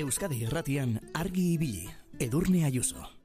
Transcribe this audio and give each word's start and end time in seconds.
Euskadi 0.00 0.38
Irratian 0.46 0.94
argi 1.12 1.42
ibili, 1.54 1.84
Edurne 2.18 2.64
Ayuso. 2.64 3.19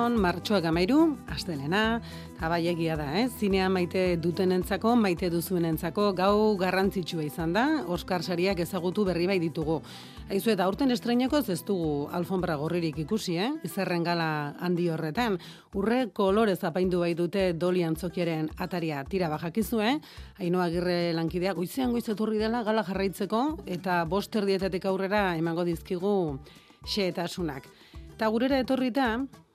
Egunon, 0.00 0.16
martxoak 0.16 0.64
amairu, 0.64 0.98
astelena, 1.28 2.00
eta 2.32 2.48
bai 2.48 2.62
egia 2.70 2.94
da, 2.96 3.04
eh? 3.20 3.26
zinea 3.28 3.66
maite 3.68 4.16
dutenentzako, 4.16 4.94
maite 4.96 5.28
duzuenentzako, 5.28 6.06
gau 6.16 6.56
garrantzitsua 6.56 7.26
izan 7.26 7.52
da, 7.52 7.64
Oskar 7.84 8.24
sariak 8.24 8.62
ezagutu 8.64 9.04
berri 9.04 9.26
bai 9.28 9.36
ditugu. 9.42 9.76
Aizu 10.32 10.54
eta 10.54 10.64
aurten 10.64 10.94
estreineko 10.94 11.42
ez 11.42 11.58
dugu 11.68 12.08
alfombra 12.16 12.56
gorririk 12.56 12.96
ikusi, 13.04 13.36
eh? 13.36 13.50
izerren 13.68 14.06
gala 14.06 14.54
handi 14.64 14.88
horretan. 14.88 15.36
Urre 15.76 16.06
kolorez 16.16 16.62
apaindu 16.64 17.02
bai 17.04 17.12
dute 17.14 17.52
doli 17.52 17.84
antzokiaren 17.84 18.48
ataria 18.56 19.04
tira 19.04 19.28
bajakizu, 19.28 19.82
eh? 19.84 19.98
Ainoa 20.40 20.70
agirre 20.70 21.12
lankideak 21.12 21.60
goizean 21.60 21.92
goizeturri 21.92 22.40
dela 22.40 22.64
gala 22.64 22.86
jarraitzeko, 22.88 23.42
eta 23.66 24.00
boster 24.08 24.48
dietetik 24.48 24.88
aurrera 24.88 25.36
emango 25.36 25.68
dizkigu 25.68 26.16
xeetasunak. 26.88 27.68
Eta 28.14 28.32
gurera 28.32 28.64
etorrita, 28.64 29.12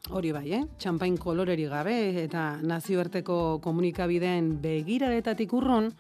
hori 0.10 0.32
bai, 0.32 0.48
eh? 0.54 0.64
txampain 0.78 1.18
koloreri 1.18 1.66
gabe 1.70 1.96
eta 2.24 2.58
nazioarteko 2.62 3.60
komunikabideen 3.64 4.58
begiraretatik 4.62 5.54
urron, 5.54 5.92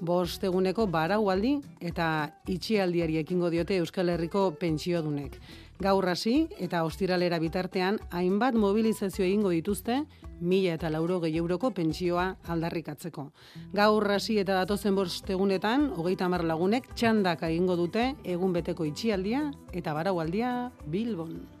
bost 0.00 0.44
eguneko 0.44 0.86
baraualdi 0.92 1.54
eta 1.80 2.28
itxialdiari 2.52 3.16
ekingo 3.22 3.50
diote 3.50 3.78
Euskal 3.80 4.10
Herriko 4.12 4.50
pentsiodunek. 4.60 5.38
Gaur 5.80 6.08
hasi 6.08 6.46
eta 6.60 6.84
ostiralera 6.84 7.38
bitartean 7.38 7.98
hainbat 8.10 8.54
mobilizazio 8.56 9.24
egingo 9.24 9.50
dituzte 9.52 10.02
mila 10.40 10.76
eta 10.76 10.90
lauro 10.92 11.18
gehi 11.20 11.36
euroko 11.40 11.70
pentsioa 11.70 12.30
aldarrikatzeko. 12.48 13.30
Gaur 13.72 14.10
hasi 14.12 14.38
eta 14.40 14.54
datozen 14.62 14.96
bost 14.96 15.28
egunetan, 15.30 15.90
hogeita 15.96 16.28
hamar 16.28 16.44
lagunek 16.44 16.92
txandak 16.94 17.44
egingo 17.50 17.76
dute 17.76 18.14
egun 18.24 18.56
beteko 18.56 18.88
itxialdia 18.88 19.50
eta 19.72 19.94
baraualdia 19.96 20.72
Bilbon. 20.86 21.55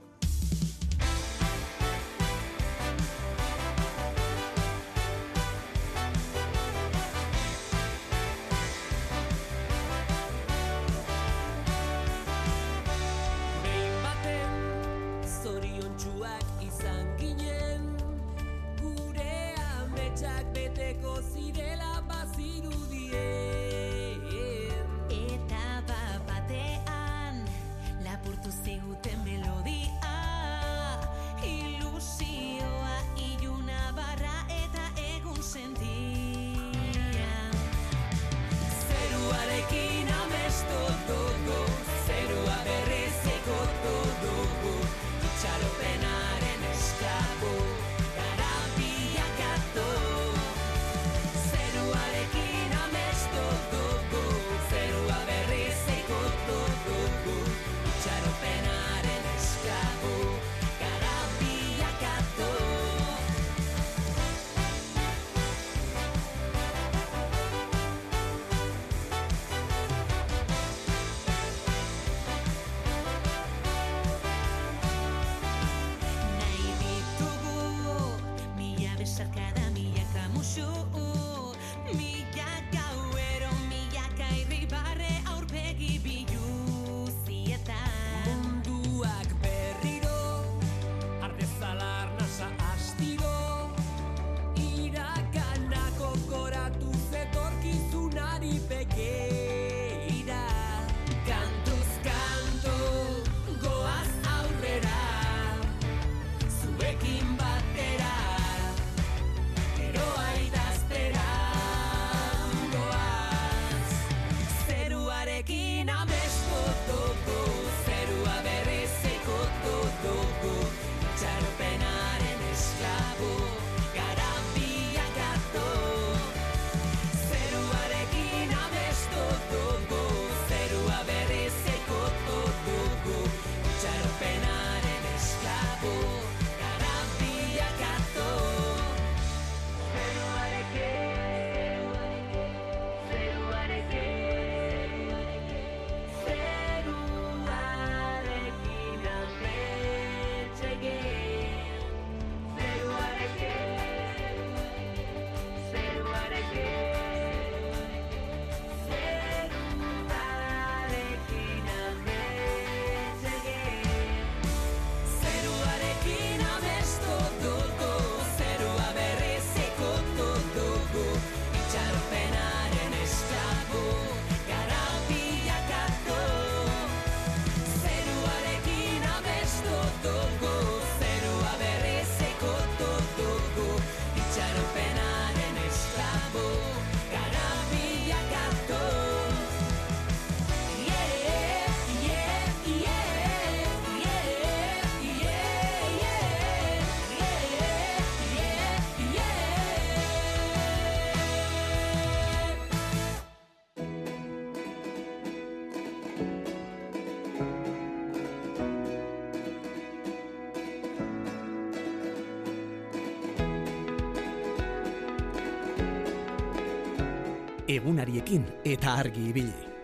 Egunariekin 217.76 218.44
eta 218.64 218.98
argi 219.04 219.30
ibili. 219.30 219.76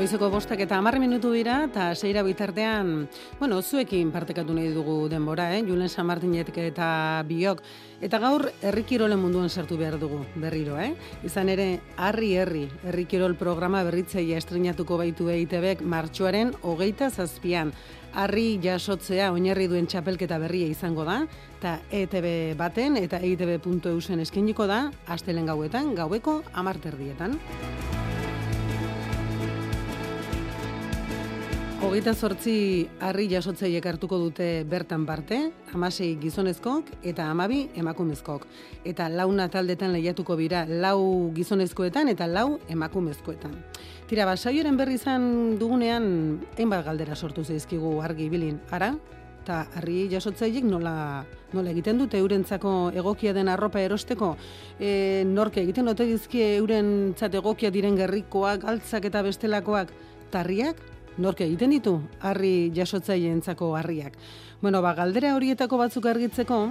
Goizeko 0.00 0.30
bostak 0.32 0.62
eta 0.64 0.78
amarre 0.80 0.96
minutu 0.96 1.28
dira, 1.34 1.58
eta 1.66 1.90
seira 1.92 2.22
bitartean, 2.24 3.02
bueno, 3.36 3.58
zuekin 3.60 4.08
partekatu 4.14 4.54
nahi 4.56 4.70
dugu 4.72 5.10
denbora, 5.12 5.50
eh? 5.58 5.58
Julen 5.66 5.90
San 5.92 6.06
Martinetek 6.08 6.56
eta 6.62 6.88
biok. 7.28 7.60
Eta 8.00 8.16
gaur, 8.22 8.46
herrikirolen 8.64 9.20
munduan 9.20 9.52
sartu 9.52 9.76
behar 9.76 9.98
dugu, 10.00 10.22
berriro, 10.40 10.78
eh? 10.80 10.94
Izan 11.28 11.52
ere, 11.52 11.82
harri 12.00 12.32
herri, 12.32 12.64
herrikirol 12.80 13.36
programa 13.36 13.84
berritzeia 13.84 14.40
estrenatuko 14.40 14.96
baitu 14.96 15.28
EITBek 15.28 15.84
martxoaren 15.84 16.54
hogeita 16.62 17.10
zazpian. 17.10 17.74
Harri 18.10 18.58
jasotzea 18.62 19.30
oinarri 19.30 19.68
duen 19.70 19.86
txapelketa 19.86 20.38
berria 20.42 20.66
izango 20.66 21.04
da, 21.06 21.20
eta 21.60 21.76
ETB 21.94 22.58
baten 22.58 22.98
eta 22.98 23.20
eitb.eusen 23.22 24.20
eskeniko 24.26 24.66
da, 24.66 24.88
astelen 25.06 25.46
gauetan, 25.46 25.94
gaueko 25.94 26.40
amarterdietan. 26.52 27.38
Hogeita 31.80 32.12
zortzi 32.12 32.54
harri 33.00 33.24
jasotzeiek 33.30 33.86
hartuko 33.88 34.18
dute 34.20 34.66
bertan 34.68 35.06
parte, 35.08 35.38
amasei 35.72 36.10
gizonezkok 36.20 36.90
eta 37.08 37.30
amabi 37.32 37.62
emakumezkok. 37.80 38.44
Eta 38.84 39.06
launa 39.08 39.46
taldetan 39.48 39.94
lehiatuko 39.94 40.36
bira 40.36 40.66
lau 40.68 41.30
gizonezkoetan 41.32 42.12
eta 42.12 42.28
lau 42.28 42.58
emakumezkoetan. 42.68 43.56
Tira, 44.10 44.24
basaioren 44.26 44.74
berri 44.74 44.96
izan 44.98 45.24
dugunean, 45.54 46.06
hainbat 46.58 46.80
galdera 46.82 47.14
sortu 47.14 47.44
zeizkigu 47.46 47.92
argi 48.02 48.24
bilin. 48.32 48.56
Ara, 48.74 48.88
eta 49.44 49.58
harri 49.78 50.08
jasotzeiek 50.10 50.64
nola, 50.66 51.22
nola 51.54 51.70
egiten 51.70 52.00
dute 52.02 52.18
eurentzako 52.18 52.72
egokia 52.90 53.30
den 53.36 53.46
arropa 53.52 53.78
erosteko, 53.78 54.32
e, 54.80 55.22
norke 55.30 55.62
egiten 55.62 55.86
dute 55.92 56.08
dizkie 56.10 56.56
euren 56.56 57.14
egokia 57.30 57.70
diren 57.70 57.94
gerrikoak, 58.02 58.64
galtzak 58.64 59.06
eta 59.06 59.22
bestelakoak, 59.22 59.94
tarriak, 60.34 60.82
nork 61.18 61.44
egiten 61.46 61.70
ditu 61.70 62.00
harri 62.20 62.72
jasotzaieentzako 62.74 63.76
harriak. 63.76 64.18
Bueno, 64.60 64.82
ba, 64.82 64.96
galdera 64.98 65.36
horietako 65.36 65.78
batzuk 65.78 66.10
argitzeko, 66.10 66.64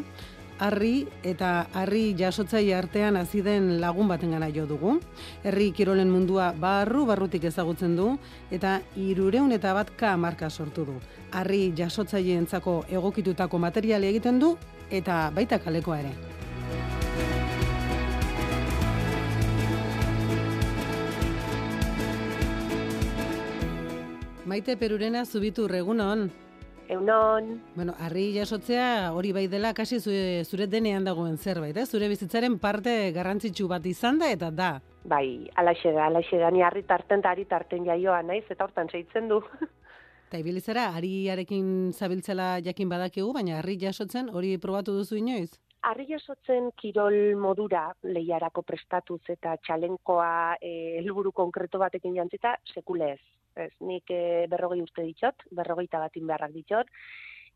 harri 0.60 1.08
eta 1.24 1.68
harri 1.74 2.14
jasotzaile 2.20 2.76
artean 2.76 3.18
hasi 3.18 3.42
den 3.42 3.80
lagun 3.82 4.08
batengana 4.08 4.50
jo 4.54 4.66
dugu. 4.68 5.00
Herri 5.44 5.72
kirolen 5.72 6.12
mundua 6.12 6.52
barru 6.54 7.06
barrutik 7.08 7.44
ezagutzen 7.50 7.96
du 7.96 8.10
eta 8.52 8.80
300 8.96 9.56
eta 9.56 9.74
bat 9.74 9.96
ka 9.98 10.16
marka 10.18 10.50
sortu 10.50 10.86
du. 10.86 10.98
Harri 11.32 11.72
jasotzaileentzako 11.76 12.84
egokitutako 12.90 13.58
materiale 13.58 14.10
egiten 14.10 14.40
du 14.40 14.58
eta 14.92 15.32
baita 15.36 15.60
kalekoa 15.60 16.00
ere. 16.00 16.14
Maite 24.46 24.76
Perurena 24.76 25.26
zubitu 25.26 25.68
regunon. 25.68 26.49
Eunon. 26.90 27.62
Bueno, 27.76 27.94
harri 28.02 28.32
jasotzea 28.34 29.14
hori 29.14 29.32
bai 29.32 29.46
dela 29.48 29.76
kasi 29.78 30.00
zure, 30.00 30.44
zure 30.44 30.66
denean 30.68 31.06
dagoen 31.06 31.38
zerbait, 31.38 31.78
eh? 31.78 31.86
Zure 31.86 32.10
bizitzaren 32.10 32.58
parte 32.60 33.12
garrantzitsu 33.14 33.68
bat 33.70 33.86
izan 33.86 34.18
da 34.18 34.32
eta 34.34 34.50
da. 34.50 34.72
Bai, 35.06 35.48
alaxe 35.56 35.94
da, 35.94 36.08
alaxe 36.10 36.40
da, 36.42 36.50
ni 36.50 36.64
harri 36.66 36.82
tarten 36.90 37.22
da, 37.22 37.32
harri 37.36 37.46
tarten 37.46 37.86
jaioa 37.86 38.24
naiz, 38.26 38.44
eta 38.50 38.66
hortan 38.66 38.90
seitzen 38.90 39.30
du. 39.30 39.40
Eta 40.30 40.38
ibilizera, 40.38 40.84
harriarekin 40.94 41.90
zabiltzela 41.90 42.60
jakin 42.62 42.90
badakigu, 42.92 43.32
baina 43.34 43.56
harri 43.58 43.80
jasotzen 43.82 44.28
hori 44.30 44.52
probatu 44.62 44.94
duzu 44.94 45.18
inoiz? 45.18 45.56
Harri 45.90 46.06
jasotzen 46.06 46.68
kirol 46.78 47.18
modura 47.42 47.88
lehiarako 48.04 48.62
prestatuz 48.62 49.24
eta 49.34 49.56
txalenkoa 49.66 50.60
eh, 50.62 51.00
helburu 51.00 51.32
konkreto 51.34 51.82
batekin 51.82 52.20
jantzita, 52.20 52.54
sekulez 52.76 53.16
ez, 53.16 53.20
nik 53.86 54.12
e, 54.12 54.46
berrogei 54.52 54.82
urte 54.84 55.06
ditzot, 55.06 55.48
berrogeita 55.56 56.00
batin 56.00 56.28
beharrak 56.28 56.54
ditzot, 56.56 56.92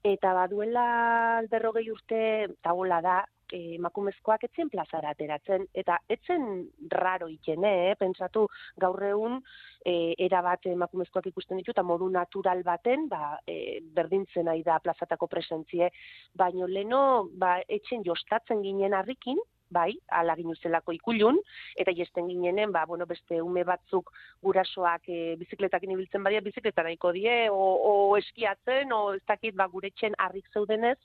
eta 0.03 0.33
baduela 0.35 1.41
berrogei 1.51 1.87
urte 1.91 2.23
taula 2.61 2.99
da, 3.01 3.21
e, 3.53 3.75
emakumezkoak 3.77 4.43
etzen 4.49 4.69
plazara 4.73 5.13
ateratzen, 5.13 5.67
eta 5.77 5.99
etzen 6.11 6.65
raro 6.91 7.29
ikene, 7.31 7.71
eh? 7.89 7.95
pentsatu 7.99 8.45
gaur 8.81 8.99
egun 9.07 9.39
e, 9.85 10.13
era 10.25 10.41
bat 10.45 10.65
emakumezkoak 10.73 11.29
ikusten 11.31 11.61
ditu, 11.61 11.71
eta 11.75 11.85
modu 11.87 12.09
natural 12.11 12.63
baten, 12.67 13.07
ba, 13.11 13.37
e, 13.47 13.79
berdintzen 13.95 14.49
nahi 14.49 14.63
da 14.65 14.79
plazatako 14.83 15.29
presentzie, 15.31 15.91
baino 16.35 16.67
leno, 16.67 17.03
ba, 17.39 17.57
etzen 17.79 18.05
jostatzen 18.07 18.63
ginen 18.65 18.97
harrikin, 18.97 19.39
bai, 19.73 19.91
ala 20.13 20.35
ginuzelako 20.39 20.95
ikulun, 20.95 21.39
eta 21.79 21.93
jesten 21.95 22.29
ginenen, 22.31 22.71
ba, 22.75 22.85
bueno, 22.89 23.07
beste 23.09 23.41
ume 23.41 23.65
batzuk 23.67 24.11
gurasoak 24.45 25.09
e, 25.09 25.19
bizikletakin 25.41 25.95
ibiltzen 25.95 26.23
badia, 26.23 26.43
bizikleta 26.45 26.85
nahiko 26.85 27.13
die, 27.15 27.37
o, 27.51 27.63
o 27.89 27.93
eskiatzen, 28.21 28.93
o 28.93 29.13
ez 29.17 29.23
dakit, 29.27 29.57
ba, 29.57 29.67
gure 29.71 29.91
txen 29.97 30.17
harrik 30.21 30.49
zeudenez, 30.53 30.97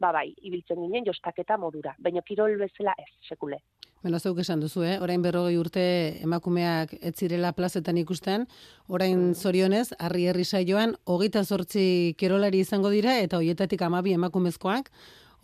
ba, 0.00 0.12
bai, 0.12 0.28
ibiltzen 0.42 0.80
ginen 0.82 1.06
jostaketa 1.06 1.58
modura. 1.60 1.94
Baina 2.02 2.22
kirol 2.26 2.56
bezala 2.60 2.94
ez, 2.98 3.10
sekule. 3.28 3.60
Beno, 4.04 4.18
zeuk 4.20 4.42
esan 4.42 4.60
duzu, 4.60 4.82
eh? 4.84 4.98
orain 5.00 5.22
berrogei 5.24 5.54
urte 5.56 5.82
emakumeak 6.26 6.90
ez 7.00 7.14
zirela 7.16 7.54
plazetan 7.56 7.96
ikusten, 7.96 8.44
orain 8.92 9.30
mm. 9.30 9.38
zorionez, 9.40 9.86
harri 9.96 10.26
herri 10.28 10.44
saioan, 10.44 10.92
hogeita 11.08 11.40
zortzi 11.44 12.12
kirolari 12.20 12.60
izango 12.60 12.92
dira, 12.92 13.16
eta 13.24 13.40
hoietatik 13.40 13.80
amabi 13.86 14.12
emakumezkoak, 14.12 14.90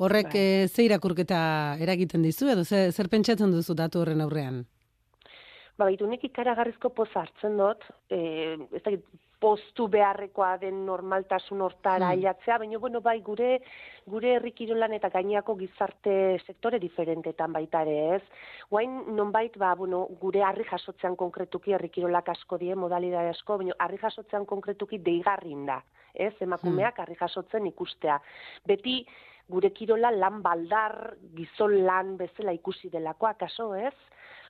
Horrek 0.01 0.33
bai. 0.33 0.43
e, 0.65 0.69
ze 0.69 0.87
irakurketa 0.87 1.41
eragiten 1.85 2.23
dizu 2.25 2.49
edo 2.49 2.65
ze, 2.65 2.87
zer 2.93 3.09
pentsatzen 3.13 3.51
duzu 3.53 3.77
datu 3.77 4.01
horren 4.01 4.23
aurrean? 4.25 4.63
Ba, 5.77 5.87
baitu 5.87 6.09
nik 6.09 6.25
ikaragarrizko 6.25 6.91
poz 6.97 7.11
hartzen 7.15 7.59
dut, 7.61 7.85
e, 8.09 8.21
ez 8.77 8.83
da, 8.87 8.95
postu 9.41 9.89
beharrekoa 9.89 10.57
den 10.61 10.85
normaltasun 10.87 11.61
hortara 11.65 12.13
hmm. 12.13 12.59
baina 12.59 12.79
bueno, 12.79 13.01
bai, 13.01 13.21
gure 13.21 13.61
gure 14.07 14.35
herrikirolan 14.37 14.93
eta 14.93 15.11
gainako 15.11 15.57
gizarte 15.57 16.13
sektore 16.47 16.79
diferentetan 16.83 17.53
baita 17.53 17.83
ere, 17.83 18.17
ez? 18.17 18.23
Guain 18.71 19.17
nonbait 19.17 19.57
ba, 19.59 19.75
bueno, 19.75 20.07
gure 20.21 20.43
harri 20.45 20.65
jasotzean 20.71 21.17
konkretuki 21.17 21.73
herrikirolak 21.73 22.29
asko 22.29 22.59
die 22.59 22.75
modalidade 22.75 23.31
asko, 23.35 23.59
baina 23.59 23.77
harri 23.79 23.99
jasotzean 24.03 24.47
konkretuki 24.47 24.99
deigarrin 24.99 25.67
da, 25.67 25.81
ez? 26.15 26.35
Emakumeak 26.41 26.97
hmm. 26.97 27.03
harri 27.03 27.19
jasotzen 27.21 27.67
ikustea. 27.73 28.21
Beti 28.67 29.05
gure 29.51 29.73
kirola 29.75 30.13
lan 30.15 30.43
baldar, 30.43 31.17
gizon 31.35 31.81
lan 31.87 32.17
bezala 32.21 32.55
ikusi 32.57 32.91
delakoa, 32.93 33.35
kaso 33.35 33.73
ez? 33.75 33.95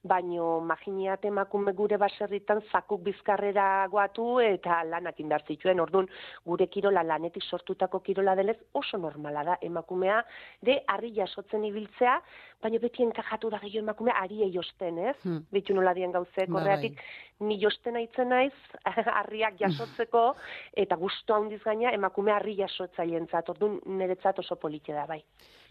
Baino 0.03 0.61
maginiat 0.65 1.25
emakume 1.29 1.73
gure 1.77 1.99
baserritan 2.01 2.63
zakuk 2.73 3.03
bizkarrera 3.05 3.87
guatu 3.93 4.41
eta 4.41 4.83
lanak 4.89 5.21
indar 5.21 5.45
zituen. 5.47 5.81
Ordun 5.81 6.09
gure 6.47 6.67
kirola 6.73 7.03
lanetik 7.05 7.45
sortutako 7.45 8.01
kirola 8.01 8.35
delez 8.35 8.57
oso 8.75 8.99
normala 8.99 9.45
da 9.45 9.59
emakumea 9.63 10.23
de 10.63 10.81
harri 10.89 11.13
jasotzen 11.17 11.65
ibiltzea, 11.69 12.17
baina 12.63 12.79
beti 12.81 13.05
enkajatu 13.05 13.51
da 13.51 13.61
gehiago 13.61 13.85
emakumea 13.85 14.17
ari 14.23 14.51
josten, 14.55 14.99
ez? 14.99 15.17
Hmm. 15.23 15.45
Bitu 15.53 15.75
nola 15.75 15.95
dien 15.95 16.13
gauze, 16.13 16.47
bai. 16.47 16.49
korreatik 16.49 17.01
ni 17.41 17.61
josten 17.61 17.97
aitzen 17.97 18.29
naiz 18.29 18.55
harriak 19.19 19.61
jasotzeko 19.61 20.35
eta 20.77 20.97
gustu 20.97 21.35
handiz 21.35 21.63
gaina 21.65 21.93
emakume 21.93 22.33
harri 22.33 22.57
jasotzailentzat. 22.57 23.49
Ordun 23.49 23.81
niretzat 23.87 24.39
oso 24.39 24.57
politia 24.57 24.95
da 24.95 25.07
bai. 25.07 25.23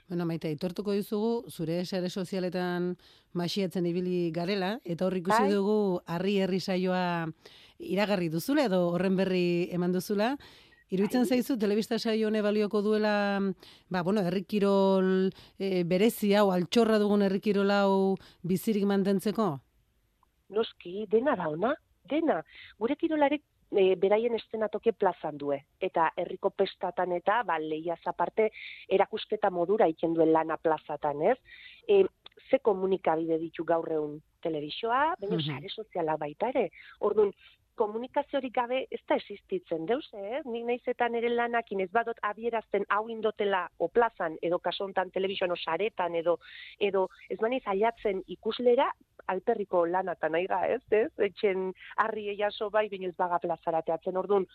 Bueno, 0.10 0.26
maite, 0.26 0.50
aitortuko 0.50 0.96
dizugu, 0.98 1.44
zure 1.54 1.84
sare 1.86 2.10
sozialetan 2.10 2.96
masiatzen 3.38 3.86
ibili 3.86 4.32
garela, 4.34 4.80
eta 4.84 5.06
hor 5.06 5.16
ikusi 5.20 5.44
bai. 5.46 5.52
dugu 5.54 5.76
harri 6.10 6.40
herri 6.42 6.60
saioa 6.60 7.28
iragarri 7.78 8.32
duzula, 8.34 8.66
edo 8.66 8.88
horren 8.96 9.16
berri 9.20 9.70
eman 9.72 9.94
duzula, 9.94 10.36
Iruitzen 10.90 11.22
bai. 11.22 11.38
zaizu, 11.38 11.60
telebista 11.62 12.00
saio 12.00 12.28
hone 12.28 12.42
balioko 12.42 12.82
duela, 12.82 13.38
ba, 13.94 14.02
bueno, 14.02 14.24
errikirol 14.26 15.30
e, 15.60 15.84
berezi 15.86 16.34
hau, 16.34 16.50
altxorra 16.50 16.98
dugun 16.98 17.22
errikirol 17.22 17.70
hau 17.70 18.18
bizirik 18.42 18.90
mantentzeko? 18.90 19.60
Noski, 20.50 21.06
dena 21.12 21.36
da 21.38 21.52
ona, 21.54 21.76
dena. 22.10 22.42
Gure 22.82 22.98
kirolarek 22.98 23.44
e, 23.72 23.96
beraien 23.96 24.36
estenatoke 24.36 24.94
plazan 24.94 25.38
due. 25.38 25.60
Eta 25.80 26.10
herriko 26.18 26.50
pestatan 26.50 27.14
eta, 27.18 27.42
ba, 27.48 27.60
leia 27.60 27.98
zaparte, 28.04 28.50
erakusketa 28.90 29.50
modura 29.50 29.88
iken 29.88 30.14
duen 30.18 30.34
lana 30.34 30.58
plazatan, 30.58 31.22
ez? 31.34 31.38
E, 31.88 32.04
ze 32.50 32.60
komunikabide 32.60 33.38
ditu 33.38 33.66
gaur 33.66 33.92
egun 33.92 34.20
telebizoa, 34.42 35.16
baina 35.20 35.36
mm 35.36 35.40
-hmm. 35.40 35.56
sare 35.56 35.70
soziala 35.70 36.18
baita 36.18 36.50
ere. 36.50 36.70
Orduan, 37.00 37.34
komunikaziorik 37.80 38.54
gabe 38.56 38.82
ez 38.92 39.00
da 39.08 39.16
existitzen 39.16 39.86
deuz, 39.90 40.06
eh? 40.14 40.42
Nik 40.46 40.66
naizetan 40.68 41.16
ere 41.16 41.30
lanakin 41.30 41.84
ez 41.86 41.90
badot 41.96 42.20
abierazten 42.30 42.86
hau 42.96 43.06
indotela 43.14 43.70
o 43.78 43.88
plazan 43.88 44.36
edo 44.42 44.60
kasontan 44.60 45.12
telebizioan 45.16 45.56
saretan 45.58 46.16
edo 46.16 46.38
edo 46.90 47.08
ez 47.30 47.40
maniz 47.46 47.64
aiatzen 47.66 48.24
ikuslera 48.28 48.92
alperriko 49.34 49.86
lanata 49.86 50.30
nahi 50.30 50.48
da, 50.50 50.64
ez, 50.68 50.84
ez? 50.92 51.12
Etxen 51.30 51.72
harri 52.04 52.30
eiaso 52.34 52.70
bai, 52.74 52.88
binez 52.90 53.16
baga 53.18 53.40
plazarateatzen 53.44 54.18
orduan, 54.18 54.48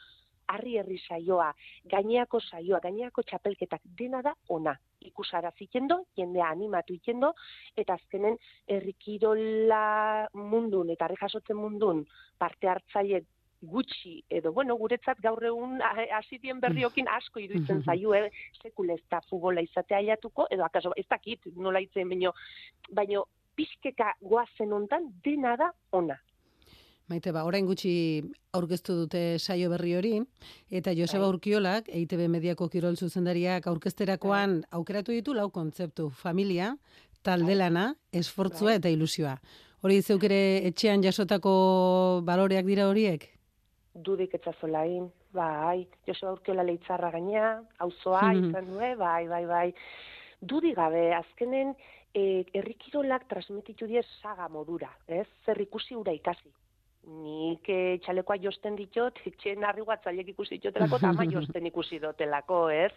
harri 0.52 0.76
herri 0.78 0.98
saioa, 1.00 1.50
gaineako 1.90 2.40
saioa, 2.40 2.80
gaineako 2.84 3.22
txapelketak, 3.22 3.84
dena 3.98 4.22
da 4.22 4.34
ona. 4.48 4.76
ikusara 5.04 5.50
zikendo, 5.58 5.98
jendea 6.16 6.46
animatu 6.48 6.94
ikendo, 6.94 7.34
eta 7.76 7.92
azkenen 7.98 8.38
errikirola 8.72 10.28
mundun 10.32 10.90
eta 10.94 11.04
harri 11.04 11.18
jasotzen 11.20 11.58
mundun 11.58 12.06
parte 12.40 12.70
hartzaile 12.72 13.20
gutxi 13.64 14.14
edo 14.30 14.52
bueno 14.52 14.76
guretzat 14.80 15.20
gaur 15.20 15.44
egun 15.44 15.80
hasitien 16.18 16.60
berriokin 16.60 17.08
asko 17.18 17.40
iruditzen 17.40 17.82
zaio 17.86 18.14
eh 18.14 18.30
sekule 18.62 18.94
ez 18.94 19.04
da 19.10 19.20
futbola 19.28 19.60
izatea 19.60 19.98
aiatuko 19.98 20.46
edo 20.50 20.64
akaso 20.64 20.92
ez 20.96 21.06
dakit 21.10 21.46
nola 21.56 21.80
itzen 21.80 22.08
baino 22.08 22.32
baino 22.90 23.26
pizkeka 23.56 24.12
goazen 24.20 24.72
hontan 24.72 25.10
dena 25.24 25.56
da 25.56 25.72
ona 25.92 26.18
Maite, 27.06 27.32
ba, 27.36 27.42
orain 27.44 27.66
gutxi 27.68 28.22
aurkeztu 28.56 28.94
dute 29.02 29.38
saio 29.38 29.68
berri 29.68 29.90
hori, 29.94 30.12
eta 30.70 30.94
Joseba 30.96 31.26
Bai. 31.26 31.34
Urkiolak, 31.34 31.88
EITB 31.92 32.22
Mediako 32.32 32.70
Kirol 32.72 32.96
zuzendariak 32.96 33.66
aurkezterakoan 33.68 34.62
aukeratu 34.72 35.12
ditu 35.12 35.34
lau 35.36 35.50
kontzeptu, 35.52 36.08
familia, 36.08 36.70
talde 37.22 37.54
lana, 37.54 37.90
esfortzua 38.10 38.70
Bai. 38.70 38.76
eta 38.80 38.88
ilusioa. 38.88 39.34
Hori 39.84 40.00
zeuk 40.00 40.24
ere 40.24 40.66
etxean 40.66 41.02
jasotako 41.04 42.22
baloreak 42.24 42.64
dira 42.64 42.88
horiek? 42.88 43.28
dudik 43.94 44.32
etzazolain, 44.34 45.04
bai, 45.30 45.86
Joseba 46.08 46.32
Urkiola 46.32 46.64
leitzarra 46.64 47.10
gainea, 47.12 47.60
auzoa 47.78 48.32
Mhm. 48.32 48.48
izan 48.48 48.66
due, 48.72 48.94
bai, 48.96 49.28
bai, 49.28 49.44
bai. 49.46 49.74
Dudi 50.40 50.72
gabe, 50.74 51.12
azkenen, 51.14 51.76
e, 52.14 52.44
errikirolak 52.54 53.26
transmititu 53.28 53.88
die 53.90 54.02
saga 54.22 54.48
modura, 54.48 54.92
ez? 55.06 55.26
Zer 55.44 55.60
ikusi 55.66 55.98
ura 55.98 56.14
ikasi. 56.14 56.52
Nik 57.04 57.68
e, 57.68 57.98
txalekoa 58.00 58.38
josten 58.40 58.78
ditut, 58.78 59.18
etxen 59.28 59.64
harri 59.68 59.82
guatzailek 59.84 60.30
ikusi 60.32 60.56
ditutelako, 60.56 60.96
eta 60.96 61.10
ama 61.10 61.26
josten 61.34 61.66
ikusi 61.68 61.98
dotelako, 62.00 62.60
ez? 62.72 62.92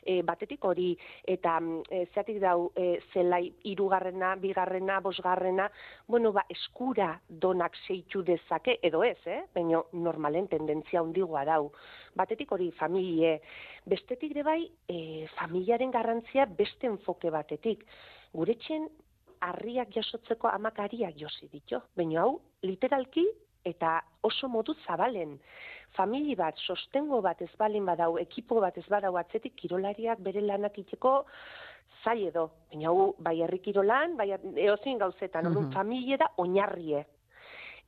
E, 0.00 0.20
batetik 0.24 0.64
hori, 0.64 0.94
eta 1.28 1.58
e, 1.90 2.06
zeatik 2.14 2.38
dau, 2.40 2.70
e, 2.72 3.02
zelai 3.12 3.42
irugarrena, 3.68 4.32
bigarrena, 4.40 5.00
bosgarrena, 5.04 5.68
bueno, 6.08 6.32
ba, 6.32 6.46
eskura 6.48 7.10
donak 7.28 7.76
seitu 7.86 8.22
dezake, 8.24 8.78
edo 8.86 9.02
ez, 9.04 9.18
eh? 9.26 9.42
Baina 9.54 9.82
normalen 9.92 10.48
tendentzia 10.48 11.02
handigoa 11.04 11.44
dau. 11.48 11.66
Batetik 12.16 12.52
hori 12.56 12.70
familie, 12.78 13.36
bestetik 13.86 14.32
ere 14.32 14.46
bai, 14.46 14.62
e, 14.88 15.28
familiaren 15.36 15.92
garrantzia 15.92 16.48
beste 16.48 16.88
enfoke 16.88 17.30
batetik. 17.34 17.84
Gure 18.32 18.54
txen, 18.54 18.88
harriak 19.40 19.90
jasotzeko 19.94 20.48
amak 20.48 20.78
ariak 20.78 21.16
josi 21.18 21.48
ditu. 21.52 21.80
Baina 21.96 22.22
hau, 22.22 22.40
literalki, 22.62 23.24
eta 23.64 24.00
oso 24.22 24.48
modu 24.48 24.74
zabalen. 24.86 25.38
Famili 25.96 26.36
bat, 26.38 26.56
sostengo 26.66 27.20
bat 27.24 27.40
ez 27.42 27.50
balin 27.58 27.84
badau, 27.84 28.16
ekipo 28.18 28.60
bat 28.60 28.76
ez 28.78 28.86
badau 28.88 29.16
atzetik, 29.18 29.56
kirolariak 29.56 30.20
bere 30.22 30.40
lanak 30.40 30.78
iteko 30.78 31.24
zail 32.04 32.28
edo. 32.28 32.50
Baina 32.70 32.88
hau, 32.92 33.14
bai 33.18 33.40
herri 33.42 33.58
kirolan, 33.58 34.16
bai 34.16 34.30
eozin 34.30 34.98
gauzetan, 34.98 35.46
orduan 35.46 35.66
Mhm. 35.66 35.72
familie 35.74 36.16
da 36.16 36.30
oinarrie. 36.38 37.06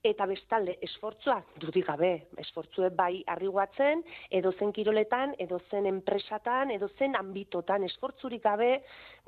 Eta 0.02 0.26
bestalde, 0.26 0.72
esfortzua, 0.82 1.36
dudik 1.62 1.84
gabe, 1.86 2.08
esfortzue 2.42 2.88
bai 2.90 3.20
arriguatzen, 3.30 4.00
edo 4.34 4.50
zen 4.58 4.72
kiroletan, 4.74 5.36
edo 5.38 5.60
zen 5.70 5.86
enpresatan, 5.86 6.72
edo 6.74 6.88
zen 6.98 7.14
ambitotan, 7.14 7.84
esfortzurik 7.86 8.42
gabe 8.42 8.72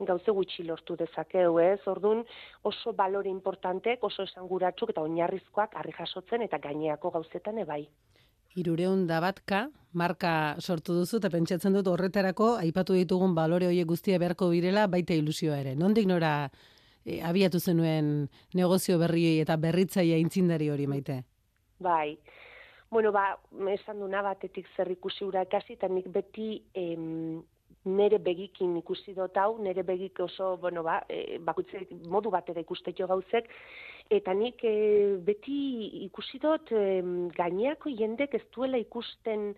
gauze 0.08 0.34
gutxi 0.34 0.66
lortu 0.66 0.96
dezakeu, 0.98 1.60
ez? 1.62 1.78
Orduan 1.86 2.24
oso 2.66 2.92
balore 2.92 3.30
importantek, 3.30 4.02
oso 4.02 4.26
esanguratsuk 4.26 4.90
eta 4.90 5.06
oinarrizkoak 5.06 5.78
harri 5.78 5.94
jasotzen 5.94 6.42
eta 6.42 6.58
gaineako 6.58 7.14
gauzetan 7.20 7.62
ebai. 7.62 7.84
Irureun 8.58 9.06
da 9.06 9.20
batka, 9.22 9.68
marka 9.94 10.56
sortu 10.58 10.98
duzu, 10.98 11.22
eta 11.22 11.30
pentsatzen 11.30 11.78
dut 11.78 11.86
horretarako, 11.86 12.56
aipatu 12.66 12.98
ditugun 12.98 13.34
balore 13.38 13.70
horiek 13.70 13.86
guztia 13.86 14.18
beharko 14.18 14.50
direla, 14.50 14.88
baita 14.90 15.14
ilusioa 15.14 15.62
ere. 15.62 15.78
Nondik 15.78 16.10
nora 16.10 16.50
e, 17.04 17.20
abiatu 17.22 17.60
zenuen 17.60 18.28
negozio 18.54 18.98
berri 18.98 19.40
eta 19.40 19.56
berritzaia 19.60 20.18
intzindari 20.18 20.70
hori 20.70 20.86
maite? 20.86 21.22
Bai. 21.78 22.16
Bueno, 22.90 23.10
ba, 23.12 23.34
esan 23.72 23.98
duna 24.00 24.22
batetik 24.22 24.68
zer 24.76 24.90
ikusi 24.92 25.24
ura 25.26 25.42
ikasi, 25.42 25.74
eta 25.74 25.88
nik 25.90 26.06
beti 26.14 26.62
em, 26.78 27.42
nere 27.84 28.20
begikin 28.22 28.76
ikusi 28.78 29.16
dut 29.16 29.36
hau, 29.36 29.56
nere 29.62 29.82
begik 29.82 30.20
oso, 30.22 30.54
bueno, 30.62 30.84
ba, 30.86 31.00
e, 31.10 31.38
bakoitzek 31.42 31.90
modu 32.08 32.30
batera 32.30 32.62
ikusteko 32.62 33.08
gauzek, 33.10 33.50
eta 34.14 34.34
nik 34.36 34.62
e, 34.64 34.74
beti 35.26 35.58
ikusi 36.06 36.38
dut 36.38 36.72
em, 36.78 37.28
gaineako 37.34 37.92
jendek 37.98 38.38
ez 38.38 38.44
duela 38.54 38.78
ikusten 38.78 39.52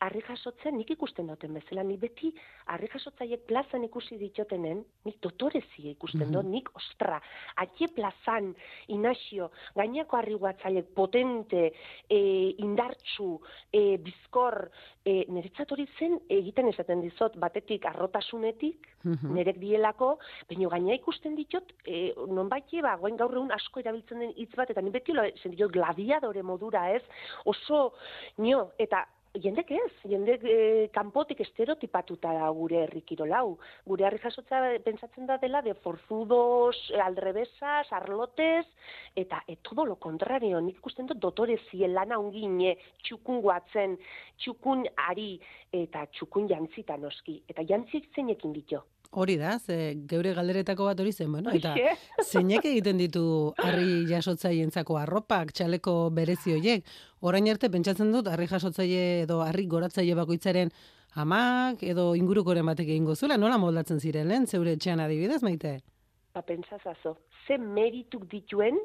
harri 0.00 0.22
jasotzen, 0.24 0.76
nik 0.78 0.90
ikusten 0.94 1.28
duten 1.28 1.54
bezala, 1.54 1.82
nik 1.84 2.00
beti 2.00 2.30
harri 2.72 2.88
jasotzaiek 2.92 3.44
plazan 3.48 3.84
ikusi 3.84 4.16
ditotenen, 4.20 4.82
nik 5.04 5.18
dotorezia 5.22 5.92
ikusten 5.92 6.32
dut, 6.32 6.48
nik 6.48 6.70
ostra, 6.76 7.20
atxe 7.60 7.90
plazan, 7.96 8.54
inazio, 8.88 9.50
gainako 9.76 10.16
harri 10.16 10.38
guatzaiek 10.40 10.92
potente, 10.96 11.66
e, 12.08 12.20
indartsu, 12.64 13.40
e, 13.72 13.98
bizkor, 13.98 14.70
e, 15.04 15.24
niretzat 15.28 15.72
hori 15.72 15.86
zen 15.98 16.18
egiten 16.28 16.72
esaten 16.72 17.04
dizot, 17.04 17.36
batetik 17.40 17.86
arrotasunetik, 17.86 18.88
Mhm. 19.04 19.34
nerek 19.34 19.58
dielako, 19.60 20.18
baina 20.48 20.68
gaina 20.68 20.94
ikusten 20.94 21.36
ditut, 21.36 21.72
e, 21.86 22.12
nonbait 22.28 22.68
ba, 22.82 22.96
goen 22.96 23.16
gaur 23.16 23.32
egun 23.32 23.52
asko 23.52 23.80
erabiltzen 23.80 24.20
den 24.20 24.32
hitz 24.36 24.54
bat, 24.56 24.70
eta 24.70 24.80
ni 24.80 24.90
beti 24.90 25.12
lo 25.12 25.22
sentitu 25.42 25.68
gladiadore 25.68 26.42
modura, 26.42 26.90
ez? 26.94 27.02
Oso, 27.44 27.94
nio, 28.38 28.72
eta 28.78 29.06
jendek 29.38 29.70
ez, 29.70 29.92
jendek 30.10 30.42
e, 30.42 30.56
kanpotik 30.94 31.40
estereotipatuta 31.44 32.32
da 32.34 32.48
gure 32.54 32.82
herri 32.82 33.02
kirolau. 33.06 33.58
Gure 33.86 34.06
herri 34.06 34.18
jasotza 34.22 34.60
pentsatzen 34.84 35.26
da 35.26 35.36
dela 35.38 35.62
de 35.62 35.74
forzudos, 35.84 36.76
aldrebesas, 37.04 37.92
arlotes, 37.92 38.66
eta 39.14 39.42
e, 39.46 39.56
todo 39.62 39.84
lo 39.86 39.96
contrario, 39.96 40.60
nik 40.60 40.80
ikusten 40.82 41.06
dut 41.06 41.22
dotore 41.22 41.58
zien 41.70 41.94
lana 41.94 42.18
ongine, 42.18 42.76
txukun 43.06 43.40
guatzen, 43.40 43.98
txukun 44.38 44.86
ari, 45.08 45.36
eta 45.72 46.06
txukun 46.16 46.48
jantzita 46.50 46.96
noski. 46.96 47.42
Eta 47.48 47.62
jantzik 47.62 48.10
zeinekin 48.14 48.52
ditu. 48.56 48.82
Hori 49.10 49.34
da, 49.40 49.56
ze 49.58 49.96
geure 50.06 50.30
galderetako 50.36 50.84
bat 50.86 51.00
hori 51.02 51.10
zen, 51.12 51.32
bueno, 51.34 51.50
eta 51.50 51.72
zeinek 52.22 52.64
egiten 52.70 53.00
ditu 53.00 53.22
harri 53.58 54.04
jasotzaientzako 54.12 54.96
arropak, 55.00 55.50
txaleko 55.52 55.94
berezi 56.14 56.54
horiek. 56.54 56.84
Orain 57.26 57.48
arte 57.50 57.66
pentsatzen 57.74 58.12
dut 58.14 58.28
harri 58.30 58.46
jasotzaile 58.46 59.24
edo 59.24 59.40
harri 59.42 59.66
goratzaile 59.66 60.14
bakoitzaren 60.14 60.70
amak 61.18 61.82
edo 61.82 62.12
ingurukoren 62.14 62.70
batek 62.70 62.86
egingo 62.94 63.16
zuela, 63.18 63.36
nola 63.36 63.58
moldatzen 63.58 63.98
ziren 63.98 64.28
lehen, 64.30 64.46
zeure 64.46 64.76
etxean 64.78 65.02
adibidez, 65.02 65.42
maite? 65.42 65.80
Ba, 66.32 66.44
pentsazazo, 66.46 67.16
ze 67.48 67.58
merituk 67.58 68.28
dituen, 68.30 68.78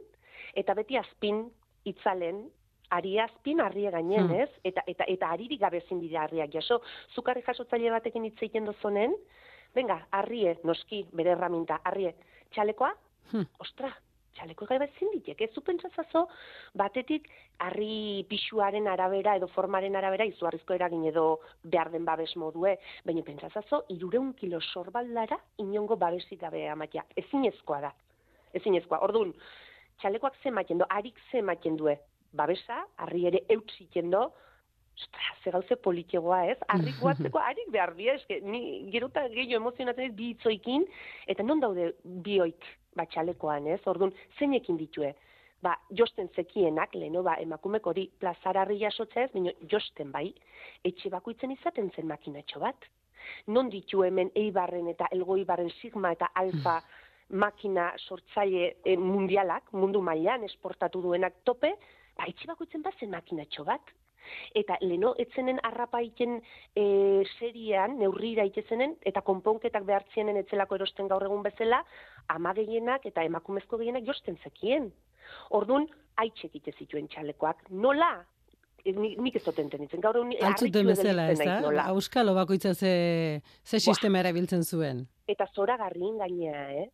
eta 0.58 0.74
beti 0.74 0.98
azpin 0.98 1.44
itzalen, 1.86 2.48
ari 2.90 3.20
azpin 3.22 3.62
harria 3.62 3.92
gainen, 3.94 4.26
Hmm. 4.26 4.42
ez? 4.42 4.50
Eta, 4.64 4.82
eta, 4.88 5.06
eta 5.08 5.30
aririk 5.38 5.62
gabe 5.62 5.84
ezin 5.86 6.00
dira 6.02 6.24
harriak 6.24 6.50
jaso. 6.54 6.82
Zukarri 7.14 7.44
jasotzaile 7.46 7.92
batekin 7.94 8.26
hitz 8.26 8.38
egiten 8.42 8.66
dozonen, 8.66 9.14
venga, 9.76 10.08
harrie, 10.12 10.58
noski, 10.64 11.06
bere 11.12 11.36
erraminta, 11.36 11.82
harrie, 11.84 12.16
txalekoa, 12.52 12.94
Hmm. 13.32 13.48
ostra, 13.60 13.90
txaleko 14.36 14.68
gabe 14.70 14.86
ezin 14.86 15.10
ditek, 15.14 15.42
ez 15.42 15.54
zu 15.54 15.62
pentsazazo, 15.66 16.28
batetik 16.78 17.28
harri 17.64 18.26
pixuaren 18.30 18.88
arabera 18.92 19.36
edo 19.40 19.48
formaren 19.48 19.96
arabera 19.96 20.28
izugarrizko 20.30 20.76
eragin 20.76 21.06
edo 21.10 21.40
behar 21.64 21.92
den 21.92 22.06
babes 22.06 22.36
modue, 22.36 22.76
baina 23.06 23.24
pentsazazo, 23.24 23.84
irureun 23.96 24.34
kilo 24.34 24.60
sorbaldara 24.62 25.40
inongo 25.64 25.96
babesik 25.96 26.42
gabe 26.42 26.68
amatea. 26.70 27.06
Ezinezkoa 27.16 27.82
da. 27.82 27.94
Ezinezkoa. 28.54 29.02
Orduan, 29.08 29.34
txalekoak 30.02 30.36
ze 30.42 30.50
ematen 30.50 30.78
do, 30.78 30.86
harik 30.90 31.18
ze 31.32 31.40
ematen 31.40 31.78
due. 31.78 31.98
Babesa, 32.36 32.86
harri 32.98 33.26
ere 33.28 33.46
eutsiken 33.50 34.12
do, 34.12 34.30
ze 35.44 35.52
gauze 35.52 35.76
politxegoa, 35.76 36.46
ez? 36.52 36.58
Harrik 36.74 36.98
guatzeko 37.02 37.42
harik 37.42 37.70
behar 37.74 37.94
dira, 37.98 38.16
eske, 38.20 38.40
ni 38.42 38.90
geruta 38.94 39.28
gehiago 39.34 39.62
emozionatzen 39.62 40.10
ez 40.10 40.16
bi 40.16 40.32
hitzoikin, 40.34 40.88
eta 41.28 41.44
non 41.44 41.62
daude 41.64 41.94
bioik 42.04 42.68
batxalekoan, 42.96 43.68
ez? 43.76 43.82
Orduan, 43.92 44.14
zeinekin 44.40 44.80
ditue? 44.80 45.14
Ba, 45.64 45.76
josten 45.98 46.30
zekienak, 46.36 46.94
leheno, 46.96 47.24
ba, 47.26 47.38
emakumek 47.42 47.88
hori 47.88 48.06
plazara 48.20 48.64
harri 48.64 48.78
jasotzea 48.82 49.28
ez, 49.28 49.32
baina 49.34 49.56
josten 49.72 50.12
bai, 50.14 50.28
etxe 50.86 51.10
bakoitzen 51.10 51.56
izaten 51.56 51.90
zen 51.96 52.08
makinatxo 52.12 52.62
bat. 52.62 52.88
Non 53.50 53.72
ditu 53.74 54.04
hemen 54.06 54.30
eibarren 54.38 54.88
eta 54.92 55.08
elgoibarren 55.16 55.72
sigma 55.80 56.12
eta 56.14 56.30
alfa 56.38 56.76
makina 57.30 57.88
sortzaile 57.98 58.76
eh, 58.86 58.98
mundialak, 59.02 59.72
mundu 59.74 60.02
mailan 60.06 60.44
esportatu 60.46 61.02
duenak 61.02 61.42
tope, 61.44 61.74
ba, 62.18 62.28
etxe 62.30 62.48
bakoitzen 62.52 62.86
bazen 62.86 63.10
makinatxo 63.16 63.66
bat. 63.66 63.96
Eta 64.56 64.78
leno 64.82 65.14
etzenen 65.20 65.60
arrapaiten 65.64 66.42
e, 66.76 67.24
seriean, 67.40 67.98
neurrira 68.00 68.46
itezenen, 68.46 68.96
eta 69.02 69.22
konponketak 69.22 69.84
behartzienen 69.86 70.38
etzelako 70.38 70.76
erosten 70.76 71.08
gaur 71.08 71.24
egun 71.24 71.44
bezala, 71.44 71.84
ama 72.28 72.54
gehienak 72.54 73.06
eta 73.06 73.24
emakumezko 73.24 73.78
gehienak 73.78 74.06
josten 74.08 74.38
zekien. 74.44 74.92
Orduan, 75.50 75.88
haitxek 76.18 76.56
ite 76.56 76.72
zituen 76.78 77.08
txalekoak. 77.08 77.70
Nola? 77.70 78.26
E, 78.86 78.92
ni- 78.94 79.16
nik 79.18 79.36
ez 79.36 79.44
dut 79.44 79.58
entenditzen. 79.60 80.02
Gaur 80.02 80.16
egun 80.22 80.34
harritu 80.42 80.84
bezala, 80.86 81.30
ez 81.32 81.40
da? 81.40 81.88
Auskalo 81.90 82.36
bakoitza 82.36 82.74
ze, 82.76 83.42
ze 83.64 83.80
sistema 83.80 84.20
erabiltzen 84.20 84.64
zuen. 84.64 85.08
eta 85.28 85.48
zoragarrin 85.56 86.18
gainea, 86.20 86.72
eh? 86.84 86.90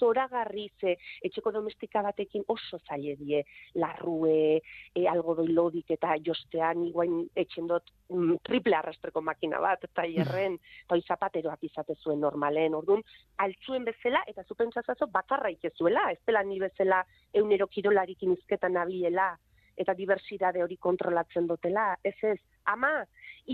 Zoragarri 0.00 0.66
ze 0.80 0.96
etxeko 1.28 1.52
domestika 1.52 2.02
batekin 2.02 2.44
oso 2.48 2.80
zaile 2.86 3.16
die. 3.20 3.42
Larrue, 3.74 4.60
e, 4.94 5.06
algodoi 5.12 5.48
lodik 5.52 5.92
eta 5.96 6.16
jostean 6.26 6.84
iguain 6.88 7.20
etxen 7.36 7.68
dut 7.70 7.92
mm, 8.08 8.40
triple 8.46 8.78
arrastreko 8.80 9.20
makina 9.20 9.60
bat, 9.62 9.84
eta 9.90 10.06
hierren, 10.08 10.58
eta 10.86 10.98
zapateroak 11.12 11.68
izate 11.68 11.96
zuen 12.00 12.20
normalen, 12.24 12.74
orduan, 12.78 13.04
altzuen 13.44 13.86
bezala, 13.88 14.24
eta 14.30 14.44
zu 14.44 14.56
pentsazazo 14.58 15.10
bakarra 15.12 15.52
ikezuela, 15.52 16.08
ez 16.14 16.20
dela 16.26 16.42
ni 16.42 16.58
bezala 16.62 17.04
eunero 17.34 17.68
kirolarikin 17.68 18.34
izketan 18.38 18.76
nabilela, 18.78 19.32
eta 19.80 19.94
diversidade 19.96 20.62
hori 20.62 20.76
kontrolatzen 20.76 21.46
dutela, 21.48 21.94
ez 22.04 22.16
ez, 22.32 22.38
ama, 22.68 22.92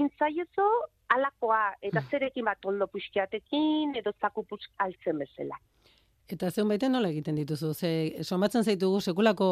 intzaiezo 0.00 0.66
alakoa, 1.14 1.76
eta 1.88 2.02
zerekin 2.10 2.48
bat 2.48 2.66
ondo 2.66 2.88
puxkiatekin, 2.90 3.94
edo 4.00 4.12
zakupuz 4.20 4.62
altzen 4.82 5.22
bezala. 5.22 5.58
Eta 6.28 6.50
zeun 6.50 6.68
baiten 6.68 6.90
nola 6.92 7.08
egiten 7.12 7.36
dituzu? 7.38 7.72
Ze, 7.74 7.90
somatzen 8.26 8.64
zaitugu 8.66 9.00
sekulako 9.00 9.48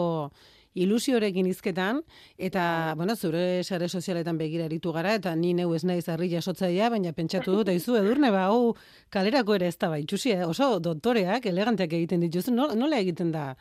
ilusiorekin 0.75 1.47
izketan, 1.47 2.01
eta, 2.37 2.95
bueno, 2.99 3.15
zure 3.15 3.63
sare 3.63 3.89
sozialetan 3.89 4.39
begira 4.39 4.67
eritu 4.67 4.91
gara, 4.93 5.13
eta 5.15 5.35
ni 5.39 5.53
neu 5.55 5.71
ez 5.77 5.85
naiz 5.87 6.09
harri 6.11 6.29
jasotzaia, 6.33 6.89
baina 6.91 7.13
pentsatu 7.15 7.55
dut, 7.55 7.71
aizu 7.71 7.95
edurne, 8.01 8.33
ba, 8.35 8.49
hau 8.51 8.75
kalerako 9.15 9.55
ere 9.55 9.69
ez 9.71 9.77
da, 9.79 9.93
ba, 9.93 10.01
itxusi, 10.03 10.35
eh? 10.35 10.43
oso 10.47 10.81
doktoreak, 10.83 11.47
eleganteak 11.47 11.95
egiten 12.01 12.27
dituzu, 12.27 12.55
nola, 12.55 12.99
egiten 12.99 13.31
da? 13.35 13.53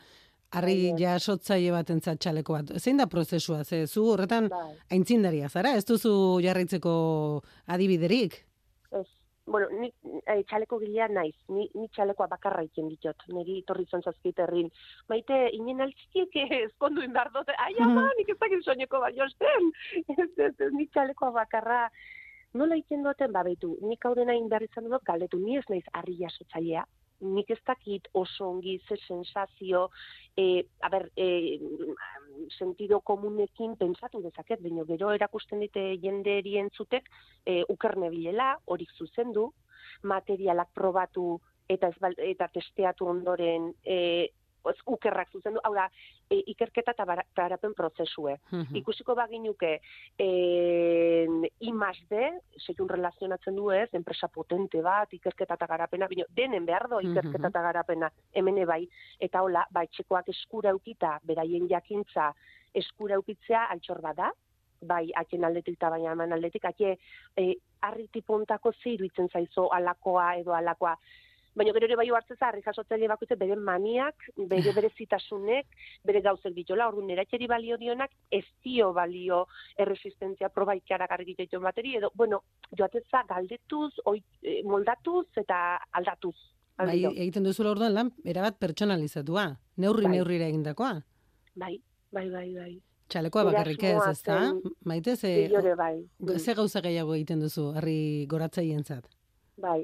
Harri 0.53 0.73
Bai, 0.73 0.89
bai. 0.93 1.01
jasotzaile 1.01 1.71
bat 1.73 2.19
txaleko 2.21 2.53
bat. 2.53 2.73
Zein 2.77 2.99
da 3.01 3.07
prozesua? 3.09 3.63
Ze, 3.65 3.87
zu 3.87 4.03
horretan 4.11 4.49
Bai. 4.53 4.75
aintzindaria 4.93 5.49
zara? 5.49 5.71
Ez 5.77 5.85
duzu 5.89 6.11
jarraitzeko 6.45 6.93
adibiderik? 7.65 8.43
Bueno, 9.45 9.67
ni 9.75 9.89
e, 10.23 10.37
txaleko 10.47 10.77
gilea 10.79 11.09
naiz, 11.11 11.35
ni, 11.51 11.65
ni 11.75 11.89
txalekoa 11.91 12.29
bakarra 12.31 12.63
iken 12.63 12.87
ditot, 12.87 13.25
niri 13.35 13.57
torri 13.67 13.83
zontzazkit 13.91 14.39
herrin. 14.39 14.69
Maite, 15.11 15.39
inen 15.57 15.83
altziek 15.83 16.37
ezkondu 16.61 17.03
indar 17.03 17.31
dut, 17.33 17.51
ai 17.65 17.73
ama, 17.83 18.05
nik 18.19 18.31
ez 18.31 18.37
dakit 18.39 18.63
soineko 18.63 19.03
baiosten. 19.03 19.71
ez, 20.15 20.29
ez, 20.37 20.53
ez, 20.53 20.71
ni 20.71 20.87
txalekoa 20.87 21.33
bakarra. 21.35 21.85
Nola 22.55 22.77
iken 22.79 23.03
duten, 23.03 23.33
ba, 23.35 23.43
behitu, 23.43 23.73
nik 23.83 24.05
hau 24.05 24.13
dena 24.15 24.37
behar 24.47 24.63
izan 24.63 24.87
dut, 24.87 25.03
galdetu, 25.03 25.41
ni 25.41 25.57
ez 25.59 25.65
naiz 25.67 25.85
harri 25.97 26.15
jasotzailea, 26.19 26.85
nik 27.23 27.49
ez 27.49 27.59
dakit 27.65 28.07
oso 28.13 28.49
ongi 28.49 28.79
ze 28.87 28.97
sensazio, 29.07 29.89
e, 30.37 30.65
a 30.81 30.89
ber, 30.89 31.09
e, 31.15 31.59
sentido 32.57 32.99
komunekin 33.01 33.75
pentsatu 33.77 34.21
dezaket, 34.21 34.61
baina 34.61 34.85
gero 34.89 35.11
erakusten 35.15 35.59
dite 35.63 35.83
jenderi 36.03 36.57
entzutek, 36.61 37.09
e, 37.45 37.63
ukerne 37.69 38.09
bilela, 38.09 38.53
horik 38.65 38.91
zuzendu, 38.97 39.51
materialak 40.03 40.71
probatu 40.73 41.39
eta 41.69 41.89
ez 41.89 42.13
eta 42.35 42.47
testeatu 42.51 43.07
ondoren 43.07 43.71
e, 43.85 44.29
ukerrak 44.85 45.29
zuzendu, 45.31 45.59
hau 45.63 45.73
da, 45.73 45.89
e, 46.29 46.41
ikerketa 46.53 46.91
eta 46.91 47.05
garapen 47.35 47.73
prozesue. 47.73 48.37
Mhm. 48.51 48.75
Ikusiko 48.75 49.15
baginuke 49.15 49.79
eh 50.17 51.27
I+D, 51.59 52.21
sekun 52.57 52.89
relazionatzen 52.89 53.55
du 53.55 53.71
ez, 53.71 53.89
enpresa 53.93 54.27
potente 54.27 54.81
bat, 54.81 55.11
ikerketa 55.13 55.55
eta 55.55 55.67
garapena, 55.67 56.07
bino, 56.07 56.25
denen 56.29 56.65
behar 56.65 56.87
do 56.89 56.99
ikerketa 57.01 57.37
Mhm. 57.37 57.49
eta 57.49 57.61
garapena, 57.61 58.11
hemen 58.33 58.65
bai, 58.65 58.87
eta 59.19 59.41
hola, 59.41 59.67
ba, 59.71 59.83
etxekoak 59.83 60.29
eskura 60.29 60.69
eukita, 60.69 61.19
beraien 61.23 61.67
jakintza 61.67 62.33
eskura 62.73 63.15
eukitzea 63.15 63.65
altxor 63.65 64.01
bada, 64.01 64.31
bai, 64.81 65.11
haken 65.15 65.45
aldetik 65.45 65.75
eta 65.75 65.89
baina 65.89 66.11
eman 66.11 66.33
aldetik, 66.33 66.65
hake 66.65 66.97
e, 67.37 67.55
arri 67.81 68.07
tipontako 68.07 68.71
ze 68.73 68.89
iruditzen 68.89 69.29
zaizo 69.29 69.69
alakoa 69.73 70.35
edo 70.35 70.53
alakoa, 70.53 70.97
Baina 71.55 71.73
gero 71.75 71.85
ere 71.85 71.95
bai 71.95 72.07
hartzeza, 72.09 72.47
harri 72.47 72.63
jasotzaile 72.65 73.07
bakoitze 73.11 73.35
bere 73.37 73.55
maniak, 73.55 74.25
bere 74.49 74.73
berezitasunek, 74.73 75.67
bere 76.03 76.21
gauzek 76.25 76.55
ditola, 76.55 76.87
orduan 76.89 77.11
eratxeri 77.13 77.47
balio 77.47 77.77
dionak, 77.77 78.11
ez 78.31 78.45
dio 78.65 78.91
balio 78.93 79.43
erresistentzia 79.77 80.49
proba 80.49 80.73
ikaragarri 80.79 81.35
egiten 81.35 81.61
bateri, 81.61 81.95
edo, 81.99 82.09
bueno, 82.15 82.41
joateza 82.71 83.23
galdetuz, 83.29 83.91
oi, 84.05 84.23
eh, 84.41 84.61
moldatuz 84.65 85.27
eta 85.37 85.59
aldatuz. 85.91 86.35
Bai, 86.77 87.03
egiten 87.05 87.45
duzula 87.45 87.75
orduan 87.75 87.93
lan, 87.93 88.09
erabat 88.25 88.57
pertsonalizatua. 88.57 89.45
Neurri 89.77 90.07
Bai. 90.07 90.15
neurrira 90.17 90.47
egindakoa. 90.49 91.03
bai, 91.55 91.77
bai, 92.11 92.29
bai, 92.29 92.53
bai. 92.55 92.73
Txalekoa 93.09 93.43
bakarrik 93.51 93.83
ez, 93.83 93.99
ez 94.09 94.21
da? 94.25 94.39
Maite, 94.89 95.15
ze, 95.15 95.49
bai. 95.77 96.07
ze 96.39 96.53
gauza 96.53 96.81
gehiago 96.81 97.13
egiten 97.13 97.39
duzu, 97.39 97.73
harri 97.77 98.25
goratzaientzat. 98.25 99.05
Bai. 99.57 99.83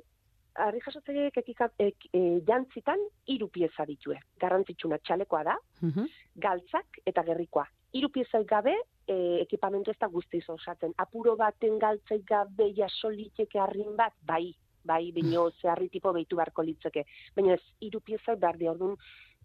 Harri 0.60 0.82
jasotzaileek 0.84 1.38
ekika, 1.41 1.69
ek, 1.80 2.10
e, 2.13 2.19
jantzitan 2.48 3.00
hiru 3.32 3.48
pieza 3.54 3.86
ditue. 3.88 4.17
Garrantzitsuna 4.41 4.98
txalekoa 5.00 5.43
da, 5.48 5.56
Mhm. 5.82 6.08
galtzak 6.36 7.00
eta 7.06 7.24
gerrikoa. 7.24 7.65
Hiru 7.93 8.10
piezai 8.10 8.43
gabe, 8.45 8.74
e, 9.08 9.41
ekipamentu 9.41 9.91
ez 9.91 9.98
da 10.00 10.08
guztiz 10.08 10.43
osatzen. 10.50 10.93
Apuro 10.98 11.36
baten 11.36 11.80
galtzai 11.80 12.19
gabe 12.26 12.74
jaso 12.76 13.10
liteke 13.10 13.60
harrin 13.60 13.95
bat, 13.95 14.13
bai, 14.22 14.54
bai, 14.84 15.12
bino 15.12 15.50
ze 15.52 15.67
harri 15.67 15.89
tipo 15.89 16.12
behitu 16.13 16.36
beharko 16.36 16.62
litzeke. 16.63 17.06
Baina 17.36 17.54
ez, 17.54 17.62
hiru 17.82 18.00
piezai 18.02 18.36
behar 18.36 18.58
di, 18.58 18.67
orduan, 18.67 18.95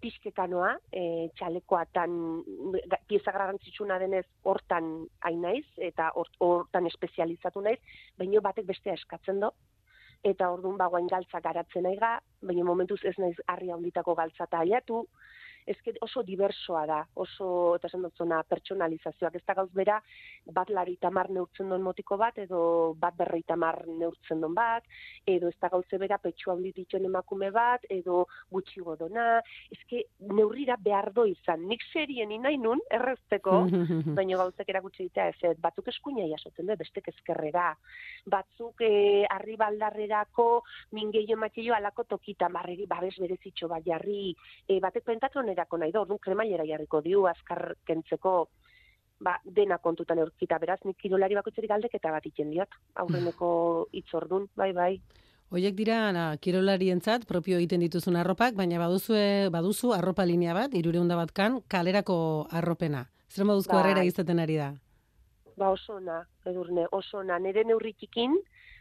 pixketanoa, 0.00 0.76
e, 0.92 1.28
txalekoatan, 1.36 2.42
pieza 3.06 3.32
garrantzitsuna 3.32 3.98
denez 3.98 4.26
hortan 4.42 5.06
hain 5.22 5.40
naiz, 5.40 5.64
eta 5.78 6.10
hort- 6.14 6.36
hortan 6.40 6.86
espezializatu 6.86 7.60
naiz, 7.62 7.78
baina 8.18 8.40
batek 8.40 8.66
bestea 8.66 8.94
eskatzen 8.94 9.40
do, 9.40 9.52
eta 10.24 10.50
orduan 10.50 10.78
bagoain 10.80 11.08
galtza 11.12 11.40
garatzen 11.44 11.84
naiga, 11.86 12.14
baina 12.42 12.64
momentuz 12.64 13.00
ez 13.04 13.14
naiz 13.18 13.36
harri 13.46 13.70
handitako 13.74 14.14
galtza 14.20 14.46
tailatu, 14.50 15.04
ezke 15.66 15.94
oso 16.04 16.22
diversoa 16.22 16.84
da, 16.86 17.00
oso, 17.20 17.48
eta 17.78 17.88
esan 17.88 18.04
dut 18.04 18.16
zona, 18.20 18.42
pertsonalizazioak, 18.48 19.38
ez 19.38 19.44
da 19.46 19.56
gauz 19.56 19.70
bera, 19.74 19.98
bat 20.52 20.70
lari 20.70 20.96
tamar 21.00 21.30
neurtzen 21.32 21.70
duen 21.72 21.84
motiko 21.84 22.18
bat, 22.20 22.38
edo 22.42 22.94
bat 23.00 23.16
berrei 23.16 23.42
tamar 23.48 23.80
neurtzen 23.88 24.42
duen 24.44 24.54
bat, 24.56 24.84
edo 25.26 25.48
ez 25.48 25.56
da 25.60 25.70
gauze 25.72 25.98
bera 26.00 26.18
petxu 26.20 26.52
handi 26.52 26.74
dituen 26.76 27.08
emakume 27.08 27.50
bat, 27.54 27.86
edo 27.90 28.24
gutxi 28.52 28.84
godona, 28.84 29.40
ezke 29.72 30.04
neurrira 30.32 30.76
behar 30.80 31.12
do 31.16 31.24
izan, 31.30 31.64
nik 31.70 31.84
serien 31.92 32.32
nahi 32.42 32.58
nun, 32.60 32.82
errezteko, 32.92 33.62
baina 34.18 34.40
gauzek 34.42 34.68
erakutsi 34.68 35.08
ditea 35.08 35.30
ez, 35.32 35.56
batzuk 35.62 35.88
eskuina 35.92 36.26
jasotzen 36.28 36.68
du, 36.68 36.76
bestek 36.76 37.08
ezkerrera, 37.14 37.70
batzuk 38.30 38.84
e, 38.84 39.24
harri 39.30 39.56
baldarrerako 39.56 40.48
mingeio 40.92 41.38
alako 41.74 42.04
tokita, 42.04 42.48
marreri 42.48 42.86
babes 42.86 43.14
berezitxo 43.20 43.68
bat 43.68 43.84
jarri, 43.86 44.34
e, 44.68 44.80
batek 44.80 45.04
pentatronerako 45.54 45.78
nahi 45.78 45.92
da, 45.92 46.00
orduan 46.00 46.68
jarriko 46.68 47.00
diu, 47.02 47.26
azkar 47.26 47.76
kentzeko, 47.86 48.48
ba, 49.20 49.38
dena 49.44 49.78
kontutan 49.78 50.18
eurkita, 50.18 50.58
beraz, 50.58 50.80
nik 50.84 50.96
kirolari 50.98 51.34
bakoitzeri 51.34 51.68
galdeketa 51.68 52.10
bat 52.10 52.26
iten 52.26 52.50
diot, 52.50 52.68
aurreneko 52.96 53.88
itzordun, 53.92 54.48
bai, 54.56 54.72
bai. 54.72 55.00
Hoiek 55.50 55.74
dira 55.74 56.10
na, 56.12 56.36
kirolarientzat 56.36 57.26
propio 57.26 57.58
egiten 57.58 57.80
dituzun 57.80 58.16
arropak, 58.16 58.54
baina 58.54 58.78
baduzue, 58.78 59.50
baduzu 59.50 59.92
arropa 59.92 60.24
linea 60.24 60.54
bat, 60.54 60.74
irureunda 60.74 61.16
bat 61.16 61.30
kan, 61.32 61.60
kalerako 61.68 62.46
arropena. 62.50 63.06
Zer 63.28 63.44
moduzko 63.44 63.72
Bai. 63.76 63.82
harrera 63.82 64.04
izaten 64.04 64.38
ari 64.40 64.56
da? 64.56 64.72
Ba 65.56 65.68
oso 65.70 65.96
ona, 66.00 66.24
edurne, 66.46 66.86
oso 66.90 67.18
ona. 67.18 67.38
Nere 67.38 67.62
neurritikin, 67.64 68.34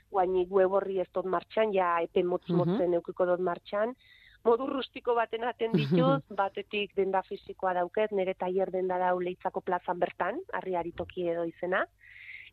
guain 0.10 0.34
web 0.50 0.72
horri 0.74 1.00
ez 1.00 1.08
dut 1.14 1.26
martxan, 1.26 1.74
ja 1.74 2.00
epe 2.02 2.24
motz 2.24 2.48
Mhm. 2.50 2.58
motzen 2.58 2.94
eukiko 2.94 3.26
dut 3.26 3.40
martxan, 3.40 3.94
modu 4.44 4.68
rustiko 4.68 5.16
baten 5.16 5.46
aten 5.48 5.76
ditut, 5.76 6.24
batetik 6.42 6.94
denda 6.98 7.24
fisikoa 7.28 7.74
dauket, 7.80 8.12
nire 8.12 8.36
tailer 8.40 8.72
denda 8.72 9.00
dau 9.02 9.18
leitzako 9.24 9.64
plazan 9.66 10.00
bertan, 10.00 10.42
harriari 10.60 10.92
toki 10.98 11.28
edo 11.32 11.46
izena, 11.48 11.84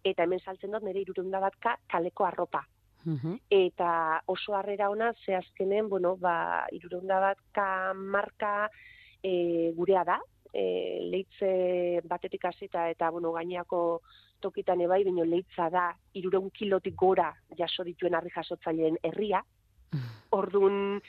eta 0.06 0.24
hemen 0.24 0.40
saltzen 0.40 0.72
dut 0.76 0.86
nire 0.86 1.02
irurunda 1.02 1.42
bat 1.42 1.58
ka, 1.60 1.76
kaleko 1.90 2.28
arropa. 2.28 2.64
Mhm. 3.04 3.38
Eta 3.50 3.90
oso 4.28 4.54
harrera 4.54 4.90
ona, 4.92 5.12
ze 5.24 5.34
azkenen, 5.34 5.88
bueno, 5.88 6.16
ba, 6.16 6.66
irurunda 6.72 7.20
bat 7.20 7.38
ka 7.52 7.92
marka 7.94 8.68
e, 9.22 9.72
gurea 9.76 10.04
da, 10.04 10.18
e, 10.52 10.64
leitze 11.10 12.00
batetik 12.04 12.44
hasita 12.44 12.88
eta, 12.92 13.10
bueno, 13.10 13.32
gaineako 13.32 14.02
tokitan 14.40 14.80
ebai, 14.80 15.02
baino 15.04 15.24
leitza 15.24 15.68
da, 15.72 15.88
irureun 16.16 16.50
kilotik 16.50 16.94
gora 16.96 17.32
jaso 17.56 17.84
dituen 17.84 18.14
harri 18.14 18.30
jasotzaileen 18.36 19.00
herria, 19.02 19.42
Ordun 20.36 21.00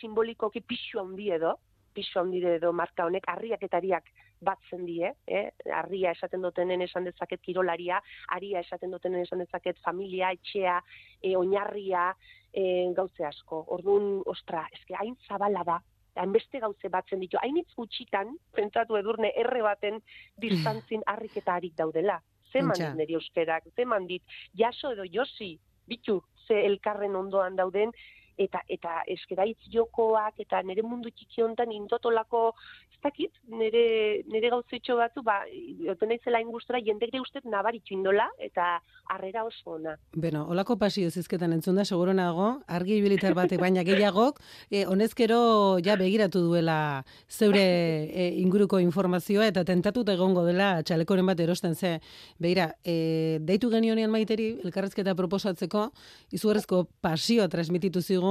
simbolikoki 0.00 0.62
pixu 0.64 1.00
handi 1.00 1.30
edo, 1.36 1.56
pixu 1.94 2.20
handi 2.20 2.40
edo 2.56 2.72
marka 2.72 3.06
honek 3.06 3.26
harriak 3.28 3.62
eta 3.66 3.78
ariak 3.78 4.08
batzen 4.44 4.84
die, 4.86 5.10
eh? 5.26 5.44
Harria 5.72 6.12
esaten 6.16 6.42
dutenen 6.44 6.82
esan 6.84 7.06
dezaket 7.08 7.40
kirolaria, 7.44 8.00
haria 8.34 8.60
esaten 8.64 8.92
dutenen 8.92 9.24
esan 9.24 9.40
dezaket 9.44 9.80
familia, 9.84 10.32
etxea, 10.36 10.78
e, 11.22 11.34
oinarria, 11.36 12.10
e, 12.52 12.64
gauze 12.96 13.24
asko. 13.24 13.64
Ordun, 13.76 14.22
ostra, 14.34 14.66
eske 14.76 14.96
hain 15.00 15.16
zabala 15.28 15.64
da, 15.64 15.78
hainbeste 16.20 16.60
gauze 16.62 16.90
batzen 16.92 17.22
ditu, 17.24 17.38
hainitz 17.40 17.70
gutxitan, 17.76 18.34
pentsatu 18.54 18.98
edurne, 19.00 19.32
erre 19.40 19.62
baten 19.66 20.00
distantzin 20.40 21.02
harrik 21.10 21.36
eta 21.40 21.56
harik 21.58 21.76
daudela. 21.78 22.20
Zeman 22.52 22.98
dit 23.00 23.14
euskerak, 23.16 23.64
zeman 23.74 24.06
dit, 24.06 24.22
jaso 24.54 24.92
edo 24.94 25.08
josi, 25.10 25.56
bitu, 25.86 26.22
ze 26.46 26.54
elkarren 26.62 27.16
ondoan 27.16 27.56
dauden, 27.56 27.90
eta 28.38 28.62
eta 28.68 29.02
eskeraitz 29.14 29.70
jokoak 29.72 30.40
eta 30.46 30.62
nire 30.62 30.82
mundu 30.82 31.10
txiki 31.10 31.42
hontan 31.42 31.72
indotolako 31.72 32.54
ez 32.92 32.98
dakit 33.02 33.32
nire 33.48 34.22
nire 34.32 34.50
gauzitxo 34.50 34.96
batzu 34.96 35.22
ba 35.22 35.42
joten 35.86 36.08
naizela 36.08 36.40
ingustora 36.40 36.80
jendek 36.80 37.12
ere 37.14 37.20
ustez 37.20 37.44
nabaritxu 37.44 37.94
indola 37.94 38.28
eta 38.38 38.80
harrera 39.08 39.44
oso 39.44 39.76
ona. 39.76 39.96
Beno, 40.16 40.46
olako 40.48 40.76
pasio 40.80 41.10
zizketan 41.10 41.52
entzun 41.52 41.76
da, 41.76 41.84
seguro 41.84 42.14
nago, 42.14 42.60
argi 42.66 42.96
ibilitar 42.98 43.34
batek, 43.36 43.60
baina 43.60 43.84
gehiagok, 43.84 44.40
e, 44.70 44.84
honezkero 44.86 45.78
ja 45.84 45.96
begiratu 46.00 46.40
duela 46.46 47.04
zeure 47.28 47.64
e, 48.08 48.28
inguruko 48.40 48.80
informazioa 48.80 49.48
eta 49.52 49.64
tentatuta 49.64 50.14
egongo 50.16 50.44
dela 50.48 50.82
txalekoren 50.82 51.26
bat 51.26 51.40
erosten 51.40 51.74
ze. 51.74 51.98
Begira, 52.40 52.70
e, 52.84 53.38
deitu 53.44 53.70
genionean 53.70 54.10
maiteri, 54.10 54.54
elkarrezketa 54.64 55.14
proposatzeko, 55.18 55.90
izugarrezko 56.32 56.84
pasioa 57.04 57.48
transmititu 57.52 58.02
zigun, 58.02 58.23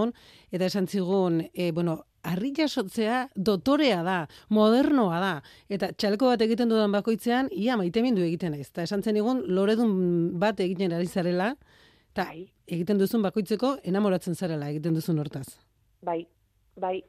eta 0.52 0.68
esan 0.70 0.88
zigun, 0.88 1.42
e, 1.54 1.72
bueno, 1.72 2.00
harri 2.24 2.54
jasotzea 2.56 3.28
dotorea 3.36 4.02
da, 4.06 4.18
modernoa 4.50 5.20
da, 5.20 5.34
eta 5.70 5.92
txaleko 5.92 6.32
bat 6.32 6.44
egiten 6.46 6.72
dudan 6.72 6.94
bakoitzean, 6.96 7.50
ia 7.52 7.78
maite 7.80 8.04
mindu 8.06 8.24
egiten 8.24 8.56
naiz. 8.56 8.70
Eta 8.72 8.88
esan 8.88 9.04
zen 9.04 9.20
egun, 9.20 9.44
loredun 9.48 9.96
bat 10.40 10.60
egiten 10.64 10.96
ari 10.96 11.08
zarela, 11.08 11.54
eta 12.14 12.28
Bai. 12.30 12.46
egiten 12.68 13.02
duzun 13.02 13.26
bakoitzeko 13.26 13.78
enamoratzen 13.90 14.36
zarela 14.36 14.70
egiten 14.72 14.96
duzun 14.96 15.20
hortaz. 15.20 15.48
Bai, 16.06 16.22
bai. 16.80 17.02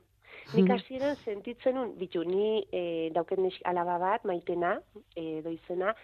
Nik 0.53 0.69
hasieran 0.75 1.17
sentitzen 1.25 1.79
nun, 1.79 1.95
bitu, 1.97 2.21
ni 2.29 2.65
e, 2.69 3.11
dauken 3.15 3.47
nesk 3.47 3.63
alaba 3.71 3.97
bat, 4.03 4.27
maitena, 4.29 4.75
e, 5.17 5.41
doizena, 5.45 5.95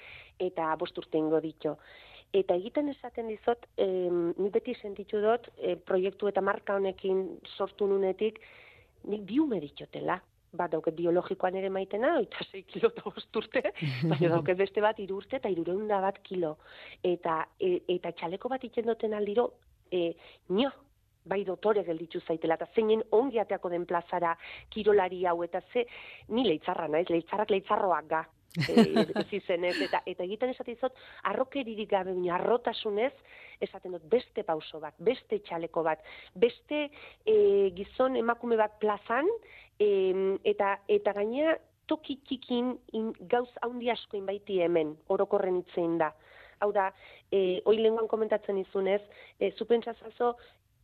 eta 0.40 0.70
bost 0.80 0.96
urte 0.98 1.20
ingo 1.20 1.42
ditu. 1.44 1.74
Eta 2.32 2.54
egiten 2.54 2.88
esaten 2.92 3.26
dizot, 3.26 3.64
em, 3.76 4.30
ni 4.38 4.50
beti 4.54 4.74
sentitu 4.78 5.18
dut, 5.22 5.48
e, 5.58 5.74
proiektu 5.76 6.28
eta 6.30 6.40
marka 6.40 6.76
honekin 6.78 7.24
sortu 7.56 7.88
nunetik, 7.90 8.38
nik 9.10 9.24
bi 9.26 9.40
ume 9.42 9.58
ditotela. 9.60 10.20
Bat 10.52 10.72
dauket 10.72 10.94
biologikoan 10.98 11.56
ere 11.58 11.70
maitena, 11.70 12.16
eta 12.22 12.44
sei 12.50 12.62
kilo 12.66 12.90
eta 12.90 13.02
bost 13.06 13.36
urte, 13.36 13.62
baina 14.10 14.30
dauket 14.36 14.58
beste 14.58 14.82
bat 14.82 14.98
hiru 14.98 15.18
urte 15.22 15.38
eta 15.38 15.50
hirureunda 15.50 16.00
bat 16.02 16.22
kilo. 16.26 16.56
Eta, 17.02 17.40
e, 17.58 17.80
eta 17.96 18.12
txaleko 18.12 18.50
bat 18.50 18.64
itzen 18.66 18.86
duten 18.86 19.14
aldiro, 19.18 19.50
e, 19.90 20.12
nio, 20.54 20.70
bai 21.26 21.42
dotore 21.44 21.82
gelditu 21.86 22.20
zaitela, 22.20 22.54
eta 22.54 22.70
zeinen 22.74 23.02
ongi 23.10 23.42
ateako 23.42 23.70
den 23.74 23.86
plazara 23.86 24.36
kirolari 24.70 25.24
hau, 25.26 25.40
eta 25.46 25.62
ze, 25.72 25.86
ni 26.28 26.46
leitzarra 26.46 26.86
naiz, 26.88 27.08
leitzarrak 27.10 27.50
leitzarroak 27.50 28.06
ga, 28.10 28.24
e, 28.56 29.04
ez 29.14 29.26
izenez, 29.32 29.76
eta, 29.86 30.02
eta 30.06 30.24
egiten 30.24 30.50
esaten 30.50 30.74
dizut, 30.74 30.92
arrokeririk 31.30 31.90
gabe, 31.90 32.12
baina 32.12 32.34
arrotasunez, 32.36 33.12
esaten 33.60 33.92
dut 33.92 34.06
beste 34.10 34.42
pauso 34.42 34.80
bat, 34.80 34.94
beste 34.98 35.38
txaleko 35.46 35.82
bat, 35.86 36.02
beste 36.34 36.88
e, 37.26 37.70
gizon 37.76 38.16
emakume 38.16 38.56
bat 38.56 38.78
plazan, 38.80 39.28
em, 39.78 40.38
eta, 40.44 40.78
eta 40.88 41.12
gainera 41.12 41.58
toki 41.86 42.20
txikin 42.26 42.74
in, 42.94 43.12
gauz 43.28 43.50
handi 43.62 43.90
asko 43.90 44.16
inbaiti 44.16 44.60
hemen, 44.62 44.96
orokorren 45.08 45.58
itzein 45.64 45.98
da. 45.98 46.12
Hau 46.60 46.72
da, 46.72 46.90
e, 47.32 47.60
oi 47.64 47.76
lenguan 47.80 48.08
komentatzen 48.08 48.58
izunez, 48.58 49.00
e, 49.38 49.50
zupentsazazo, 49.58 50.36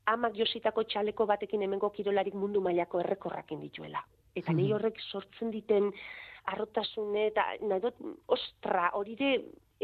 amak 0.06 0.36
jositako 0.38 0.84
txaleko 0.86 1.26
batekin 1.26 1.62
hemengo 1.62 1.90
kirolarik 1.90 2.34
mundu 2.34 2.60
mailako 2.62 3.00
errekorrakin 3.02 3.60
dituela. 3.60 4.04
Eta 4.34 4.52
Mhm. 4.52 4.60
nahi 4.60 4.72
horrek 4.72 5.00
sortzen 5.00 5.50
diten 5.50 5.92
arrotasune 6.52 7.28
eta 7.30 7.46
nahi 7.62 7.82
dut, 7.82 8.02
ostra, 8.36 8.90
hori 8.98 9.16
de, 9.18 9.30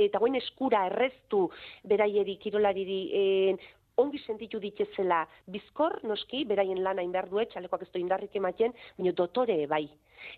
eta 0.07 0.20
goin 0.22 0.37
eskura 0.38 0.87
erreztu 0.88 1.46
beraieri 1.88 2.38
kirolariri 2.42 3.01
eh, 3.20 3.57
ongi 3.97 4.19
sentitu 4.27 4.59
ditezela 4.63 5.27
bizkor, 5.47 6.01
noski, 6.05 6.45
beraien 6.45 6.83
lana 6.83 7.03
indar 7.03 7.29
duet, 7.29 7.51
txalekoak 7.53 7.83
ez 7.83 7.91
du 7.93 8.01
indarrik 8.01 8.35
ematen, 8.37 8.73
baina 8.99 9.13
dotore 9.13 9.67
bai. 9.67 9.89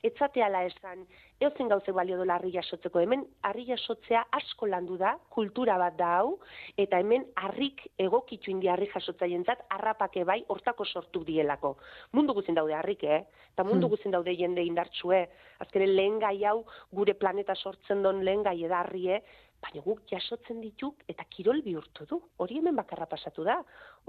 Etzateala 0.03 0.63
esan, 0.65 1.03
eozen 1.45 1.69
gauze 1.69 1.93
balio 1.93 2.17
dola 2.17 2.39
harri 2.39 2.55
jasotzeko, 2.55 3.03
hemen 3.05 3.27
harri 3.45 3.67
jasotzea 3.69 4.23
asko 4.33 4.67
landu 4.67 4.97
da, 4.97 5.19
kultura 5.29 5.77
bat 5.79 5.99
da 5.99 6.09
hau, 6.23 6.39
eta 6.81 6.99
hemen 7.03 7.27
harrik 7.37 7.85
egokitu 8.01 8.51
indi 8.51 8.71
harri 8.73 8.89
jasotzaientzat 8.95 9.67
harrapake 9.77 10.25
bai 10.25 10.41
hortako 10.49 10.87
sortu 10.89 11.25
dielako. 11.25 11.77
Mundu 12.13 12.33
guztien 12.33 12.57
daude 12.57 12.75
harrik, 12.75 13.05
eh? 13.05 13.27
Eta 13.53 13.63
mundu 13.63 13.87
Hmm. 13.87 13.91
guztien 13.91 14.13
daude 14.13 14.35
jende 14.35 14.65
indartsue. 14.65 15.29
Azkenen 15.61 15.95
lehen 15.95 16.19
gai 16.19 16.45
hau 16.45 16.65
gure 16.91 17.15
planeta 17.15 17.55
sortzen 17.55 18.03
don 18.03 18.25
lehen 18.25 18.43
gai 18.43 18.65
eda 18.65 18.81
harrie, 18.81 19.23
baina 19.65 19.83
guk 19.85 20.05
jasotzen 20.11 20.61
dituk 20.63 21.03
eta 21.09 21.25
kirol 21.31 21.63
bihurtu 21.65 22.07
du. 22.11 22.21
Hori 22.39 22.61
hemen 22.61 22.77
bakarra 22.77 23.09
pasatu 23.11 23.45
da. 23.47 23.57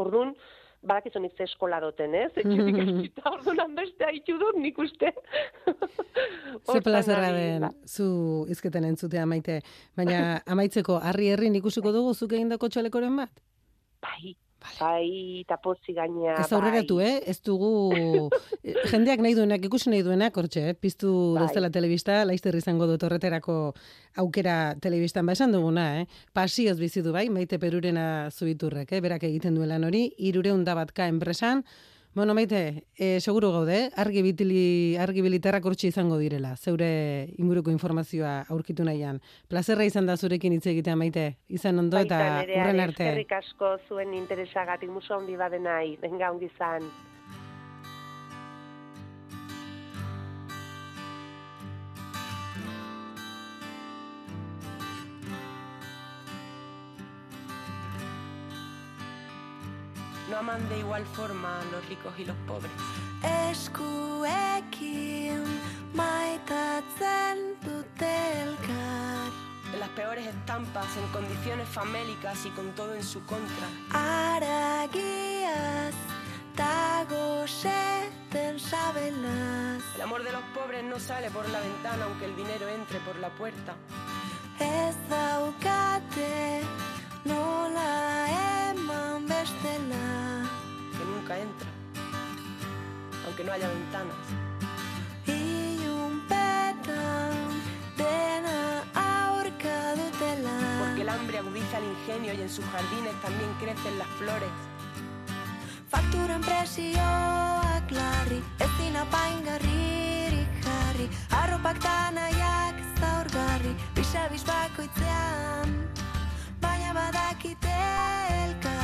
Orduan, 0.01 0.33
badakizu 0.85 1.21
nik 1.23 1.35
ze 1.37 1.47
eskola 1.47 1.79
doten, 1.83 2.13
ez? 2.19 2.31
Etxetik 2.41 2.79
hasita, 2.83 3.25
orduan 3.31 3.75
beste 3.77 4.07
haitu 4.09 4.37
dut 4.41 4.59
nik 4.61 4.79
uste. 4.81 5.11
Ze 6.71 6.79
plazerra 6.81 7.31
den 7.35 7.67
zu 7.85 8.45
izketen 8.49 8.87
entzutea 8.87 9.25
maite. 9.29 9.59
Baina 9.97 10.39
amaitzeko, 10.47 10.99
harri 11.09 11.29
herrin 11.33 11.57
ikusiko 11.59 11.91
dugu 11.95 12.13
zuk 12.13 12.33
egindako 12.37 12.69
txalekoren 12.71 13.17
bat? 13.19 13.43
Bai, 14.05 14.35
bai, 14.79 15.41
eta 15.43 15.57
pozi 15.61 15.93
gainea. 15.93 16.35
Ez 16.41 16.51
aurreratu, 16.53 16.97
bai. 16.99 17.05
eh? 17.05 17.23
Ez 17.31 17.39
dugu... 17.41 18.29
eh, 18.63 18.75
Jendeak 18.91 19.19
nahi 19.23 19.35
duenak, 19.37 19.63
ikusi 19.65 19.89
nahi 19.89 20.03
duenak, 20.05 20.35
hortxe, 20.37 20.69
eh? 20.69 20.73
Piztu 20.73 21.11
Bai. 21.35 21.45
dozela 21.45 21.69
telebista, 21.73 22.19
laizter 22.25 22.55
izango 22.55 22.87
dut 22.89 23.03
horreterako 23.03 23.57
aukera 24.21 24.75
telebistan, 24.81 25.25
ba 25.25 25.33
esan 25.37 25.51
duguna, 25.55 26.01
eh? 26.01 26.05
Pasioz 26.33 26.77
bizi 26.79 27.01
du 27.05 27.11
bai, 27.15 27.27
maite 27.29 27.59
perurena 27.59 28.29
zuiturrek, 28.31 28.91
eh? 28.95 29.01
Berak 29.01 29.23
egiten 29.27 29.55
duelan 29.55 29.83
hori, 29.83 30.07
irureun 30.17 30.63
da 30.65 30.75
batka 30.75 31.07
enpresan, 31.11 31.65
Bueno, 32.15 32.33
maite, 32.33 32.87
e, 32.95 33.19
seguru 33.19 33.49
gaude, 33.51 33.75
eh? 33.75 33.87
argi 33.99 34.21
bitili, 34.23 34.95
argi 34.95 35.19
bilitarrak 35.19 35.65
hortxe 35.67 35.89
izango 35.89 36.15
direla, 36.15 36.53
zeure 36.55 36.87
inguruko 37.35 37.73
informazioa 37.75 38.45
aurkitu 38.55 38.85
nahian. 38.87 39.19
Plazerra 39.51 39.83
izan 39.83 40.07
da 40.07 40.15
zurekin 40.15 40.55
hitz 40.55 40.63
egitea 40.71 40.95
maite, 40.95 41.25
izan 41.51 41.83
ondo 41.83 41.99
eta 41.99 42.21
Baita 42.21 42.37
nerea, 42.37 42.61
urren 42.63 42.79
arte. 42.85 43.03
Eskerrik 43.03 43.35
asko 43.35 43.73
zuen 43.89 44.15
interesagatik, 44.15 44.95
muso 44.95 45.19
handi 45.19 45.35
badenai, 45.35 45.97
venga 45.99 46.31
ongi 46.31 46.47
zan. 46.55 46.87
No 60.35 60.39
aman 60.39 60.67
de 60.67 60.79
igual 60.79 61.05
forma 61.05 61.61
a 61.61 61.63
los 61.71 61.87
ricos 61.87 62.13
y 62.17 62.25
los 62.25 62.35
pobres. 62.45 62.69
Eskuekin 63.51 65.45
maitatzen 65.93 67.55
dute 67.63 68.41
elkar 68.41 69.31
En 69.73 69.79
las 69.79 69.87
peores 69.91 70.27
estampas, 70.27 70.87
en 70.97 71.07
condiciones 71.13 71.69
famélicas 71.69 72.45
y 72.45 72.49
con 72.49 72.73
todo 72.73 72.95
en 72.95 73.03
su 73.03 73.25
contra. 73.25 73.65
Aragiaz 73.93 75.95
dago 76.57 77.47
seten 77.47 78.59
sabelaz 78.59 79.83
El 79.95 80.01
amor 80.01 80.21
de 80.25 80.33
los 80.33 80.43
pobres 80.53 80.83
no 80.83 80.99
sale 80.99 81.31
por 81.31 81.47
la 81.47 81.61
ventana 81.61 82.03
aunque 82.03 82.25
el 82.25 82.35
dinero 82.35 82.67
entre 82.67 82.99
por 82.99 83.15
la 83.19 83.29
puerta. 83.29 83.73
Ez 84.59 84.97
daukate 85.09 86.61
nola 87.23 88.69
eman 88.69 89.25
bestela 89.27 90.24
nunca 91.25 91.39
entra, 91.39 91.67
aunque 93.25 93.43
no 93.43 93.51
haya 93.51 93.67
ventanas. 93.67 94.15
Aurka 98.93 99.95
dutela 99.95 100.85
Porque 100.85 101.01
el 101.01 101.09
hambre 101.09 101.39
agudiza 101.39 101.79
el 101.79 101.85
ingenio 101.85 102.33
y 102.33 102.41
en 102.41 102.49
sus 102.49 102.63
jardines 102.65 103.19
también 103.21 103.51
crecen 103.59 103.97
las 103.97 104.07
flores. 104.19 104.49
Fakturen 105.89 106.41
presioak 106.41 107.89
larri, 107.89 108.43
ez 108.59 108.69
dina 108.77 109.05
paingarririk 109.05 110.47
jarri 110.63 111.09
Arropak 111.31 111.79
tanaiak 111.79 112.75
zaurgarri, 112.99 113.75
bisabis 113.95 114.43
bakoitzean 114.45 115.89
Baina 116.61 116.93
badakite 116.93 117.73
elkarri, 118.45 118.74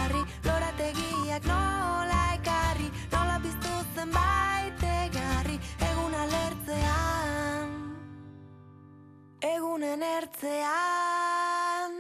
Egunen 9.82 10.04
ertzean 10.06 11.96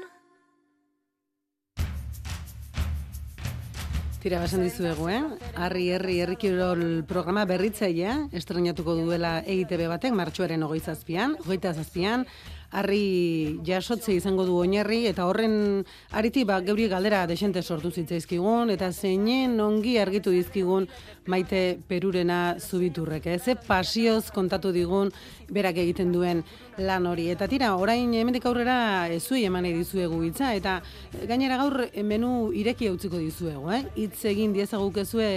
Tira, 4.21 4.37
basan 4.37 4.61
dizuegu, 4.61 5.07
eh? 5.09 5.23
Harri, 5.57 5.87
herri, 5.89 6.19
herri 6.21 6.35
kirol 6.37 6.83
programa 7.09 7.47
berritzailea, 7.49 8.27
estrenatuko 8.37 8.93
duela 8.99 9.31
EITB 9.41 9.87
batek, 9.89 10.13
martxoaren 10.13 10.61
ogoi 10.67 10.77
zazpian, 10.77 11.33
hogeita 11.41 11.73
zazpian, 11.73 12.27
harri 12.71 13.59
jasotze 13.67 14.13
izango 14.15 14.45
du 14.47 14.55
oinarri 14.63 15.05
eta 15.09 15.25
horren 15.27 15.83
ariti 16.11 16.43
ba 16.47 16.61
geuri 16.63 16.87
galdera 16.91 17.25
desente 17.27 17.61
sortu 17.61 17.91
zitzaizkigun 17.91 18.71
eta 18.71 18.91
zeinen 18.91 19.59
ongi 19.59 19.97
argitu 19.99 20.31
dizkigun 20.31 20.87
maite 21.27 21.79
perurena 21.87 22.55
zubiturrek. 22.59 23.27
Ze 23.39 23.55
pasioz 23.55 24.31
kontatu 24.31 24.71
digun 24.71 25.11
berak 25.51 25.77
egiten 25.77 26.11
duen 26.11 26.43
lan 26.77 27.05
hori. 27.05 27.27
Eta 27.29 27.47
tira, 27.47 27.75
orain 27.75 28.13
hemendik 28.15 28.45
aurrera 28.47 29.07
ezui 29.11 29.43
eman 29.45 29.67
dizuegu 29.67 30.21
hitza 30.23 30.53
eta 30.55 30.79
gainera 31.27 31.57
gaur 31.61 31.85
menu 32.03 32.51
ireki 32.55 32.89
utziko 32.89 33.19
dizuegu, 33.19 33.69
eh? 33.71 33.83
Hitz 33.95 34.23
egin 34.31 34.55
diezagukezue 34.55 35.29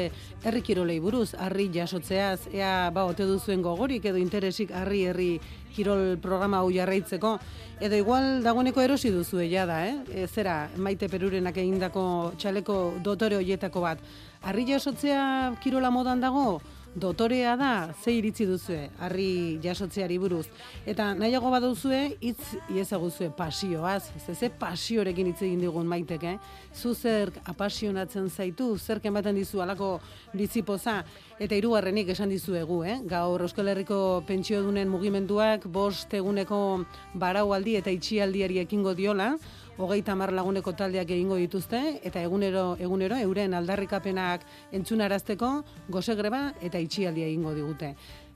herri 0.45 0.63
kirolei 0.63 1.01
buruz, 1.01 1.35
harri 1.35 1.69
jasotzeaz, 1.75 2.47
ea 2.53 2.91
ba 2.95 3.05
ote 3.11 3.27
duzuen 3.29 3.63
gogorik 3.63 4.05
edo 4.05 4.21
interesik 4.23 4.73
harri 4.73 5.05
herri 5.11 5.31
kirol 5.75 6.17
programa 6.23 6.63
hau 6.63 6.71
jarraitzeko 6.73 7.39
edo 7.81 7.99
igual 7.99 8.43
dagoeneko 8.45 8.81
erosi 8.81 9.11
duzu 9.11 9.43
ja 9.51 9.67
da, 9.67 9.81
eh? 9.89 9.97
E, 10.09 10.27
zera, 10.27 10.69
Maite 10.77 11.09
Perurenak 11.11 11.57
egindako 11.59 12.05
txaleko 12.39 12.79
dotore 13.03 13.37
hoietako 13.41 13.83
bat. 13.83 13.99
Harri 14.43 14.65
jasotzea 14.69 15.55
kirola 15.63 15.91
modan 15.91 16.23
dago? 16.23 16.61
Dotorea 16.95 17.57
da, 17.57 17.93
ze 18.03 18.13
iritzi 18.15 18.47
duzue, 18.47 18.89
harri 19.03 19.59
jasotzeari 19.63 20.19
buruz. 20.19 20.47
Eta 20.87 21.11
nahiago 21.19 21.51
baduzue, 21.51 22.17
hitz 22.23 22.55
iezaguzue 22.71 23.31
pasioaz, 23.35 24.13
ze 24.25 24.35
ze 24.35 24.51
pasiorekin 24.51 25.27
hitz 25.27 25.43
egin 25.43 25.61
digun 25.61 25.87
maiteke, 25.87 26.35
eh? 26.35 26.39
zu 26.73 26.95
zer 26.95 27.33
apasionatzen 27.45 28.31
zaitu, 28.31 28.79
zer 28.79 29.01
ematen 29.03 29.35
dizu 29.35 29.61
alako 29.61 30.01
bizipoza, 30.33 31.05
eta 31.39 31.55
hirugarrenik 31.55 32.09
esan 32.09 32.29
dizuegu, 32.29 32.85
eh? 32.85 33.01
gaur 33.05 33.43
Euskal 33.43 33.69
Herriko 33.69 34.23
pentsio 34.27 34.63
dunen 34.63 34.89
mugimenduak, 34.89 35.67
bost 35.67 36.15
eguneko 36.15 36.85
baraualdi 37.15 37.77
eta 37.77 37.91
itxialdiari 37.91 38.59
ekingo 38.59 38.95
diola, 38.95 39.35
hogeita 39.79 40.15
mar 40.15 40.33
laguneko 40.33 40.73
taldeak 40.73 41.11
egingo 41.11 41.37
dituzte, 41.41 42.01
eta 42.03 42.23
egunero, 42.23 42.77
egunero 42.81 43.17
euren 43.17 43.55
aldarrikapenak 43.55 44.45
entzunarazteko, 44.73 45.51
goze 45.89 46.15
greba 46.15 46.53
eta 46.63 46.79
itxialdia 46.79 47.27
egingo 47.27 47.55
digute. 47.55 47.95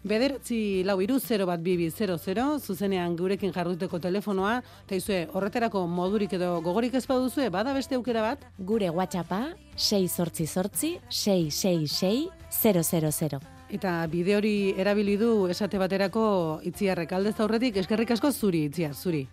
Bedertzi 0.08 0.84
lau 0.86 1.00
iru 1.02 1.18
0 1.18 1.46
bat 1.46 1.60
bibi 1.60 1.90
00, 1.90 2.60
zuzenean 2.60 3.16
gurekin 3.18 3.52
jarduteko 3.52 3.98
telefonoa, 3.98 4.62
eta 4.86 4.94
izue, 4.94 5.24
horretarako 5.34 5.86
modurik 5.90 6.32
edo 6.38 6.60
gogorik 6.62 6.94
ez 6.94 7.06
baduzue, 7.06 7.48
bada 7.50 7.74
beste 7.74 7.98
aukera 7.98 8.22
bat? 8.22 8.46
Gure 8.58 8.90
WhatsAppa 8.90 9.54
6 9.76 10.08
sortzi 10.08 10.46
sortzi 10.46 10.98
666 11.10 12.30
000. 12.62 13.40
Eta 13.68 14.06
bide 14.08 14.36
hori 14.36 14.72
erabili 14.80 15.18
du 15.20 15.48
esate 15.52 15.76
baterako 15.78 16.60
itziarrek 16.64 17.12
aldez 17.12 17.34
aurretik 17.40 17.76
eskerrik 17.82 18.14
asko 18.14 18.32
zuri 18.32 18.64
itziar, 18.70 18.94
zuri. 18.94 19.26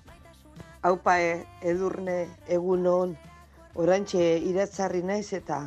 Haupa 0.85 1.15
e, 1.17 1.29
edurne 1.65 2.15
egun 2.55 2.85
hon, 2.85 3.13
orantxe 3.81 4.23
iratzarri 4.45 4.99
naiz 5.01 5.31
eta 5.33 5.57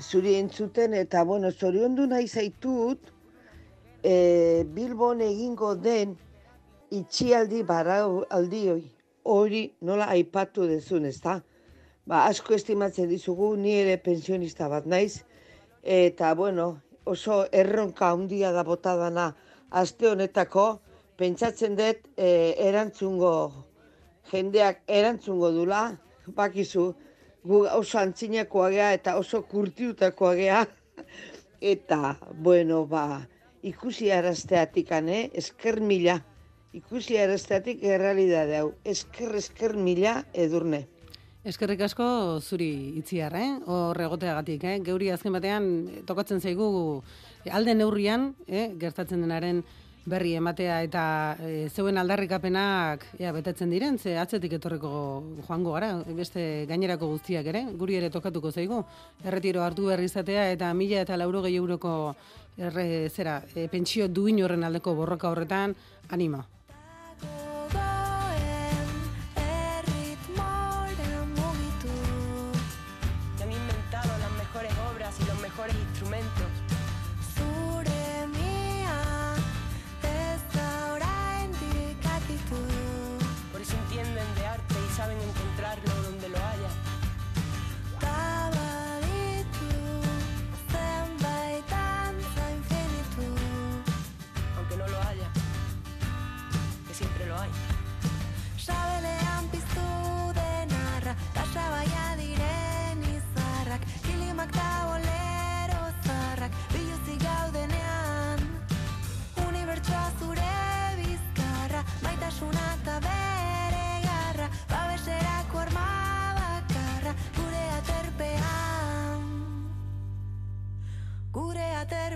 zuri 0.00 0.34
entzuten 0.36 0.92
eta 0.94 1.22
bueno, 1.24 1.48
zoriondu 1.50 2.04
nahi 2.10 2.26
zaitut 2.28 3.08
e, 4.02 4.64
Bilbon 4.76 5.22
egingo 5.24 5.70
den 5.74 6.12
itxialdi 6.98 7.62
barau 7.70 8.26
aldioi 8.38 8.82
hori 9.24 9.62
nola 9.80 10.10
aipatu 10.12 10.66
dezun, 10.68 11.06
ez 11.08 11.16
da? 11.22 11.38
Ba, 12.06 12.26
asko 12.26 12.54
estimatzen 12.54 13.08
dizugu, 13.08 13.54
ni 13.56 13.72
ere 13.78 13.96
pensionista 13.96 14.68
bat 14.68 14.84
naiz, 14.86 15.22
eta 15.82 16.34
bueno, 16.34 16.66
oso 17.06 17.46
erronka 17.62 18.12
handia 18.12 18.52
da 18.52 18.66
botadana 18.68 19.30
aste 19.70 20.10
honetako, 20.12 20.66
pentsatzen 21.16 21.80
dut 21.80 22.04
e, 22.20 22.28
erantzungo 22.68 23.32
jendeak 24.30 24.82
erantzungo 24.88 25.50
dula, 25.54 25.82
bakizu, 26.36 26.92
gu 27.46 27.62
oso 27.70 27.98
antzinekoa 27.98 28.70
gea 28.74 28.92
eta 28.96 29.16
oso 29.20 29.42
kurtiutakoa 29.46 30.34
gea, 30.38 30.64
eta, 31.74 32.16
bueno, 32.42 32.84
ba, 32.86 33.26
ikusi 33.62 34.10
arazteatik, 34.12 34.90
eh? 34.90 35.30
esker 35.34 35.80
mila, 35.80 36.20
ikusi 36.74 37.18
arazteatik 37.18 37.82
errealidade 37.84 38.58
hau, 38.58 38.74
esker, 38.84 39.34
esker 39.36 39.76
mila 39.76 40.20
edurne. 40.34 40.86
Eskerrik 41.46 41.84
asko 41.86 42.04
zuri 42.42 42.98
itziar, 42.98 43.34
eh? 43.38 43.50
Hor 43.70 44.00
egoteagatik, 44.02 44.64
eh? 44.66 44.78
Geuri 44.82 45.12
azken 45.14 45.36
batean 45.36 45.68
tokatzen 46.06 46.40
zaigu 46.42 46.66
alde 47.54 47.74
neurrian, 47.78 48.32
eh? 48.50 48.72
gertatzen 48.80 49.22
denaren 49.22 49.62
berri 50.06 50.36
ematea 50.38 50.78
eta 50.86 51.02
e, 51.42 51.68
zeuen 51.68 51.98
aldarrikapenak 51.98 53.04
ja, 53.18 53.32
betetzen 53.34 53.70
diren, 53.74 53.98
ze 53.98 54.16
atzetik 54.18 54.56
etorreko 54.58 54.90
joango 55.48 55.74
gara, 55.74 55.92
beste 56.16 56.64
gainerako 56.70 57.10
guztiak 57.16 57.46
ere, 57.52 57.64
guri 57.76 57.98
ere 57.98 58.10
tokatuko 58.14 58.52
zaigu. 58.54 58.82
Erretiro 59.26 59.66
hartu 59.66 59.90
berri 59.90 60.06
izatea 60.06 60.50
eta 60.54 60.72
mila 60.74 61.02
eta 61.02 61.18
lauro 61.18 61.42
gehi 61.42 61.58
euroko 61.58 61.92
erre, 62.56 63.08
zera, 63.10 63.40
e, 63.54 63.66
pentsio 63.68 64.08
duin 64.08 64.42
horren 64.44 64.64
aldeko 64.64 64.94
borroka 64.94 65.30
horretan, 65.34 65.74
anima. 66.08 66.46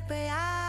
पे 0.08 0.28
आ 0.28 0.59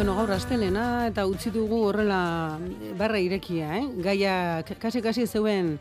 Bueno, 0.00 0.14
gaur 0.16 0.30
astelena 0.32 0.82
eta 1.10 1.26
utzi 1.28 1.50
dugu 1.52 1.82
horrela 1.84 2.56
barra 2.96 3.18
irekia, 3.20 3.74
eh? 3.76 3.82
Gaia 4.00 4.34
kasi-kasi 4.80 5.26
zeuen 5.26 5.74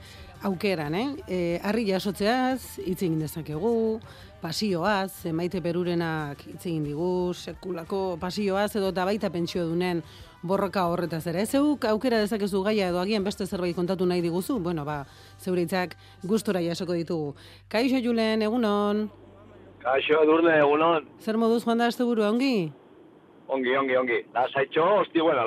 aukeran, 0.44 0.98
eh? 1.00 1.06
E, 1.24 1.38
arri 1.64 1.86
jasotzeaz, 1.88 2.82
hitz 2.84 2.98
egin 2.98 3.22
dezakegu, 3.24 4.02
pasioaz, 4.42 5.24
maite 5.32 5.62
perurenak 5.64 6.44
hitz 6.50 6.66
egin 6.66 6.84
digu, 6.90 7.32
sekulako 7.32 8.18
pasioaz, 8.20 8.74
edo 8.76 8.90
eta 8.92 9.06
baita 9.08 9.30
pentsio 9.32 9.64
dunen 9.70 10.04
borroka 10.44 10.84
horretaz 10.92 11.24
ere. 11.32 11.46
Ez 11.48 11.56
aukera 11.56 12.20
dezakezu 12.20 12.60
gaia 12.68 12.90
edo 12.92 13.00
agian 13.00 13.24
beste 13.24 13.48
zerbait 13.48 13.78
kontatu 13.78 14.04
nahi 14.04 14.20
diguzu, 14.20 14.60
bueno, 14.60 14.84
ba, 14.84 15.06
zeuritzak 15.40 15.96
gustora 16.26 16.60
jasoko 16.60 16.92
ditugu. 16.92 17.38
Kaixo 17.72 18.04
Julen, 18.04 18.44
egunon? 18.44 19.06
Kaixo, 19.80 20.20
edurne, 20.28 20.60
egunon. 20.60 21.08
Zer 21.24 21.40
moduz 21.40 21.64
joan 21.64 21.80
da 21.80 21.90
buru, 22.04 22.28
ongi? 22.28 22.74
Ongi, 23.50 23.76
ongi, 23.78 23.96
ongi. 23.98 24.18
Lasaitxo, 24.34 24.84
hosti, 25.00 25.22
bueno, 25.22 25.42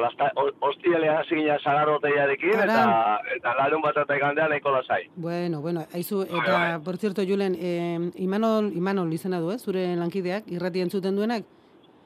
hosti 0.67 0.95
elea 0.97 1.21
zigina 1.29 1.59
zagarroteiarekin, 1.63 2.63
eta, 2.65 3.19
eta 3.37 3.53
larun 3.61 3.83
bat 3.85 4.01
eta 4.03 4.17
ikandea 4.19 4.49
nahiko 4.51 4.73
lasai. 4.75 5.05
Bueno, 5.15 5.61
bueno, 5.63 5.85
haizu, 5.95 6.25
bai, 6.25 6.41
eta, 6.41 6.53
bai. 6.53 6.81
por 6.85 6.97
cierto, 6.97 7.23
Julen, 7.23 7.55
eh, 7.61 8.11
Imanol, 8.17 8.73
Imanol 8.75 9.13
izena 9.13 9.39
du, 9.41 9.53
eh, 9.53 9.59
zure 9.59 9.85
lankideak, 9.97 10.51
irrati 10.51 10.83
entzuten 10.83 11.17
duenak? 11.17 11.47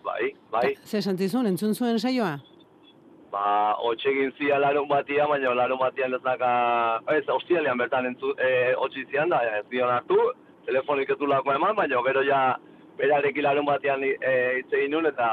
Bai, 0.04 0.34
bai. 0.52 0.74
Ze, 0.84 1.00
santzizun, 1.00 1.46
entzun 1.46 1.74
zuen 1.74 1.98
saioa? 1.98 2.36
ba, 3.36 3.76
hotxe 3.84 4.10
egin 4.12 4.32
zia 4.38 4.58
larun 4.62 4.88
batia, 4.88 5.26
baina 5.30 5.54
larun 5.54 5.80
batian 5.80 6.14
ez 6.16 6.22
naka, 6.24 6.50
ez, 7.16 7.24
hostialean 7.36 7.80
bertan 7.82 8.08
entzu, 8.12 8.32
e, 8.38 8.50
hotxe 8.80 9.04
zian 9.10 9.32
da, 9.32 9.42
ez 9.58 9.64
dion 9.72 9.92
hartu, 9.92 10.16
telefonik 10.68 11.12
ez 11.12 11.18
du 11.20 11.28
lako 11.30 11.54
eman, 11.54 11.76
baina 11.78 12.02
gero 12.08 12.24
ja 12.26 12.40
berarekin 12.98 13.44
larun 13.44 13.66
batean 13.68 14.04
e, 14.04 14.16
egin 14.64 14.92
nuen, 14.94 15.08
eta, 15.12 15.28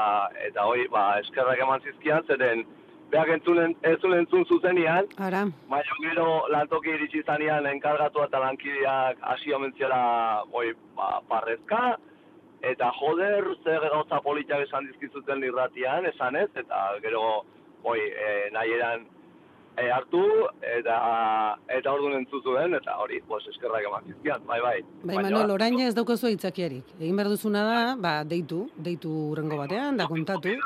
eta 0.46 0.64
hoi, 0.68 0.86
ba, 0.92 1.04
eskerrak 1.22 1.62
eman 1.64 1.84
zizkian, 1.84 2.24
zeren, 2.28 2.64
behak 3.12 3.30
entzunen, 3.36 3.74
ez 3.86 3.98
entzun 4.18 4.44
zuzenian, 4.46 5.08
Ara, 5.22 5.44
baina 5.70 5.98
gero 6.02 6.26
lantoki 6.52 6.94
iritsi 6.96 7.22
zanean 7.22 7.66
enkargatu 7.70 8.24
eta 8.24 8.40
lankideak 8.42 9.22
hasi 9.32 9.52
omentziela, 9.52 10.00
hoi, 10.52 10.72
ba, 10.96 11.20
parrezka, 11.28 11.96
eta 12.64 12.90
joder, 13.00 13.50
zer 13.64 13.88
gauza 13.92 14.20
politiak 14.24 14.64
esan 14.66 14.88
dizkizuten 14.90 15.44
irratian, 15.44 16.06
esan 16.12 16.36
ez, 16.40 16.50
eta 16.56 16.86
gero, 17.04 17.44
hoi, 17.84 18.00
e, 18.00 18.30
nahi 18.52 18.72
eran 18.78 19.04
e, 19.76 19.90
hartu, 19.90 20.22
eta, 20.62 20.96
eta 21.76 21.92
orduan 21.92 22.16
entzuzuen, 22.20 22.76
eta 22.78 22.96
hori, 23.02 23.20
pues, 23.28 23.42
eskerrak 23.52 23.86
eman 23.88 24.06
zizkian, 24.10 24.44
bai, 24.46 24.60
bai. 24.62 24.74
bai 25.02 25.16
Manol, 25.18 25.54
orain 25.56 25.78
ez 25.84 25.94
daukazu 25.96 26.28
aitzakiarik. 26.30 26.94
Egin 27.00 27.16
behar 27.18 27.32
duzuna 27.32 27.64
da, 27.68 27.78
ba, 28.00 28.14
deitu, 28.28 28.64
deitu 28.76 29.12
urrengo 29.32 29.58
batean, 29.60 29.98
da 30.00 30.08
kontatu. 30.10 30.56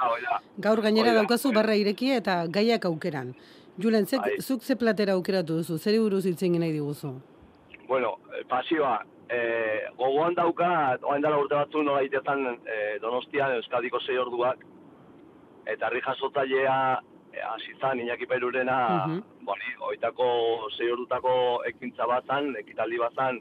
Gaur 0.69 0.83
gainera 0.85 1.15
daukazu 1.21 1.53
barra 1.57 1.77
ireki 1.79 2.13
eta 2.19 2.43
gaiak 2.53 2.89
aukeran. 2.91 3.35
Julen, 3.79 4.09
zek, 4.11 4.25
Bai. 4.25 4.41
zuk 4.43 4.65
ze 4.67 4.75
platera 4.77 5.15
aukeratu 5.15 5.61
duzu, 5.61 5.79
zeri 5.79 6.01
buruz 6.03 6.25
hitz 6.27 6.43
egin 6.43 6.59
nahi 6.61 6.75
diguzu? 6.75 7.13
Bueno, 7.87 8.17
eh, 8.35 8.43
pasioa, 8.49 8.99
e, 9.31 9.39
gogoan 9.97 10.35
dauka, 10.35 10.99
oain 11.03 11.23
dela 11.23 11.39
urte 11.39 11.55
batzu 11.55 11.85
nola 11.85 12.03
itetan 12.03 12.45
e, 12.65 12.99
Donostian 13.01 13.55
Euskadiko 13.61 14.01
sei 14.01 14.19
orduak, 14.19 14.65
eta 15.69 15.87
herri 15.87 16.03
jasotzailea 16.05 16.79
e, 16.99 17.18
hasi 17.43 17.75
zan 17.81 17.99
Iñaki 18.01 18.27
Perurena, 18.27 19.07
Mhm. 19.07 19.23
boni, 19.45 19.71
oitako 19.81 20.69
sei 20.77 20.91
ordutako 20.93 21.63
ekintza 21.67 22.07
bazan, 22.07 22.55
ekitaldi 22.57 22.99
bazan, 22.99 23.41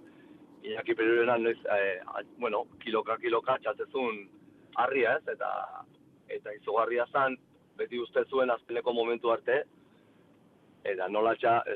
Iñaki 0.64 0.96
Perurena 0.96 1.38
noiz, 1.38 1.58
e, 1.66 2.02
bueno, 2.40 2.66
kiloka 2.80 3.18
kiloka 3.18 3.58
txatzezun 3.60 4.30
harria 4.76 5.18
ez, 5.18 5.28
eta 5.28 5.52
eta 6.30 6.54
izugarria 6.54 7.06
zan, 7.12 7.38
beti 7.78 8.00
uste 8.00 8.24
zuen 8.30 8.50
azkeneko 8.50 8.94
momentu 8.94 9.32
arte, 9.32 9.64
eta 10.84 11.08
nola 11.08 11.36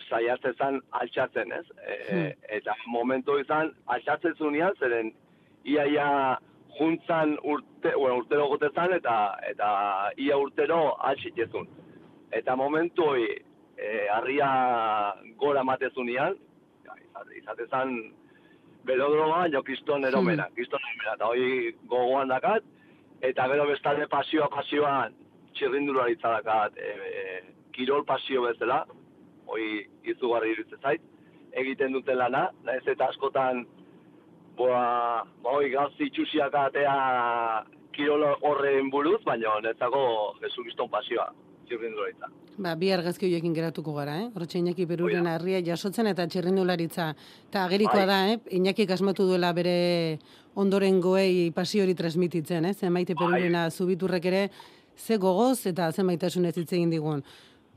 saiatzen 0.10 0.54
zan 0.58 0.82
altxatzen, 0.92 1.52
ez? 1.52 1.66
E, 1.88 2.36
Eta 2.50 2.76
momentu 2.88 3.38
izan, 3.40 3.72
altxatzen 3.88 4.36
zunean, 4.36 4.74
zeren 4.80 5.14
iaia 5.64 6.38
juntzan 6.78 7.38
urte, 7.44 7.94
bueno, 7.96 8.18
urtero 8.18 8.48
gotezan, 8.48 8.94
eta, 8.94 9.38
eta 9.50 10.12
ia 10.18 10.38
urtero 10.38 10.96
altxitzezun. 11.00 11.68
Eta 12.32 12.56
momentu 12.56 13.06
hoi, 13.12 13.26
e, 13.78 14.08
harria 14.14 14.50
gora 15.38 15.64
matezunean, 15.68 16.38
ja, 16.86 16.96
izate, 17.04 17.38
izate 17.38 17.68
zan 17.68 17.96
belodroma, 18.88 19.46
jo 19.54 19.62
kiston 19.64 20.06
eromena, 20.08 20.48
kiston 20.56 20.80
eromena, 20.80 21.16
eta 21.18 21.28
hoi 21.28 21.74
gogoan 21.92 22.32
dakat, 22.32 22.64
eta 23.22 23.48
gero 23.52 23.68
bestalde 23.70 24.08
pasioa 24.10 24.48
pasioa 24.54 24.96
txirrindularitza 25.58 26.38
dakat, 26.40 26.78
e, 26.78 26.96
e, 27.12 27.42
kirol 27.76 28.06
pasio 28.08 28.46
bezala, 28.48 28.86
hoi 29.52 29.84
izugarri 30.08 30.56
iruditzen 30.56 30.82
zait, 30.82 31.04
egiten 31.52 31.94
duten 31.96 32.18
lana, 32.18 32.48
naiz 32.64 32.84
eta 32.88 33.10
askotan 33.12 33.66
boa, 34.56 35.24
ba, 35.44 35.56
hoi 35.58 35.70
gauzi 35.74 36.08
itxusiak 36.08 36.56
atea 36.56 36.96
kirol 37.96 38.24
horren 38.48 38.90
buruz, 38.94 39.20
baina 39.28 39.58
netzako 39.66 40.04
Jesu 40.44 40.64
Kriston 40.64 40.90
pasioa, 40.92 41.28
txirrindularitza. 41.72 42.28
Ba, 42.62 42.74
bi 42.76 42.92
argazki 42.92 43.26
horiekin 43.30 43.54
geratuko 43.56 43.94
gara, 43.96 44.18
eh? 44.26 44.28
Hortxe 44.36 44.60
Iñaki 44.60 44.86
Peruren 44.90 45.28
harria 45.32 45.62
jasotzen 45.66 46.10
eta 46.12 46.28
txirrindularitza. 46.28 47.12
Eta 47.50 47.64
agerikoa 47.66 48.04
Bai. 48.04 48.08
da, 48.12 48.20
eh? 48.34 48.40
Iñaki 48.60 48.86
asmatu 48.92 49.26
duela 49.30 49.54
bere 49.54 50.20
ondoren 50.56 51.00
goei 51.02 51.52
pasio 51.56 51.84
hori 51.84 51.96
transmititzen, 51.96 52.66
eh? 52.66 52.74
Zenbaite 52.74 53.16
Perurena 53.16 53.70
zubiturrek 53.72 54.26
ere, 54.26 54.44
ze 54.98 55.18
gogoz 55.18 55.66
eta 55.66 55.92
ze 55.92 56.04
maitasunez 56.04 56.56
hitz 56.58 56.72
egin 56.74 56.90
digun. 56.92 57.24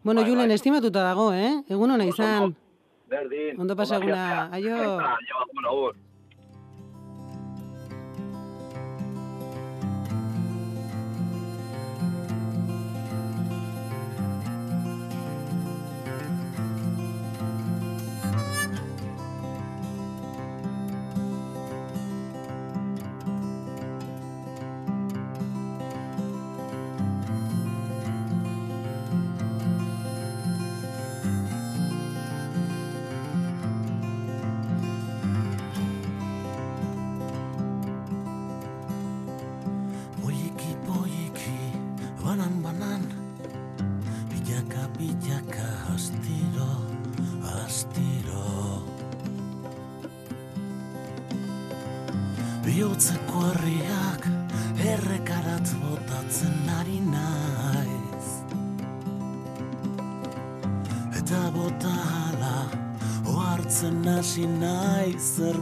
Bueno, 0.02 0.20
Bai, 0.20 0.30
Julen, 0.30 0.48
bai. 0.48 0.54
estimatuta 0.58 1.02
dago, 1.06 1.32
eh? 1.32 1.62
Egun 1.68 1.90
hona 1.94 2.04
izan. 2.04 2.54
Berdin. 3.08 3.60
Ondo 3.60 3.76
pasa 3.76 3.96
ondo 3.96 4.08
eguna, 4.08 4.26
jatea. 4.26 4.48
aio. 4.52 4.76
Aio, 4.98 5.46
bueno, 5.54 5.92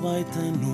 naiz 0.02 0.26
zerbaiten 0.34 0.71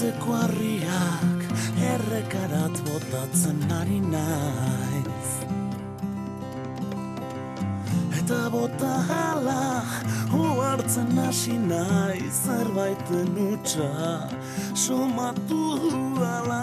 Bihotzeko 0.00 0.32
harriak 0.32 1.40
errekarat 1.84 2.78
botatzen 2.86 3.58
ari 3.68 3.98
naiz. 4.00 5.32
Eta 8.16 8.48
bota 8.48 8.92
hala 9.10 9.84
Huartzen 10.32 11.20
hasi 11.20 11.58
naiz 11.58 12.32
Zerbaiten 12.46 13.36
utxa 13.44 13.92
Sumatu 14.72 15.60
duala 15.84 16.59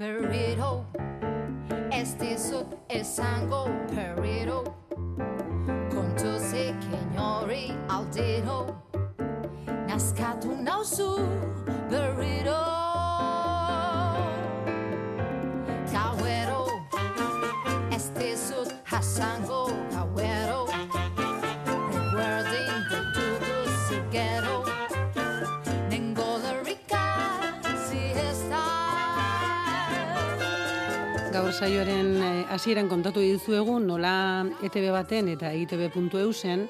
Burrito 0.00 0.86
Ez 1.92 2.14
dizut 2.16 2.70
esango 2.88 3.66
Burrito 3.90 4.62
Kontu 5.92 6.38
zekin 6.38 7.18
hori 7.18 7.74
aldero. 7.88 8.56
Naskatu 9.90 10.56
nauzu 10.64 11.10
Burrito 11.66 11.79
Saioaren 31.60 32.14
eh, 32.24 32.44
hasieran 32.48 32.86
kontatu 32.88 33.20
dizuegu 33.20 33.74
nola 33.84 34.46
ETB 34.64 34.86
baten 34.94 35.26
eta 35.28 35.50
ITB.eu 35.52 36.30
zen 36.32 36.62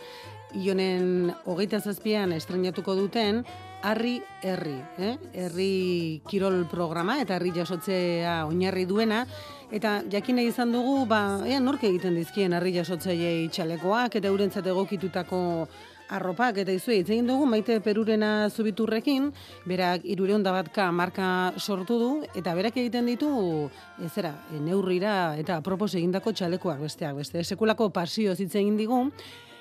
Ionen 0.58 1.30
hogeita 1.46 1.78
zazpian 1.78 2.32
estrenatuko 2.34 2.96
duten 2.98 3.44
Harri 3.86 4.16
Herri, 4.42 4.74
eh? 4.98 5.12
Herri 5.44 6.22
kirol 6.26 6.64
programa 6.66 7.20
eta 7.22 7.36
herri 7.38 7.52
jasotzea 7.54 8.34
oinarri 8.48 8.82
duena 8.90 9.22
eta 9.70 10.00
jakin 10.10 10.40
nahi 10.40 10.50
izan 10.50 10.74
dugu 10.74 11.06
ba 11.06 11.22
ea 11.46 11.62
nork 11.62 11.86
egiten 11.86 12.18
dizkien 12.18 12.58
harri 12.58 12.74
jasotzaileei 12.74 13.46
txalekoak 13.54 14.18
eta 14.18 14.34
eurentzat 14.34 14.66
egokitutako 14.74 15.40
arropak 16.10 16.58
eta 16.62 16.74
izue 16.74 16.98
hitz 17.00 17.08
egin 17.10 17.28
dugu 17.30 17.46
maite 17.46 17.78
perurena 17.84 18.48
zubiturrekin, 18.50 19.30
berak 19.70 20.04
irureon 20.04 20.42
da 20.42 20.52
batka 20.54 20.90
marka 20.92 21.28
sortu 21.58 21.98
du, 22.00 22.10
eta 22.34 22.54
berak 22.58 22.76
egiten 22.82 23.06
ditu, 23.10 23.30
ez 24.02 24.10
zera, 24.12 24.34
e, 24.50 24.58
neurrira 24.60 25.36
eta 25.40 25.60
apropos 25.62 25.92
egindako 25.94 26.34
txalekoak 26.34 26.82
besteak 26.82 27.16
beste. 27.22 27.44
Sekulako 27.44 27.90
pasio 27.94 28.34
hitz 28.34 28.54
egin 28.54 28.76
digu, 28.80 29.04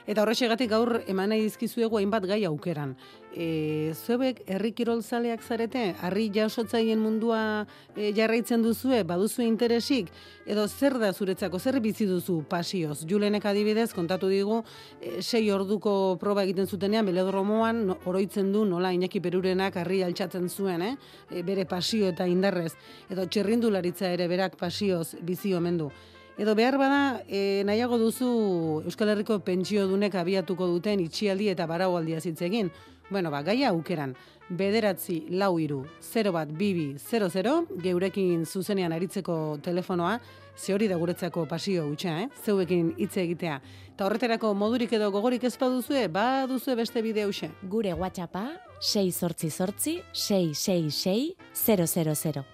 Eta 0.10 0.24
horrexegatik 0.24 0.72
gaur 0.72 1.04
eman 1.12 1.30
nahi 1.30 1.44
dizkizuegu 1.46 2.00
hainbat 2.00 2.24
gai 2.26 2.40
aukeran. 2.50 2.96
E, 3.30 3.94
zuebek 3.94 4.40
herri 4.50 4.72
kirolzaleak 4.74 5.44
zarete, 5.46 5.84
harri 6.02 6.32
jasotzaien 6.34 6.98
mundua 6.98 7.68
e, 7.94 8.10
jarraitzen 8.18 8.66
duzue, 8.66 9.04
baduzue 9.06 9.46
interesik, 9.46 10.10
edo 10.50 10.66
zer 10.66 10.98
da 10.98 11.14
zuretzako, 11.14 11.62
zer 11.62 11.78
bizi 11.86 12.10
duzu 12.10 12.40
pasioz. 12.50 13.04
Julenek 13.06 13.46
adibidez, 13.46 13.92
kontatu 13.94 14.34
digu, 14.34 14.64
e, 14.98 15.20
sei 15.22 15.46
orduko 15.54 16.18
proba 16.18 16.42
egiten 16.48 16.66
zutenean, 16.66 17.06
belodromoan, 17.06 17.86
no, 17.92 18.02
oroitzen 18.10 18.50
du 18.52 18.66
nola 18.66 18.90
Iñaki 18.98 19.22
Perurenak 19.22 19.78
harri 19.78 20.02
altxatzen 20.02 20.50
zuen, 20.50 20.88
eh? 20.90 20.96
E, 21.30 21.46
bere 21.46 21.70
pasio 21.70 22.10
eta 22.10 22.26
indarrez. 22.26 22.74
Edo 23.14 23.30
txerrindularitza 23.30 24.10
ere 24.18 24.26
berak 24.32 24.58
pasioz 24.58 25.20
bizi 25.22 25.54
omen 25.54 25.84
du. 25.86 25.94
Edo 26.40 26.56
behar 26.56 26.78
bada, 26.80 27.22
e, 27.28 27.64
nahiago 27.68 27.98
duzu 28.00 28.82
Euskal 28.88 29.10
Herriko 29.12 29.42
pentsio 29.44 29.90
dunek 29.90 30.14
abiatuko 30.16 30.70
duten 30.72 31.02
itxialdi 31.04 31.50
eta 31.52 31.66
baraualdia 31.68 32.22
zitzegin. 32.24 32.70
Bueno, 33.10 33.28
ba, 33.34 33.42
gaia 33.44 33.74
aukeran, 33.74 34.14
bederatzi 34.48 35.26
lau 35.36 35.58
iru, 35.60 35.82
0 36.00 36.32
bat 36.32 36.48
bibi 36.56 36.94
00, 36.96 37.82
geurekin 37.84 38.46
zuzenean 38.46 38.96
aritzeko 38.96 39.58
telefonoa, 39.66 40.14
ze 40.56 40.74
hori 40.74 40.88
da 40.88 40.96
guretzako 40.96 41.44
pasio 41.46 41.84
hutsa, 41.90 42.14
eh? 42.22 42.30
zeuekin 42.46 42.94
hitz 42.96 43.18
egitea. 43.18 43.58
Eta 43.96 44.06
horreterako 44.08 44.54
modurik 44.56 44.94
edo 44.96 45.12
gogorik 45.12 45.44
ez 45.44 45.58
baduzue, 45.60 46.08
ba 46.08 46.46
duzue 46.48 46.78
beste 46.80 47.02
bide 47.04 47.26
hause. 47.28 47.52
Gure 47.68 47.92
WhatsAppa 48.00 48.46
6 48.80 49.12
sortzi 49.12 49.52
sortzi 49.52 49.98
666 50.14 51.36
000. 51.68 52.48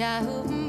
Chào 0.00 0.59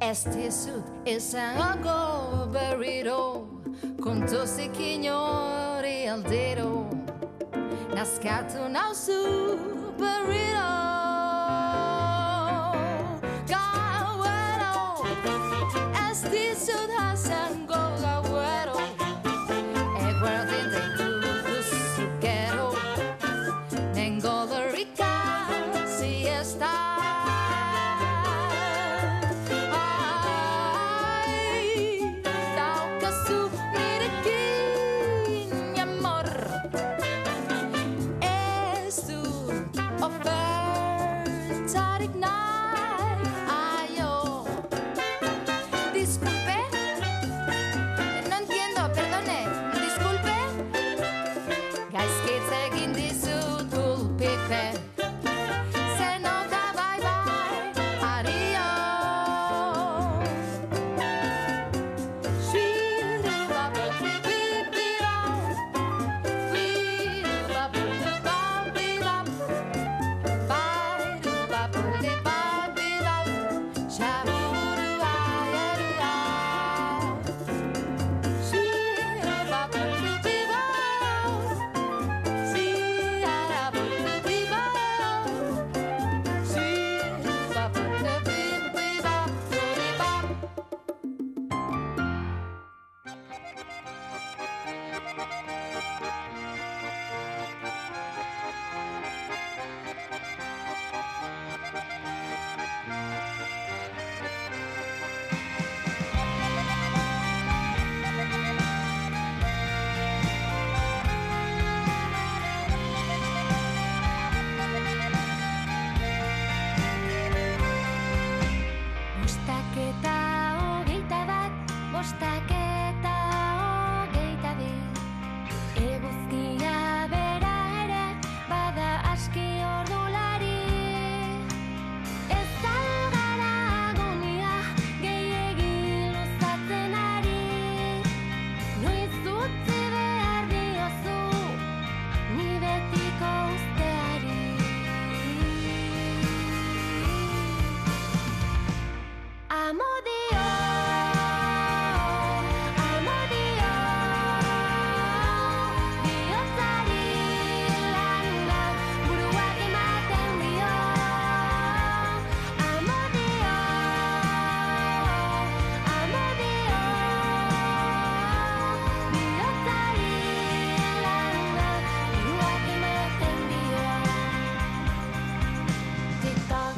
Ez 0.00 0.24
dizut 0.24 1.08
esango 1.08 2.48
burrito 2.52 3.48
Konto 4.02 4.44
zekin 4.46 5.08
hori 5.08 6.06
aldero. 6.08 6.86
Naskatu 7.94 8.68
nauzu 8.68 9.22
burrito 9.98 10.95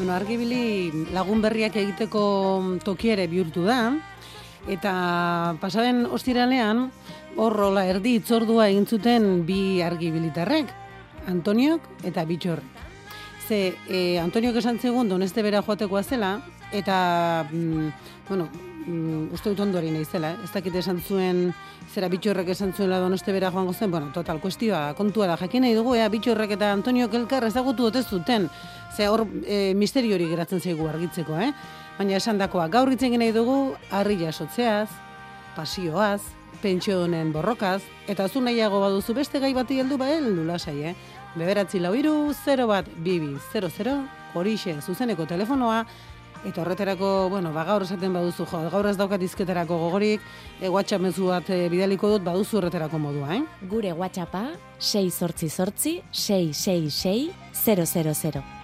Bueno, 0.09 0.23
argibili 0.25 0.89
lagun 1.13 1.43
berriak 1.45 1.75
egiteko 1.77 2.21
toki 2.81 3.11
ere 3.13 3.27
bihurtu 3.29 3.67
da, 3.67 3.91
eta 4.73 4.93
pasaren 5.61 6.07
ostiralean, 6.17 6.87
horrola 7.37 7.83
erdi 7.85 8.15
itzordua 8.17 8.71
egin 8.73 8.87
zuten 8.89 9.27
bi 9.45 9.83
argibilitarrek, 9.85 10.73
Antoniok 11.29 11.91
eta 12.09 12.25
Bitxorrek. 12.25 12.81
Ze, 13.51 13.59
e, 13.85 14.01
Antoniok 14.23 14.57
esan 14.63 14.81
zegoen 14.81 15.13
doneste 15.13 15.45
bera 15.45 15.61
joatekoa 15.61 16.01
zela, 16.03 16.39
eta, 16.73 17.45
mm, 17.53 17.93
bueno, 18.31 18.49
mm, 18.89 19.35
uste 19.37 19.53
dut 19.53 19.61
ondori 19.61 19.91
naizela, 19.93 20.33
eh? 20.33 20.45
ez 20.45 20.53
dakit 20.55 20.75
esan 20.81 21.01
zuen, 21.05 21.49
zera 21.93 22.09
bitxorrek 22.13 22.49
esan 22.55 22.73
zuela 22.73 23.01
donoste 23.03 23.33
bera 23.33 23.51
joango 23.53 23.75
zen, 23.75 23.91
bueno, 23.91 24.11
total, 24.15 24.41
kuestioa, 24.41 24.95
kontua 24.99 25.29
da, 25.29 25.37
jakin 25.41 25.67
nahi 25.67 25.77
dugu, 25.77 25.95
ea, 25.99 26.09
bitxorrek 26.13 26.57
eta 26.57 26.73
Antoniok 26.73 27.15
elkar 27.21 27.47
ezagutu 27.49 27.89
ote 27.89 28.03
zuten, 28.03 28.49
ze 28.97 29.09
hor 29.09 29.27
e, 29.45 29.75
misterio 29.75 30.17
hori 30.17 30.29
geratzen 30.31 30.61
zaigu 30.61 30.89
argitzeko, 30.89 31.37
eh? 31.39 31.53
Baina 31.99 32.17
esan 32.17 32.39
dakoa, 32.39 32.69
gaur 32.73 32.91
hitzen 32.93 33.19
nahi 33.19 33.33
dugu, 33.35 33.77
harri 33.91 34.19
jasotzeaz, 34.23 34.89
pasioaz, 35.57 36.23
pentsio 36.63 37.05
honen 37.05 37.33
borrokaz, 37.33 37.83
eta 38.09 38.29
zu 38.29 38.41
nahiago 38.41 38.81
baduzu 38.81 39.15
beste 39.15 39.39
gai 39.39 39.53
bati 39.55 39.79
heldu 39.83 39.99
ba 39.99 40.09
heldu 40.11 40.47
lasai, 40.47 40.79
eh? 40.93 40.95
Beberatzi 41.39 41.79
lau 41.79 41.93
iru, 41.95 42.33
0 42.35 42.67
bat, 42.67 42.87
bibi, 43.05 43.37
00, 43.53 43.99
horixe, 44.35 44.79
zuzeneko 44.81 45.27
telefonoa, 45.27 45.85
Eta 46.47 46.63
horretarako, 46.63 47.29
bueno, 47.31 47.53
ba, 47.53 47.65
gaur 47.67 47.83
esaten 47.83 48.13
baduzu, 48.15 48.47
jo, 48.47 48.61
gaur 48.71 48.87
ez 48.87 48.97
daukat 48.99 49.23
izketarako 49.27 49.79
gogorik, 49.81 50.23
e, 50.61 50.69
WhatsApp 50.69 51.03
mezu 51.03 51.33
bat 51.33 51.51
e, 51.51 51.65
bidaliko 51.73 52.13
dut, 52.15 52.23
baduzu 52.27 52.61
horretarako 52.61 53.01
modua, 53.03 53.35
eh? 53.39 53.43
Gure 53.71 53.93
WhatsAppa 53.93 54.45
6 54.79 55.11
sortzi 55.11 55.51
sortzi 55.51 55.99
666 56.13 57.35
000. 57.67 58.58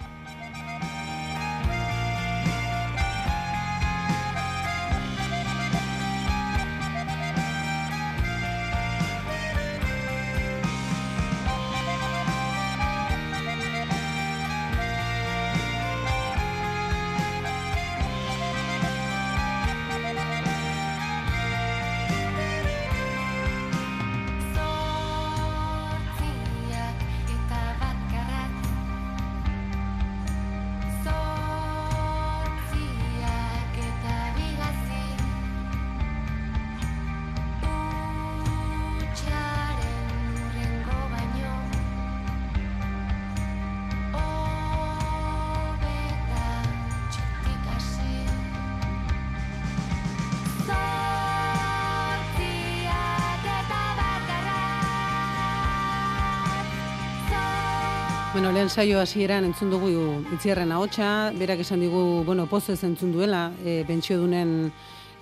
Saio 58.75 58.99
hasieran 58.99 59.45
entzun 59.47 59.69
dugu 59.71 59.87
itziarren 60.35 60.73
ahotsa, 60.75 61.31
berak 61.39 61.61
esan 61.63 61.79
digu, 61.79 62.25
bueno, 62.27 62.43
pozez 62.51 62.81
entzun 62.83 63.13
duela, 63.13 63.53
e, 63.63 63.85
pentsiodunen 63.87 64.49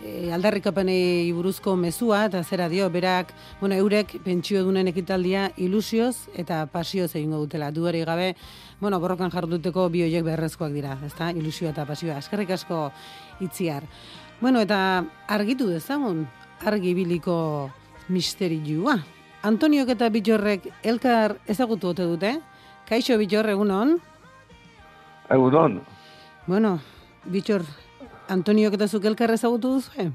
e, 0.01 0.31
aldarrikapenei 0.33 1.29
buruzko 1.37 1.75
mezua, 1.77 2.23
eta 2.31 2.41
zera 2.41 2.65
dio, 2.71 2.87
berak, 2.89 3.29
bueno, 3.59 3.77
eurek 3.77 4.15
pentsiodunen 4.25 4.89
ekitaldia 4.89 5.51
ilusioz 5.61 6.31
eta 6.33 6.63
pasioz 6.65 7.11
egingo 7.13 7.43
dutela. 7.43 7.69
Duari 7.69 8.01
gabe, 8.09 8.31
bueno, 8.81 8.97
borrokan 8.99 9.29
jarduteko 9.29 9.85
bi 9.93 10.01
hoiek 10.07 10.25
beharrezkoak 10.25 10.73
dira, 10.73 10.95
ezta? 11.05 11.29
Ilusioa 11.29 11.75
eta 11.75 11.85
pasioa. 11.85 12.17
Eskerrik 12.25 12.55
asko 12.57 12.87
itziar. 13.45 13.85
Bueno, 14.41 14.63
eta 14.65 15.03
argitu 15.27 15.69
dezagun, 15.69 16.25
argibiliko 16.65 17.69
misterioa. 18.09 18.97
Antoniok 19.45 19.93
eta 19.93 20.09
Bitxorrek 20.09 20.65
elkar 20.81 21.37
ezagutu 21.53 21.91
ote 21.93 22.09
dute? 22.09 22.33
Kaixo 22.89 23.17
Bitxor 23.17 23.49
egunon? 23.49 23.97
Egunon, 25.31 25.81
Bueno, 26.45 26.79
Bitxor, 27.31 27.63
Antoniok 28.29 28.75
eta 28.75 28.87
zuk 28.87 29.05
elkar 29.05 29.31
ezagutu 29.31 29.75
duzu? 29.77 30.11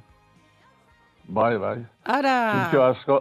bai, 1.28 1.56
bai. 1.58 1.86
Ara! 2.04 2.34
Txintxo 2.52 2.82
asko, 2.84 3.16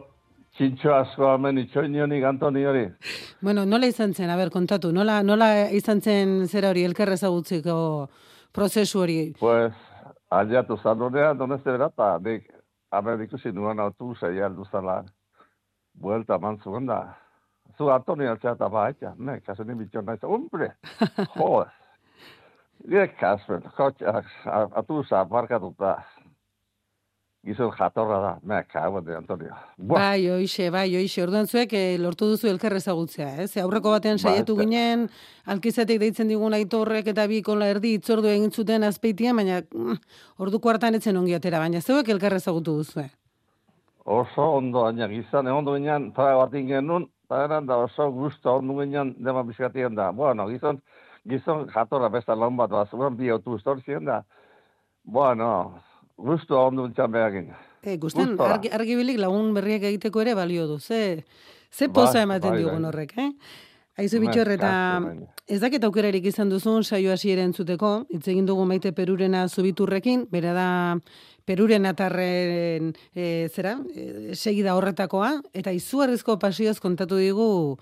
txintxo 0.58 0.94
asko 0.96 1.32
hemen 1.34 1.58
itxoinionik 1.64 2.24
Antoniori. 2.24 2.86
Bueno, 3.42 3.66
nola 3.66 3.88
izan 3.88 4.14
zen, 4.14 4.30
aber, 4.30 4.50
kontatu, 4.50 4.92
nola, 4.92 5.22
nola 5.24 5.70
izan 5.72 6.02
zen 6.02 6.48
zera 6.48 6.70
hori 6.70 6.84
elkar 6.84 7.10
ezagutzeko 7.16 8.10
prozesu 8.54 9.00
hori? 9.00 9.34
Pues, 9.40 9.74
aliatu 10.32 10.78
zanonean, 10.84 11.38
doneste 11.38 11.72
berata, 11.72 12.18
nik, 12.20 12.48
hemen 12.92 13.24
ikusi 13.24 13.52
nuen 13.52 13.80
autobusa 13.80 14.28
aldu 14.28 14.66
zala, 14.72 15.04
buelta 15.94 16.38
man 16.40 16.58
zuen 16.64 16.86
da. 16.86 17.02
Zu 17.78 17.90
Antonio 17.94 18.32
altzea 18.32 18.56
eta 18.58 18.68
baita, 18.74 19.14
ne, 19.18 19.40
kaso 19.46 19.64
ni 19.64 19.76
bitxon 19.78 20.06
naiz, 20.06 20.24
hombre, 20.24 20.72
joder. 21.36 21.68
Nire 22.88 23.08
kaspen, 23.20 23.62
kotxak, 23.78 24.26
autobusa 24.78 25.20
aparkatuta, 25.22 25.92
gizon 27.46 27.70
jatorra 27.78 28.18
da, 28.24 28.32
me, 28.44 28.64
kago 28.70 29.02
de 29.02 29.16
Antonio. 29.18 29.54
Buah, 29.78 30.00
Bai, 30.02 30.30
oixe, 30.34 30.70
bai, 30.74 30.88
oixe, 31.00 31.22
orduan 31.24 31.48
zuek 31.48 31.74
eh, 31.78 31.98
lortu 32.02 32.28
duzu 32.34 32.50
elkar 32.50 32.74
ezagutzea, 32.80 33.30
ez? 33.44 33.52
Ze 33.54 33.62
aurreko 33.62 33.94
batean 33.94 34.18
saiatu 34.20 34.56
eta- 34.58 34.64
ginen, 34.66 35.06
alkizatik 35.46 36.00
deitzen 36.02 36.28
digun 36.34 36.54
aitorrek 36.58 37.08
eta 37.14 37.28
bi 37.30 37.42
kola 37.46 37.70
erdi 37.72 37.94
itzordu 38.00 38.28
egin 38.34 38.52
zuten 38.52 38.84
azpeitian, 38.84 39.36
baina 39.38 39.62
mm, 39.62 40.00
orduko 40.44 40.70
hartan 40.74 40.98
etzen 40.98 41.18
ongi 41.18 41.38
atera, 41.38 41.60
baina 41.64 41.82
zeuek 41.82 42.10
elkar 42.10 42.34
ezagutu 42.42 42.78
duzue. 42.82 43.10
oso 44.06 44.42
ondo, 44.58 44.84
baina 44.84 45.08
gizan, 45.12 45.48
egon 45.48 45.66
duenean, 45.66 46.12
para 46.16 46.36
bat 46.40 46.52
genuen, 46.52 47.04
eta 47.04 47.17
eran 47.36 47.66
da 47.66 47.78
oso 47.78 48.10
gusto 48.12 48.56
ondo 48.56 48.80
ginen, 48.80 49.16
dema 49.20 49.44
bizkatien 49.44 49.96
da. 49.96 50.12
Bueno, 50.12 50.48
gizon, 50.48 50.82
gizon 51.28 51.68
jatorra 51.74 52.10
besta 52.10 52.36
lan 52.36 52.58
bat, 52.58 52.72
bazuen 52.72 53.18
bi 53.18 53.30
autobus 53.30 53.64
ziren 53.86 54.06
da. 54.06 54.24
Bueno, 55.04 55.80
gusto 56.18 56.60
ondo 56.68 56.86
entxan 56.86 57.12
behagin. 57.12 57.54
E, 57.84 57.98
gusten, 57.98 58.36
argi, 58.42 58.70
argibilik 58.74 59.20
lagun 59.20 59.54
berriak 59.54 59.84
egiteko 59.84 60.22
ere 60.22 60.34
balio 60.36 60.68
du, 60.68 60.80
ze, 60.80 61.24
ze 61.72 61.90
poza 61.90 62.22
ematen 62.22 62.52
bai, 62.52 62.60
digun 62.60 62.82
bai. 62.82 62.90
horrek, 62.90 63.18
eh? 63.18 63.32
Aizu 63.98 64.20
bitxor, 64.22 64.52
eta 64.54 64.72
baina. 65.02 65.26
ez 65.50 65.58
dakit 65.62 65.84
aukerarik 65.84 66.26
izan 66.30 66.50
duzun 66.50 66.84
saio 66.84 67.12
hasiera 67.12 67.42
entzuteko, 67.42 68.04
hitz 68.14 68.28
egin 68.28 68.46
dugu 68.46 68.66
maite 68.70 68.92
perurena 68.94 69.48
zubiturrekin, 69.48 70.28
bera 70.30 70.54
da 70.54 70.68
peruren 71.48 71.88
atarren 71.88 72.92
e, 73.16 73.48
zera, 73.48 73.78
e, 73.96 74.36
segida 74.36 74.76
horretakoa, 74.76 75.38
eta 75.56 75.72
izugarrizko 75.72 76.38
pasioz 76.42 76.78
kontatu 76.84 77.20
digu 77.22 77.78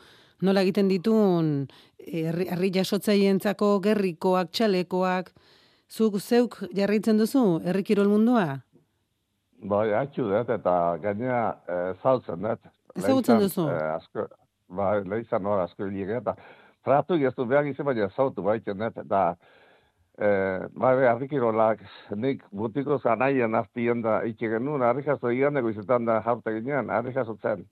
nola 0.45 0.61
egiten 0.61 0.91
ditun 0.91 1.65
e, 1.97 2.27
herri, 2.29 2.71
jasotzaientzako 2.75 3.79
gerrikoak, 3.87 4.53
txalekoak, 4.53 5.33
zuk 5.89 6.19
zeuk 6.21 6.61
jarraitzen 6.75 7.17
duzu 7.17 7.45
herri 7.65 7.83
kirol 7.87 8.11
mundua? 8.13 8.61
Bai, 9.65 9.89
atxu 9.97 10.27
dut, 10.29 10.49
eta 10.51 10.73
gainea 11.01 11.41
eh, 11.67 11.93
zautzen 12.03 12.41
dut. 12.43 12.71
Ezagutzen 12.95 13.39
duzu? 13.41 13.67
Eh, 13.71 13.91
asko, 13.95 14.27
bai, 14.77 14.99
lehizan 15.09 15.47
hor 15.47 15.63
asko 15.63 15.87
hilik, 15.87 16.11
eta 16.19 16.35
tratu 16.85 17.17
geztu 17.21 17.47
behar 17.49 17.65
izan, 17.69 17.87
baina 17.87 18.09
zautu 18.11 18.43
baiten 18.45 18.77
dut, 18.83 18.99
eta 19.05 19.21
eh, 20.19 20.67
bai, 20.73 20.95
bai, 20.95 21.07
arrikirolak, 21.07 21.79
nik 22.15 22.43
butiko 22.51 22.99
zanaien 23.03 23.55
azpien 23.55 24.01
da, 24.01 24.21
itxe 24.23 24.49
genuen, 24.49 24.81
arrikazo 24.83 25.31
iganego 25.31 25.69
izetan 25.69 26.05
da 26.05 26.21
jaute 26.25 26.53
ginean, 26.59 26.89
arrikazo 26.89 27.37
zen, 27.41 27.65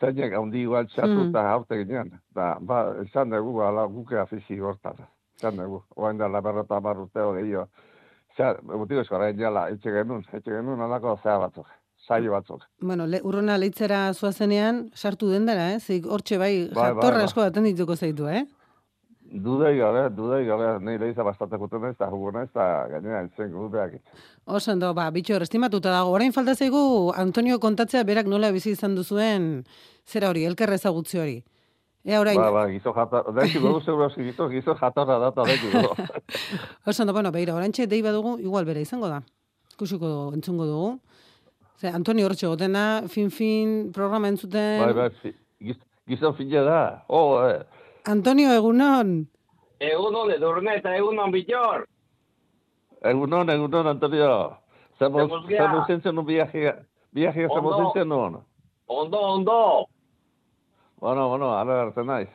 zeinek 0.00 0.32
handi 0.38 0.62
igual 0.62 0.86
txatu 0.86 1.16
Mm. 1.18 1.28
eta 1.30 1.42
jaute 1.50 1.78
ginean, 1.84 2.12
da, 2.34 2.56
ba, 2.60 2.94
izan 3.04 3.30
dugu, 3.30 3.60
ala, 3.62 3.86
guke 3.86 4.18
afizi 4.18 4.58
hortaz, 4.60 4.96
izan 5.36 5.56
dugu, 5.56 5.82
oain 5.96 6.18
da, 6.18 6.28
laberrota 6.28 6.80
barruteo 6.80 7.32
gehiago, 7.34 7.66
Zer, 8.36 8.60
butiko 8.62 9.00
eskorain 9.02 9.36
jala, 9.36 9.68
etxe 9.74 9.90
genuen, 9.90 10.22
etxe 10.32 10.52
genuen 10.54 10.80
alako 10.80 11.16
zea 11.22 11.34
batzuk, 11.42 11.66
saio 12.06 12.30
batzuk. 12.30 12.62
Bueno, 12.80 13.04
le, 13.10 13.18
urruna 13.26 13.56
leitzera 13.58 14.12
zoazenean, 14.14 14.84
sartu 14.94 15.28
dendara, 15.32 15.72
eh? 15.74 15.80
Zik, 15.80 16.06
hortxe 16.06 16.38
bai, 16.38 16.68
Bai, 16.70 16.74
bai, 16.76 16.94
jatorra 16.94 17.18
bai. 17.18 17.24
asko 17.26 17.40
baten 17.42 17.64
dituko 17.66 17.96
zaitu, 17.96 18.28
eh? 18.30 18.44
Dudei 19.30 19.76
gabe, 19.78 20.08
dudei 20.10 20.44
gabe, 20.44 20.80
nahi 20.82 20.98
lehiza 20.98 21.22
bastateko 21.22 21.68
naiz, 21.78 21.94
eta 21.94 22.08
jugu 22.10 22.32
naiz, 22.34 22.48
eta 22.50 22.64
gainera 22.90 23.20
entzen 23.22 23.52
gubeak. 23.54 24.00
Oso 24.50 24.72
ondo, 24.72 24.92
ba, 24.92 25.04
bitxor, 25.14 25.42
estimatuta 25.46 25.92
dago. 25.94 26.10
Orain 26.10 26.32
falta 26.34 26.56
zaigu 26.56 27.12
Antonio 27.14 27.60
kontatzea 27.62 28.02
berak 28.04 28.26
nola 28.26 28.50
bizi 28.50 28.72
izan 28.74 28.96
duzuen 28.98 29.64
zera 30.04 30.30
hori, 30.32 30.42
elkarra 30.44 30.74
ezagutzi 30.74 31.18
hori. 31.22 31.36
Ea 32.04 32.18
orain, 32.18 32.40
Ba, 32.40 32.50
ba, 32.50 32.66
gizo 32.72 32.90
jatorra, 32.96 33.30
da 33.36 33.44
eki 33.46 33.60
dugu 33.62 33.80
seguro 33.84 34.08
eski 34.10 34.24
gizo, 34.24 34.48
gizo 34.50 34.74
jatorra 34.74 35.18
data 35.22 35.44
da 35.46 35.52
eki 35.54 35.70
dugu. 35.76 35.94
oso 36.90 37.02
ondo, 37.04 37.12
bueno, 37.12 37.30
beira, 37.30 37.54
orain 37.54 37.70
dei 37.86 38.02
badugu, 38.02 38.38
igual 38.40 38.64
bera 38.64 38.80
izango 38.80 39.06
da. 39.08 39.22
Dugu, 39.78 40.32
entzungo 40.34 40.66
dugu. 40.66 40.98
Ze, 41.80 41.88
Antonio 41.88 42.26
hortxe 42.26 42.46
goten 42.50 42.72
da, 42.72 43.02
fin-fin 43.08 43.92
programa 43.92 44.28
entzuten. 44.28 44.80
bai, 44.82 44.92
bai, 44.92 45.10
fi- 45.22 45.36
giz- 45.60 45.84
gizon 46.08 46.34
fina 46.34 46.62
da, 46.66 47.04
oh, 47.08 47.38
eh. 47.46 47.62
Antonio, 48.04 48.52
egunon. 48.52 49.28
Egunon 49.80 50.30
edurne 50.34 50.76
eta 50.76 50.94
egunon 50.96 51.30
bitor. 51.32 51.86
Egunon, 53.02 53.50
egunon, 53.50 53.86
Antonio. 53.86 54.56
Zemo 54.98 55.28
zentzen 55.86 56.18
un 56.18 56.26
viaje, 56.26 56.74
viaje 57.12 57.46
Ondo. 57.48 57.76
zentzen 57.78 58.08
nuen. 58.08 58.36
Ondo, 58.86 59.20
ondo. 59.20 59.86
Bueno, 61.00 61.28
bueno, 61.28 61.56
ala 61.56 61.82
hartzen 61.82 62.06
naiz. 62.06 62.28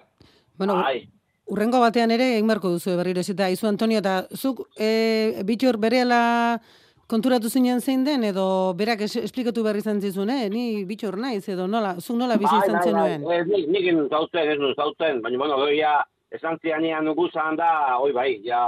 Bueno, 0.57 0.75
Bai. 0.81 1.07
urrengo 1.45 1.79
batean 1.79 2.09
ere 2.11 2.31
egin 2.37 2.47
beharko 2.47 2.69
duzu 2.73 2.95
berriro 2.97 3.19
ez 3.21 3.29
eta 3.29 3.49
izu 3.53 3.67
Antonio 3.67 3.99
eta 3.99 4.25
zuk 4.33 4.63
e, 4.79 5.43
bitxor 5.45 5.77
berehala 5.77 6.59
konturatu 7.07 7.49
zinen 7.49 7.81
zein 7.81 8.03
den 8.05 8.23
edo 8.23 8.73
berak 8.77 9.01
es, 9.01 9.15
esplikatu 9.15 9.63
berri 9.63 9.79
izan 9.83 10.01
zizun, 10.01 10.29
eh? 10.29 10.49
Ni 10.49 10.85
bitxor 10.85 11.17
naiz 11.17 11.47
edo 11.49 11.67
nola, 11.67 11.95
zuk 12.01 12.17
nola 12.17 12.37
bizi 12.37 12.55
izan 12.65 12.81
zenuen. 12.83 13.23
Bai, 13.23 13.39
Ez, 13.41 13.47
nik, 13.47 13.67
nik 13.69 14.09
zautzen, 14.09 14.51
ez 14.51 14.75
zautzen, 14.75 15.21
baina, 15.21 15.37
bueno, 15.37 15.57
gero 15.61 15.75
ja, 15.77 15.95
esan 16.31 16.57
zianian 16.61 17.05
nugu 17.05 17.29
zan 17.31 17.55
da, 17.55 17.97
oi 18.01 18.11
bai, 18.11 18.41
ja, 18.45 18.63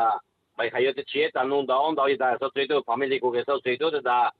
bai 0.57 0.69
jaiote 0.69 1.03
txietan, 1.03 1.49
nun 1.49 1.65
da 1.65 1.77
onda, 1.79 2.03
hori 2.03 2.13
eta 2.13 2.35
zautzen 2.39 2.63
ditut, 2.67 2.85
familikuk 2.85 3.35
ez 3.35 3.45
ditut, 3.65 3.93
eta 3.93 4.31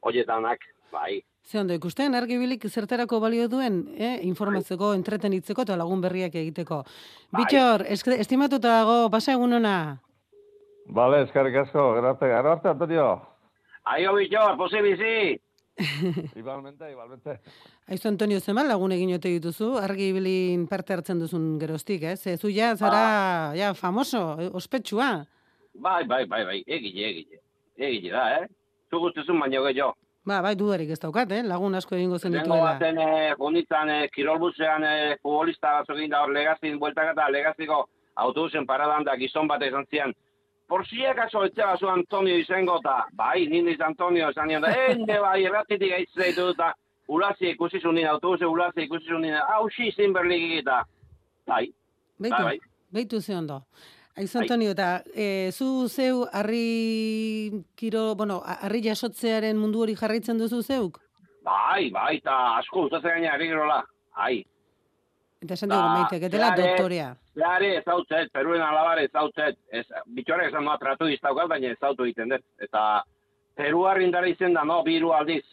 horietanak, 0.00 0.58
bai. 0.92 1.22
Ze 1.48 1.58
ondo 1.58 1.72
ikusten, 1.72 2.14
argibilik 2.14 2.60
zertarako 2.68 3.20
balio 3.20 3.48
duen, 3.48 3.86
eh? 3.96 4.18
informatzeko, 4.28 4.92
entretenitzeko 4.94 5.62
eta 5.64 5.76
lagun 5.80 6.00
berriak 6.04 6.34
egiteko. 6.34 6.82
Bitxor, 7.32 7.86
esk- 7.88 8.18
estimatuta 8.20 8.68
dago, 8.82 9.08
pasa 9.10 9.32
egun 9.32 9.52
ona. 9.56 9.96
Bale, 10.88 11.22
eskarrik 11.24 11.56
asko, 11.64 11.94
gero 11.96 12.10
arte, 12.12 12.26
gero 12.28 12.52
arte, 12.52 12.68
Antonio. 12.68 13.08
Aio 13.88 14.12
bitor, 14.14 14.56
posi 14.58 14.80
bizi! 14.84 15.40
Igualmente, 16.36 16.90
igualmente. 16.90 17.38
Aizu 17.86 18.08
Antonio 18.10 18.40
zeman 18.40 18.68
lagun 18.68 18.92
egin 18.92 19.14
ote 19.16 19.30
dituzu, 19.32 19.76
argibilin 19.80 20.66
parte 20.68 20.92
hartzen 20.92 21.22
duzun 21.22 21.54
geroztik, 21.60 22.02
eh? 22.02 22.16
Ze 22.16 22.36
zu 22.36 22.50
ja, 22.52 22.74
zara, 22.76 23.54
ja, 23.56 23.72
famoso, 23.74 24.36
eh, 24.42 24.50
ospetsua. 24.52 25.24
Bai, 25.72 26.04
bai, 26.04 26.26
bai, 26.26 26.44
bai, 26.44 26.58
egile, 26.66 27.08
egile. 27.08 27.40
Egile 27.78 28.12
da, 28.12 28.26
eh? 28.40 28.46
Zu 28.90 29.00
guztizun 29.06 29.40
baino 29.40 29.64
gehiago. 29.64 29.94
Ba, 30.28 30.42
bai, 30.44 30.54
dudarik 30.60 30.90
ez 30.92 31.00
daukat, 31.00 31.32
eh? 31.32 31.42
Lagun 31.46 31.78
asko 31.78 31.96
egingo 31.96 32.18
zen 32.18 32.36
dituela. 32.36 32.74
baten, 32.74 32.98
eh, 32.98 33.34
junitzen, 33.38 33.88
eh, 33.88 34.08
kirolbusean, 34.12 34.84
eh, 34.84 35.16
futbolista 35.22 35.78
batzuk 35.78 35.96
egin 35.96 36.10
da 36.10 36.24
hor 36.26 36.34
legazin 36.34 36.78
bueltak 36.78 37.14
eta 37.14 37.30
legaziko 37.30 37.86
autobusen 38.16 38.66
paradan 38.66 39.04
da 39.04 39.16
gizon 39.16 39.48
bat 39.48 39.62
izan 39.62 39.86
zian. 39.88 40.12
Por 40.68 40.86
si 40.86 41.04
acaso 41.06 41.44
etxe 41.44 41.64
bazu 41.64 41.88
Antonio 41.88 42.36
izango 42.36 42.76
eta, 42.82 43.06
bai, 43.16 43.46
nini 43.48 43.76
Antonio 43.80 44.28
izan 44.30 44.48
nion 44.48 44.64
ene 44.68 45.20
bai, 45.20 45.44
erratitik 45.44 45.90
gaitz 45.94 46.10
zaitu 46.14 46.50
eta, 46.52 46.74
ulazi 47.08 47.54
ikusi 47.54 47.80
zuen 47.80 47.94
nina, 47.96 48.10
autobuse 48.10 48.46
ulazi 48.46 48.84
ikusi 48.84 49.08
zuen 49.08 49.22
nina, 49.24 49.46
hausi 49.54 49.90
zinberlik 49.96 50.58
eta, 50.60 50.82
bai, 51.48 51.64
Beitu, 52.18 52.36
bai, 52.36 52.44
bai. 52.44 52.58
beitu 52.90 53.20
ze 53.20 53.34
ondo. 53.36 53.62
Aizu 54.18 54.40
Antonio, 54.40 54.70
eta 54.74 55.02
e, 55.14 55.50
zu 55.52 55.88
zeu 55.88 56.26
harri 56.32 57.64
kiro, 57.78 58.14
bueno, 58.16 58.42
harri 58.44 58.82
jasotzearen 58.82 59.56
mundu 59.56 59.84
hori 59.86 59.94
jarraitzen 59.96 60.38
duzu 60.38 60.62
zeuk? 60.62 61.00
bai, 61.48 61.90
bai, 61.90 62.16
eta 62.18 62.34
asko 62.58 62.86
gustatzen 62.86 63.16
gaina 63.16 63.34
errigerola, 63.36 63.82
bai. 64.16 64.44
Eta 65.40 65.54
esan 65.54 65.70
dugu, 65.70 65.88
meitek, 65.94 66.22
etela 66.26 66.48
Zehare- 66.50 66.68
doktorea. 66.68 67.08
Zehare 67.34 67.68
ezautzet, 67.78 68.32
peruen 68.32 68.60
alabare 68.60 69.04
ezautzet, 69.06 69.56
ez, 69.70 69.84
bitxorek 70.06 70.48
esan 70.48 70.64
noa 70.64 70.78
tratu 70.78 71.06
iztaukat, 71.06 71.46
baina 71.48 71.70
ezautu 71.70 72.02
egiten 72.04 72.28
dut. 72.34 72.42
Eta 72.58 73.04
peruar 73.54 74.00
indara 74.02 74.26
izen 74.28 74.52
da, 74.54 74.64
no, 74.64 74.82
biru 74.82 75.12
aldiz. 75.12 75.44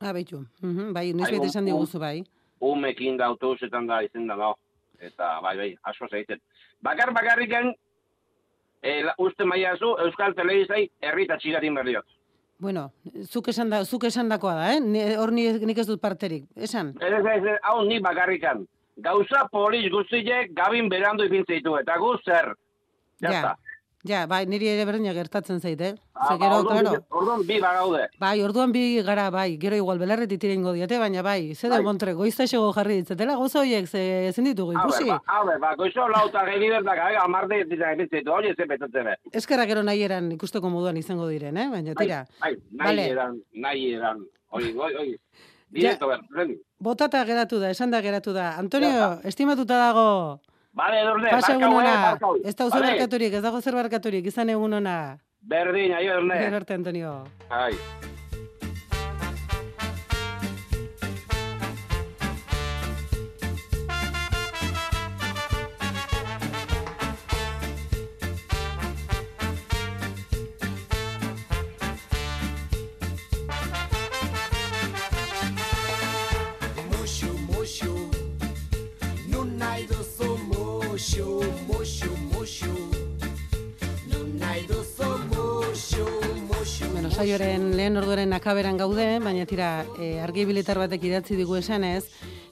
Ah, 0.00 0.12
beitu. 0.12 0.42
Mhm, 0.62 0.92
bai, 0.92 1.12
noiz 1.12 1.24
Bai, 1.28 1.32
bete 1.32 1.40
un- 1.42 1.48
esan 1.48 1.64
diguzu, 1.64 1.98
bai. 1.98 2.24
Umekin 2.60 3.16
da 3.16 3.26
autobusetan 3.26 3.86
da 3.86 4.02
izen 4.02 4.26
da, 4.26 4.36
no. 4.36 4.54
Eta, 5.00 5.40
bai, 5.40 5.56
bai, 5.56 5.76
asko 5.84 6.06
zaiten. 6.10 6.40
Bakar 6.82 7.12
bakarriken, 7.12 7.74
e, 8.82 9.02
la, 9.04 9.14
uste 9.18 9.44
maiazu, 9.44 9.94
Euskal 10.04 10.34
Telebizai 10.34 10.90
herrita 11.00 11.38
txigatin 11.38 11.74
berdiot. 11.74 12.04
Bueno, 12.58 12.90
zuk 13.24 13.48
esan, 13.48 13.70
da, 13.70 13.84
zuk 13.86 14.04
esan 14.04 14.28
dakoa 14.28 14.54
da, 14.54 14.74
eh? 14.74 14.80
Ni- 14.80 15.14
Hor 15.16 15.32
ni, 15.32 15.46
nik 15.64 15.78
ez 15.78 15.86
dut 15.86 16.00
parterik. 16.00 16.44
Esan? 16.56 16.94
Ez, 17.00 17.12
ez, 17.12 17.24
ez, 17.46 17.58
hau 17.62 17.84
ni 17.86 17.98
bakarrikan. 18.00 18.66
Gauza 19.02 19.46
polis 19.50 19.90
guztiek 19.92 20.52
gabin 20.54 20.88
berandu 20.88 21.24
ipintzeitu, 21.24 21.76
eta 21.80 21.96
gu 21.98 22.14
zer. 22.24 22.54
Ja, 23.20 23.56
Ja, 24.02 24.22
bai, 24.26 24.46
niri 24.48 24.64
ere 24.66 24.86
berdina 24.88 25.12
gertatzen 25.12 25.58
zait, 25.60 25.78
eh? 25.84 25.90
Ah, 26.14 26.28
Ze 26.30 26.38
ba, 26.38 26.46
gero, 26.46 26.60
orduan 26.62 26.78
claro. 26.86 26.90
bi- 26.96 27.04
Orduan 27.18 27.42
bi 27.46 27.58
bagaude. 27.60 28.06
Bai, 28.18 28.40
orduan 28.42 28.72
bi 28.72 29.02
gara, 29.04 29.26
bai, 29.30 29.58
gero 29.60 29.76
igual 29.76 29.98
belarretik 30.00 30.40
tirengo 30.40 30.72
diate, 30.72 30.96
baina 30.98 31.20
bai, 31.20 31.54
ze 31.54 31.68
de 31.68 31.82
montre, 31.82 32.14
goizta 32.14 32.46
xego 32.48 32.72
jarri 32.72 32.96
ditzetela, 33.02 33.34
gozo 33.36 33.58
horiek, 33.60 33.86
ze 33.86 34.28
ezin 34.28 34.44
ditugu 34.48 34.72
ikusi. 34.72 35.04
ba, 35.04 35.20
a 35.26 35.44
ber, 35.44 35.58
ba, 35.60 35.74
goizo 35.76 36.08
lauta 36.08 36.46
gehi 36.48 36.70
berdak, 36.70 36.96
aga, 36.98 37.20
amarde 37.26 37.64
dira 37.68 37.92
ipintzeitu, 37.92 38.32
hori 38.32 38.48
ez 38.48 38.58
epetatzen 38.58 39.04
be. 39.04 39.16
Eskerra 39.34 39.66
gero 39.66 39.82
nahi 39.82 40.02
eran 40.02 40.32
ikusteko 40.32 40.70
moduan 40.70 40.96
izango 40.96 41.28
diren, 41.28 41.58
eh? 41.58 41.68
Baina 41.68 41.94
tira. 41.94 42.24
Bai, 42.40 42.54
nahi 42.72 42.86
Vale. 42.88 43.06
eran, 43.10 43.36
nahi 43.52 43.92
eran, 44.00 44.24
hori, 44.48 44.72
hori, 44.78 44.94
hori. 44.94 45.20
Ber, 45.70 46.20
rendi. 46.34 46.56
Botata 46.78 47.24
geratu 47.24 47.60
da, 47.60 47.70
esan 47.70 47.90
da 47.90 48.00
geratu 48.02 48.32
da. 48.34 48.56
Antonio, 48.58 49.20
estimatuta 49.24 49.78
dago. 49.78 50.40
Bale, 50.72 51.00
edurne, 51.02 51.30
Pasa 51.30 51.54
egun 51.54 51.74
ona. 51.74 52.18
Ez 52.44 52.54
da 52.56 52.68
Vale. 52.68 52.86
barkaturik, 52.86 53.34
ez 53.34 53.42
dago 53.42 53.60
zer 53.60 53.74
barkaturik, 53.74 54.26
izan 54.26 54.50
egun 54.50 54.72
ona. 54.80 55.18
Berdin, 55.40 55.94
aio, 55.94 56.12
edurne. 56.18 56.38
Gero 56.38 56.56
arte, 56.56 56.74
Antonio. 56.74 57.14
Ai. 57.48 57.72
Saioaren 87.20 87.74
lehen 87.76 87.98
orduaren 88.00 88.32
akaberan 88.32 88.78
gaude, 88.80 89.04
baina 89.20 89.44
tira, 89.44 89.84
e, 90.00 90.14
argibilitar 90.24 90.78
batek 90.80 91.02
idatzi 91.04 91.36
digu 91.36 91.58
esanez, 91.58 92.06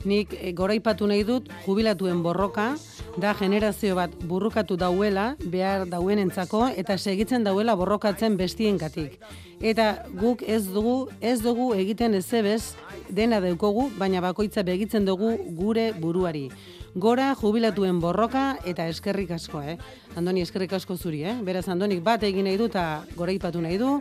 nik 0.04 0.34
e, 0.36 0.50
goraipatu 0.52 1.08
nahi 1.08 1.22
dut 1.24 1.48
jubilatuen 1.64 2.20
borroka, 2.20 2.74
da 3.16 3.32
generazio 3.38 3.96
bat 3.96 4.12
burrukatu 4.28 4.76
dauela, 4.76 5.30
behar 5.40 5.86
dauenentzako, 5.88 6.66
eta 6.76 6.98
segitzen 6.98 7.48
dauela 7.48 7.78
borrokatzen 7.80 8.36
bestiengatik. 8.36 9.16
Eta 9.64 10.04
guk 10.20 10.44
ez 10.44 10.66
dugu, 10.68 10.98
ez 11.20 11.38
dugu 11.40 11.70
egiten 11.78 12.18
ezebez, 12.20 12.74
dena 13.08 13.40
daukogu, 13.40 13.88
baina 13.96 14.20
bakoitza 14.20 14.66
begitzen 14.68 15.08
dugu 15.08 15.32
gure 15.56 15.94
buruari. 15.96 16.50
Gora 16.98 17.32
jubilatuen 17.40 18.00
borroka 18.04 18.58
eta 18.68 18.84
eskerrik 18.90 19.32
asko, 19.32 19.62
eh? 19.62 19.78
Andoni 20.16 20.44
eskerrik 20.44 20.72
asko 20.76 20.96
zuri, 20.96 21.24
eh? 21.24 21.34
Beraz 21.44 21.68
Andonik 21.68 22.04
bat 22.04 22.22
egin 22.26 22.48
nahi 22.48 22.60
du 22.60 22.68
eta 22.68 23.04
goraipatu 23.16 23.60
nahi 23.64 23.78
du, 23.80 23.96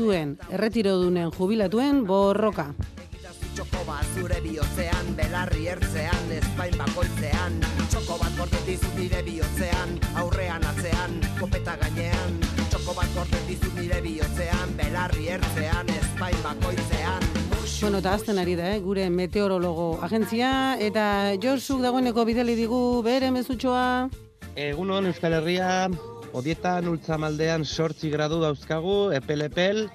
zuen 0.00 0.38
erretirodunen 0.48 1.28
jubilatuen 1.36 2.04
borroka. 2.08 2.70
Txoko 3.50 3.80
bat 3.84 4.06
zure 4.16 4.38
bihotzean, 4.40 5.08
belarri 5.18 5.66
ertzean, 5.72 6.28
ezpain 6.32 6.76
bakoitzean 6.78 7.58
Txoko 7.90 8.16
bat 8.20 8.36
gordetizu 8.38 8.92
nire 8.94 9.20
bihotzean, 9.26 9.96
aurrean 10.22 10.64
atzean, 10.70 11.18
kopeta 11.40 11.74
gainean 11.82 12.38
Txoko 12.70 12.94
bat 12.96 13.10
gordetizu 13.16 13.72
nire 13.76 13.98
bihotzean, 14.06 14.72
belarri 14.78 15.28
ertzean, 15.36 15.90
ezpain 15.98 16.38
bakoitzean 16.46 17.26
Bueno, 17.80 18.00
eta 18.00 18.14
azten 18.14 18.38
ari 18.40 18.54
da, 18.56 18.70
eh? 18.76 18.80
gure 18.84 19.08
meteorologo 19.10 19.90
agentzia, 20.04 20.50
eta 20.80 21.34
Josuk 21.42 21.80
dagoeneko 21.84 22.24
bideli 22.28 22.56
digu 22.58 22.80
bere 23.04 23.32
mezutxoa. 23.34 24.08
Egunon 24.68 25.08
Euskal 25.08 25.38
Herria, 25.40 25.88
odietan 26.32 26.88
ultzamaldean 26.88 27.64
sortzi 27.64 28.10
gradu 28.10 28.40
dauzkagu, 28.42 29.10
epel-epel, 29.16 29.88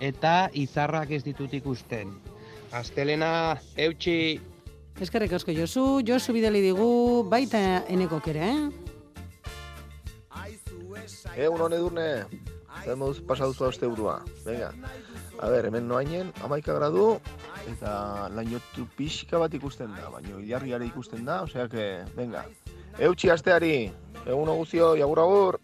eta 0.00 0.48
izarrak 0.52 1.10
ez 1.10 1.22
ditut 1.24 1.52
ikusten. 1.54 2.12
Astelena, 2.72 3.58
eutxi, 3.76 4.40
Eskerrik 5.00 5.32
asko 5.32 5.52
Josu, 5.56 6.02
Josu 6.04 6.34
bideli 6.36 6.60
digu 6.60 7.24
baita 7.28 7.58
eneko 7.88 8.20
kere, 8.20 8.48
eh? 8.52 8.70
Egun 11.32 11.62
hone 11.64 11.78
durne, 11.80 12.08
zer 12.84 12.98
moduz 13.00 13.22
pasaduzu 13.24 13.64
aste 13.70 13.88
burua. 13.88 14.18
Venga, 14.44 14.68
a 15.40 15.48
ber, 15.48 15.66
hemen 15.70 15.88
noainen, 15.88 16.32
amaika 16.44 16.76
gradu, 16.76 17.06
eta 17.72 18.28
lainotu 18.36 18.84
pixka 18.98 19.40
bat 19.40 19.54
ikusten 19.56 19.90
da, 19.96 20.10
baina 20.12 20.36
ilarriare 20.44 20.86
ikusten 20.90 21.24
da, 21.24 21.40
osea 21.48 21.68
que, 21.72 21.86
venga. 22.18 22.44
Eutxi 23.00 23.32
asteari, 23.32 23.90
egun 24.26 24.50
guzio, 24.56 24.94
jagur 24.96 25.20
agur. 25.20 25.60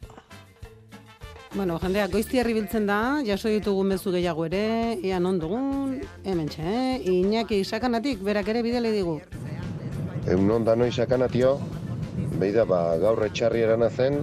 Bueno, 1.54 1.78
jendea, 1.80 2.09
goiztiarri 2.12 2.52
biltzen 2.52 2.86
da, 2.86 3.22
jaso 3.24 3.48
ditugun 3.48 3.94
bezu 3.94 4.12
gehiago 4.12 4.44
ere, 4.44 4.98
ea 5.02 5.18
non 5.18 5.38
dugun, 5.40 5.94
hemen 6.24 6.50
txe, 6.52 6.64
eh? 6.64 6.98
Iñaki 7.09 7.62
sakanatik, 7.64 8.20
berak 8.24 8.50
ere 8.52 8.62
bideli 8.62 8.92
digu. 8.92 9.16
Egun 10.28 10.50
onda 10.59 10.74
noi 10.76 10.90
sakanatio, 10.92 11.56
beida 12.38 12.66
ba 12.68 12.98
gaur 13.00 13.24
etxarri 13.24 13.64
erana 13.64 13.88
zen, 13.88 14.20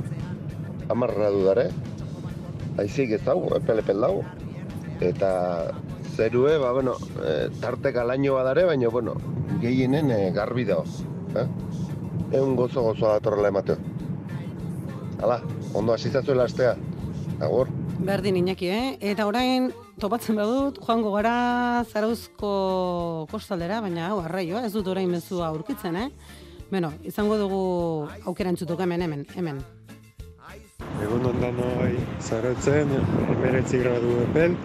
amarra 0.93 1.31
dudare, 1.33 1.71
aizik 2.77 3.15
ez 3.17 3.23
hau, 3.25 3.39
epel-epel 3.57 4.05
dau, 4.05 4.21
eta 5.01 5.31
zerue, 6.13 6.59
ba, 6.61 6.71
bueno, 6.77 6.93
e, 7.25 7.49
tarteka 7.59 8.05
laino 8.05 8.37
badare, 8.37 8.67
baina, 8.69 8.93
bueno, 8.93 9.17
gehienen 9.63 10.13
e, 10.13 10.21
garbi 10.35 10.67
dao, 10.69 10.85
eh? 11.33 11.49
Egun 12.31 12.55
gozo 12.55 12.85
gozoa 12.85 13.17
datorrela 13.17 13.49
emateo. 13.49 13.81
Hala, 15.21 15.41
ondo 15.73 15.93
hasizazuela 15.93 16.43
astea. 16.43 16.75
Agur. 17.39 17.69
Berdin 17.99 18.37
Iñaki, 18.37 18.67
eh? 18.71 18.97
Eta 19.11 19.25
orain, 19.27 19.71
topatzen 19.99 20.37
badut, 20.39 20.79
joango 20.83 21.11
gara 21.15 21.83
Zarauzko 21.91 23.27
kostaldera, 23.31 23.81
baina 23.83 24.09
hau, 24.09 24.19
arraioa, 24.23 24.65
ez 24.67 24.73
dut 24.75 24.87
orain 24.91 25.09
mezua 25.11 25.49
aurkitzen, 25.51 25.95
eh? 25.95 26.09
Bueno, 26.71 26.91
izango 27.03 27.37
dugu 27.39 27.63
aukera 28.25 28.51
entzutuk 28.51 28.79
hemen, 28.81 29.03
hemen, 29.05 29.25
hemen. 29.35 29.63
Egun 31.05 31.25
ondan 31.29 31.55
noi 31.59 31.93
zarautzen, 32.19 32.89
emeretzi 33.35 33.77
gradu 33.79 34.15
epel, 34.23 34.55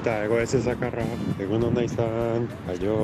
eta 0.00 0.16
ego 0.26 0.40
ez 0.42 0.50
ezakarra. 0.58 1.04
Egun 1.42 1.64
onda 1.68 1.84
izan, 1.86 2.48
aio. 2.72 2.96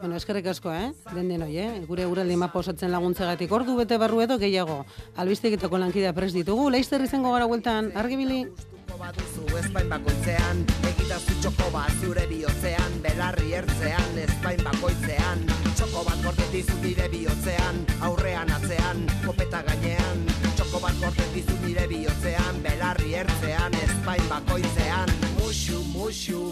Bueno, 0.00 0.18
eskerrik 0.18 0.50
asko, 0.52 0.72
eh? 0.74 0.92
Den 1.14 1.32
den 1.32 1.46
hoi, 1.46 1.56
eh? 1.58 1.70
Gure 1.88 2.06
guraldi 2.10 2.36
mapa 2.36 2.60
osatzen 2.60 2.92
laguntzegatik 2.94 3.52
ordu 3.52 3.78
bete 3.80 3.98
barru 3.98 4.22
edo 4.26 4.38
gehiago. 4.38 4.82
Albistegitako 5.16 5.80
lankidea 5.82 6.12
pres 6.14 6.32
ditugu, 6.36 6.68
laizter 6.70 7.02
izango 7.08 7.32
gara 7.34 7.50
bueltan, 7.50 7.90
argibili? 8.04 8.44
baduzu 9.04 9.44
ezpain 9.58 9.88
bakoitzean 9.90 10.60
Egitazu 10.90 11.34
txoko 11.42 11.70
bat 11.74 12.04
zure 12.04 12.24
bihotzean 12.30 13.00
Belarri 13.04 13.52
ertzean, 13.58 14.20
ezpain 14.22 14.62
bakoitzean 14.64 15.44
Txoko 15.74 16.04
bat 16.08 16.22
gordetizu 16.24 16.78
nire 16.84 17.10
bihotzean 17.12 17.82
Aurrean 18.08 18.54
atzean, 18.54 19.04
kopeta 19.26 19.64
gainean 19.66 20.24
Bat 21.00 21.16
gordetizu 21.16 21.56
nire 21.64 21.86
bihotzean 21.90 22.62
Belarri 22.64 23.14
ertzean, 23.20 23.72
ezpain 23.84 24.24
bakoitzean. 24.30 25.10
Muxu, 25.38 25.78
muxu 25.94 26.42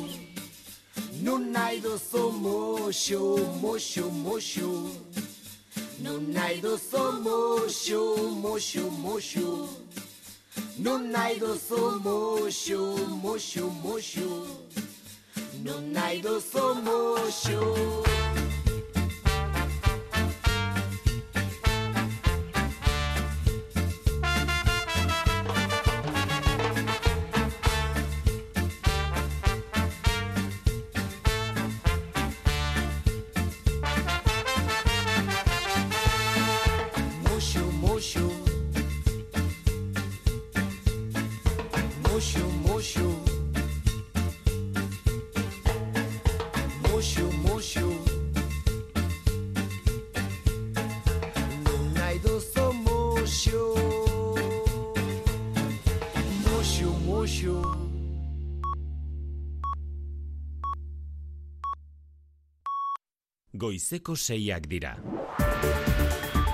Nun 1.23 1.53
nahi 1.53 1.81
duzu 1.81 2.23
muxu, 2.45 3.21
muxu, 3.63 4.05
muxu. 4.25 4.71
Nun 6.03 6.33
nahi 6.35 6.61
duzu 6.61 7.05
muxu, 7.25 8.01
muxu, 8.43 8.85
muxu. 9.05 9.69
Nun 10.79 11.13
nahi 11.13 11.39
duzu 11.39 11.81
muxu, 12.05 12.81
muxu, 13.23 13.65
muxu. 13.85 14.31
Nun 15.65 15.93
nahi 15.93 16.21
duzu 16.23 16.65
Muxu, 16.85 17.61
Goizeko 63.73 64.13
seiak 64.21 64.67
dira. 64.69 64.91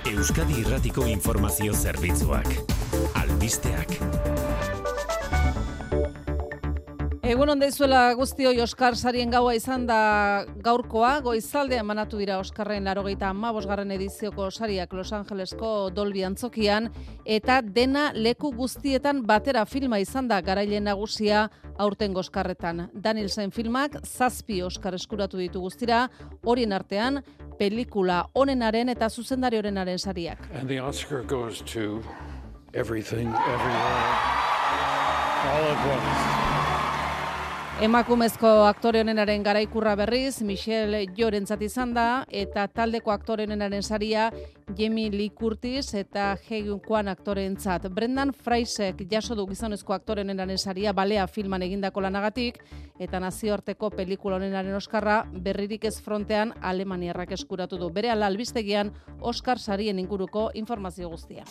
Euskadi 0.07 0.61
Irratiko 0.61 1.03
Informazio 1.11 1.75
Zerbitzuak. 1.75 2.47
Albisteak. 3.19 3.99
Egun 7.49 7.63
onde 7.63 7.71
izuela 7.73 8.13
guztioi 8.13 8.59
Oskar 8.61 8.93
sarien 8.93 9.31
gaua 9.33 9.55
izan 9.57 9.87
da 9.89 10.45
gaurkoa, 10.61 11.15
goizaldean 11.25 11.87
manatu 11.89 12.19
dira 12.21 12.35
Oskarren 12.43 12.85
larogeita 12.85 13.31
amabosgarren 13.33 13.95
edizioko 13.95 14.51
sariak 14.51 14.93
Los 14.93 15.15
Angelesko 15.17 15.71
Dolby 15.97 16.27
Antzokian, 16.29 16.91
eta 17.25 17.63
dena 17.63 18.11
leku 18.13 18.51
guztietan 18.53 19.23
batera 19.25 19.63
filma 19.65 19.97
izan 19.97 20.29
da 20.29 20.43
garaile 20.45 20.83
nagusia 20.85 21.47
aurten 21.79 22.13
Oskarretan. 22.21 22.91
Danielsen 22.93 23.51
filmak 23.51 23.97
zazpi 24.05 24.61
Oskar 24.61 24.99
eskuratu 25.01 25.41
ditu 25.41 25.63
guztira, 25.65 26.03
horien 26.45 26.77
artean 26.77 27.23
pelikula 27.57 28.27
onenaren 28.35 28.93
eta 28.93 29.09
zuzendari 29.09 29.57
orenaren 29.57 29.97
sariak. 29.99 30.45
And 30.53 30.69
the 30.69 30.81
Oscar 30.81 31.25
goes 31.25 31.63
to 31.73 32.03
everything, 32.75 33.33
everywhere, 33.33 34.21
all 35.49 35.65
at 35.73 35.89
once. 35.89 36.48
Emakumezko 37.79 38.49
aktore 38.66 38.99
honenaren 39.05 39.45
garaikurra 39.47 39.93
berriz, 39.95 40.41
Michelle 40.43 41.05
Jorentzat 41.14 41.61
izan 41.62 41.93
da, 41.95 42.24
eta 42.26 42.64
taldeko 42.74 43.12
aktore 43.14 43.45
honenaren 43.47 43.85
saria 43.87 44.24
Jamie 44.74 45.12
Lee 45.12 45.31
Curtis 45.31 45.95
eta 45.95 46.33
Hegun 46.49 46.81
Kwan 46.83 47.07
aktoreentzat. 47.07 47.87
Brendan 47.95 48.33
Fraisek 48.35 49.05
jaso 49.12 49.37
du 49.39 49.47
gizonezko 49.47 49.95
aktore 49.95 50.24
honenaren 50.26 50.59
saria 50.59 50.93
balea 50.93 51.29
filman 51.31 51.62
egindako 51.62 52.03
lanagatik, 52.03 52.59
eta 52.99 53.20
nazioarteko 53.22 53.93
pelikula 53.95 54.41
honenaren 54.43 54.74
oskarra 54.74 55.20
berririk 55.31 55.87
ez 55.87 56.01
frontean 56.03 56.57
Alemaniarrak 56.61 57.37
eskuratu 57.39 57.79
du. 57.79 57.93
Bere 57.95 58.11
ala 58.11 58.26
albistegian 58.26 58.91
Oscar 59.20 59.62
sarien 59.62 60.03
inguruko 60.03 60.51
informazio 60.55 61.14
guztia. 61.14 61.47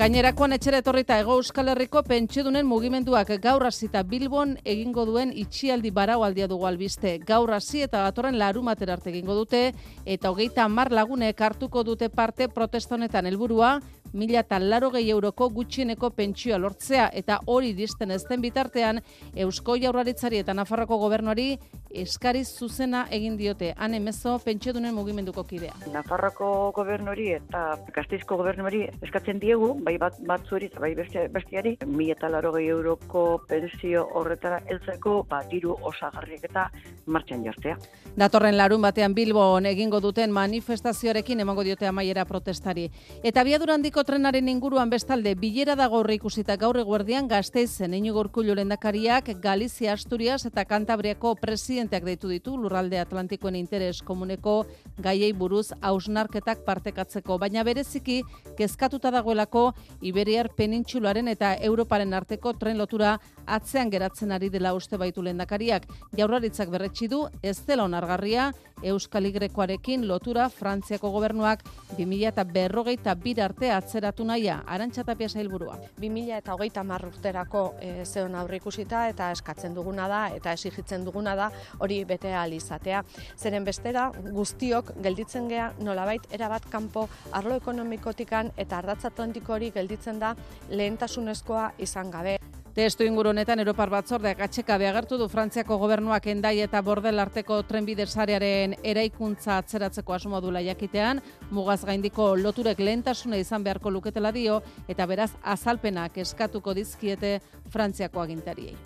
Gainerakoan 0.00 0.54
etxera 0.56 0.78
etorrita 0.80 1.18
Ego 1.20 1.34
Euskal 1.36 1.68
Herriko 1.68 2.00
pentsiodunen 2.08 2.64
mugimenduak 2.64 3.34
gaur 3.44 3.66
hasita 3.68 4.00
Bilbon 4.08 4.54
egingo 4.64 5.04
duen 5.04 5.34
itxialdi 5.36 5.90
baraualdia 5.92 6.46
dugu 6.48 6.64
albiste. 6.64 7.18
Gaur 7.28 7.52
hasi 7.52 7.82
eta 7.84 8.06
datorren 8.06 8.38
larumatera 8.40 8.96
arte 8.96 9.10
egingo 9.12 9.36
dute 9.36 9.60
eta 10.06 10.30
hogeita 10.32 10.64
hamar 10.64 10.88
lagunek 10.96 11.42
hartuko 11.44 11.82
dute 11.84 12.08
parte 12.08 12.48
protesta 12.48 12.96
honetan 12.96 13.28
helburua 13.28 13.74
mila 14.12 14.40
eta 14.40 14.58
laro 14.58 14.88
gehi 14.94 15.10
euroko 15.12 15.50
gutxieneko 15.52 16.10
pentsioa 16.16 16.58
lortzea 16.58 17.10
eta 17.12 17.36
hori 17.46 17.74
disten 17.76 18.10
ez 18.10 18.22
den 18.24 18.40
bitartean 18.40 19.02
Eusko 19.34 19.76
Jaurlaritzari 19.76 20.40
eta 20.40 20.54
Nafarroko 20.54 20.96
gobernuari 20.96 21.58
eskari 21.94 22.44
zuzena 22.44 23.06
egin 23.10 23.36
diote. 23.36 23.72
Han 23.76 23.94
emezo 23.94 24.38
pentsiodunen 24.44 24.94
mugimenduko 24.94 25.44
kidea. 25.44 25.74
Nafarroko 25.92 26.72
gobernuri 26.76 27.30
eta 27.36 27.76
Gasteizko 27.94 28.36
gobernuri 28.40 28.84
eskatzen 29.02 29.40
diegu, 29.42 29.72
bai 29.84 29.96
bat 29.98 30.18
batzueri 30.26 30.70
eta 30.70 30.80
bai 30.80 30.94
beste 30.94 31.26
besteari, 31.32 31.76
mila 31.86 32.16
eta 32.16 32.30
larogei 32.32 32.66
euroko 32.68 33.24
pensio 33.48 34.06
horretara 34.14 34.60
heltzeko 34.66 35.22
ba, 35.30 35.42
diru 35.50 35.76
osagarriak 35.90 36.44
eta 36.50 36.68
martxan 37.06 37.44
jartzea. 37.44 37.76
Datorren 38.18 38.56
larun 38.56 38.82
batean 38.82 39.14
Bilbon 39.14 39.66
egingo 39.66 40.00
duten 40.00 40.32
manifestazioarekin 40.34 41.40
emango 41.40 41.64
diote 41.66 41.86
amaiera 41.86 42.24
protestari. 42.24 42.88
Eta 43.22 43.44
biadura 43.46 43.74
handiko 43.74 44.04
trenaren 44.04 44.48
inguruan 44.48 44.90
bestalde 44.90 45.34
bilera 45.34 45.76
da 45.76 45.88
gaur 45.88 46.10
ikusita 46.10 46.56
gaur 46.56 46.78
eguerdian 46.80 47.28
Gasteizen 47.28 47.94
Inigo 47.94 48.20
Urkullu 48.20 48.54
lehendakariak 48.54 49.30
Galizia, 49.40 49.94
Asturias 49.94 50.44
eta 50.46 50.64
Kantabriako 50.64 51.34
presidenteak 51.80 52.04
deitu 52.04 52.28
ditu 52.28 52.56
lurralde 52.60 52.98
Atlantikoen 53.00 53.56
interes 53.56 54.02
komuneko 54.04 54.66
gaiei 55.00 55.32
buruz 55.32 55.72
hausnarketak 55.80 56.60
partekatzeko, 56.66 57.38
baina 57.38 57.64
bereziki 57.64 58.20
kezkatuta 58.58 59.10
dagoelako 59.10 59.72
Iberiar 60.02 60.50
penintsularen 60.56 61.28
eta 61.28 61.54
Europaren 61.56 62.12
arteko 62.12 62.52
tren 62.52 62.76
lotura 62.76 63.18
atzean 63.46 63.90
geratzen 63.90 64.32
ari 64.32 64.50
dela 64.50 64.74
uste 64.74 64.98
baitu 64.98 65.22
lehendakariak. 65.22 65.86
Jaurlaritzak 66.18 66.68
berretsi 66.68 67.08
du 67.08 67.26
ez 67.42 67.56
dela 67.66 67.84
onargarria 67.84 68.52
Euskal 68.82 69.26
Y-koarekin 69.26 70.06
lotura 70.08 70.48
Frantziako 70.48 71.10
gobernuak 71.12 71.62
2000 71.98 72.28
eta 72.30 72.44
berrogeita 72.44 73.14
bir 73.14 73.42
arte 73.44 73.70
atzeratu 73.72 74.24
naia, 74.24 74.62
arantxa 74.66 75.04
tapia 75.04 75.28
zailburua. 75.28 75.76
2000 76.00 76.38
eta 76.38 76.54
hogeita 76.54 76.84
mar 76.84 77.04
urterako 77.06 77.74
e, 77.80 78.04
zeon 78.04 78.34
aurre 78.34 78.56
ikusita 78.56 79.06
eta 79.08 79.30
eskatzen 79.32 79.74
duguna 79.74 80.08
da 80.08 80.22
eta 80.36 80.52
esigitzen 80.56 81.04
duguna 81.04 81.34
da 81.36 81.50
hori 81.78 82.04
bete 82.04 82.34
ahal 82.34 82.52
izatea. 82.52 83.02
Zeren 83.36 83.64
bestera 83.64 84.10
guztiok 84.32 84.94
gelditzen 85.02 85.48
gea 85.48 85.72
nolabait 85.80 86.26
erabat 86.32 86.68
kanpo 86.70 87.08
arlo 87.32 87.56
ekonomikotikan 87.56 88.52
eta 88.56 88.78
ardatz 88.78 89.04
atlantiko 89.04 89.54
hori 89.54 89.70
gelditzen 89.74 90.18
da 90.18 90.34
lehentasunezkoa 90.70 91.72
izan 91.78 92.10
gabe. 92.10 92.38
Testu 92.70 93.02
inguru 93.02 93.32
honetan 93.32 93.58
Europar 93.58 93.90
Batzordeak 93.90 94.44
atxekabe 94.44 94.86
agertu 94.86 95.16
du 95.18 95.26
Frantziako 95.28 95.74
gobernuak 95.82 96.28
endai 96.30 96.60
eta 96.62 96.78
bordel 96.86 97.18
arteko 97.18 97.58
trenbide 97.66 98.06
sarearen 98.06 98.76
eraikuntza 98.86 99.56
atzeratzeko 99.58 100.14
asmo 100.14 100.40
duela 100.40 100.62
jakitean, 100.62 101.18
mugaz 101.50 101.80
gaindiko 101.84 102.36
loturek 102.38 102.78
lehentasuna 102.78 103.42
izan 103.42 103.66
beharko 103.66 103.90
luketela 103.90 104.30
dio 104.30 104.62
eta 104.88 105.06
beraz 105.10 105.32
azalpenak 105.42 106.22
eskatuko 106.22 106.74
dizkiete 106.78 107.40
Frantziako 107.74 108.22
agintariei. 108.22 108.76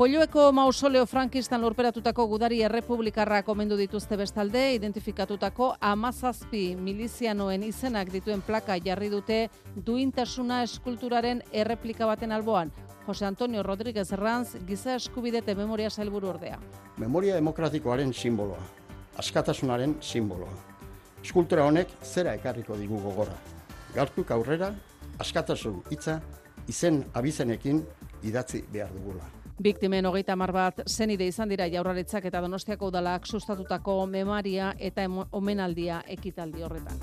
Polloeko 0.00 0.46
mausoleo 0.56 1.04
frankistan 1.04 1.60
lurperatutako 1.60 2.24
gudari 2.26 2.62
errepublikarra 2.64 3.42
komendu 3.44 3.76
dituzte 3.76 4.16
bestalde, 4.16 4.60
identifikatutako 4.72 5.66
amazazpi 5.84 6.62
milizianoen 6.86 7.66
izenak 7.66 8.08
dituen 8.08 8.40
plaka 8.40 8.78
jarri 8.80 9.10
dute 9.12 9.42
duintasuna 9.88 10.62
eskulturaren 10.64 11.42
erreplika 11.52 12.08
baten 12.08 12.32
alboan. 12.32 12.72
Jose 13.04 13.26
Antonio 13.28 13.62
Rodríguez 13.62 14.06
Ranz, 14.16 14.54
giza 14.70 14.94
eskubide 14.94 15.42
eta 15.44 15.54
memoria 15.58 15.90
sailburu 15.90 16.30
ordea. 16.30 16.56
Memoria 16.96 17.34
demokratikoaren 17.36 18.14
simboloa, 18.14 18.62
askatasunaren 19.20 19.98
simboloa. 20.00 20.54
Eskultura 21.20 21.66
honek 21.68 21.92
zera 22.00 22.32
ekarriko 22.40 22.80
digu 22.80 23.02
gogora. 23.04 23.36
Gartuk 23.92 24.32
aurrera, 24.32 24.72
askatasun 25.18 25.82
hitza 25.90 26.22
izen 26.72 27.02
abizenekin 27.12 27.84
idatzi 28.24 28.64
behar 28.72 28.96
dugula. 28.96 29.28
Biktimen 29.60 30.06
hogeita 30.08 30.32
mar 30.40 30.54
bat 30.56 30.78
zenide 30.88 31.26
izan 31.28 31.50
dira 31.52 31.66
jaurlaritzak 31.68 32.24
eta 32.30 32.40
donostiako 32.40 32.88
udalak 32.88 33.26
sustatutako 33.28 34.06
memoria 34.08 34.72
eta 34.78 35.04
omenaldia 35.36 36.00
ekitaldi 36.16 36.64
horretan. 36.64 36.96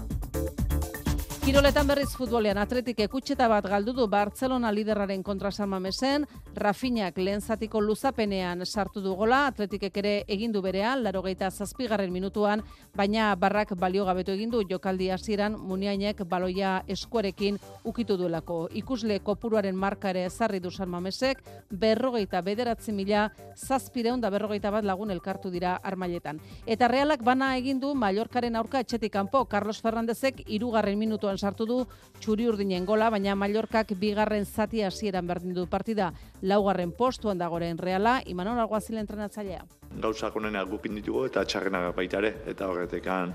Kiroletan 1.47 1.87
berriz 1.87 2.09
futbolean 2.11 2.57
atletik 2.59 2.97
ekutxeta 3.05 3.45
bat 3.47 3.63
galdu 3.71 3.93
du 3.95 4.03
Barcelona 4.11 4.67
liderraren 4.75 5.21
kontra 5.23 5.47
San 5.49 5.69
Mamesen, 5.71 6.25
Rafinak 6.59 7.15
lehen 7.21 7.39
zatiko 7.39 7.79
luzapenean 7.79 8.65
sartu 8.65 8.99
du 8.99 9.13
gola, 9.15 9.45
atletikek 9.47 9.95
ere 10.01 10.11
egin 10.27 10.51
du 10.51 10.61
berean, 10.61 11.05
larogeita 11.05 11.47
zazpigarren 11.49 12.11
minutuan, 12.11 12.63
baina 12.93 13.29
barrak 13.39 13.71
balio 13.79 14.03
gabetu 14.03 14.33
egin 14.33 14.51
du 14.51 14.65
jokaldi 14.67 15.07
hasieran 15.09 15.55
muniainek 15.55 16.25
baloia 16.27 16.81
eskuarekin 16.85 17.61
ukitu 17.85 18.17
duelako. 18.17 18.67
Ikusle 18.81 19.21
kopuruaren 19.23 19.75
marka 19.85 20.09
ere 20.09 20.25
ezarri 20.25 20.59
du 20.59 20.69
San 20.69 20.89
Mamesek, 20.89 21.39
berrogeita 21.71 22.41
bederatzi 22.41 22.91
mila 22.91 23.29
zazpireun 23.55 24.19
da 24.19 24.29
berrogeita 24.29 24.69
bat 24.69 24.83
lagun 24.83 25.15
elkartu 25.15 25.49
dira 25.49 25.77
armailetan. 25.81 26.43
Eta 26.65 26.91
realak 26.91 27.23
bana 27.23 27.55
egin 27.55 27.79
du 27.79 27.95
Mallorcaren 27.95 28.59
aurka 28.59 28.83
etxetik 28.83 29.15
kanpo 29.15 29.45
Carlos 29.45 29.79
Fernandezek 29.79 30.43
irugarren 30.47 30.99
minutuan 30.99 31.36
sartu 31.37 31.65
du 31.65 31.79
txuri 32.19 32.47
urdinen 32.47 32.85
gola, 32.85 33.09
baina 33.09 33.35
Mallorcak 33.35 33.93
bigarren 33.99 34.45
zati 34.45 34.83
hasieran 34.83 35.27
berdin 35.27 35.53
du 35.53 35.67
partida. 35.67 36.11
Laugarren 36.41 36.91
postuan 36.91 37.37
dagoren 37.37 37.77
reala, 37.77 38.21
Imanol 38.25 38.59
Alguazil 38.59 38.97
entrenatzailea. 38.97 39.65
gauzak 39.97 40.35
onenak 40.35 40.69
gukin 40.69 40.97
ditugu 40.99 41.25
eta 41.27 41.43
txarrenak 41.47 41.89
baita 41.95 42.19
ere, 42.21 42.33
eta 42.51 42.67
horretekan 42.69 43.33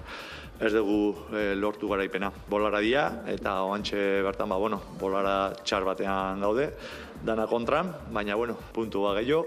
ez 0.63 0.73
dugu 0.75 1.15
e, 1.35 1.55
lortu 1.59 1.89
garaipena. 1.91 2.31
Bolara 2.49 2.81
dia, 2.85 3.07
eta 3.27 3.57
oantxe 3.67 4.23
bertan, 4.23 4.51
ba, 4.53 4.59
bueno, 4.63 4.81
bolara 5.01 5.37
txar 5.65 5.87
batean 5.89 6.43
gaude, 6.45 6.69
dana 7.25 7.49
kontran, 7.51 7.91
baina, 8.15 8.37
bueno, 8.39 8.57
puntu 8.75 9.03
ba 9.07 9.17
gehiago, 9.19 9.47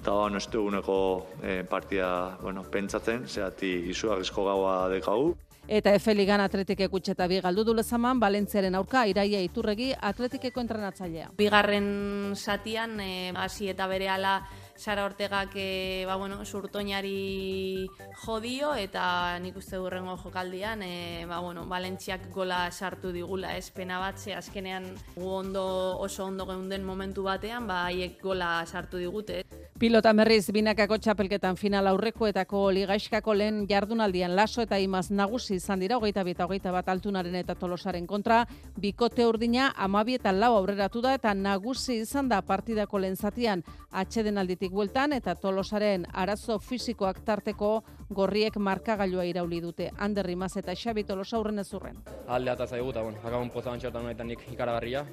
eta 0.00 0.16
ez 0.36 0.46
duguneko 0.50 0.98
e, 1.42 1.62
partida, 1.68 2.38
bueno, 2.42 2.64
pentsatzen, 2.64 3.28
zehati 3.28 3.90
izugarrizko 3.92 4.44
gaua 4.44 4.88
dekau. 4.90 5.34
Eta 5.68 5.92
Efe 5.92 6.14
Ligan 6.16 6.40
atletik 6.40 6.80
ekutxeta 6.86 7.26
bi 7.28 7.42
galdu 7.44 7.60
du 7.68 7.74
lezaman, 7.76 8.16
Valentziaren 8.22 8.72
aurka, 8.78 9.02
Iraia 9.04 9.42
Iturregi 9.44 9.90
atletikeko 9.92 10.62
entrenatzailea. 10.64 11.28
Bigarren 11.36 12.32
satian, 12.32 12.94
e, 13.04 13.34
hasi 13.36 13.68
eta 13.68 13.84
berehala 13.90 14.38
Sara 14.78 15.04
Ortegak 15.04 15.50
e, 15.56 16.04
ba, 16.06 16.14
bueno, 16.14 16.44
surtoinari 16.44 17.88
jodio 18.22 18.76
eta 18.78 19.34
nik 19.42 19.56
uste 19.58 19.74
hurrengo 19.82 20.14
jokaldian 20.22 20.84
e, 20.86 21.26
ba, 21.26 21.40
bueno, 21.42 21.66
Valentziak 21.66 22.28
gola 22.30 22.70
sartu 22.70 23.10
digula 23.10 23.56
ez 23.58 23.72
pena 23.74 23.98
bat, 23.98 24.16
ze 24.22 24.36
azkenean 24.38 24.86
ondo, 25.18 25.98
oso 25.98 26.24
ondo 26.30 26.46
geunden 26.46 26.86
momentu 26.86 27.26
batean, 27.26 27.66
ba, 27.66 27.88
haiek 27.90 28.22
gola 28.22 28.62
sartu 28.66 29.02
digute. 29.02 29.42
Pilota 29.78 30.10
berriz 30.10 30.48
binakako 30.50 30.96
txapelketan 30.98 31.54
final 31.54 31.86
aurrekoetako 31.86 32.64
ligaiskako 32.74 33.34
lehen 33.34 33.60
jardunaldian 33.70 34.32
laso 34.34 34.62
eta 34.62 34.78
imaz 34.82 35.04
nagusi 35.10 35.54
izan 35.54 35.78
dira, 35.78 35.98
hogeita 35.98 36.24
bi 36.26 36.34
eta 36.34 36.48
hogeita 36.48 36.72
bat 36.74 36.88
altunaren 36.90 37.36
eta 37.38 37.54
tolosaren 37.54 38.06
kontra, 38.06 38.40
bikote 38.74 39.26
urdina 39.26 39.68
amabi 39.76 40.16
eta 40.18 40.32
lau 40.34 40.56
aurreratu 40.56 41.02
da 41.02 41.14
eta 41.14 41.34
nagusi 41.34 42.00
izan 42.02 42.26
da 42.28 42.40
partidako 42.42 42.98
lehen 42.98 43.14
zatian 43.14 43.62
atxeden 43.90 44.38
alditik 44.38 44.67
bueltan 44.70 45.12
eta 45.12 45.34
tolosaren 45.34 46.06
arazo 46.12 46.58
fisikoak 46.58 47.20
tarteko 47.24 47.82
gorriek 48.10 48.56
markagailua 48.56 49.24
irauli 49.24 49.60
dute. 49.60 49.90
Ander 49.98 50.26
Rimaz 50.26 50.56
eta 50.56 50.74
Xabi 50.74 51.04
Tolosa 51.04 51.36
aurren 51.36 51.58
ezurren. 51.58 51.98
alde 52.26 52.52
eta 52.52 52.66
zaigu, 52.66 52.90
eta 52.90 53.02
bueno, 53.02 53.18
akabun 53.24 53.50
poza 53.50 53.70
bantxertan 53.70 54.04
honetan 54.04 54.28
nik 54.28 54.44
ikaragarria. 54.52 55.04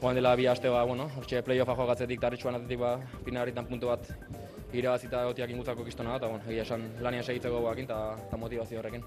Joan 0.00 0.14
dela 0.14 0.34
bi 0.36 0.46
aste 0.46 0.68
ba, 0.68 0.84
bueno, 0.84 1.10
hortxe 1.16 1.42
playoffa 1.42 1.74
jogatzetik 1.74 2.20
tarritxuan 2.20 2.54
atetik 2.54 2.78
ba, 2.78 2.98
finalitan 3.24 3.66
puntu 3.66 3.88
bat 3.88 4.06
irabazita 4.72 5.24
gotiak 5.24 5.50
ingutako 5.50 5.84
kistona 5.84 6.10
da, 6.10 6.16
eta 6.16 6.28
bueno, 6.28 6.44
egia 6.46 6.62
esan 6.62 6.84
lanian 7.00 7.24
segitzeko 7.24 7.60
guakin 7.60 7.84
eta, 7.84 8.36
motivazio 8.36 8.78
horrekin. 8.78 9.02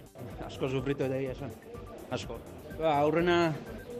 Asko 0.45 0.69
sufritu 0.69 1.05
eta 1.05 1.15
egia 1.15 1.31
esan, 1.31 1.51
asko. 2.11 2.39
Ba, 2.79 2.97
aurrena 2.97 3.53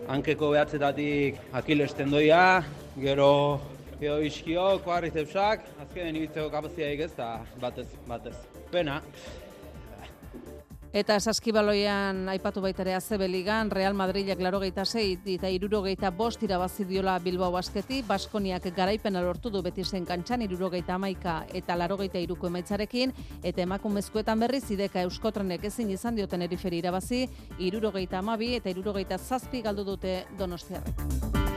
hankeko 0.10 0.50
behatzetatik 0.52 1.38
Akiles 1.54 1.94
tendoia, 1.94 2.64
gero 3.00 3.62
gero 4.02 4.18
iskio, 4.26 4.66
kuadrizepsak, 4.86 5.70
azkenen 5.86 6.18
ibitzeko 6.18 6.50
kapaziaik 6.50 7.06
ez, 7.06 7.14
eta 7.14 7.30
batez, 7.62 7.88
batez. 8.10 8.36
Pena, 8.72 9.00
Eta 10.92 11.16
saskibaloian 11.24 12.26
aipatu 12.34 12.60
baita 12.60 12.82
ere 12.84 12.98
ACB 12.98 13.22
Ligan, 13.32 13.70
Real 13.72 13.94
Madrilek 13.96 14.42
larogeita 14.44 14.84
sei 14.84 15.14
eta 15.38 15.48
irurogeita 15.48 16.10
bost 16.12 16.44
irabazi 16.44 16.84
diola 16.84 17.14
Bilbao 17.24 17.48
basketi, 17.54 18.02
Baskoniak 18.04 18.68
garaipena 18.76 19.22
lortu 19.24 19.50
du 19.50 19.62
beti 19.64 19.86
zen 19.86 20.06
kantxan 20.06 20.42
irurogeita 20.44 20.96
amaika 20.96 21.46
eta 21.54 21.78
larogeita 21.80 22.20
iruko 22.20 22.52
emaitzarekin, 22.52 23.14
eta 23.42 23.64
emakumezkoetan 23.64 24.44
berriz 24.44 24.66
ideka 24.70 25.06
euskotrenek 25.08 25.64
ezin 25.72 25.96
izan 25.96 26.20
dioten 26.20 26.42
eriferi 26.42 26.84
irabazi, 26.84 27.24
irurogeita 27.58 28.20
amabi 28.20 28.56
eta 28.60 28.70
irurogeita 28.70 29.18
zazpi 29.18 29.62
galdu 29.62 29.88
dute 29.94 30.26
donostiarrek. 30.38 31.51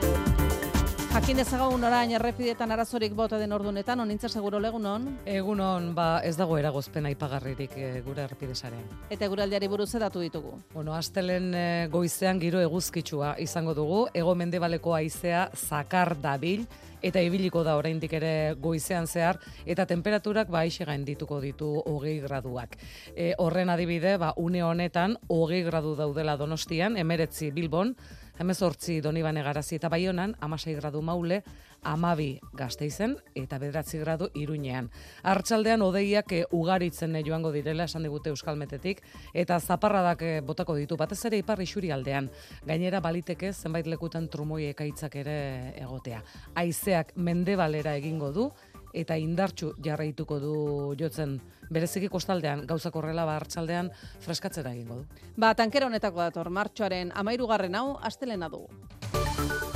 Jakin 1.15 1.37
dezagun 1.39 1.83
orain 1.87 2.11
errepidetan 2.11 2.73
arazorik 2.75 3.13
bota 3.15 3.37
den 3.39 3.53
ordunetan, 3.55 4.01
onintza 4.03 4.27
seguro 4.27 4.59
legunon. 4.59 5.05
Egunon, 5.31 5.85
ba, 5.95 6.19
ez 6.27 6.33
dago 6.35 6.57
eragozpen 6.59 7.05
aipagarririk 7.07 7.77
e, 7.79 7.91
gure 8.03 8.25
errepidesarean. 8.25 8.89
Eta 9.15 9.29
guraldiari 9.31 9.69
buruz 9.71 9.87
edatu 9.95 10.19
ditugu. 10.19 10.57
Bueno, 10.73 10.91
astelen 10.91 11.53
e, 11.55 11.63
goizean 11.93 12.41
giro 12.41 12.59
eguzkitsua 12.59 13.37
izango 13.39 13.71
dugu, 13.77 14.01
ego 14.11 14.33
mendebaleko 14.35 14.97
haizea 14.97 15.45
zakar 15.55 16.17
dabil, 16.19 16.67
eta 16.99 17.23
ibiliko 17.23 17.63
da 17.63 17.77
oraindik 17.79 18.17
ere 18.19 18.33
goizean 18.59 19.07
zehar, 19.07 19.39
eta 19.63 19.87
temperaturak 19.87 20.51
ba 20.51 20.65
aixe 20.65 20.83
gaindituko 20.83 21.39
ditu 21.39 21.71
hogei 21.85 22.17
graduak. 22.27 22.75
E, 23.15 23.31
horren 23.39 23.71
adibide, 23.71 24.17
ba, 24.19 24.33
une 24.35 24.67
honetan, 24.67 25.15
hogei 25.31 25.63
gradu 25.63 25.95
daudela 25.95 26.35
donostian, 26.35 26.99
emeretzi 26.99 27.53
bilbon, 27.55 27.95
hemezortzi 28.39 28.99
donibane 29.01 29.43
garazi 29.43 29.79
eta 29.79 29.89
baionan, 29.89 30.35
amasei 30.41 30.75
gradu 30.75 31.01
maule, 31.01 31.41
amabi 31.85 32.39
gazteizen 32.57 33.15
eta 33.37 33.59
bederatzi 33.61 33.99
gradu 34.01 34.27
iruñean. 34.33 34.89
Artxaldean 35.23 35.83
odeiak 35.85 36.31
eh, 36.33 36.43
ugaritzen 36.51 37.15
eh, 37.15 37.23
joango 37.25 37.51
direla 37.53 37.85
esan 37.85 38.03
digute 38.07 38.33
euskalmetetik 38.33 39.03
eta 39.33 39.59
zaparradak 39.59 40.21
eh, 40.25 40.39
botako 40.45 40.75
ditu 40.79 40.97
batez 40.97 41.21
ere 41.29 41.39
ipar 41.43 41.61
isuri 41.61 41.91
aldean. 41.93 42.29
Gainera 42.65 43.01
baliteke 43.05 43.53
zenbait 43.53 43.87
lekutan 43.87 44.27
trumoi 44.27 44.65
ekaitzak 44.71 45.15
ere 45.21 45.37
egotea. 45.81 46.23
Haizeak 46.55 47.13
mendebalera 47.15 47.95
egingo 48.01 48.31
du 48.33 48.49
eta 48.95 49.17
indartsu 49.19 49.73
jarraituko 49.83 50.39
du 50.39 50.55
jotzen 50.99 51.37
bereziki 51.69 52.09
kostaldean 52.11 52.65
gauzak 52.69 52.95
horrela 52.95 53.25
ba 53.25 53.37
hartzaldean 53.39 53.91
freskatzera 54.23 54.73
egingo 54.73 55.01
du. 55.01 55.23
Ba, 55.37 55.53
tankera 55.53 55.89
honetako 55.89 56.23
dator, 56.23 56.49
martxoaren 56.49 57.11
amairugarren 57.15 57.75
hau, 57.75 57.87
astelena 58.01 58.49
dugu. 58.49 58.69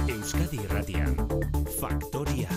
Euskadi 0.09 0.63
Irratian. 0.65 1.15
Faktoria. 1.79 2.49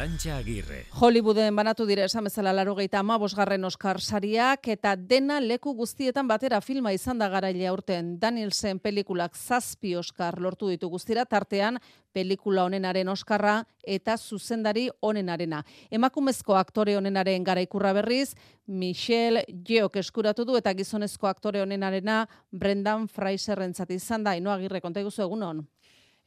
Arantxa 0.00 0.38
Agirre. 0.40 0.86
Hollywooden 0.96 1.52
banatu 1.52 1.84
dire 1.84 2.06
esan 2.08 2.24
bezala 2.24 2.54
larogeita 2.56 3.02
ama 3.02 3.18
bosgarren 3.20 3.66
Oscar 3.68 3.98
sariak 4.00 4.70
eta 4.72 4.94
dena 4.96 5.36
leku 5.44 5.74
guztietan 5.76 6.28
batera 6.28 6.62
filma 6.64 6.94
izan 6.96 7.18
da 7.20 7.28
garaile 7.28 7.66
aurten. 7.68 8.14
Danielsen 8.22 8.78
pelikulak 8.80 9.36
zazpi 9.36 9.92
Oscar 10.00 10.38
lortu 10.40 10.70
ditu 10.72 10.88
guztira, 10.88 11.26
tartean 11.28 11.76
pelikula 12.14 12.64
honenaren 12.64 13.12
Oskarra 13.12 13.58
eta 13.84 14.16
zuzendari 14.16 14.86
honenarena. 15.02 15.60
Emakumezko 15.90 16.56
aktore 16.56 16.96
honenaren 16.96 17.44
garaikurra 17.44 17.92
berriz, 17.92 18.32
Michelle 18.66 19.44
Yeok 19.68 20.00
eskuratu 20.00 20.46
du 20.48 20.56
eta 20.56 20.72
gizonezko 20.72 21.28
aktore 21.28 21.60
honenarena 21.60 22.22
Brendan 22.50 23.04
Fraserrentzat 23.06 23.92
izan 23.92 24.24
da. 24.24 24.32
Inoa 24.32 24.56
agirre, 24.56 24.80
konta 24.80 25.04
egunon. 25.04 25.60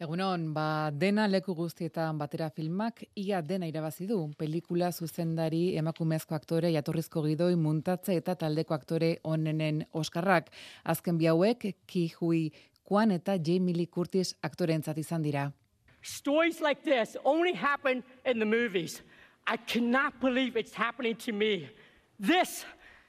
Egunon, 0.01 0.47
ba, 0.55 0.89
dena 0.89 1.27
leku 1.29 1.53
guztietan 1.53 2.17
batera 2.17 2.49
filmak 2.49 3.03
ia 3.15 3.41
dena 3.45 3.67
irabazi 3.69 4.07
du. 4.09 4.17
Pelikula 4.37 4.89
zuzendari 4.91 5.75
emakumezko 5.77 6.35
aktore 6.35 6.71
jatorrizko 6.73 7.21
gidoi 7.27 7.53
muntatze 7.55 8.15
eta 8.17 8.33
taldeko 8.35 8.73
aktore 8.73 9.17
onenen 9.23 9.83
oskarrak. 9.93 10.49
Azken 10.83 11.17
bi 11.17 11.29
hauek 11.29 11.67
Ki 11.85 12.07
Hui 12.17 12.49
Kwan 12.83 13.11
eta 13.11 13.37
Jamie 13.37 13.75
Lee 13.77 13.87
Curtis 13.87 14.33
aktoreentzat 14.41 14.97
izan 14.97 15.21
dira. 15.21 15.51
Stories 16.01 16.59
like 16.59 16.83
this 16.83 17.15
only 17.23 17.53
happen 17.53 18.03
in 18.25 18.39
the 18.39 18.45
movies. 18.45 19.01
I 19.45 19.57
cannot 19.57 20.19
believe 20.19 20.57
it's 20.57 20.73
happening 20.73 21.15
to 21.17 21.31
me. 21.31 21.69
This, 22.19 22.65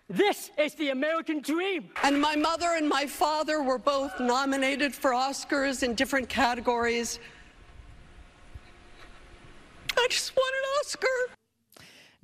this 0.09 0.51
is 0.59 0.75
the 0.75 0.91
American 0.91 1.41
dream. 1.41 1.91
And 2.03 2.21
my 2.21 2.37
mother 2.37 2.77
and 2.77 2.89
my 2.89 3.07
father 3.07 3.63
were 3.63 3.79
both 3.79 4.21
nominated 4.21 4.95
for 4.95 5.13
Oscars 5.13 5.83
in 5.83 5.95
different 5.95 6.29
categories. 6.29 7.19
I 9.97 10.07
just 10.11 10.37
want 10.37 10.55
an 10.61 10.67
Oscar. 10.81 11.35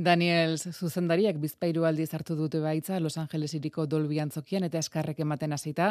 Daniels 0.00 0.62
zuzendariak 0.64 1.36
bizpairu 1.36 1.84
aldiz 1.84 2.14
hartu 2.16 2.32
dute 2.36 2.60
baitza 2.64 2.98
Los 3.00 3.18
Angeles 3.18 3.52
iriko 3.58 3.84
Dolby 3.84 4.18
antzokian 4.22 4.64
eta 4.64 4.80
eskarrek 4.80 5.20
ematen 5.20 5.52
hasita 5.52 5.90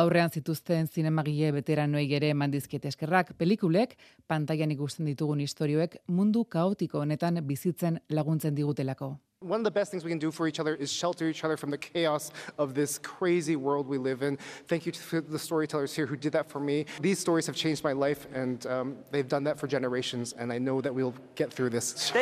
aurrean 0.00 0.32
zituzten 0.32 0.88
zinemagile 0.88 1.52
veteranoei 1.52 2.06
ere 2.16 2.32
eman 2.32 2.50
dizkiete 2.50 2.88
eskerrak 2.88 3.34
pelikulek 3.36 3.98
pantailan 4.26 4.72
ikusten 4.72 5.12
ditugun 5.12 5.44
istorioek 5.44 5.98
mundu 6.08 6.44
kaotiko 6.44 7.04
honetan 7.04 7.44
bizitzen 7.44 8.00
laguntzen 8.08 8.56
digutelako. 8.56 9.18
One 9.42 9.58
of 9.58 9.64
the 9.64 9.70
best 9.70 9.90
things 9.90 10.04
we 10.04 10.10
can 10.10 10.18
do 10.18 10.30
for 10.30 10.46
each 10.46 10.60
other 10.60 10.74
is 10.74 10.92
shelter 10.92 11.26
each 11.26 11.44
other 11.44 11.56
from 11.56 11.70
the 11.70 11.78
chaos 11.78 12.30
of 12.58 12.74
this 12.74 12.98
crazy 12.98 13.56
world 13.56 13.88
we 13.88 13.96
live 13.96 14.22
in. 14.22 14.36
Thank 14.68 14.84
you 14.84 14.92
to 14.92 15.20
the 15.22 15.38
storytellers 15.38 15.94
here 15.94 16.04
who 16.04 16.14
did 16.14 16.32
that 16.32 16.50
for 16.50 16.60
me. 16.60 16.84
These 17.00 17.20
stories 17.20 17.46
have 17.46 17.56
changed 17.56 17.82
my 17.82 17.92
life, 17.92 18.26
and 18.34 18.66
um, 18.66 18.98
they've 19.10 19.26
done 19.26 19.44
that 19.44 19.58
for 19.58 19.66
generations, 19.66 20.34
and 20.34 20.52
I 20.52 20.58
know 20.58 20.82
that 20.82 20.94
we'll 20.94 21.14
get 21.36 21.50
through 21.50 21.70
this. 21.70 22.12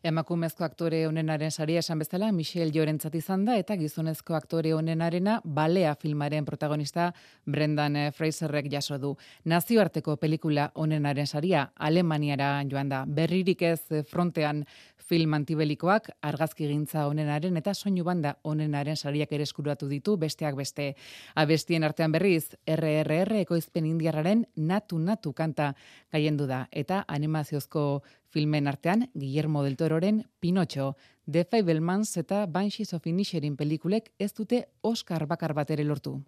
Emakumezko 0.00 0.64
aktore 0.64 1.02
honenaren 1.04 1.50
saria 1.52 1.80
esan 1.84 1.98
bezala 2.00 2.30
Michelle 2.32 2.72
Jorentzat 2.72 3.18
izan 3.18 3.42
da 3.44 3.58
eta 3.60 3.74
gizonezko 3.76 4.32
aktore 4.32 4.70
honenarena 4.72 5.34
Balea 5.44 5.90
filmaren 6.00 6.46
protagonista 6.46 7.10
Brendan 7.44 7.98
eh, 8.00 8.06
Fraserrek 8.16 8.70
jaso 8.72 8.96
du. 8.98 9.10
Nazioarteko 9.44 10.14
pelikula 10.16 10.70
honenaren 10.74 11.26
saria 11.26 11.66
Alemaniara 11.76 12.48
joan 12.70 12.88
da. 12.88 13.02
Berririk 13.04 13.60
ez 13.60 13.82
eh, 13.90 14.00
frontean 14.02 14.64
film 15.10 15.34
antibelikoak 15.34 16.08
argazkigintza 16.22 17.04
honenaren 17.10 17.58
eta 17.60 17.74
soinu 17.74 18.04
banda 18.06 18.36
honenaren 18.46 18.96
sariak 18.96 19.32
ere 19.36 19.44
eskuratu 19.44 19.88
ditu 19.90 20.16
besteak 20.16 20.56
beste. 20.56 20.94
Abestien 21.34 21.84
artean 21.84 22.14
berriz 22.14 22.54
RRR 22.64 23.42
ekoizpen 23.42 23.90
indiarraren 23.90 24.46
natu 24.56 24.98
natu 24.98 25.34
kanta 25.34 25.74
gaiendu 26.12 26.46
da 26.46 26.62
eta 26.70 27.04
animaziozko 27.08 27.84
filmen 28.30 28.68
artean 28.68 29.10
Guillermo 29.14 29.62
del 29.64 29.76
Tororen 29.76 30.24
Pinocho, 30.40 30.96
The 31.30 31.44
Fablemans 31.44 32.16
eta 32.16 32.46
Banshees 32.46 32.94
of 32.94 33.06
Inisherin 33.06 33.56
pelikulek 33.56 34.12
ez 34.18 34.32
dute 34.34 34.68
Oscar 34.80 35.26
bakar 35.26 35.54
bat 35.54 35.70
ere 35.70 35.84
lortu. 35.84 36.20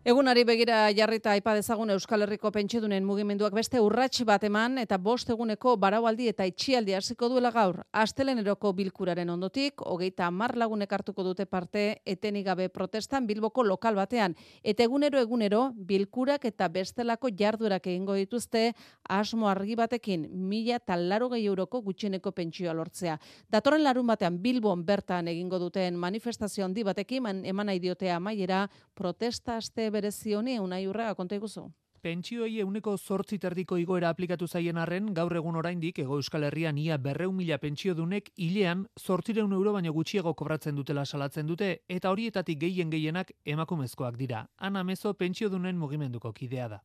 Egunari 0.00 0.46
begira 0.48 0.86
jarrita 0.96 1.34
aipa 1.36 1.52
dezagun 1.52 1.90
Euskal 1.92 2.22
Herriko 2.24 2.48
pentsiodunen 2.50 3.04
mugimenduak 3.04 3.52
beste 3.52 3.82
urrats 3.84 4.22
bat 4.24 4.44
eman 4.48 4.78
eta 4.80 4.96
bost 4.96 5.28
eguneko 5.28 5.74
baraualdi 5.76 6.30
eta 6.30 6.46
itxialdi 6.48 6.94
hasiko 6.96 7.28
duela 7.28 7.50
gaur. 7.52 7.82
Asteleneroko 7.92 8.72
bilkuraren 8.78 9.28
ondotik, 9.28 9.84
hogeita 9.84 10.24
hamar 10.24 10.54
lagunek 10.56 10.94
hartuko 10.96 11.20
dute 11.26 11.44
parte 11.44 12.00
etenik 12.06 12.46
gabe 12.46 12.70
protestan 12.72 13.26
Bilboko 13.28 13.62
lokal 13.62 13.98
batean. 14.00 14.38
Eta 14.64 14.86
egunero 14.88 15.20
egunero 15.20 15.66
bilkurak 15.76 16.48
eta 16.48 16.70
bestelako 16.72 17.28
jarduerak 17.36 17.90
egingo 17.92 18.16
dituzte 18.16 18.72
asmo 19.04 19.50
argi 19.52 19.76
batekin 19.76 20.24
mila 20.32 20.80
talaro 20.80 21.28
gehi 21.34 21.44
euroko 21.44 21.82
gutxieneko 21.82 22.32
pentsioa 22.32 22.72
lortzea. 22.72 23.18
Datorren 23.52 23.84
larun 23.84 24.08
batean 24.08 24.40
Bilbon 24.40 24.80
bertan 24.80 25.28
egingo 25.28 25.60
duten 25.60 26.00
manifestazio 26.00 26.64
handi 26.64 26.88
batekin 26.88 27.44
eman 27.44 27.66
nahi 27.66 27.84
diotea 27.84 28.16
amaiera 28.16 28.64
protesta 28.96 29.60
aste 29.60 29.89
berezi 29.90 30.34
honi 30.34 30.58
unai 30.58 30.86
urrega 30.88 31.14
konta 31.14 31.36
iguzu. 31.36 31.70
Pentsioi 32.00 32.62
euneko 32.62 32.94
zortzi 32.96 33.36
terdiko 33.38 33.76
igoera 33.76 34.08
aplikatu 34.08 34.46
zaien 34.48 34.78
arren, 34.80 35.10
gaur 35.16 35.34
egun 35.36 35.58
oraindik 35.60 35.98
ego 36.00 36.16
euskal 36.16 36.46
herrian 36.48 36.78
ia 36.80 36.96
berreun 36.96 37.34
mila 37.36 37.58
pentsiodunek 37.60 38.30
hilean 38.40 38.86
zortzireun 38.98 39.52
euro 39.52 39.74
baino 39.74 39.92
gutxiago 39.92 40.32
kobratzen 40.34 40.78
dutela 40.80 41.04
salatzen 41.04 41.50
dute, 41.50 41.68
eta 41.88 42.08
horietatik 42.14 42.58
gehien 42.62 42.88
gehienak 42.94 43.34
emakumezkoak 43.44 44.16
dira. 44.16 44.46
Ana 44.56 44.82
mezo 44.82 45.12
pentsiodunen 45.12 45.76
mugimenduko 45.76 46.32
kidea 46.32 46.68
da. 46.68 46.80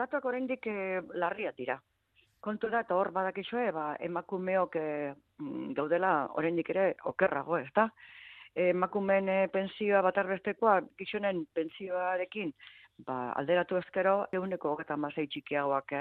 Datuak 0.00 0.24
oraindik 0.24 0.66
eh, 0.72 1.02
larriak 1.12 1.60
dira. 1.60 1.76
Kontu 2.40 2.70
da, 2.72 2.80
eta 2.86 2.96
hor 2.96 3.12
badakizue, 3.12 3.70
ba, 3.76 3.90
emakumeok 4.08 4.80
eh, 4.80 5.14
mm, 5.42 5.74
gaudela 5.76 6.30
oraindik 6.32 6.72
ere 6.72 6.94
okerrago, 7.12 7.58
ez 7.60 7.68
da? 7.76 7.90
Emakumeen 8.56 9.28
eh, 9.28 9.48
pensioa 9.52 10.00
batarbestekoa, 10.06 10.80
gizonen 10.98 11.44
pensioarekin, 11.54 12.54
ba, 13.04 13.32
alderatu 13.36 13.76
ezkero, 13.76 14.14
eguneko 14.32 14.72
hogeta 14.72 14.96
masei 14.96 15.26
txikiagoak 15.28 15.92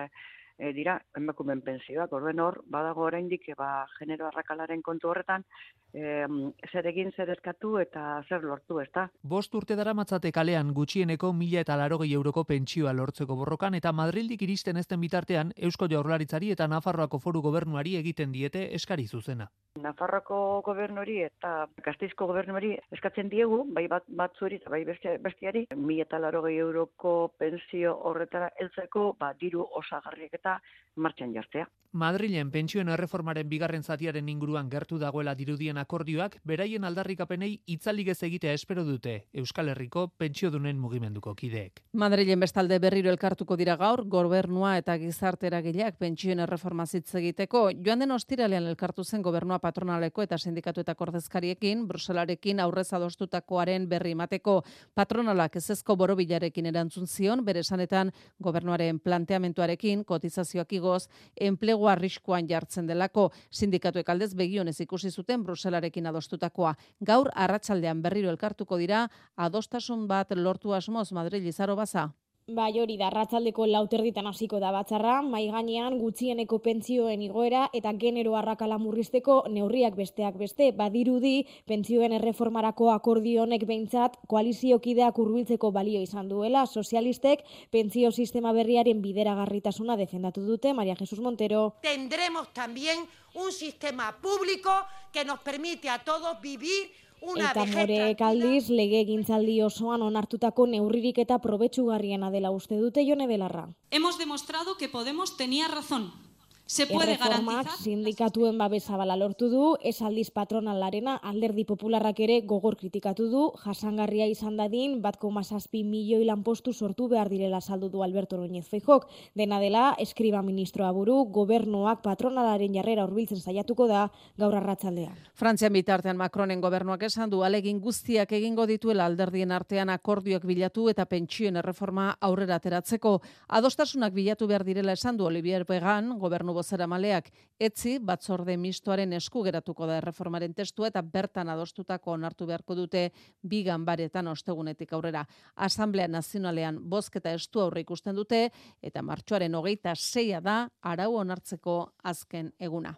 eh, 0.57 0.73
dira 0.73 0.99
emakumeen 1.17 1.61
pensioak. 1.61 2.13
Orden 2.13 2.39
hor, 2.39 2.61
badago 2.71 3.05
oraindik 3.07 3.49
eh, 3.49 3.55
ba, 3.57 3.85
genero 3.99 4.27
arrakalaren 4.27 4.81
kontu 4.81 5.09
horretan, 5.09 5.45
eh, 5.93 6.27
zer 6.71 6.87
egin, 6.91 7.11
zer 7.15 7.31
eskatu 7.35 7.77
eta 7.79 8.23
zer 8.29 8.43
lortu, 8.43 8.79
ez 8.79 8.89
da? 8.93 9.07
Bost 9.23 9.53
urte 9.55 9.75
dara 9.75 9.93
matzate 9.93 10.31
kalean 10.31 10.73
gutxieneko 10.73 11.33
mila 11.33 11.61
eta 11.65 11.77
larogei 11.79 12.11
euroko 12.13 12.43
pentsioa 12.43 12.93
lortzeko 12.93 13.35
borrokan 13.35 13.75
eta 13.75 13.91
Madrildik 13.91 14.41
iristen 14.41 14.77
ezten 14.77 15.01
bitartean 15.01 15.53
Eusko 15.57 15.87
Jaurlaritzari 15.91 16.51
eta 16.51 16.67
Nafarroako 16.67 17.19
foru 17.19 17.41
gobernuari 17.41 17.95
egiten 17.97 18.31
diete 18.31 18.69
eskari 18.75 19.07
zuzena. 19.07 19.49
Nafarroko 19.81 20.61
gobernuri 20.63 21.17
eta 21.25 21.67
Gasteizko 21.83 22.29
gobernuri 22.29 22.71
eskatzen 22.95 23.27
diegu, 23.29 23.65
bai 23.75 23.87
bat 23.91 24.05
batzuri 24.07 24.61
eta 24.61 24.71
bai 24.71 24.83
beste, 24.87 25.17
bestiari, 25.23 25.65
mila 25.75 26.05
eta 26.05 26.19
larogei 26.19 26.55
euroko 26.63 27.15
pensio 27.39 27.95
horretara 28.07 28.49
heltzeko, 28.61 29.15
ba, 29.19 29.33
diru 29.41 29.65
osagarriak 29.81 30.37
eta 30.45 30.61
martxan 30.95 31.33
jartzea. 31.33 31.67
Madrilen 31.95 32.49
pentsioen 32.51 32.89
erreformaren 32.91 33.47
bigarren 33.47 33.83
zatiaren 33.87 34.27
inguruan 34.27 34.67
gertu 34.67 34.97
dagoela 34.99 35.31
dirudien 35.39 35.77
akordioak, 35.79 36.33
beraien 36.43 36.83
aldarrikapenei 36.83 37.61
itzalik 37.71 38.09
ez 38.11 38.17
egitea 38.27 38.51
espero 38.51 38.83
dute 38.83 39.13
Euskal 39.31 39.69
Herriko 39.71 40.09
pentsiodunen 40.19 40.75
mugimenduko 40.75 41.31
kideek. 41.39 41.79
Madrilen 41.93 42.43
bestalde 42.43 42.81
berriro 42.83 43.13
elkartuko 43.13 43.55
dira 43.55 43.77
gaur, 43.79 44.03
gobernua 44.11 44.73
eta 44.81 44.97
gizartera 44.99 45.61
gileak 45.63 45.95
pentsioen 45.97 46.41
erreforma 46.43 46.83
zitz 46.85 47.15
egiteko, 47.15 47.61
joan 47.85 48.03
den 48.03 48.11
ostiralean 48.11 48.67
elkartu 48.73 49.05
zen 49.05 49.23
gobernua 49.23 49.61
patronaleko 49.63 50.27
eta 50.27 50.37
sindikatu 50.37 50.83
eta 50.83 50.97
kordezkariekin, 50.99 51.87
Bruselarekin 51.87 52.59
aurrez 52.59 52.89
adostutakoaren 52.91 53.87
berri 53.87 54.11
emateko 54.17 54.57
patronalak 54.93 55.55
ezezko 55.63 55.95
borobilarekin 55.95 56.67
erantzun 56.73 57.07
zion, 57.07 57.45
bere 57.45 57.63
esanetan 57.63 58.11
gobernuaren 58.43 58.99
planteamentuarekin, 58.99 60.03
kotizazioak 60.35 60.73
igoz, 60.73 61.07
enplegu 61.35 61.87
arriskuan 61.87 62.47
jartzen 62.47 62.87
delako 62.87 63.31
sindikatuek 63.51 64.09
aldez 64.09 64.33
begionez 64.35 64.79
ikusi 64.81 65.11
zuten 65.11 65.43
Bruselarekin 65.43 66.07
adostutakoa. 66.07 66.75
Gaur 66.99 67.29
arratsaldean 67.33 68.01
berriro 68.01 68.29
elkartuko 68.29 68.77
dira 68.77 69.07
adostasun 69.37 70.07
bat 70.07 70.31
lortu 70.35 70.73
asmoz 70.73 71.11
Madrid 71.11 71.45
izaro 71.45 71.75
baza. 71.75 72.09
Bai 72.45 72.77
hori 72.77 72.93
da, 72.93 73.07
ratzaldeko 73.09 73.65
lauterditan 73.65 74.27
hasiko 74.29 74.59
da 74.61 74.69
batzarra, 74.69 75.15
mai 75.25 75.47
gainean 75.49 75.95
gutxieneko 75.97 76.59
pentzioen 76.61 77.23
igoera 77.25 77.63
eta 77.73 77.89
genero 77.97 78.35
arrakala 78.37 78.77
murrizteko 78.77 79.39
neurriak 79.49 79.95
besteak 79.97 80.37
beste, 80.37 80.67
badirudi 80.77 81.47
pentzioen 81.65 82.13
erreformarako 82.13 82.91
akordionek 82.93 83.65
behintzat 83.65 84.19
koaliziokideak 84.29 85.17
hurbiltzeko 85.17 85.71
balio 85.73 86.03
izan 86.05 86.29
duela, 86.29 86.67
sozialistek 86.67 87.41
pentsio 87.73 88.11
sistema 88.11 88.53
berriaren 88.53 89.01
bideragarritasuna 89.01 89.97
defendatu 89.97 90.45
dute, 90.45 90.75
Maria 90.77 90.95
Jesus 90.95 91.19
Montero. 91.19 91.79
Tendremos 91.81 92.53
también 92.53 93.07
un 93.33 93.51
sistema 93.51 94.15
público 94.21 94.69
que 95.11 95.25
nos 95.25 95.39
permite 95.39 95.89
a 95.89 95.97
todos 95.97 96.39
vivir 96.41 96.91
Eta 97.33 97.65
morek 97.65 98.21
aldiz 98.21 98.69
lege 98.69 99.03
gintzaldi 99.07 99.61
osoan 99.65 100.01
onartutako 100.05 100.67
neurririk 100.69 101.17
eta 101.23 101.39
probetsugarriena 101.39 102.29
dela 102.31 102.51
uste 102.51 102.77
dute 102.77 103.05
jone 103.07 103.27
belarra. 103.27 103.69
Hemos 103.91 104.17
demostrado 104.17 104.77
que 104.77 104.89
Podemos 104.89 105.35
tenía 105.37 105.67
razón. 105.67 106.24
Se 106.67 106.87
puede 106.87 107.11
Erreformak 107.13 107.45
garantizar 107.45 107.83
sindikatuen 107.83 108.57
babesabala 108.57 109.15
lortu 109.15 109.51
du, 109.51 109.65
ez 109.85 110.01
aldiz 110.01 110.31
patronalarena 110.33 111.13
alderdi 111.21 111.61
popularrak 111.63 112.19
ere 112.25 112.39
gogor 112.41 112.73
kritikatu 112.79 113.27
du, 113.29 113.43
jasangarria 113.61 114.25
izan 114.25 114.57
dadin, 114.57 114.95
bat 114.99 115.19
zazpi 115.43 115.83
milioi 115.83 116.25
lanpostu 116.25 116.73
sortu 116.73 117.07
behar 117.07 117.29
direla 117.29 117.61
saldu 117.61 117.89
du 117.89 118.01
Alberto 118.01 118.37
Núñez 118.37 118.65
Feijok. 118.65 119.05
Dena 119.35 119.59
dela, 119.59 119.95
eskriba 119.99 120.41
ministroa 120.41 120.91
buru, 120.91 121.25
gobernuak 121.25 122.01
patronalaren 122.01 122.73
jarrera 122.73 123.05
hurbiltzen 123.05 123.37
saiatuko 123.37 123.85
da 123.85 124.09
gaur 124.35 124.55
arratsaldean. 124.55 125.13
Frantzian 125.35 125.71
bitartean 125.71 126.17
Macronen 126.17 126.61
gobernuak 126.61 127.03
esan 127.03 127.29
du 127.29 127.43
alegin 127.43 127.79
guztiak 127.79 128.31
egingo 128.31 128.65
dituela 128.65 129.05
alderdien 129.05 129.51
artean 129.51 129.89
akordioak 129.89 130.43
bilatu 130.43 130.89
eta 130.89 131.05
pentsioen 131.05 131.57
erreforma 131.57 132.17
aurrera 132.19 132.55
ateratzeko. 132.55 133.21
Adostasunak 133.49 134.13
bilatu 134.13 134.47
behar 134.47 134.63
direla 134.63 134.93
esan 134.93 135.15
du 135.15 135.25
Olivier 135.25 135.63
Began, 135.63 136.17
gobernu 136.17 136.54
bozera 136.55 136.87
maleak, 136.87 137.29
etzi 137.59 137.97
batzorde 137.99 138.55
mistoaren 138.57 139.13
esku 139.19 139.43
geratuko 139.45 139.87
da 139.89 139.99
erreformaren 139.99 140.55
testua 140.57 140.89
eta 140.89 141.03
bertan 141.03 141.51
adostutako 141.53 142.15
onartu 142.15 142.47
beharko 142.49 142.75
dute 142.79 143.09
bigan 143.43 143.85
baretan 143.85 144.31
ostegunetik 144.31 144.93
aurrera. 144.95 145.25
Asamblea 145.55 146.07
Nazionalean 146.07 146.81
bozketa 146.89 147.35
estu 147.35 147.61
aurre 147.61 147.85
ikusten 147.85 148.15
dute 148.15 148.45
eta 148.81 149.03
martxoaren 149.05 149.55
hogeita 149.55 149.95
zeia 149.95 150.41
da 150.41 150.63
arau 150.81 151.13
onartzeko 151.21 151.79
azken 152.03 152.53
eguna. 152.59 152.95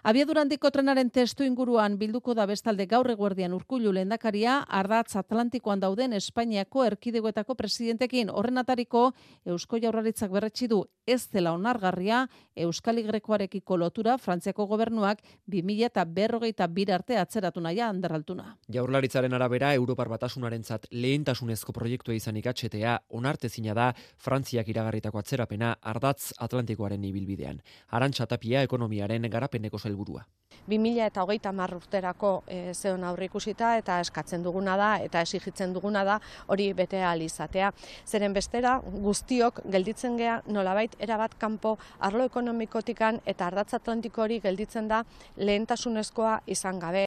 Abiadurandiko 0.00 0.70
trenaren 0.72 1.10
testu 1.12 1.44
inguruan 1.44 1.98
bilduko 2.00 2.32
da 2.32 2.46
bestalde 2.48 2.86
gaur 2.88 3.10
eguerdian 3.12 3.52
urkullu 3.52 3.90
lehendakaria 3.92 4.54
ardatz 4.78 5.12
Atlantikoan 5.20 5.82
dauden 5.82 6.14
Espainiako 6.16 6.86
erkidegoetako 6.86 7.52
presidentekin 7.58 8.30
horren 8.32 8.62
atariko 8.62 9.10
Eusko 9.44 9.76
Jaurlaritzak 9.82 10.32
berretsi 10.32 10.70
du 10.72 10.78
ez 11.04 11.28
dela 11.28 11.52
onargarria 11.52 12.22
Euskal 12.56 13.02
Igrekoarekiko 13.02 13.76
lotura 13.76 14.16
Frantziako 14.16 14.64
gobernuak 14.70 15.20
2000 15.52 15.90
eta 15.90 16.06
berrogeita 16.06 16.66
bir 16.68 16.94
arte 16.96 17.18
atzeratu 17.20 17.60
naia 17.60 17.90
handerraltuna. 17.92 18.56
Jaurlaritzaren 18.72 19.36
arabera 19.36 19.74
Europar 19.74 20.08
Batasunarentzat 20.08 20.88
lehentasunezko 20.92 21.76
proiektua 21.76 22.16
izanik 22.16 22.46
atxetea 22.46 22.96
onartezina 23.20 23.76
da 23.76 23.90
Frantziak 24.16 24.72
iragarritako 24.72 25.20
atzerapena 25.20 25.74
ardatz 25.82 26.32
Atlantikoaren 26.38 27.04
ibilbidean. 27.04 27.60
Arantxa 27.90 28.24
tapia 28.26 28.64
ekonomiaren 28.64 29.28
garapeneko 29.28 29.78
helburua. 29.90 30.24
2000 30.68 31.06
eta 31.06 31.22
hogeita 31.24 31.52
mar 31.52 31.72
urterako 31.74 32.30
e, 32.46 32.74
zeon 32.74 33.04
aurre 33.04 33.26
ikusita 33.30 33.72
eta 33.80 33.98
eskatzen 34.04 34.42
duguna 34.42 34.76
da 34.76 34.90
eta 35.02 35.22
esigitzen 35.26 35.74
duguna 35.74 36.04
da 36.04 36.18
hori 36.46 36.70
bete 36.74 37.02
ahal 37.02 37.22
izatea. 37.26 37.72
Zeren 38.06 38.34
bestera 38.36 38.78
guztiok 38.84 39.62
gelditzen 39.72 40.18
gea 40.20 40.40
nolabait 40.46 40.96
erabat 40.98 41.36
kanpo 41.38 41.76
arlo 41.98 42.26
ekonomikotikan 42.30 43.20
eta 43.26 43.46
ardatz 43.46 43.74
atlantiko 43.74 44.22
hori 44.26 44.40
gelditzen 44.40 44.88
da 44.88 45.04
lehentasunezkoa 45.36 46.40
izan 46.46 46.78
gabe. 46.78 47.06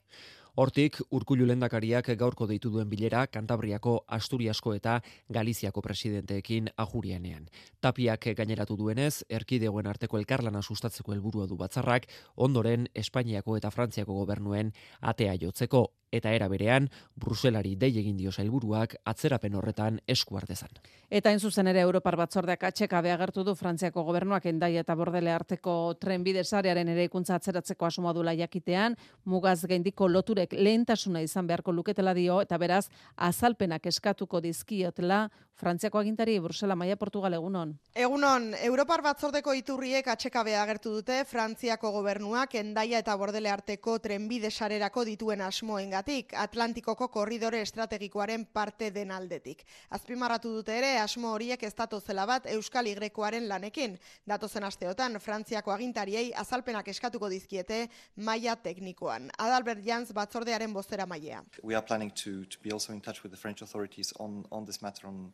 Hortik, 0.53 0.99
Urkullu 1.17 1.47
lendakariak 1.49 2.11
gaurko 2.13 2.45
deitu 2.45 2.69
duen 2.69 2.85
bilera 2.89 3.23
Kantabriako, 3.25 3.93
Asturiasko 4.17 4.75
eta 4.77 4.99
Galiziako 5.33 5.81
presidenteekin 5.81 6.67
ajurianean. 6.83 7.47
Tapiak 7.81 8.27
gaineratu 8.37 8.77
duenez, 8.77 9.23
erkidegoen 9.33 9.89
arteko 9.89 10.21
elkarlana 10.21 10.61
sustatzeko 10.61 11.17
helburua 11.17 11.49
du 11.49 11.57
batzarrak, 11.57 12.05
ondoren 12.37 12.85
Espainiako 12.93 13.57
eta 13.57 13.73
Frantziako 13.73 14.19
gobernuen 14.21 14.69
atea 15.01 15.33
jotzeko 15.41 15.87
eta 16.13 16.31
era 16.31 16.47
berean 16.47 16.89
Bruselari 17.17 17.73
dei 17.79 17.89
egin 17.97 18.17
dio 18.17 18.31
sailburuak 18.31 18.95
atzerapen 19.09 19.55
horretan 19.57 19.99
esku 20.07 20.37
artezan. 20.37 20.69
Eta 21.09 21.33
in 21.33 21.41
zuzen 21.41 21.67
ere 21.71 21.81
Europar 21.81 22.15
batzordeak 22.19 22.63
atxeka 22.69 23.01
agertu 23.13 23.43
du 23.43 23.55
Frantziako 23.57 24.03
gobernuak 24.05 24.45
endaia 24.45 24.83
eta 24.85 24.95
bordele 24.95 25.33
arteko 25.33 25.95
trenbide 25.99 26.43
sarearen 26.43 26.93
ere 26.93 27.07
ikuntza 27.09 27.35
atzeratzeko 27.35 27.85
asmoa 27.89 28.13
dula 28.13 28.35
jakitean, 28.37 28.95
mugaz 29.25 29.65
gaindiko 29.65 30.07
lehentasuna 30.51 31.21
izan 31.21 31.47
beharko 31.47 31.71
luketela 31.71 32.13
dio 32.13 32.41
eta 32.41 32.57
beraz 32.57 32.89
azalpenak 33.15 33.85
eskatuko 33.85 34.41
dizkiotela 34.41 35.29
Frantziako 35.55 35.99
agintari 35.99 36.39
Brusela 36.39 36.75
Maia 36.75 36.95
Portugal 36.97 37.35
egunon. 37.37 37.75
Egunon, 37.93 38.49
Europar 38.65 39.03
batzordeko 39.05 39.53
iturriek 39.53 40.07
atxekabe 40.09 40.55
agertu 40.57 40.95
dute 40.95 41.19
Frantziako 41.29 41.91
gobernuak 41.93 42.55
endaia 42.57 42.99
eta 43.03 43.13
bordele 43.15 43.51
arteko 43.53 43.99
trenbide 44.01 44.49
sarerako 44.49 45.03
dituen 45.05 45.43
asmoengatik, 45.45 46.33
Atlantikoko 46.33 47.07
korridore 47.13 47.61
estrategikoaren 47.61 48.47
parte 48.51 48.89
den 48.91 49.13
aldetik. 49.13 49.61
Azpimarratu 49.93 50.55
dute 50.55 50.73
ere, 50.79 50.97
asmo 50.97 51.35
horiek 51.35 51.63
ez 51.63 51.73
zela 52.03 52.25
bat 52.25 52.47
Euskal 52.47 52.87
Igrekoaren 52.87 53.47
lanekin. 53.47 53.99
Datozen 54.25 54.63
asteotan, 54.63 55.19
Frantziako 55.19 55.71
agintariei 55.71 56.33
azalpenak 56.33 56.87
eskatuko 56.87 57.29
dizkiete 57.29 57.87
maila 58.17 58.55
teknikoan. 58.55 59.29
Adalbert 59.37 59.85
Jans 59.85 60.11
batzordearen 60.11 60.73
bozera 60.73 61.05
mailea. 61.05 61.43
We 61.61 61.75
are 61.75 61.85
planning 61.85 62.11
to, 62.23 62.43
to 62.45 62.57
be 62.63 62.71
also 62.71 62.91
in 62.91 63.01
touch 63.01 63.23
with 63.23 63.31
the 63.31 63.37
French 63.37 63.61
authorities 63.61 64.13
on, 64.19 64.45
on 64.51 64.65
this 64.65 64.81
matter 64.81 65.07
on 65.07 65.31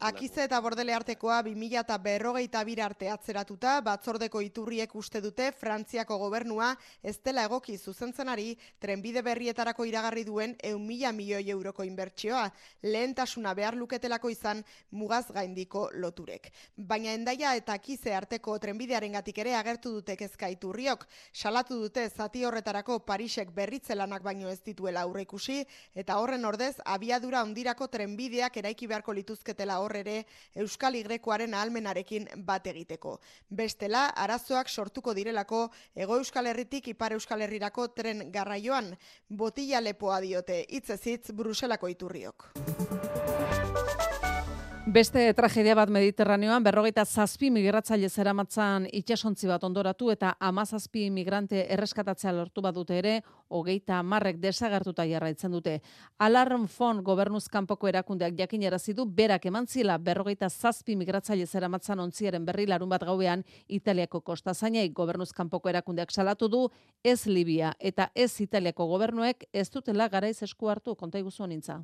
Akize 0.00 0.48
eta 0.48 0.58
bordele 0.58 0.90
artekoa 0.96 1.36
2000 1.46 1.78
eta 1.78 1.96
berrogeita 2.02 2.64
bir 2.66 2.80
arte 2.82 3.06
atzeratuta, 3.06 3.76
batzordeko 3.86 4.40
iturriek 4.42 4.94
uste 4.98 5.20
dute 5.22 5.52
Frantziako 5.54 6.16
gobernua 6.18 6.72
ez 7.02 7.20
dela 7.22 7.44
egoki 7.46 7.76
zuzentzenari 7.78 8.56
trenbide 8.82 9.22
berrietarako 9.22 9.86
iragarri 9.86 10.24
duen 10.26 10.56
eun 10.58 10.82
mila 10.84 11.12
milioi 11.12 11.44
euroko 11.54 11.86
inbertsioa, 11.86 12.48
lehentasuna 12.82 13.52
behar 13.54 13.76
luketelako 13.78 14.32
izan 14.34 14.64
mugaz 14.90 15.28
gaindiko 15.30 15.84
loturek. 16.02 16.50
Baina 16.76 17.14
endaia 17.14 17.54
eta 17.54 17.78
akize 17.78 18.14
arteko 18.14 18.58
trenbidearen 18.58 19.14
gatik 19.14 19.38
ere 19.38 19.54
agertu 19.54 19.94
dute 20.00 20.16
kezka 20.16 20.50
iturriok, 20.50 21.06
salatu 21.32 21.78
dute 21.84 22.08
zati 22.08 22.42
horretarako 22.44 22.98
Parisek 23.06 23.54
berritzelanak 23.54 24.26
baino 24.26 24.50
ez 24.50 24.58
dituela 24.66 25.06
aurreikusi 25.06 25.62
eta 25.94 26.18
horren 26.18 26.44
ordez 26.44 26.74
abiadura 26.84 27.46
ondirako 27.46 27.86
trenbideak 27.86 28.56
eraiki 28.56 28.90
beharko 28.90 29.14
lituzketela 29.44 29.78
hor 29.80 29.96
ere 29.96 30.24
Euskal 30.56 30.94
Igrekoaren 30.96 31.54
ahalmenarekin 31.54 32.28
bat 32.46 32.66
egiteko. 32.66 33.20
Bestela, 33.50 34.08
arazoak 34.16 34.68
sortuko 34.68 35.14
direlako 35.14 35.70
Ego 35.94 36.16
Euskal 36.16 36.46
Herritik 36.46 36.88
Ipar 36.88 37.12
Euskal 37.12 37.42
Herrirako 37.42 37.88
tren 37.94 38.30
garraioan, 38.32 38.96
botila 39.28 39.80
lepoa 39.80 40.20
diote, 40.20 40.64
hitzezitz 40.68 41.32
Bruselako 41.32 41.88
iturriok. 41.88 43.43
Beste 44.94 45.32
tragedia 45.34 45.74
bat 45.74 45.90
Mediterraneoan, 45.90 46.62
berrogeita 46.62 47.02
zazpi 47.02 47.48
migratzaile 47.50 48.06
zeramatzan 48.06 48.84
itxasontzi 48.94 49.48
bat 49.50 49.64
ondoratu 49.66 50.12
eta 50.12 50.36
amazazpi 50.38 51.08
migrante 51.10 51.64
erreskatatzea 51.74 52.30
lortu 52.36 52.62
badute 52.62 53.00
ere, 53.00 53.14
hogeita 53.48 53.96
marrek 54.06 54.38
desagertuta 54.38 55.02
jarraitzen 55.10 55.50
dute. 55.50 55.80
Alarm 56.22 56.68
Fon 56.70 57.00
gobernuz 57.02 57.48
kanpoko 57.50 57.88
erakundeak 57.90 58.36
jakin 58.38 58.62
du 58.94 59.04
berak 59.04 59.46
eman 59.46 59.66
zila 59.66 59.98
berrogeita 59.98 60.48
zazpi 60.48 60.94
migratzaile 60.94 61.46
zeramatzan 61.46 61.98
ontziaren 61.98 62.44
berri 62.44 62.66
larun 62.66 62.88
bat 62.88 63.02
gauean 63.02 63.42
Italiako 63.66 64.20
kosta 64.20 64.54
zainai 64.54 64.90
gobernuz 64.90 65.32
kanpoko 65.32 65.68
erakundeak 65.68 66.12
salatu 66.12 66.48
du, 66.48 66.70
ez 67.02 67.26
Libia 67.26 67.74
eta 67.80 68.12
ez 68.14 68.40
Italiako 68.40 68.86
gobernuek 68.86 69.48
ez 69.52 69.68
dutela 69.70 70.08
garaiz 70.08 70.40
esku 70.42 70.68
hartu 70.68 70.94
konta 70.94 71.18
iguzu 71.18 71.46
nintza. 71.46 71.80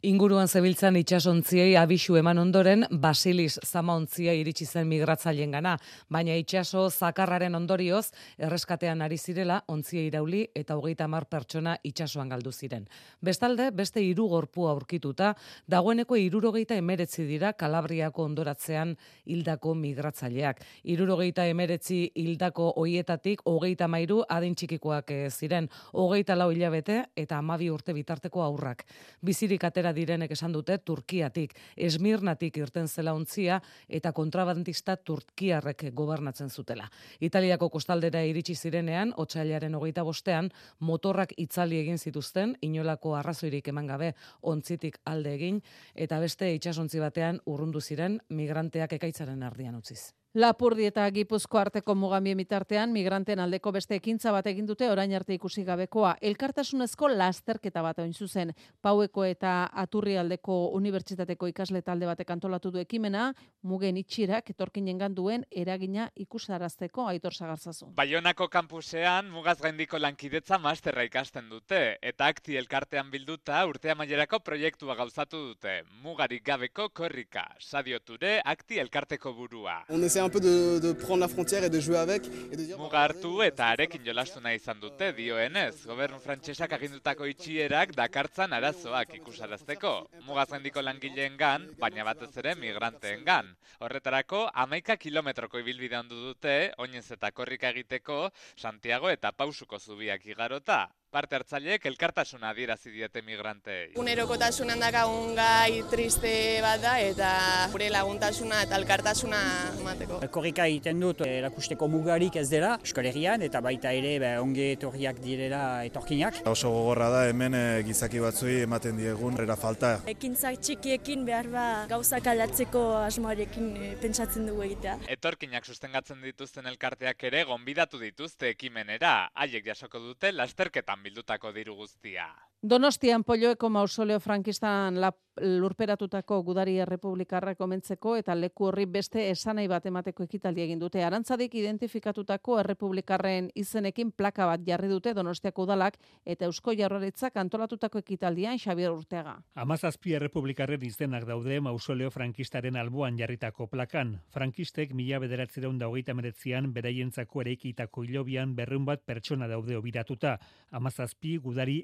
Inguruan 0.00 0.48
zebiltzan 0.48 0.96
itxasontziei 0.96 1.76
abisu 1.76 2.16
eman 2.16 2.38
ondoren 2.54 2.84
Basilis 3.02 3.56
zamaontzia 3.66 4.30
iritsi 4.38 4.62
zen 4.64 4.86
migratzaileen 4.86 5.50
gana, 5.56 5.72
baina 6.06 6.36
itxaso 6.38 6.84
zakarraren 6.86 7.56
ondorioz 7.58 8.12
erreskatean 8.38 9.00
ari 9.02 9.16
zirela 9.18 9.56
ontzia 9.74 10.04
irauli 10.06 10.44
eta 10.54 10.76
hogeita 10.78 11.08
mar 11.10 11.26
pertsona 11.26 11.72
itxasoan 11.82 12.30
galdu 12.30 12.52
ziren. 12.52 12.84
Bestalde, 13.20 13.72
beste 13.74 14.04
hiru 14.06 14.28
gorpu 14.30 14.68
aurkituta, 14.70 15.32
dagoeneko 15.66 16.14
irurogeita 16.14 16.76
emeretzi 16.78 17.24
dira 17.26 17.52
Kalabriako 17.58 18.22
ondoratzean 18.28 18.94
hildako 19.26 19.74
migratzaileak. 19.74 20.62
Irurogeita 20.84 21.48
emeretzi 21.50 22.12
hildako 22.14 22.68
hoietatik 22.84 23.42
hogeita 23.50 23.90
mairu 23.90 24.20
adintxikikoak 24.28 25.10
eh, 25.10 25.26
ziren, 25.30 25.68
hogeita 25.92 26.38
lau 26.38 26.52
hilabete 26.54 27.00
eta 27.16 27.42
amabi 27.42 27.72
urte 27.74 27.98
bitarteko 27.98 28.46
aurrak. 28.46 28.86
Bizirik 29.26 29.66
atera 29.66 29.92
direnek 29.92 30.38
esan 30.38 30.54
dute 30.54 30.78
Turkiatik, 30.78 31.58
Esmirna 31.74 32.38
Italiatik 32.44 32.56
irten 32.60 32.88
zela 32.88 33.14
ontzia 33.14 33.60
eta 33.88 34.12
kontrabandista 34.12 34.96
turkiarrek 34.96 35.86
gobernatzen 35.94 36.50
zutela. 36.50 36.88
Italiako 37.20 37.70
kostaldera 37.70 38.22
iritsi 38.22 38.54
zirenean, 38.54 39.14
otxailaren 39.16 39.74
hogeita 39.74 40.04
bostean, 40.04 40.50
motorrak 40.80 41.32
itzali 41.38 41.78
egin 41.78 41.98
zituzten, 41.98 42.56
inolako 42.60 43.14
arrazoirik 43.16 43.68
eman 43.68 43.86
gabe 43.86 44.14
ontzitik 44.42 44.98
alde 45.04 45.34
egin, 45.34 45.62
eta 45.94 46.20
beste 46.20 46.52
itxasontzi 46.54 47.00
batean 47.00 47.40
urrundu 47.46 47.80
ziren 47.80 48.20
migranteak 48.28 48.92
ekaitzaren 48.92 49.42
ardian 49.42 49.74
utziz. 49.74 50.12
Lapurdi 50.34 50.88
eta 50.88 51.04
Gipuzko 51.14 51.60
arteko 51.60 51.94
mugambie 51.94 52.34
mitartean 52.34 52.90
migranten 52.90 53.38
aldeko 53.38 53.70
beste 53.70 53.94
ekintza 53.94 54.32
bat 54.34 54.46
egin 54.50 54.66
dute 54.66 54.88
orain 54.90 55.12
arte 55.14 55.30
ikusi 55.36 55.62
gabekoa. 55.62 56.16
Elkartasunezko 56.30 57.06
lasterketa 57.12 57.84
bat 57.86 58.00
oin 58.02 58.10
zuzen. 58.12 58.50
Paueko 58.82 59.22
eta 59.24 59.52
Aturri 59.82 60.16
aldeko 60.18 60.56
unibertsitateko 60.74 61.46
ikasle 61.52 61.82
talde 61.86 62.08
batek 62.10 62.32
antolatu 62.34 62.72
du 62.74 62.80
ekimena, 62.82 63.28
mugen 63.62 63.96
itxirak 63.96 64.50
etorkinen 64.50 64.98
duen 65.14 65.44
eragina 65.52 66.08
ikusarazteko 66.16 67.06
aitor 67.12 67.32
sagartzazu. 67.32 67.92
Baionako 67.94 68.48
kampusean 68.48 69.30
mugaz 69.30 69.60
gaindiko 69.60 69.98
lankidetza 70.02 70.58
masterra 70.58 71.04
ikasten 71.04 71.48
dute 71.48 71.98
eta 72.02 72.26
akti 72.26 72.56
elkartean 72.56 73.08
bilduta 73.08 73.64
urtea 73.66 73.94
mailerako 73.94 74.40
proiektua 74.40 74.96
gauzatu 74.96 75.46
dute. 75.52 75.84
Mugarik 76.02 76.42
gabeko 76.44 76.88
korrika. 76.88 77.46
Sadio 77.60 78.00
Ture 78.00 78.40
akti 78.44 78.80
elkarteko 78.80 79.32
burua 79.32 79.84
un 80.24 80.30
peu 80.30 80.40
de, 80.40 80.78
de 80.80 80.92
prendre 80.92 81.20
la 81.20 81.28
frontière 81.28 81.64
et 81.64 81.70
de 81.70 81.80
jouer 81.80 81.98
avec. 81.98 82.26
Et 82.50 82.56
de 82.56 82.62
dire, 82.62 82.78
Mugartu 82.78 83.42
eta 83.44 83.68
arekin 83.74 84.04
jolastu 84.06 84.40
nahi 84.40 84.56
izan 84.56 84.80
dute 84.80 85.10
dioenez, 85.16 85.84
gobernu 85.84 86.18
frantsesak 86.22 86.72
agindutako 86.72 87.28
itxierak 87.28 87.92
dakartzan 87.94 88.56
arazoak 88.56 89.14
ikusarazteko. 89.20 89.94
Mugaz 90.26 90.48
langileen 90.82 91.36
gan, 91.36 91.68
baina 91.78 92.04
batez 92.04 92.36
ere 92.38 92.54
migranteen 92.54 93.24
gan. 93.24 93.54
Horretarako, 93.80 94.48
amaika 94.54 94.96
kilometroko 94.96 95.58
ibilbide 95.58 95.96
handu 95.96 96.16
dute, 96.32 96.72
oinez 96.78 97.10
eta 97.10 97.30
korrika 97.30 97.68
egiteko, 97.68 98.30
Santiago 98.56 99.10
eta 99.10 99.32
Pausuko 99.32 99.78
zubiak 99.78 100.24
igarota 100.26 100.88
parte 101.14 101.36
hartzaileek 101.38 101.84
elkartasuna 101.86 102.48
adierazi 102.50 102.90
diete 102.90 103.22
migrantei. 103.22 103.92
Unerokotasunan 104.02 104.80
dakagun 104.82 105.36
gai 105.38 105.84
triste 105.92 106.32
bat 106.64 106.80
da 106.82 106.94
eta 106.98 107.28
gure 107.70 107.86
laguntasuna 107.94 108.64
eta 108.64 108.80
elkartasuna 108.80 109.42
emateko. 109.78 110.18
Korrika 110.34 110.66
egiten 110.66 110.98
dut 111.04 111.22
erakusteko 111.26 111.86
mugarik 111.92 112.40
ez 112.40 112.48
dela 112.50 112.72
Euskal 112.80 113.06
Herrian 113.10 113.44
eta 113.46 113.60
baita 113.62 113.92
ere 113.94 114.16
ba, 114.22 114.32
onge 114.42 114.72
etorriak 114.72 115.20
direla 115.22 115.60
etorkinak. 115.86 116.40
Oso 116.50 116.72
gogorra 116.74 117.12
da 117.14 117.22
hemen 117.28 117.54
eh, 117.54 117.82
gizaki 117.86 118.22
batzui 118.24 118.56
ematen 118.64 118.98
diegun 118.98 119.38
era 119.44 119.54
falta. 119.60 119.92
Ekintzak 120.10 120.58
txikiekin 120.66 121.22
behar 121.28 121.50
ba 121.54 121.68
gauzak 121.92 122.26
aldatzeko 122.32 122.82
asmoarekin 123.04 123.70
e, 123.76 123.92
pentsatzen 124.02 124.50
dugu 124.50 124.66
egitea. 124.66 124.98
Etorkinak 125.14 125.70
sustengatzen 125.70 126.26
dituzten 126.26 126.66
elkarteak 126.72 127.22
ere 127.30 127.44
gonbidatu 127.46 128.02
dituzte 128.02 128.50
ekimenera. 128.50 129.14
Haiek 129.38 129.70
jasoko 129.70 130.02
dute 130.02 130.34
lasterketan 130.34 131.03
bildutako 131.04 131.52
diru 131.52 131.76
guztia. 131.76 132.26
Donostian 132.64 133.24
polloeko 133.24 133.68
mausoleo 133.68 134.20
frankistan 134.24 134.96
lurperatutako 135.42 136.38
gudari 136.46 136.76
errepublikarra 136.80 137.54
komentzeko 137.58 138.14
eta 138.16 138.34
leku 138.38 138.68
horri 138.68 138.86
beste 138.86 139.24
esanai 139.30 139.66
bat 139.68 139.84
emateko 139.86 140.24
ekitaldi 140.24 140.62
egin 140.62 140.78
dute. 140.78 141.02
Arantzadik 141.04 141.54
identifikatutako 141.58 142.58
errepublikarren 142.62 143.50
izenekin 143.54 144.12
plaka 144.12 144.46
bat 144.46 144.62
jarri 144.66 144.88
dute 144.88 145.12
Donostiako 145.14 145.66
udalak 145.66 145.98
eta 146.24 146.46
Eusko 146.46 146.72
Jaurlaritzak 146.72 147.36
antolatutako 147.36 147.98
ekitaldian 147.98 148.56
Xabier 148.58 148.94
Urteaga. 148.94 149.36
Amazazpi 149.54 150.14
errepublikarren 150.14 150.86
izenak 150.86 151.26
daude 151.26 151.60
mausoleo 151.60 152.10
frankistaren 152.14 152.76
alboan 152.76 153.18
jarritako 153.18 153.66
plakan. 153.66 154.20
Frankistek 154.32 154.94
mila 154.94 155.18
bederatzireun 155.18 155.78
da 155.78 155.90
meretzian 156.14 156.72
beraientzako 156.72 157.40
ereikitako 157.40 158.04
hilobian 158.04 158.54
berreun 158.54 158.84
bat 158.84 159.02
pertsona 159.04 159.48
daude 159.48 159.76
obiratuta. 159.76 160.38
Amazazpi 160.70 161.36
gudari 161.38 161.82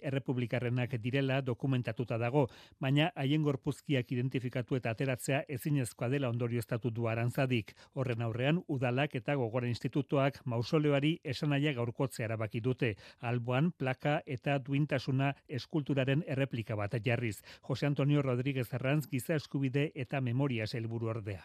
errepublikarrenak 0.70 1.00
direla 1.02 1.40
dokumentatuta 1.42 2.18
dago, 2.18 2.48
baina 2.80 3.10
haien 3.16 3.42
gorpuzkiak 3.42 4.10
identifikatu 4.12 4.76
eta 4.76 4.90
ateratzea 4.90 5.44
ezinezkoa 5.48 6.08
dela 6.08 6.28
ondorio 6.28 6.58
estatu 6.58 6.90
du 6.90 7.08
arantzadik. 7.08 7.74
Horren 7.94 8.22
aurrean, 8.22 8.62
udalak 8.68 9.14
eta 9.14 9.34
gogora 9.34 9.66
institutuak 9.66 10.40
mausoleoari 10.44 11.18
esanaia 11.24 11.72
gaurkotzea 11.72 12.24
erabaki 12.24 12.60
dute. 12.60 12.96
Alboan, 13.20 13.72
plaka 13.72 14.20
eta 14.26 14.58
duintasuna 14.58 15.34
eskulturaren 15.48 16.24
erreplika 16.26 16.76
bat 16.76 16.94
jarriz. 17.04 17.42
Jose 17.62 17.86
Antonio 17.86 18.22
Rodríguez 18.22 18.72
Arranz 18.74 19.06
giza 19.08 19.34
eskubide 19.34 19.92
eta 19.94 20.20
memoria 20.20 20.64
helburu 20.72 21.08
ordea. 21.08 21.44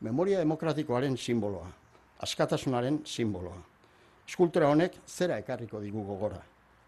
Memoria 0.00 0.38
demokratikoaren 0.38 1.16
simboloa, 1.16 1.70
askatasunaren 2.20 3.02
simboloa. 3.04 3.60
Eskultura 4.26 4.68
honek 4.68 4.94
zera 5.06 5.38
ekarriko 5.38 5.80
digu 5.80 6.04
gogora. 6.04 6.40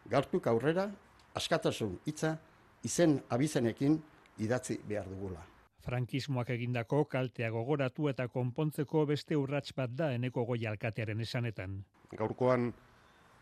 Gartuk 0.08 0.46
aurrera, 0.46 0.90
askatasun 1.34 1.98
hitza 2.06 2.36
izen 2.84 3.20
abizenekin 3.30 3.98
idatzi 4.38 4.78
behar 4.88 5.08
dugula. 5.08 5.42
Frankismoak 5.82 6.50
egindako 6.54 7.04
kaltea 7.10 7.50
gogoratu 7.50 8.08
eta 8.08 8.28
konpontzeko 8.30 9.04
beste 9.06 9.36
urrats 9.36 9.74
bat 9.76 9.90
da 9.98 10.12
eneko 10.14 10.44
goi 10.46 10.60
alkatearen 10.66 11.20
esanetan. 11.20 11.80
Gaurkoan 12.14 12.70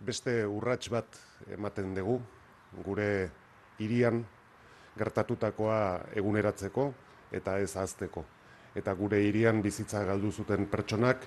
beste 0.01 0.47
urrats 0.47 0.89
bat 0.89 1.21
ematen 1.53 1.95
dugu, 1.95 2.21
gure 2.85 3.31
irian 3.79 4.25
gertatutakoa 4.97 5.81
eguneratzeko 6.17 6.89
eta 7.33 7.59
ez 7.59 7.77
azteko. 7.77 8.25
Eta 8.75 8.95
gure 8.95 9.21
irian 9.27 9.61
bizitza 9.63 10.05
galdu 10.07 10.33
zuten 10.33 10.67
pertsonak 10.71 11.27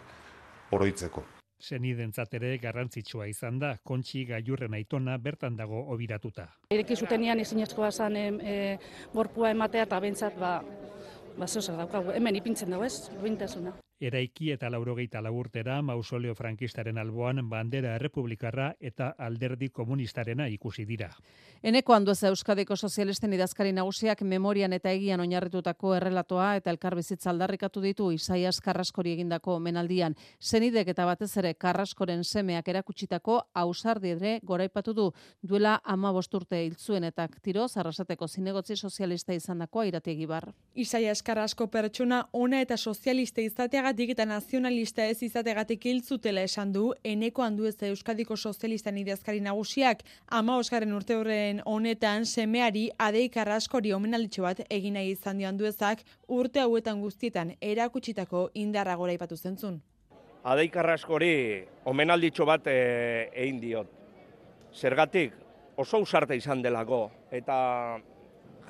oroitzeko. 0.71 1.23
Senidentzat 1.63 2.33
ere 2.35 2.57
garrantzitsua 2.59 3.29
izan 3.31 3.59
da, 3.61 3.77
kontxi 3.87 4.25
gaiurren 4.27 4.73
aitona 4.75 5.15
bertan 5.17 5.55
dago 5.55 5.79
obiratuta. 5.95 6.49
Ireki 6.75 6.97
zutenian 6.99 7.39
ezinezkoa 7.39 7.91
zan 7.91 8.17
e, 8.19 8.57
gorpua 9.13 9.53
ematea 9.55 9.87
eta 9.87 9.99
bentsat 10.03 10.35
ba, 10.39 10.57
ba 11.37 11.47
daukagu, 11.47 12.11
hemen 12.11 12.35
ipintzen 12.35 12.75
dago 12.75 12.83
ez, 12.83 13.09
ruintasuna 13.21 13.73
eraiki 14.07 14.51
eta 14.53 14.69
laurogeita 14.71 15.21
laburtera 15.23 15.81
mausoleo 15.81 16.35
frankistaren 16.35 16.97
alboan 16.97 17.41
bandera 17.49 17.95
errepublikarra 17.95 18.73
eta 18.79 19.13
alderdi 19.17 19.69
komunistarena 19.69 20.47
ikusi 20.51 20.85
dira. 20.85 21.09
Eneko 21.63 21.93
handu 21.95 22.11
ez 22.11 22.23
Euskadiko 22.27 22.75
sozialisten 22.75 23.33
idazkari 23.33 23.71
nagusiak 23.71 24.21
memorian 24.27 24.73
eta 24.75 24.91
egian 24.91 25.21
oinarritutako 25.23 25.93
errelatoa 25.95 26.49
eta 26.59 26.71
elkarbizitza 26.73 27.29
aldarrikatu 27.31 27.81
ditu 27.81 28.09
Isaias 28.11 28.59
Karraskori 28.61 29.13
egindako 29.13 29.59
menaldian. 29.63 30.15
Zenidek 30.41 30.91
eta 30.91 31.05
batez 31.07 31.31
ere 31.37 31.53
Karraskoren 31.53 32.23
semeak 32.23 32.67
erakutsitako 32.67 33.39
ausardi 33.53 34.11
ere 34.17 34.33
goraipatu 34.43 34.93
du 34.93 35.07
duela 35.41 35.79
ama 35.85 36.11
bosturte 36.11 36.59
hiltzuen 36.65 37.07
eta 37.07 37.29
tiro 37.41 37.67
zarrasateko 37.67 38.27
zinegotzi 38.27 38.75
sozialista 38.75 39.33
izandakoa 39.33 39.85
irategi 39.85 40.25
bar. 40.25 40.51
Isaias 40.75 41.23
Karrasko 41.23 41.67
pertsona 41.67 42.25
ona 42.33 42.59
eta 42.61 42.77
sozialista 42.77 43.41
izateaga 43.41 43.92
izategatik 43.93 44.09
eta 44.09 44.25
nazionalista 44.25 45.05
ez 45.05 45.21
izategatik 45.21 45.85
hiltzutela 45.85 46.41
esan 46.41 46.71
du 46.73 46.93
eneko 47.03 47.43
handu 47.43 47.67
ez 47.67 47.75
Euskadiko 47.83 48.35
sozialistan 48.35 48.97
idazkari 48.97 49.39
nagusiak 49.39 50.01
ama 50.27 50.57
osgarren 50.57 50.93
urte 50.93 51.15
horren 51.15 51.61
honetan 51.65 52.25
semeari 52.25 52.89
adei 52.97 53.29
karraskori 53.29 53.93
omenalitxo 53.93 54.41
bat 54.41 54.61
egin 54.69 54.93
nahi 54.93 55.11
izan 55.11 55.37
dio 55.37 55.47
handuezak 55.47 56.01
urte 56.27 56.59
hauetan 56.59 57.01
guztietan 57.01 57.53
erakutsitako 57.61 58.49
indarra 58.55 58.95
gora 58.95 59.13
ipatu 59.13 59.37
zentzun. 59.37 59.79
Adei 60.43 60.69
karraskori 60.69 61.63
omenalditxo 61.85 62.45
bat 62.45 62.65
e, 62.67 63.29
egin 63.33 63.59
diot. 63.61 63.87
Zergatik 64.73 65.33
oso 65.77 65.99
usarte 65.99 66.35
izan 66.35 66.63
delako 66.63 67.11
eta 67.31 67.99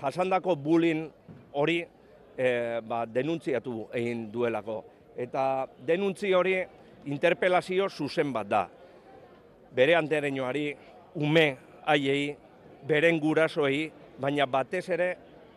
jasandako 0.02 0.56
bulin 0.56 1.08
hori 1.54 1.86
e, 2.38 2.82
ba, 2.82 3.06
denuntziatu 3.06 3.88
egin 3.94 4.32
duelako. 4.32 4.84
Eta 5.18 5.68
denuntzi 5.86 6.34
hori 6.34 6.56
interpelazio 7.06 7.90
zuzen 7.90 8.32
bat 8.34 8.48
da. 8.48 8.64
Bere 9.74 9.96
antereñoari, 9.98 10.76
ume 11.16 11.46
haiei, 11.86 12.36
beren 12.88 13.20
gurasoei, 13.20 13.92
baina 14.20 14.46
batez 14.46 14.88
ere 14.90 15.10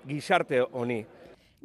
gizarte 0.09 0.63
honi. 0.73 1.05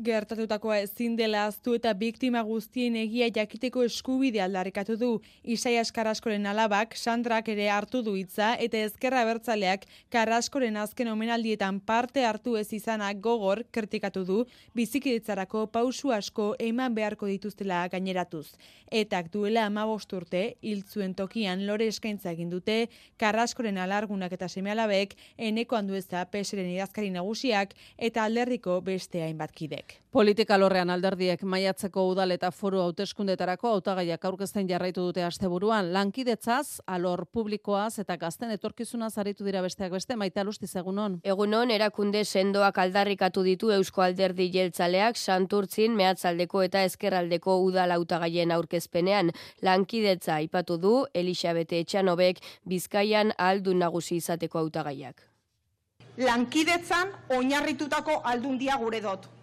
Gertatutakoa 0.02 0.80
ezin 0.82 1.14
dela 1.14 1.44
aztu 1.46 1.76
eta 1.78 1.92
biktima 1.94 2.42
guztien 2.42 2.96
egia 2.98 3.28
jakiteko 3.36 3.84
eskubide 3.86 4.40
aldarrikatu 4.42 4.96
du. 4.98 5.10
Isaias 5.44 5.92
Karaskoren 5.94 6.48
alabak, 6.50 6.96
Sandrak 6.98 7.52
ere 7.54 7.68
hartu 7.70 8.02
du 8.02 8.16
hitza 8.18 8.56
eta 8.66 8.82
ezkerra 8.88 9.22
bertzaleak 9.30 9.86
Karaskoren 10.10 10.80
azken 10.82 11.12
omenaldietan 11.12 11.78
parte 11.86 12.26
hartu 12.26 12.56
ez 12.58 12.66
izanak 12.74 13.20
gogor 13.22 13.62
kritikatu 13.70 14.24
du, 14.26 14.40
bizikidetzarako 14.74 15.68
pausu 15.68 16.10
asko 16.18 16.56
eman 16.58 16.98
beharko 16.98 17.30
dituztela 17.30 17.84
gaineratuz. 17.94 18.48
Etak 18.90 19.30
duela 19.32 19.68
amabost 19.70 20.14
urte, 20.18 20.56
hiltzuen 20.66 21.14
tokian 21.14 21.68
lore 21.68 21.92
eskaintza 21.94 22.34
egin 22.34 22.50
dute, 22.50 22.88
Karaskoren 23.22 23.78
alargunak 23.78 24.34
eta 24.34 24.50
semealabek, 24.50 25.14
eneko 25.38 25.78
handueza 25.78 26.26
peseren 26.26 26.74
idazkari 26.74 27.14
nagusiak 27.14 27.78
eta 27.98 28.26
alderriko 28.26 28.82
beste 28.82 29.22
hainbat 29.22 29.54
kidek. 29.54 29.91
Politika 30.12 30.58
lorrean 30.60 30.90
alderdiek 30.92 31.40
maiatzeko 31.48 32.02
udal 32.10 32.34
eta 32.36 32.50
foru 32.52 32.82
hauteskundetarako 32.84 33.70
hautagaiak 33.70 34.26
aurkezten 34.28 34.68
jarraitu 34.68 35.06
dute 35.06 35.24
asteburuan 35.24 35.94
lankidetzaz, 35.94 36.82
alor 36.86 37.24
publikoaz 37.32 37.94
eta 38.04 38.18
gazten 38.20 38.52
etorkizunaz 38.52 39.14
aritu 39.24 39.48
dira 39.48 39.62
besteak 39.64 39.96
beste 39.96 40.20
maita 40.20 40.44
alusti 40.44 40.68
egunon. 40.84 41.18
Egunon 41.24 41.72
erakunde 41.72 42.26
sendoak 42.26 42.84
aldarrikatu 42.84 43.46
ditu 43.48 43.72
Eusko 43.72 44.02
Alderdi 44.02 44.52
Jeltzaleak 44.52 45.16
Santurtzin 45.16 45.96
mehatzaldeko 45.96 46.68
eta 46.68 46.84
ezkerraldeko 46.84 47.62
udal 47.64 47.96
hautagaien 47.96 48.52
aurkezpenean 48.52 49.32
lankidetza 49.62 50.36
aipatu 50.36 50.78
du 50.78 50.96
Elisabete 51.14 51.80
Etxanobek 51.80 52.44
Bizkaian 52.68 53.32
aldu 53.38 53.74
nagusi 53.74 54.18
izateko 54.18 54.60
hautagaiak. 54.60 55.22
Lankidetzan 56.18 57.16
oinarritutako 57.30 58.26
aldundia 58.26 58.76
gure 58.76 59.00
dot 59.00 59.38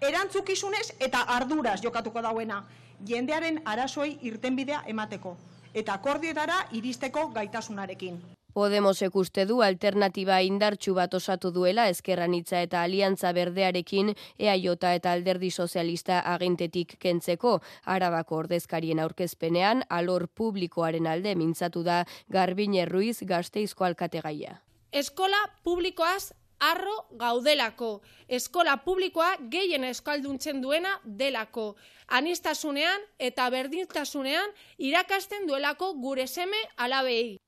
erantzukizunez 0.00 0.86
eta 1.00 1.20
arduraz 1.36 1.80
jokatuko 1.84 2.22
dauena, 2.22 2.64
jendearen 3.06 3.62
arazoei 3.64 4.18
irtenbidea 4.22 4.82
emateko, 4.86 5.36
eta 5.74 5.94
akordietara 6.00 6.66
iristeko 6.72 7.28
gaitasunarekin. 7.34 8.20
Podemosek 8.54 9.14
uste 9.14 9.44
du 9.46 9.60
alternatiba 9.62 10.40
indartsu 10.42 10.94
bat 10.96 11.12
osatu 11.14 11.52
duela 11.54 11.84
ezkerranitza 11.88 12.62
eta 12.66 12.80
aliantza 12.82 13.30
berdearekin 13.32 14.10
EAJ 14.38 14.66
eta 14.96 15.12
alderdi 15.12 15.50
sozialista 15.50 16.18
agintetik 16.32 16.96
kentzeko 16.98 17.60
arabako 17.84 18.40
ordezkarien 18.42 18.98
aurkezpenean 18.98 19.84
alor 19.88 20.26
publikoaren 20.26 21.06
alde 21.06 21.36
mintzatu 21.36 21.84
da 21.84 22.04
Garbine 22.28 22.86
Ruiz 22.86 23.22
gazteizko 23.22 23.84
alkategaia. 23.84 24.58
Eskola 24.92 25.38
publikoaz 25.62 26.32
arro 26.60 26.94
gaudelako. 27.18 27.90
Eskola 28.28 28.76
publikoa 28.84 29.34
gehien 29.50 29.84
eskalduntzen 29.84 30.62
duena 30.62 31.00
delako. 31.04 31.74
Anistasunean 32.06 33.06
eta 33.18 33.50
berdintasunean 33.50 34.50
irakasten 34.78 35.46
duelako 35.48 35.94
gure 35.94 36.26
seme 36.26 36.60
alabei. 36.76 37.38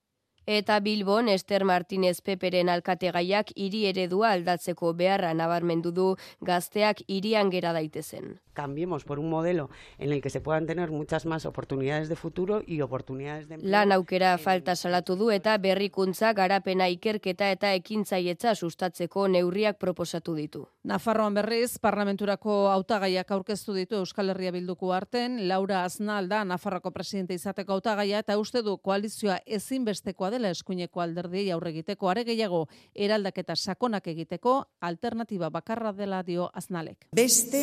Eta 0.47 0.81
Bilbon 0.81 1.29
Ester 1.29 1.65
Martinez 1.65 2.21
Peperen 2.21 2.69
alkategaiak 2.69 3.53
hiri 3.55 3.85
eredua 3.87 4.33
aldatzeko 4.33 4.93
beharra 4.99 5.35
nabarmendu 5.35 5.93
du 5.93 6.09
gazteak 6.41 7.05
hirian 7.07 7.51
gera 7.51 7.73
daitezen 7.73 8.41
cambiemos 8.53 9.05
por 9.05 9.19
un 9.19 9.31
modelo 9.31 9.71
en 9.99 10.13
el 10.13 10.21
que 10.21 10.31
se 10.31 10.41
puedan 10.41 10.67
tener 10.67 10.91
muchas 10.91 11.27
más 11.27 11.47
oportunidades 11.47 12.09
de 12.09 12.17
futuro 12.17 12.63
y 12.67 12.81
oportunidades 12.81 13.49
de. 13.49 13.59
Lan 13.59 13.93
aukera 13.93 14.37
falta 14.39 14.77
salatu 14.77 15.17
du 15.17 15.31
eta 15.31 15.57
berrikuntza 15.59 16.33
garapena 16.33 16.89
ikerketa 16.89 17.51
eta 17.51 17.73
ekintzaietza 17.75 18.55
sustatzeko 18.55 19.29
neurriak 19.29 19.79
proposatu 19.79 20.35
ditu. 20.35 20.67
Nafarroan 20.85 21.35
berriz, 21.35 21.79
parlamenturako 21.79 22.69
hautagaiak 22.71 23.31
aurkeztu 23.31 23.75
ditu 23.75 23.97
Euskal 23.97 24.31
Herria 24.31 24.53
bilduko 24.53 24.93
arten, 24.93 25.49
Laura 25.49 25.85
Aznal 25.85 26.29
da 26.29 26.45
Nafarroko 26.45 26.91
presidente 26.91 27.35
izateko 27.35 27.73
hautagaia 27.73 28.19
eta 28.23 28.39
uste 28.39 28.63
du 28.63 28.77
koalizioa 28.79 29.39
ezinbestekoa 29.47 30.32
dela 30.33 30.51
eskuineko 30.51 31.03
alderdi 31.05 31.45
aurregiteko 31.53 32.09
are 32.11 32.25
gehiago 32.25 32.65
eraldaketa 32.95 33.57
sakonak 33.57 34.09
egiteko 34.15 34.57
alternatiba 34.81 35.51
bakarra 35.51 35.93
dela 35.93 36.23
dio 36.27 36.49
Aznalek. 36.55 37.09
Beste 37.13 37.63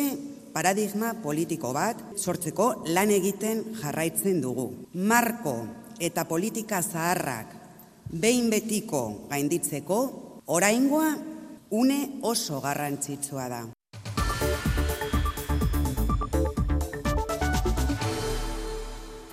paradigma 0.54 1.14
politiko 1.22 1.74
bat 1.76 2.00
sortzeko 2.16 2.70
lan 2.94 3.10
egiten 3.10 3.64
jarraitzen 3.82 4.40
dugu. 4.40 4.70
Marko 4.94 5.56
eta 6.00 6.24
politika 6.24 6.80
zaharrak 6.82 7.58
behin 8.10 8.48
betiko 8.50 9.26
gainditzeko 9.30 9.98
oraingoa 10.46 11.10
une 11.70 12.18
oso 12.22 12.60
garrantzitsua 12.60 13.48
da. 13.48 13.60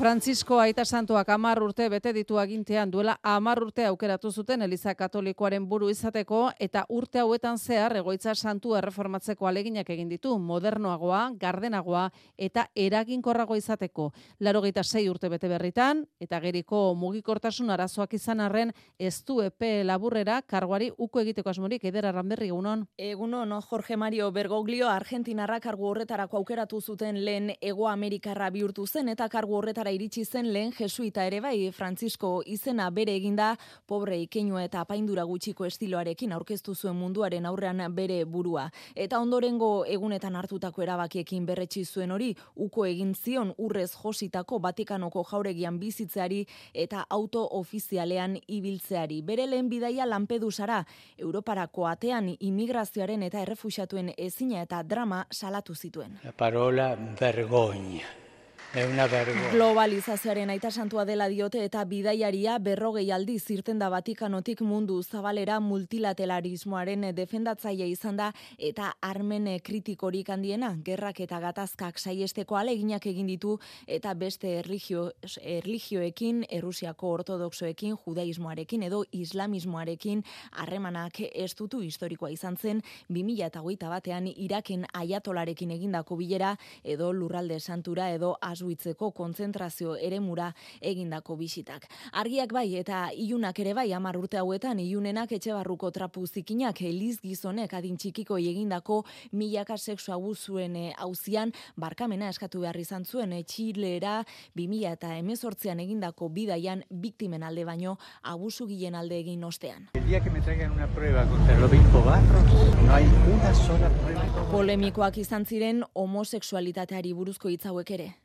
Francisco 0.08 0.58
Aita 0.62 0.86
Santuak 0.86 1.28
amar 1.28 1.60
urte 1.60 1.90
bete 1.92 2.14
ditu 2.16 2.38
agintean 2.40 2.88
duela 2.88 3.18
amar 3.28 3.60
urte 3.60 3.84
aukeratu 3.84 4.30
zuten 4.32 4.62
Eliza 4.62 4.94
Katolikoaren 4.96 5.66
buru 5.68 5.90
izateko 5.92 6.46
eta 6.64 6.86
urte 6.88 7.20
hauetan 7.20 7.58
zehar 7.60 7.98
egoitza 8.00 8.32
santu 8.34 8.78
erreformatzeko 8.80 9.50
aleginak 9.50 9.90
egin 9.90 10.08
ditu 10.08 10.38
modernoagoa, 10.40 11.34
gardenagoa 11.36 12.06
eta 12.38 12.70
eraginkorrago 12.74 13.58
izateko. 13.60 14.14
Laro 14.40 14.62
sei 14.84 15.10
urte 15.10 15.28
bete 15.28 15.50
berritan 15.50 16.06
eta 16.22 16.40
geriko 16.40 16.96
mugikortasun 16.96 17.70
arazoak 17.70 18.14
izan 18.14 18.40
arren 18.40 18.72
ez 18.98 19.26
du 19.26 19.42
epe 19.42 19.84
laburrera 19.84 20.42
karguari 20.42 20.90
uko 20.98 21.20
egiteko 21.20 21.50
asmorik 21.50 21.84
edera 21.84 22.14
ranberri 22.14 22.48
egunon. 22.48 22.88
Egunon, 22.98 23.52
Jorge 23.62 23.98
Mario 23.98 24.32
Bergoglio 24.32 24.88
Argentinarra 24.88 25.60
kargu 25.60 25.86
horretarako 25.86 26.38
aukeratu 26.38 26.80
zuten 26.80 27.26
lehen 27.26 27.52
Ego 27.60 27.90
Amerikarra 27.90 28.50
bihurtu 28.50 28.88
zen 28.88 29.10
eta 29.10 29.28
kargu 29.28 29.58
horretara 29.58 29.97
iritsi 29.98 30.26
zen 30.26 30.52
lehen 30.54 30.72
jesuita 30.78 31.24
ere 31.26 31.40
bai 31.42 31.72
Francisco 31.74 32.42
izena 32.46 32.90
bere 32.94 33.16
eginda 33.18 33.50
pobre 33.90 34.20
ikeinua 34.22 34.64
eta 34.68 34.84
apaindura 34.86 35.24
gutxiko 35.26 35.66
estiloarekin 35.66 36.36
aurkeztu 36.36 36.76
zuen 36.76 36.96
munduaren 37.00 37.46
aurrean 37.50 37.82
bere 37.96 38.20
burua. 38.26 38.68
Eta 38.96 39.20
ondorengo 39.20 39.86
egunetan 39.90 40.36
hartutako 40.36 40.86
erabakiekin 40.86 41.46
berretsi 41.46 41.86
zuen 41.86 42.14
hori 42.14 42.30
uko 42.68 42.86
egin 42.86 43.16
zion 43.16 43.54
urrez 43.58 43.90
jositako 43.96 44.60
Vatikanoko 44.68 45.26
jauregian 45.32 45.80
bizitzeari 45.80 46.44
eta 46.74 47.06
auto 47.10 47.48
ofizialean 47.60 48.38
ibiltzeari. 48.48 49.22
Bere 49.22 49.48
lehen 49.48 49.70
bidaia 49.70 50.06
Lampedusara 50.06 50.84
Europarako 51.18 51.88
atean 51.88 52.30
imigrazioaren 52.40 53.24
eta 53.24 53.42
errefuxatuen 53.42 54.14
ezina 54.18 54.62
eta 54.62 54.84
drama 54.84 55.26
salatu 55.32 55.76
zituen. 55.76 56.20
La 56.24 56.32
parola 56.32 56.94
vergogna. 57.20 58.27
Globalizazioaren 58.76 60.50
aita 60.52 60.70
santua 60.70 61.06
dela 61.08 61.30
diote 61.32 61.62
eta 61.64 61.86
bidaiaria 61.88 62.58
berrogei 62.60 63.06
aldi 63.16 63.38
zirten 63.40 63.80
da 63.80 63.88
Vatikanotik 63.90 64.60
mundu 64.62 64.98
zabalera 65.04 65.62
multilateralismoaren 65.64 67.06
defendatzaile 67.16 67.88
izan 67.88 68.18
da 68.20 68.34
eta 68.60 68.90
armen 69.02 69.48
kritikorik 69.64 70.30
handiena, 70.30 70.74
gerrak 70.84 71.22
eta 71.24 71.40
gatazkak 71.40 71.98
saiesteko 71.98 72.58
aleginak 72.60 73.08
egin 73.08 73.30
ditu 73.32 73.54
eta 73.88 74.14
beste 74.14 74.58
erligio, 74.60 75.14
erligioekin, 75.42 76.44
Errusiako 76.52 77.14
ortodoxoekin, 77.22 77.96
judaismoarekin 78.04 78.84
edo 78.84 79.06
islamismoarekin 79.12 80.26
harremanak 80.52 81.22
ez 81.32 81.54
dutu 81.56 81.80
historikoa 81.80 82.30
izan 82.36 82.58
zen 82.58 82.84
2008 83.08 83.90
batean 83.96 84.28
Iraken 84.36 84.86
aiatolarekin 84.94 85.72
egindako 85.72 86.20
bilera 86.20 86.58
edo 86.84 87.14
lurralde 87.14 87.62
santura 87.62 88.12
edo 88.12 88.36
Auschwitzeko 88.58 89.12
kontzentrazio 89.12 89.96
eremura 89.96 90.52
egindako 90.82 91.36
bisitak. 91.38 91.86
Argiak 92.18 92.54
bai 92.54 92.76
eta 92.80 93.08
ilunak 93.14 93.60
ere 93.60 93.74
bai 93.78 93.92
hamar 93.94 94.18
urte 94.18 94.40
hauetan 94.42 94.80
ilunenak 94.80 95.32
etxe 95.38 95.54
barruko 95.54 95.92
trapu 95.92 96.26
zikinak 96.28 96.82
eliz 96.82 97.20
gizonek 97.22 97.74
adin 97.78 97.98
txikiko 97.98 98.38
egindako 98.38 99.04
milaka 99.32 99.78
sexu 99.78 100.14
abuzuen 100.14 100.76
hauzian 100.98 101.54
barkamena 101.76 102.30
eskatu 102.30 102.62
behar 102.62 102.78
izan 102.78 103.06
zuen 103.06 103.36
Txilera 103.48 104.24
2000 104.56 104.92
eta 104.92 105.16
emezortzean 105.18 105.80
egindako 105.80 106.30
bidaian 106.30 106.84
biktimen 106.90 107.44
alde 107.44 107.66
baino 107.66 107.98
abusu 108.24 108.68
gilen 108.68 108.96
alde 108.96 109.20
egin 109.20 109.44
ostean. 109.44 109.90
El 109.94 110.08
día 110.08 110.24
que 110.24 110.30
me 110.30 110.42
traigan 110.42 110.72
una 110.72 110.88
prueba 110.88 111.26
contra 111.30 111.56
el 111.56 111.64
obispo 111.64 112.02
Barros, 112.02 112.84
no 112.84 112.94
hay 112.94 113.06
una 113.06 113.54
sola 113.54 113.90
prueba. 113.90 114.52
Polemikoak 114.52 115.18
izan 115.18 115.46
ziren 115.46 115.84
homosexualitateari 115.94 117.14
buruzko 117.14 117.50
hitz 117.50 117.66
hauek 117.66 117.92
ere. 117.92 118.16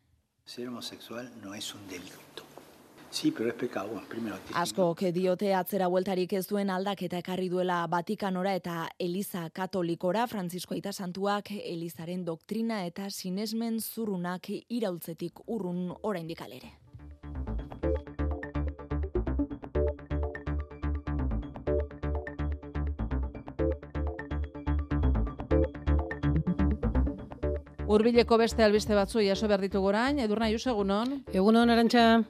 Ser 0.44 0.68
homosexual 0.68 1.30
no 1.42 1.54
es 1.54 1.74
un 1.74 1.86
delito. 1.88 2.44
Sí, 3.10 3.30
pero 3.30 3.50
es 3.50 3.54
pecado, 3.54 3.88
bueno, 3.88 4.08
primero. 4.08 4.36
Asko 4.54 4.94
ke 4.96 5.12
diote 5.12 5.52
atzera 5.54 5.86
bueltarik 5.92 6.32
ez 6.32 6.46
duen 6.48 6.70
aldaketa 6.72 7.20
ekarri 7.20 7.50
duela 7.52 7.86
Vatikanora 7.86 8.54
eta 8.56 8.88
Eliza 8.98 9.50
Katolikora 9.50 10.26
Francisco 10.26 10.74
Aita 10.74 10.92
Santuak 10.92 11.52
Elizaren 11.52 12.24
doktrina 12.24 12.86
eta 12.86 13.10
sinesmen 13.10 13.80
zurrunak 13.80 14.48
iraultzetik 14.68 15.44
urrun 15.46 15.90
oraindik 16.00 16.40
alere. 16.40 16.81
Urbileko 27.92 28.38
beste 28.40 28.64
albiste 28.64 28.94
batzu 28.96 29.20
jaso 29.20 29.48
behar 29.50 29.60
ditugu 29.66 29.90
orain, 29.90 30.20
edurna 30.24 30.46
jus 30.48 30.64
egunon. 30.72 31.18
Egunon, 31.40 31.72
arantxa. 31.74 32.22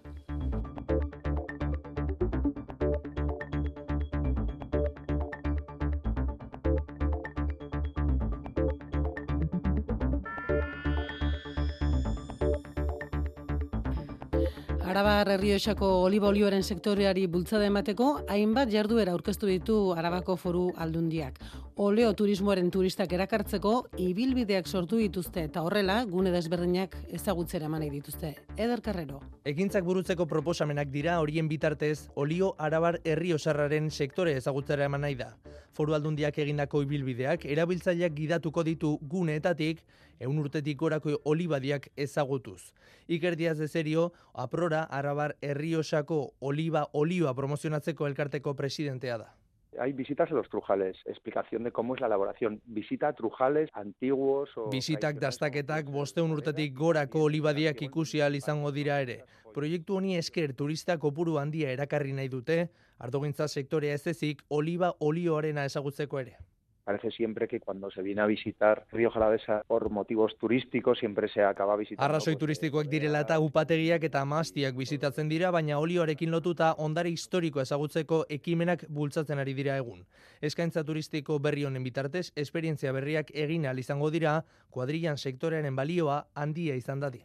Arabar 14.93 15.30
Herrioxako 15.30 15.86
oliba 16.05 16.26
olioaren 16.28 16.66
sektoreari 16.66 17.28
bultzada 17.30 17.70
emateko, 17.70 18.09
hainbat 18.28 18.74
jarduera 18.74 19.14
aurkeztu 19.14 19.47
ditu 19.48 19.76
Arabako 19.94 20.36
foru 20.36 20.70
aldundiak. 20.76 21.39
Oleo 21.74 22.11
turismoaren 22.12 22.66
turistak 22.69 23.15
erakartzeko, 23.16 23.86
ibilbideak 23.97 24.66
sortu 24.69 24.99
dituzte 25.01 25.47
eta 25.47 25.62
horrela, 25.65 26.03
gune 26.05 26.28
desberdinak 26.31 26.99
ezagutzera 27.16 27.65
eman 27.65 27.86
dituzte. 27.89 28.35
Eder 28.59 28.82
Carrero. 28.85 29.23
Ekintzak 29.49 29.82
burutzeko 29.82 30.27
proposamenak 30.28 30.90
dira 30.93 31.19
horien 31.20 31.49
bitartez, 31.49 32.11
olio 32.15 32.55
Arabar 32.59 33.01
Herriosarraren 33.05 33.90
sektore 33.90 34.36
ezagutzera 34.36 34.85
eman 34.85 35.01
nahi 35.01 35.16
da. 35.16 35.31
Foru 35.73 35.94
aldundiak 35.94 36.36
egindako 36.44 36.82
ibilbideak, 36.85 37.47
erabiltzaileak 37.47 38.12
gidatuko 38.20 38.65
ditu 38.69 38.99
guneetatik, 39.01 39.81
eun 40.20 40.39
urtetik 40.44 40.77
gorako 40.77 41.23
olibadiak 41.24 41.89
ezagutuz. 41.97 42.74
Iker 43.09 43.35
Diaz 43.35 43.57
de 43.57 43.69
Serio, 43.69 44.12
aprora 44.35 44.85
Arabar 44.85 45.39
Herriosako 45.40 46.35
oliba 46.40 46.90
olioa 46.93 47.32
promozionatzeko 47.32 48.07
elkarteko 48.07 48.55
presidentea 48.55 49.16
da. 49.16 49.32
Hay 49.81 49.93
visitas 49.93 50.31
a 50.31 50.35
los 50.35 50.49
trujales, 50.49 50.99
explicación 51.07 51.65
de 51.65 51.73
cómo 51.73 51.94
es 51.94 52.01
la 52.01 52.07
elaboración. 52.07 52.61
Visita 52.66 53.12
trujales 53.15 53.70
antiguos 53.73 54.51
o... 54.57 54.69
Bisitak 54.70 55.19
dastaketak 55.19 55.89
bosteun 55.90 56.31
urtetik 56.31 56.77
gorako 56.77 57.24
olibadiak 57.24 57.81
ikusi 57.82 58.20
ahal 58.20 58.36
izango 58.36 58.73
dira 58.73 59.01
ere. 59.01 59.23
Proiektu 59.55 59.97
honi 59.97 60.16
esker 60.16 60.53
turista 60.55 60.99
kopuru 60.99 61.39
handia 61.40 61.73
erakarri 61.73 62.12
nahi 62.12 62.28
dute, 62.28 62.69
ardogintza 62.99 63.49
sektorea 63.49 63.94
ez 63.94 64.07
ezik, 64.07 64.44
oliba 64.49 64.93
olioarena 65.01 65.65
ezagutzeko 65.65 66.20
ere. 66.20 66.36
Parece 66.84 67.12
siempre 67.12 67.46
que 67.46 67.60
cuando 67.60 67.90
se 67.92 68.02
viene 68.02 68.22
a 68.22 68.26
visitar 68.26 68.86
Río 68.90 69.10
Jalavesa 69.10 69.62
por 69.68 69.88
motivos 69.90 70.36
turísticos 70.36 70.98
siempre 70.98 71.28
se 71.28 71.42
acaba 71.44 71.76
visitando. 71.76 72.04
Arrazoi 72.04 72.34
turistikoak 72.36 72.88
direla 72.90 73.20
eta 73.22 73.38
upategiak 73.38 74.02
eta 74.02 74.24
maztiak 74.26 74.74
bizitatzen 74.74 75.28
dira, 75.30 75.52
baina 75.54 75.78
olioarekin 75.78 76.32
lotuta 76.34 76.74
ondare 76.78 77.10
historiko 77.14 77.62
ezagutzeko 77.62 78.24
ekimenak 78.28 78.86
bultzatzen 78.88 79.38
ari 79.38 79.54
dira 79.54 79.76
egun. 79.78 80.02
Eskaintza 80.40 80.82
turistiko 80.82 81.38
berri 81.38 81.64
honen 81.64 81.86
bitartez, 81.86 82.32
esperientzia 82.34 82.92
berriak 82.92 83.30
egin 83.30 83.66
ahal 83.66 83.78
izango 83.78 84.10
dira, 84.10 84.40
kuadrillan 84.70 85.18
sektorearen 85.18 85.76
balioa 85.76 86.24
handia 86.34 86.74
izan 86.74 86.98
dadin. 86.98 87.22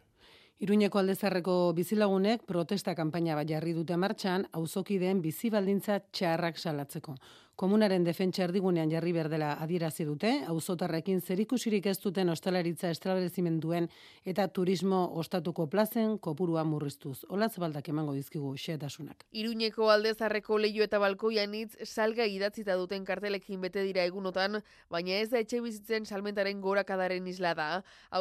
Iruñeko 0.58 0.98
aldezarreko 0.98 1.74
bizilagunek 1.78 2.46
protesta 2.50 2.96
kanpaina 2.98 3.36
bat 3.38 3.46
jarri 3.50 3.76
dute 3.78 3.98
martxan, 3.98 4.48
auzokideen 4.58 5.20
bizi 5.22 5.52
baldintza 5.54 6.00
txarrak 6.10 6.58
salatzeko. 6.58 7.14
Komunaren 7.58 8.04
defentsa 8.06 8.44
erdigunean 8.46 8.92
jarri 8.92 9.10
berdela 9.16 9.56
adierazi 9.64 10.06
dute, 10.06 10.30
auzotarrekin 10.46 11.24
zerikusirik 11.26 11.88
ez 11.90 11.96
duten 11.98 12.30
ostalaritza 12.30 12.92
estabelezimenduen 12.94 13.88
eta 14.30 14.44
turismo 14.54 15.00
ostatuko 15.18 15.66
plazen 15.66 16.20
kopurua 16.22 16.62
murriztuz. 16.70 17.24
Olatz 17.34 17.56
baldak 17.58 17.90
emango 17.90 18.14
dizkigu 18.14 18.52
xeetasunak. 18.62 19.26
Iruñeko 19.34 19.90
aldezarreko 19.90 20.60
leio 20.62 20.86
eta 20.86 21.00
balkoian 21.02 21.56
hitz 21.58 21.72
salga 21.88 22.28
idatzita 22.30 22.76
duten 22.78 23.08
kartelekin 23.10 23.66
bete 23.66 23.82
dira 23.88 24.06
egunotan, 24.06 24.60
baina 24.94 25.18
ez 25.18 25.32
da 25.34 25.42
etxe 25.42 25.64
bizitzen 25.66 26.06
salmentaren 26.06 26.62
gorakadaren 26.62 27.26
isla 27.34 27.56
da. 27.58 27.68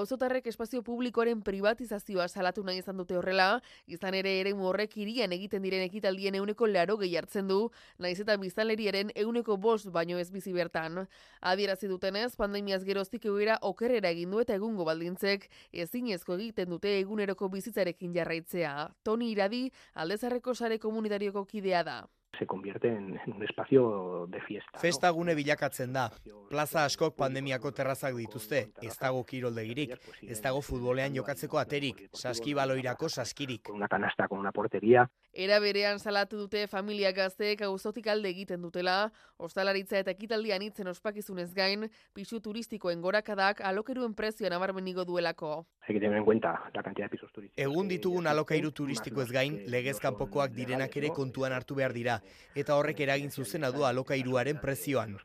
Auzotarrek 0.00 0.48
espazio 0.48 0.80
publikoaren 0.80 1.44
privatizazioa 1.44 2.30
salatu 2.32 2.64
nahi 2.64 2.80
izan 2.80 2.96
dute 3.04 3.20
horrela, 3.20 3.60
izan 3.84 4.16
ere 4.16 4.38
ere 4.40 4.56
horrek 4.56 4.96
irian 4.96 5.36
egiten 5.36 5.60
diren 5.60 5.84
ekitaldien 5.84 6.40
euneko 6.40 6.72
laro 6.72 6.96
gehi 7.04 7.20
hartzen 7.20 7.52
du, 7.52 7.60
naiz 8.00 8.16
eta 8.24 8.40
biztanleriaren 8.40 9.12
euneko 9.26 9.56
bost 9.60 9.90
baino 9.92 10.18
ez 10.22 10.30
bizi 10.32 10.54
bertan. 10.56 11.04
Adierazi 11.52 11.90
dutenez, 11.92 12.32
pandemiaz 12.40 12.82
geroztik 12.88 13.26
egoera 13.28 13.58
okerrera 13.70 14.12
egin 14.16 14.34
du 14.34 14.42
eta 14.42 14.56
egungo 14.56 14.88
baldintzek 14.88 15.48
ezinezko 15.86 16.38
egiten 16.40 16.72
dute 16.72 16.98
eguneroko 17.00 17.50
bizitzarekin 17.52 18.14
jarraitzea. 18.16 18.76
Toni 19.04 19.32
Iradi, 19.34 19.66
aldezarreko 19.94 20.54
sare 20.54 20.78
komunitarioko 20.78 21.44
kidea 21.44 21.82
da 21.86 22.04
se 22.38 22.46
convierte 22.46 22.88
en, 22.88 23.18
en 23.24 23.32
un 23.32 23.42
espacio 23.42 24.26
de 24.28 24.40
fiesta. 24.40 24.78
Festa 24.78 25.10
gune 25.10 25.34
bilakatzen 25.34 25.92
da. 25.92 26.10
Plaza 26.50 26.84
askok 26.84 27.16
pandemiako 27.16 27.72
terrazak 27.72 28.14
dituzte. 28.16 28.70
Ez 28.82 28.96
dago 29.00 29.24
kiroldegirik. 29.24 29.96
Ez 30.22 30.40
dago 30.42 30.60
futbolean 30.62 31.14
jokatzeko 31.16 31.58
aterik. 31.58 32.08
Saskibaloirako 32.12 33.08
saskirik. 33.08 33.70
Una 33.72 33.88
canasta 33.88 34.28
con 34.28 34.38
una 34.38 34.52
portería. 34.52 35.08
Era 35.32 35.58
berean 35.60 35.98
salatu 36.00 36.38
dute 36.40 36.62
familia 36.66 37.10
gazteek 37.12 37.60
auzotik 37.66 38.06
alde 38.08 38.30
egiten 38.30 38.62
dutela, 38.64 39.10
ostalaritza 39.36 39.98
eta 39.98 40.14
ekitaldian 40.14 40.62
itzen 40.64 40.88
ospakizunez 40.88 41.50
gain, 41.52 41.90
pisu 42.16 42.40
turistikoen 42.40 43.02
gorakadak 43.04 43.60
alokeruen 43.60 44.14
prezioan 44.16 44.54
nabarmenigo 44.56 45.04
duelako. 45.04 45.66
Hay 45.86 45.94
que 45.94 46.00
tener 46.00 46.16
en 46.16 46.24
cuenta 46.24 46.70
la 46.72 46.82
cantidad 46.82 47.04
de 47.04 47.10
pisos 47.10 47.30
turísticos. 47.32 47.62
Egun 47.62 47.88
ditugun 47.88 48.26
alokairu 48.26 48.72
turistiko 48.72 49.20
ez 49.20 49.30
gain, 49.30 49.60
legez 49.66 49.98
kanpokoak 50.00 50.56
direnak 50.56 50.96
ere 50.96 51.12
kontuan 51.12 51.52
hartu 51.52 51.76
behar 51.76 51.92
dira, 51.92 52.15
eta 52.54 52.76
horrek 52.76 53.00
eragin 53.00 53.30
zuzena 53.30 53.70
du 53.70 53.84
alokairuaren 53.84 54.58
prezioan. 54.62 55.16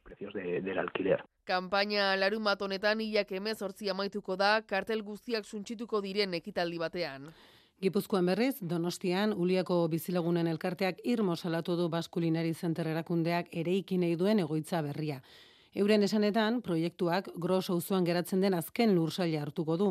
Kampaina 1.46 2.16
larun 2.16 2.44
bat 2.44 2.62
honetan 2.62 3.02
hilak 3.02 3.32
emez 3.32 3.62
hortzi 3.62 3.90
amaituko 3.90 4.36
da, 4.36 4.62
kartel 4.62 5.02
guztiak 5.04 5.46
suntsituko 5.46 6.02
diren 6.02 6.34
ekitaldi 6.34 6.78
batean. 6.80 7.32
Gipuzkoan 7.82 8.28
berriz, 8.30 8.60
Donostian, 8.62 9.32
Uliako 9.34 9.88
bizilagunen 9.90 10.48
elkarteak 10.48 11.00
irmo 11.04 11.36
salatu 11.36 11.76
du 11.76 11.88
Baskulinari 11.90 12.54
Zenter 12.54 12.88
erakundeak 12.88 13.48
ere 13.52 13.74
nahi 13.98 14.16
duen 14.16 14.40
egoitza 14.40 14.82
berria. 14.82 15.22
Euren 15.74 16.04
esanetan, 16.04 16.58
proiektuak 16.62 17.30
gros 17.40 17.70
auzoan 17.72 18.04
geratzen 18.04 18.42
den 18.44 18.58
azken 18.58 18.92
lursaila 18.92 19.46
hartuko 19.46 19.78
du. 19.80 19.86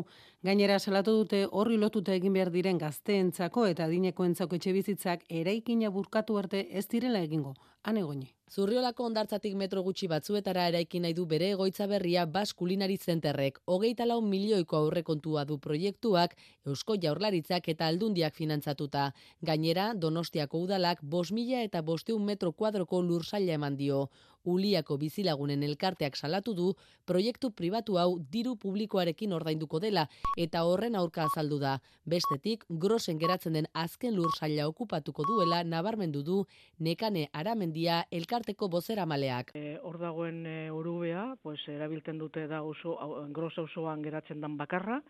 Gainera 0.45 0.77
salatu 0.77 1.15
dute 1.23 1.39
horri 1.59 1.79
lotuta 1.81 2.13
egin 2.13 2.37
behar 2.37 2.51
diren 2.53 2.77
gazteentzako 2.77 3.65
eta 3.65 3.87
adinekoentzako 3.89 4.59
etxe 4.59 4.75
bizitzak 4.77 5.25
eraikina 5.41 5.89
burkatu 5.89 6.37
arte 6.37 6.67
ez 6.69 6.85
direla 6.87 7.23
egingo. 7.25 7.55
Ane 7.83 8.03
goni. 8.05 8.27
Zurriolako 8.51 9.05
ondartzatik 9.07 9.53
metro 9.55 9.81
gutxi 9.81 10.09
batzuetara 10.11 10.65
eraikin 10.69 11.05
nahi 11.05 11.15
du 11.17 11.23
bere 11.25 11.47
egoitza 11.55 11.85
berria 11.87 12.25
Bas 12.27 12.51
Kulinari 12.53 12.97
Zenterrek. 12.97 13.61
Hogeita 13.65 14.05
lau 14.05 14.19
milioiko 14.21 14.75
aurrekontua 14.77 15.45
du 15.49 15.57
proiektuak, 15.57 16.35
Eusko 16.67 16.97
Jaurlaritzak 17.01 17.69
eta 17.73 17.87
Aldundiak 17.87 18.35
finantzatuta. 18.35 19.05
Gainera, 19.41 19.93
Donostiako 19.95 20.65
udalak 20.67 20.99
bos 21.01 21.31
mila 21.31 21.63
eta 21.63 21.81
bosteun 21.81 22.25
metro 22.25 22.51
kuadroko 22.51 23.01
lursaila 23.01 23.55
eman 23.55 23.77
dio. 23.79 24.09
Uliako 24.43 24.97
bizilagunen 24.97 25.63
elkarteak 25.63 26.15
salatu 26.17 26.53
du, 26.57 26.71
proiektu 27.05 27.51
pribatu 27.51 27.99
hau 28.01 28.17
diru 28.33 28.55
publikoarekin 28.57 29.33
ordainduko 29.37 29.79
dela 29.79 30.07
eta 30.35 30.63
horren 30.65 30.95
aurka 30.97 31.27
azaldu 31.29 31.59
da. 31.61 31.75
Bestetik, 32.05 32.65
grosen 32.67 33.19
geratzen 33.21 33.53
den 33.53 33.69
azken 33.73 34.15
lursaila 34.17 34.67
okupatuko 34.67 35.23
duela 35.29 35.63
nabarmendu 35.63 36.23
du 36.23 36.39
nekane 36.79 37.27
aramendia 37.71 38.05
elkarteko 38.11 38.67
bozera 38.69 39.05
maleak. 39.05 39.51
E, 39.55 39.79
hor 39.81 39.97
dagoen 39.97 40.45
e, 40.45 40.71
urubea, 40.71 41.37
pues, 41.41 41.59
erabiltzen 41.67 42.17
dute 42.17 42.47
da 42.47 42.61
oso, 42.63 42.97
gros 43.31 43.57
osoan 43.57 44.03
geratzen 44.03 44.41
dan 44.41 44.57
bakarra, 44.57 45.01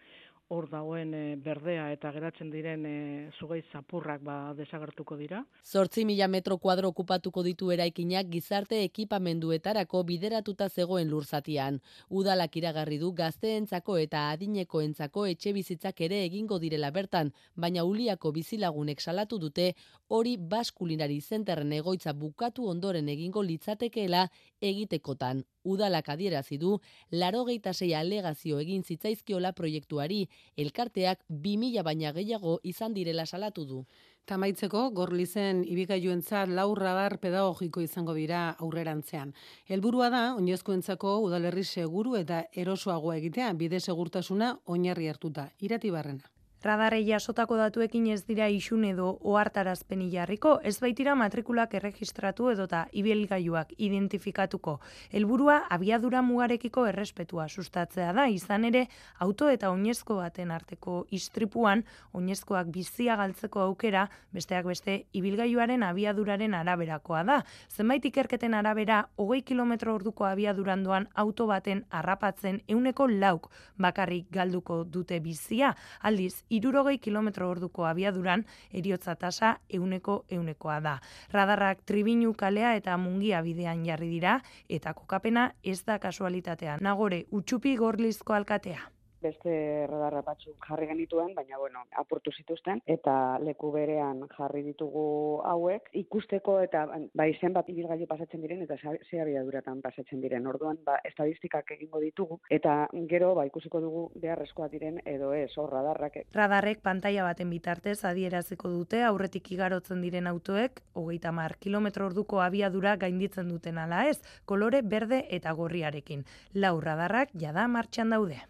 hor 0.51 0.67
dagoen 0.67 1.13
e, 1.15 1.21
berdea 1.39 1.85
eta 1.93 2.11
geratzen 2.11 2.49
diren 2.51 2.83
e, 2.85 2.95
zugei 3.39 3.61
zapurrak 3.71 4.23
ba, 4.27 4.35
desagertuko 4.57 5.15
dira. 5.15 5.39
Zortzi 5.63 6.03
mila 6.05 6.27
metro 6.27 6.57
kuadro 6.59 6.89
okupatuko 6.91 7.43
ditu 7.45 7.71
eraikinak 7.71 8.27
gizarte 8.33 8.81
ekipamenduetarako 8.83 10.03
bideratuta 10.09 10.67
zegoen 10.69 11.07
lurzatian. 11.09 11.79
Udalak 12.09 12.57
iragarri 12.59 12.99
du 12.99 13.13
gazteentzako 13.15 13.95
eta 14.03 14.25
adinekoentzako 14.33 15.25
etxe 15.31 15.55
bizitzak 15.55 16.03
ere 16.09 16.19
egingo 16.25 16.59
direla 16.59 16.91
bertan, 16.91 17.31
baina 17.55 17.87
uliako 17.87 18.33
bizilagunek 18.35 18.99
salatu 18.99 19.39
dute 19.39 19.71
hori 20.09 20.35
baskulinari 20.37 21.21
zenterren 21.21 21.71
egoitza 21.79 22.11
bukatu 22.11 22.67
ondoren 22.67 23.07
egingo 23.09 23.41
litzatekeela 23.47 24.27
egitekotan. 24.59 25.45
Udalak 25.63 26.09
adierazi 26.09 26.57
du, 26.57 26.79
laro 27.11 27.45
sei 27.73 27.93
alegazio 27.93 28.59
egin 28.59 28.83
zitzaizkiola 28.83 29.51
proiektuari, 29.53 30.27
elkarteak 30.57 31.23
2000 31.29 31.83
baina 31.83 32.11
gehiago 32.11 32.59
izan 32.63 32.93
direla 32.93 33.25
salatu 33.25 33.65
du. 33.65 33.85
Tamaitzeko, 34.25 34.89
gorlizen 34.91 35.63
ibikailuentzat 35.67 36.49
lau 36.49 36.75
radar 36.75 37.17
pedagogiko 37.19 37.81
izango 37.81 38.13
dira 38.13 38.55
aurrerantzean. 38.59 39.33
Helburua 39.67 40.09
da, 40.09 40.35
oinezkoentzako 40.35 41.17
udalerri 41.25 41.63
seguru 41.63 42.15
eta 42.15 42.43
erosoagoa 42.53 43.17
egitea, 43.17 43.53
bide 43.53 43.79
segurtasuna 43.79 44.53
oinarri 44.65 45.09
hartuta. 45.09 45.49
Irati 45.59 45.91
barrena. 45.91 46.40
Radarei 46.61 47.07
jasotako 47.07 47.55
datuekin 47.57 48.03
ez 48.13 48.19
dira 48.27 48.45
isun 48.53 48.83
edo 48.85 49.07
ohartarazpen 49.25 50.03
jarriko, 50.13 50.59
ez 50.61 50.75
baitira 50.77 51.15
matrikulak 51.17 51.71
erregistratu 51.79 52.51
edota 52.51 52.83
ibilgailuak 52.93 53.71
identifikatuko. 53.81 54.75
Helburua 55.09 55.55
abiadura 55.73 56.21
mugarekiko 56.21 56.83
errespetua 56.85 57.47
sustatzea 57.49 58.11
da, 58.13 58.27
izan 58.29 58.67
ere 58.69 58.83
auto 59.25 59.47
eta 59.49 59.71
oinezko 59.73 60.19
baten 60.19 60.51
arteko 60.53 60.99
istripuan 61.09 61.81
oinezkoak 62.13 62.69
bizia 62.75 63.17
galtzeko 63.17 63.65
aukera, 63.65 64.05
besteak 64.29 64.69
beste 64.69 64.99
ibilgailuaren 65.17 65.81
abiaduraren 65.89 66.53
araberakoa 66.53 67.23
da. 67.25 67.39
Zenbait 67.73 68.05
ikerketen 68.05 68.53
arabera, 68.53 69.07
hogei 69.17 69.41
kilometro 69.41 69.95
orduko 69.97 70.29
abiaduran 70.29 70.85
doan 70.85 71.09
auto 71.15 71.49
baten 71.49 71.87
harrapatzen 71.89 72.61
euneko 72.69 73.09
lauk 73.09 73.49
bakarrik 73.81 74.29
galduko 74.29 74.83
dute 74.85 75.17
bizia, 75.25 75.73
aldiz 76.05 76.43
irurogei 76.57 76.97
kilometro 76.99 77.49
orduko 77.49 77.85
abiaduran 77.89 78.45
eriotza 78.73 79.15
tasa 79.15 79.55
euneko 79.69 80.23
eunekoa 80.29 80.79
da. 80.79 80.95
Radarrak 81.33 81.85
tribinu 81.85 82.33
kalea 82.33 82.75
eta 82.75 82.97
mungia 82.97 83.41
bidean 83.41 83.85
jarri 83.85 84.09
dira 84.15 84.39
eta 84.69 84.93
kokapena 84.93 85.51
ez 85.63 85.81
da 85.85 85.99
kasualitatea. 85.99 86.79
Nagore, 86.81 87.25
utxupi 87.31 87.75
gorlizko 87.77 88.33
alkatea 88.33 88.89
beste 89.21 89.53
radarra 89.87 90.21
batzuk 90.25 90.65
jarri 90.67 90.87
genituen, 90.89 91.33
baina 91.35 91.57
bueno, 91.61 91.83
apurtu 91.97 92.31
zituzten 92.31 92.81
eta 92.85 93.37
leku 93.43 93.71
berean 93.71 94.25
jarri 94.35 94.63
ditugu 94.65 95.41
hauek 95.47 95.89
ikusteko 96.03 96.59
eta 96.65 96.85
bai 97.17 97.29
zenbat 97.39 97.69
ibilgailu 97.69 98.07
pasatzen 98.07 98.41
diren 98.41 98.61
eta 98.65 98.77
ze 98.81 99.21
abiaduratan 99.21 99.81
pasatzen 99.81 100.21
diren. 100.21 100.47
Orduan 100.47 100.79
ba 100.85 100.99
estadistikak 101.05 101.71
egingo 101.77 101.99
ditugu 101.99 102.39
eta 102.49 102.87
gero 103.09 103.33
ba 103.35 103.45
ikusiko 103.45 103.81
dugu 103.81 104.03
beharrezkoa 104.15 104.69
diren 104.69 105.01
edo 105.05 105.33
ez 105.33 105.51
hor 105.57 105.71
radarrak. 105.71 106.21
Radarrek 106.33 106.81
pantalla 106.81 107.23
baten 107.23 107.49
bitartez 107.49 107.99
adieraziko 108.05 108.69
dute 108.69 109.03
aurretik 109.03 109.51
igarotzen 109.51 110.01
diren 110.01 110.27
autoek 110.27 110.81
30 110.95 111.59
km 111.61 111.87
orduko 112.05 112.41
abiadura 112.41 112.95
gainditzen 112.95 113.49
duten 113.49 113.77
ala 113.77 114.05
ez, 114.09 114.19
kolore 114.45 114.81
berde 114.81 115.25
eta 115.29 115.53
gorriarekin. 115.53 116.25
Lau 116.53 116.79
radarrak 116.81 117.35
jada 117.45 117.67
martxan 117.67 118.17
daude. 118.17 118.41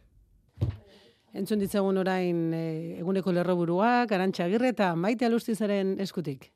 Entzun 1.31 1.61
ditzagun 1.63 1.95
orain 2.01 2.51
e, 2.51 2.65
eguneko 2.99 3.31
lerroburua, 3.31 4.05
garantxa 4.07 4.49
agirre 4.49 4.73
eta 4.73 4.91
maite 4.99 5.25
alustizaren 5.25 5.95
eskutik. 6.03 6.51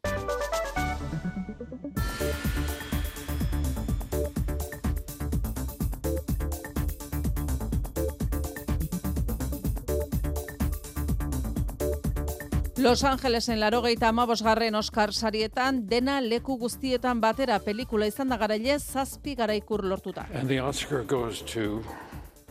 Los 12.85 13.03
Angelesen 13.03 13.61
larogeita 13.63 14.09
amabosgarren 14.11 14.75
Oscar 14.75 15.13
sarietan, 15.13 15.87
dena 15.87 16.19
leku 16.21 16.59
guztietan 16.59 17.23
batera 17.23 17.57
pelikula 17.63 18.11
izan 18.11 18.29
da 18.29 18.37
garaile 18.37 18.77
zazpi 18.77 19.33
garaikur 19.39 19.87
lortuta. 19.87 20.27
And 20.35 20.49
the 20.49 20.59
Oscar 20.59 21.01
goes 21.01 21.41
to 21.55 21.81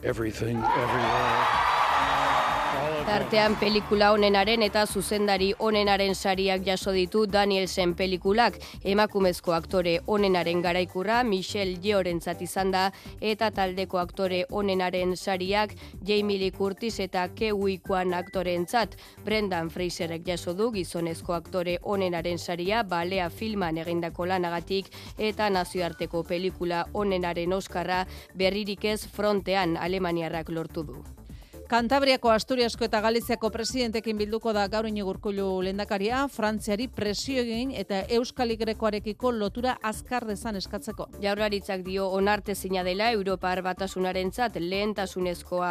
everything, 0.03 0.57
everywhere. 0.57 1.74
Tartean 3.05 3.53
pelikula 3.61 4.07
onenaren 4.17 4.63
eta 4.65 4.87
zuzendari 4.89 5.51
onenaren 5.61 6.15
sariak 6.15 6.63
jaso 6.65 6.93
ditu 6.97 7.27
Danielsen 7.29 7.93
pelikulak. 7.95 8.55
Emakumezko 8.93 9.53
aktore 9.53 9.99
onenaren 10.07 10.63
garaikurra 10.65 11.19
Michelle 11.29 11.77
Yeorentzat 11.85 12.41
izan 12.47 12.71
da 12.73 12.87
eta 13.21 13.51
taldeko 13.53 14.01
aktore 14.01 14.39
onenaren 14.51 15.13
sariak 15.17 15.75
Jamie 16.01 16.39
Lee 16.41 16.55
Curtis 16.57 16.99
eta 17.05 17.27
Kewi 17.29 17.77
Kwan 17.87 18.15
aktoreentzat. 18.17 18.97
Brendan 19.25 19.69
Fraserek 19.71 20.25
jaso 20.27 20.55
du 20.55 20.71
gizonezko 20.73 21.35
aktore 21.37 21.77
onenaren 21.83 22.39
saria 22.39 22.83
balea 22.83 23.29
filman 23.29 23.83
egindako 23.85 24.27
lanagatik 24.33 24.89
eta 25.19 25.51
nazioarteko 25.51 26.25
pelikula 26.25 26.87
onenaren 26.95 27.53
oskarra 27.53 28.07
berririk 28.35 28.85
ez 28.85 29.05
frontean 29.07 29.77
Alemaniarrak 29.77 30.49
lortu 30.49 30.87
du. 30.89 31.14
Kantabriako 31.65 32.29
Asturiasko 32.29 32.85
eta 32.85 32.99
Galiziako 33.01 33.49
presidentekin 33.49 34.19
bilduko 34.21 34.53
da 34.53 34.67
gaur 34.69 34.85
inigurkulu 34.85 35.47
lendakaria, 35.65 36.19
Frantziari 36.29 36.91
presio 36.93 37.41
egin 37.41 37.71
eta 37.73 38.03
Euskalik 38.13 38.61
Grekoarekiko 38.61 39.31
lotura 39.33 39.79
azkar 39.83 40.27
dezan 40.29 40.59
eskatzeko. 40.61 41.07
Jaurlaritzak 41.23 41.81
dio 41.87 42.11
onarte 42.13 42.55
zina 42.55 42.83
dela 42.85 43.09
Europar 43.17 43.63
batasunaren 43.65 44.33
zat 44.33 44.59
lehentasunezkoa, 44.61 45.71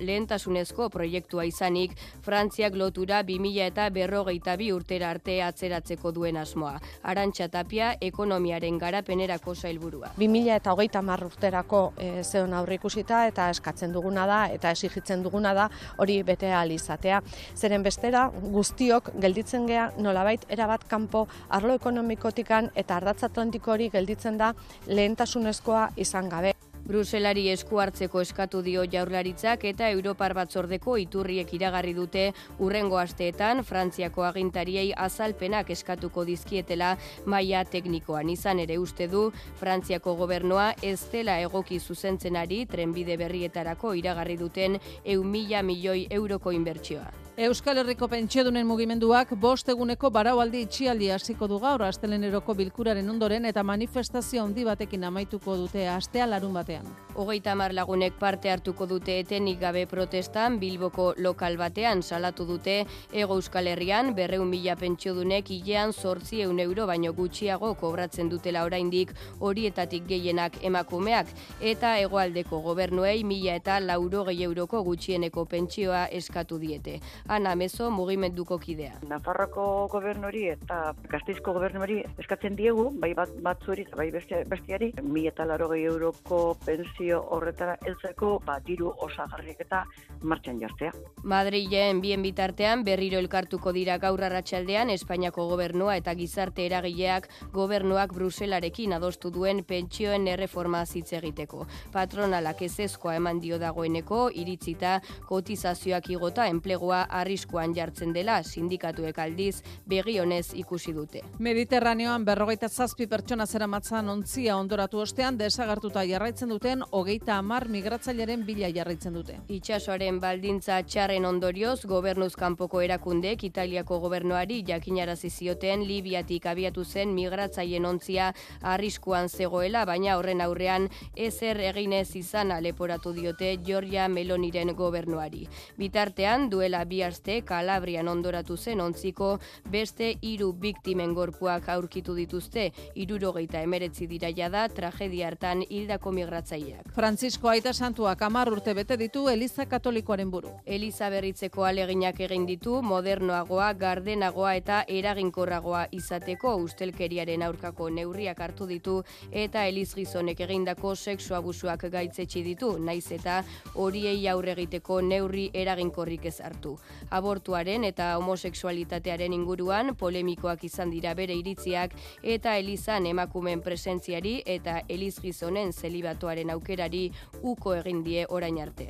lehentasunezko 0.00 0.88
proiektua 0.88 1.44
izanik, 1.44 1.92
Frantziak 2.24 2.80
lotura 2.80 3.20
2000 3.22 3.68
eta 3.68 3.90
berrogeita 3.92 4.56
bi 4.56 4.70
urtera 4.72 5.12
arte 5.12 5.42
atzeratzeko 5.44 6.12
duen 6.12 6.40
asmoa. 6.40 6.78
Arantxa 7.02 7.50
tapia, 7.52 7.92
ekonomiaren 8.00 8.80
garapenerako 8.80 9.54
zailburua. 9.54 10.14
2000 10.16 10.56
eta 10.56 10.72
hogeita 10.72 11.04
urterako 11.28 11.84
e, 11.98 12.24
zeon 12.24 12.54
aurrikusita 12.54 13.26
eta 13.28 13.50
eskatzen 13.50 13.92
duguna 13.92 14.26
da 14.26 14.42
eta 14.48 14.70
esigitzen 14.70 15.22
duguna 15.22 15.33
duguna 15.34 15.54
da 15.54 15.68
hori 15.98 16.22
bete 16.22 16.52
izatea. 16.74 17.20
Zeren 17.56 17.82
bestera 17.82 18.30
guztiok 18.30 19.10
gelditzen 19.20 19.66
gea 19.66 19.90
nolabait 19.98 20.44
erabat 20.48 20.86
kanpo 20.88 21.26
arlo 21.48 21.74
ekonomikotikan 21.74 22.70
eta 22.74 22.96
ardatz 22.96 23.24
atlantiko 23.24 23.72
hori 23.72 23.90
gelditzen 23.90 24.38
da 24.38 24.54
lehentasunezkoa 24.86 25.90
izan 25.96 26.28
gabe. 26.28 26.53
Bruselari 26.84 27.46
esku 27.48 27.78
hartzeko 27.80 28.20
eskatu 28.20 28.58
dio 28.64 28.82
jaurlaritzak 28.92 29.62
eta 29.70 29.88
Europar 29.94 30.34
batzordeko 30.36 30.98
iturriek 31.00 31.54
iragarri 31.56 31.94
dute 31.96 32.26
urrengo 32.66 32.98
asteetan 33.00 33.64
Frantziako 33.64 34.26
agintariei 34.28 34.90
azalpenak 35.06 35.72
eskatuko 35.72 36.26
dizkietela 36.28 36.92
maila 37.24 37.64
teknikoan 37.64 38.36
izan 38.36 38.60
ere 38.66 38.76
uste 38.84 39.08
du 39.08 39.30
Frantziako 39.62 40.18
gobernoa 40.20 40.70
ez 40.82 41.00
dela 41.10 41.40
egoki 41.40 41.80
zuzentzen 41.80 42.36
trenbide 42.68 43.16
berrietarako 43.16 43.94
iragarri 43.94 44.36
duten 44.36 44.78
eun 45.04 45.30
mila 45.30 45.62
milioi 45.62 46.06
euroko 46.10 46.52
inbertsioa. 46.52 47.23
Euskal 47.36 47.80
Herriko 47.80 48.06
pentsiodunen 48.06 48.62
mugimenduak 48.62 49.32
bost 49.42 49.66
eguneko 49.72 50.06
baraualdi 50.14 50.60
itxialdi 50.62 51.08
hasiko 51.10 51.48
du 51.50 51.56
gaur 51.58 51.82
asteleneroko 51.82 52.54
bilkuraren 52.54 53.08
ondoren 53.10 53.48
eta 53.48 53.64
manifestazio 53.66 54.44
handi 54.44 54.62
batekin 54.68 55.02
amaituko 55.08 55.56
dute 55.58 55.88
astea 55.90 56.28
larun 56.30 56.54
batean. 56.54 56.86
Hogeita 57.18 57.56
mar 57.58 57.74
lagunek 57.74 58.14
parte 58.20 58.52
hartuko 58.52 58.86
dute 58.86 59.16
etenik 59.18 59.58
gabe 59.58 59.82
protestan 59.90 60.60
Bilboko 60.60 61.08
lokal 61.18 61.58
batean 61.58 62.04
salatu 62.04 62.46
dute 62.46 62.76
Ego 63.12 63.40
Euskal 63.40 63.66
Herrian 63.66 64.14
berreun 64.14 64.46
mila 64.50 64.76
pentsiodunek 64.78 65.50
hilean 65.50 65.92
sortzi 65.92 66.44
eun 66.46 66.62
euro 66.62 66.86
baino 66.86 67.12
gutxiago 67.18 67.72
kobratzen 67.82 68.30
dutela 68.30 68.62
oraindik 68.62 69.10
horietatik 69.40 70.06
gehienak 70.06 70.60
emakumeak 70.62 71.34
eta 71.60 71.96
hegoaldeko 71.98 72.62
gobernuei 72.62 73.24
mila 73.24 73.58
eta 73.58 73.80
lauro 73.80 74.22
gehi 74.30 74.46
euroko 74.46 74.84
gutxieneko 74.86 75.46
pentsioa 75.50 76.06
eskatu 76.22 76.62
diete. 76.62 77.00
Ana 77.26 77.54
Mezo 77.56 77.88
mugimenduko 77.90 78.58
kidea. 78.60 78.98
Nafarroko 79.08 79.88
gobernuri 79.88 80.42
eta 80.52 80.92
Gasteizko 81.08 81.54
gobernuri 81.56 82.02
eskatzen 82.20 82.56
diegu, 82.58 82.90
bai 83.00 83.14
bat 83.16 83.30
batzuri 83.40 83.86
eta 83.86 83.96
bai 83.96 84.10
bestiari, 84.12 84.90
mi 85.02 85.24
eta 85.26 85.46
laro 85.48 85.70
euroko 85.74 86.58
pensio 86.66 87.22
horretara 87.32 87.78
heltzeko 87.80 88.40
ba, 88.44 88.58
diru 88.66 88.92
osagarriek 89.06 89.62
eta 89.64 89.84
martxan 90.20 90.60
jartzea. 90.60 90.92
Madrilen 91.24 92.02
bien 92.04 92.20
bitartean 92.22 92.84
berriro 92.84 93.18
elkartuko 93.18 93.72
dira 93.72 93.96
gaur 93.98 94.20
arratsaldean 94.20 94.90
Espainiako 94.90 95.48
gobernua 95.48 95.96
eta 95.96 96.12
gizarte 96.14 96.66
eragileak 96.66 97.30
gobernuak 97.54 98.12
Bruselarekin 98.12 98.92
adostu 98.92 99.30
duen 99.30 99.64
pentsioen 99.64 100.28
erreforma 100.28 100.84
hitz 100.84 101.14
egiteko. 101.16 101.64
Patronalak 101.92 102.60
ezezkoa 102.68 103.16
eman 103.16 103.40
dio 103.40 103.58
dagoeneko 103.58 104.28
iritzita 104.34 105.00
kotizazioak 105.24 106.10
igota 106.10 106.46
enplegua 106.52 107.06
arriskuan 107.14 107.74
jartzen 107.76 108.12
dela 108.12 108.40
sindikatuek 108.42 109.18
aldiz 109.18 109.62
begi 109.86 110.18
honez 110.20 110.54
ikusi 110.58 110.92
dute. 110.96 111.22
Mediterraneoan 111.38 112.24
berrogeita 112.26 112.68
zazpi 112.68 113.06
pertsona 113.06 113.46
zera 113.46 113.66
matzan 113.70 114.08
ontzia 114.08 114.56
ondoratu 114.58 115.00
ostean 115.04 115.38
desagartuta 115.38 116.04
jarraitzen 116.08 116.50
duten 116.50 116.82
hogeita 116.90 117.38
amar 117.38 117.68
migratzailaren 117.68 118.44
bila 118.46 118.70
jarraitzen 118.74 119.14
dute. 119.14 119.38
Itxasoaren 119.48 120.18
baldintza 120.20 120.80
txarren 120.82 121.24
ondorioz 121.28 121.84
gobernuz 121.86 122.32
kanpoko 122.40 122.82
erakundek 122.84 123.44
Italiako 123.44 124.00
gobernuari 124.02 124.62
jakinarazi 124.66 125.30
zioten 125.30 125.86
Libiatik 125.86 126.46
abiatu 126.50 126.84
zen 126.84 127.14
migratzaileen 127.14 127.86
ontzia 127.86 128.32
arriskuan 128.60 129.28
zegoela, 129.28 129.84
baina 129.84 130.16
horren 130.18 130.40
aurrean 130.40 130.88
ezer 131.14 131.60
eginez 131.70 132.16
izan 132.16 132.52
aleporatu 132.52 133.12
diote 133.14 133.54
Giorgia 133.64 134.08
Meloniren 134.08 134.74
gobernuari. 134.74 135.46
Bitartean, 135.78 136.48
duela 136.50 136.84
bi 136.84 137.03
aste 137.04 137.40
Kalabrian 137.46 138.08
ondoratu 138.08 138.56
zen 138.56 138.80
ontziko 138.80 139.38
beste 139.70 140.14
hiru 140.22 140.52
biktimen 140.52 141.14
gorpuak 141.14 141.68
aurkitu 141.68 142.14
dituzte, 142.14 142.70
irurogeita 142.94 143.62
emeretzi 143.62 144.06
dira 144.06 144.30
jada 144.34 144.68
tragedia 144.68 145.28
hartan 145.28 145.62
hildako 145.68 146.12
migratzaileak. 146.12 146.92
Francisco 146.94 147.48
Aita 147.48 147.72
Santuak 147.72 148.22
amar 148.22 148.50
urte 148.52 148.74
bete 148.74 148.96
ditu 148.96 149.28
Eliza 149.28 149.66
Katolikoaren 149.66 150.30
buru. 150.30 150.52
Eliza 150.64 151.10
berritzeko 151.10 151.64
aleginak 151.64 152.20
egin 152.20 152.46
ditu 152.46 152.80
modernoagoa, 152.82 153.72
gardenagoa 153.74 154.54
eta 154.60 154.82
eraginkorragoa 154.88 155.86
izateko 155.92 156.56
ustelkeriaren 156.64 157.42
aurkako 157.42 157.90
neurriak 157.90 158.40
hartu 158.40 158.66
ditu 158.66 159.00
eta 159.30 159.66
Eliz 159.66 159.94
gizonek 159.94 160.40
egindako 160.46 160.94
sexu 160.94 161.34
abusuak 161.34 161.86
gaitzetsi 161.90 162.42
ditu, 162.44 162.74
naiz 162.78 163.10
eta 163.12 163.42
horiei 163.74 164.26
aurre 164.28 164.54
egiteko 164.54 165.00
neurri 165.02 165.48
eraginkorrik 165.54 166.26
ez 166.30 166.38
hartu. 166.40 166.76
Abortuaren 167.10 167.84
eta 167.84 168.12
homosexualitatearen 168.18 169.32
inguruan 169.32 169.94
polemikoak 169.96 170.64
izan 170.64 170.90
dira 170.90 171.14
bere 171.14 171.36
iritziak 171.36 171.96
eta 172.22 172.56
Elizan 172.58 173.06
emakumen 173.06 173.60
presentziari 173.60 174.42
eta 174.46 174.80
Eliz 174.88 175.18
gizonen 175.20 175.72
zelibatuaren 175.72 176.50
aukerari 176.50 177.10
uko 177.42 177.74
egin 177.80 178.04
die 178.04 178.26
orain 178.28 178.60
arte. 178.62 178.88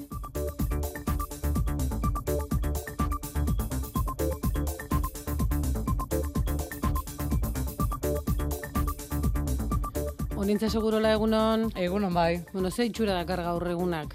Onintza 10.45 10.69
segurola 10.69 11.15
egunon. 11.17 11.71
Egunon 11.75 12.13
bai. 12.13 12.43
Bueno, 12.53 12.71
ze 12.71 12.85
itxura 12.85 13.15
dakar 13.17 13.41
gaur 13.47 13.65
egunak? 13.71 14.11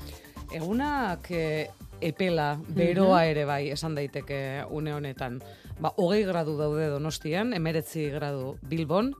Egunak 0.53 1.26
e, 1.32 1.70
epela, 2.02 2.54
beroa 2.76 3.24
ere 3.30 3.46
bai, 3.46 3.70
esan 3.74 3.96
daiteke 3.96 4.66
une 4.72 4.94
honetan. 4.94 5.40
Ba, 5.80 5.94
hogei 5.98 6.24
gradu 6.28 6.58
daude 6.60 6.90
donostian, 6.92 7.54
emeretzi 7.54 8.10
gradu 8.14 8.56
bilbon, 8.70 9.14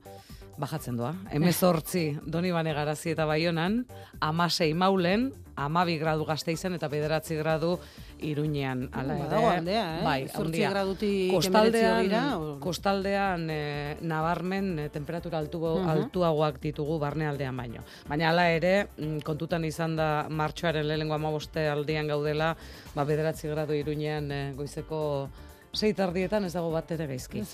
bajatzen 0.60 0.98
doa. 1.00 1.14
Hemezortzi 1.32 2.04
doni 2.26 2.52
bane 2.52 2.74
garazi 2.76 3.14
eta 3.14 3.26
baionan, 3.28 3.84
amasei 4.20 4.72
maulen, 4.74 5.30
amabi 5.60 5.98
gradu 6.00 6.24
gazteizen 6.24 6.74
eta 6.78 6.88
bederatzi 6.88 7.36
gradu 7.36 7.74
iruñean. 8.18 8.88
Ala 8.92 9.14
Uh, 9.14 9.16
ere, 9.16 9.24
badago 9.28 9.48
aldea, 9.50 9.84
eh? 10.00 10.04
Bai, 10.04 10.28
Zortzi 10.28 10.60
gradutik 10.64 11.32
kostaldean, 11.34 12.34
o- 12.34 12.58
kostaldean 12.60 13.46
eh, 13.50 13.96
nabarmen 14.00 14.78
eh, 14.78 14.88
temperatura 14.88 15.38
altugo, 15.38 15.78
Mhm. 15.80 15.88
altuagoak 15.90 16.60
ditugu 16.60 16.98
barnealdean 16.98 17.56
baino. 17.56 17.82
Baina 18.08 18.30
hala 18.30 18.48
ere, 18.50 18.88
mm, 18.96 19.20
kontutan 19.24 19.64
izan 19.64 19.96
da 19.96 20.26
martxoaren 20.28 20.86
lehenengo 20.86 21.14
amaboste 21.14 21.68
aldian 21.68 22.06
gaudela, 22.08 22.56
ba, 22.94 23.04
bederatzi 23.04 23.48
gradu 23.48 23.72
iruñean 23.74 24.30
eh, 24.32 24.52
goizeko 24.56 25.28
sei 25.72 25.92
tardietan 25.94 26.44
ez 26.44 26.52
dago 26.52 26.70
bat 26.72 26.90
ere 26.90 27.06
gaizki. 27.06 27.44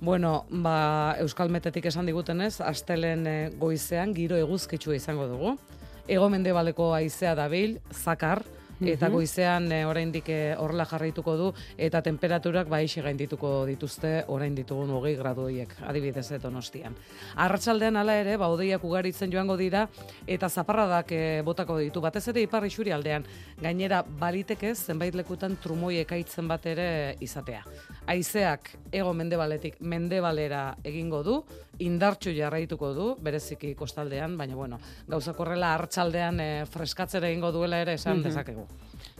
Bueno, 0.00 0.46
ba, 0.50 1.14
Euskal 1.20 1.48
Metetik 1.48 1.86
esan 1.86 2.06
digutenez, 2.06 2.60
astelen 2.60 3.22
goizean 3.58 4.14
giro 4.14 4.36
eguzkitsua 4.36 4.96
izango 4.96 5.28
dugu. 5.28 5.58
Ego 6.08 6.28
mendebaleko 6.28 6.94
haizea 6.94 7.34
dabil, 7.34 7.78
zakar, 7.92 8.42
eta 8.82 9.06
Mhm. 9.06 9.12
goizean 9.14 9.72
e, 9.72 9.84
oraindik 9.86 10.28
eh, 10.28 10.56
horrela 10.58 10.84
jarraituko 10.84 11.36
du 11.36 11.52
eta 11.78 12.02
temperaturak 12.02 12.68
baixe 12.68 13.02
gaindituko 13.02 13.64
dituzte 13.66 14.24
orain 14.26 14.54
ditugun 14.54 14.90
20 14.90 15.16
gradu 15.18 15.42
horiek, 15.42 15.74
adibidez 15.86 16.32
eta 16.32 16.48
Donostian. 16.48 16.96
Arratsaldean 17.36 17.96
hala 17.96 18.16
ere, 18.18 18.36
ba 18.36 18.48
hodeiak 18.48 18.82
ugaritzen 18.84 19.30
joango 19.30 19.56
dira 19.56 19.88
eta 20.26 20.48
zaparradak 20.48 21.12
eh, 21.12 21.42
botako 21.44 21.78
ditu 21.78 22.00
batez 22.00 22.26
ere 22.28 22.42
ipar 22.42 22.66
isuri 22.66 22.90
aldean. 22.90 23.24
Gainera 23.60 24.02
baliteke 24.02 24.74
zenbait 24.74 25.14
lekutan 25.14 25.56
trumoi 25.62 25.98
ekaitzen 25.98 26.48
bat 26.48 26.66
ere 26.66 27.16
izatea. 27.20 27.62
Haizeak 28.06 28.76
ego 28.92 29.12
mendebaletik 29.14 29.80
mendebalera 29.80 30.76
egingo 30.84 31.22
du, 31.24 31.38
indartxu 31.80 32.30
jarraituko 32.36 32.92
du, 32.94 33.06
bereziki 33.22 33.74
kostaldean, 33.74 34.36
baina 34.38 34.54
bueno, 34.54 34.78
gauzak 35.08 35.40
horrela 35.40 35.74
hartzaldean 35.74 36.40
e, 36.40 36.48
freskatzera 36.70 37.28
egingo 37.30 37.50
duela 37.52 37.80
ere 37.80 37.94
esan 37.94 38.18
Mhm. 38.18 38.22
dezakegu. 38.28 38.66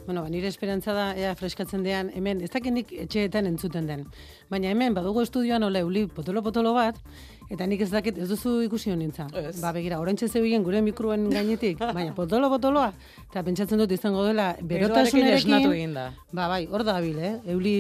Bueno, 0.06 0.22
ba, 0.22 0.28
nire 0.28 0.48
esperantza 0.48 0.92
da, 0.92 1.16
ea 1.16 1.34
freskatzen 1.34 1.82
dean, 1.82 2.10
hemen, 2.14 2.40
ez 2.42 2.50
dakinik 2.50 2.90
etxeetan 2.92 3.46
entzuten 3.46 3.86
den. 3.86 4.06
Baina 4.50 4.68
hemen, 4.70 4.94
badugu 4.94 5.22
estudioan 5.22 5.62
ole 5.62 5.78
euli 5.78 6.06
potolo-potolo 6.06 6.72
bat, 6.74 6.96
eta 7.52 7.66
nik 7.68 7.82
ez 7.84 7.90
dakit, 7.92 8.16
ez 8.18 8.28
duzu 8.30 8.62
ikusi 8.64 8.90
honintza. 8.94 9.26
Ba, 9.60 9.72
begira, 9.76 9.98
orentxe 10.00 10.28
zebilen 10.28 10.64
gure 10.64 10.80
mikroen 10.84 11.28
gainetik, 11.30 11.78
baina 11.96 12.14
potolo-potoloa, 12.16 12.88
eta 13.28 13.42
pentsatzen 13.44 13.78
dut 13.82 13.92
izango 13.92 14.24
dela, 14.24 14.52
da. 15.94 16.06
ba, 16.32 16.48
bai, 16.48 16.62
hor 16.70 16.84
da 16.88 16.98
bil, 17.04 17.18
eh? 17.20 17.34
Euli, 17.52 17.74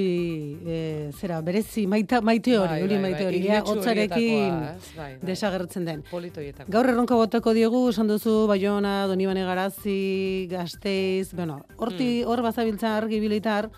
e, 0.66 0.78
zera, 1.18 1.40
berezi, 1.40 1.86
maita, 1.86 2.20
maite 2.20 2.58
hori, 2.58 2.76
Bai, 2.76 2.80
euli 2.84 2.94
bai, 2.98 3.02
maite 3.06 3.24
bai, 3.24 3.26
hori, 3.30 3.40
iletsu 3.46 3.72
hotzarekin? 3.72 4.58
Bai, 4.60 4.74
bai. 4.96 5.10
desagertzen 5.22 5.84
den. 5.88 6.04
Polito 6.10 6.40
horietako. 6.40 6.70
Gaur 6.72 6.90
erronka 6.92 7.16
botako 7.18 7.54
diegu, 7.56 7.88
esan 7.90 8.08
duzu, 8.12 8.46
Bayona, 8.50 9.06
Donibane 9.08 9.44
Garazi, 9.48 10.46
Gasteiz, 10.50 11.32
bueno, 11.32 11.62
horti, 11.78 12.22
Hmm. 12.22 12.28
hor 12.28 12.42
bazabiltza 12.42 12.96
argi 12.96 13.20
bilitar, 13.20 13.70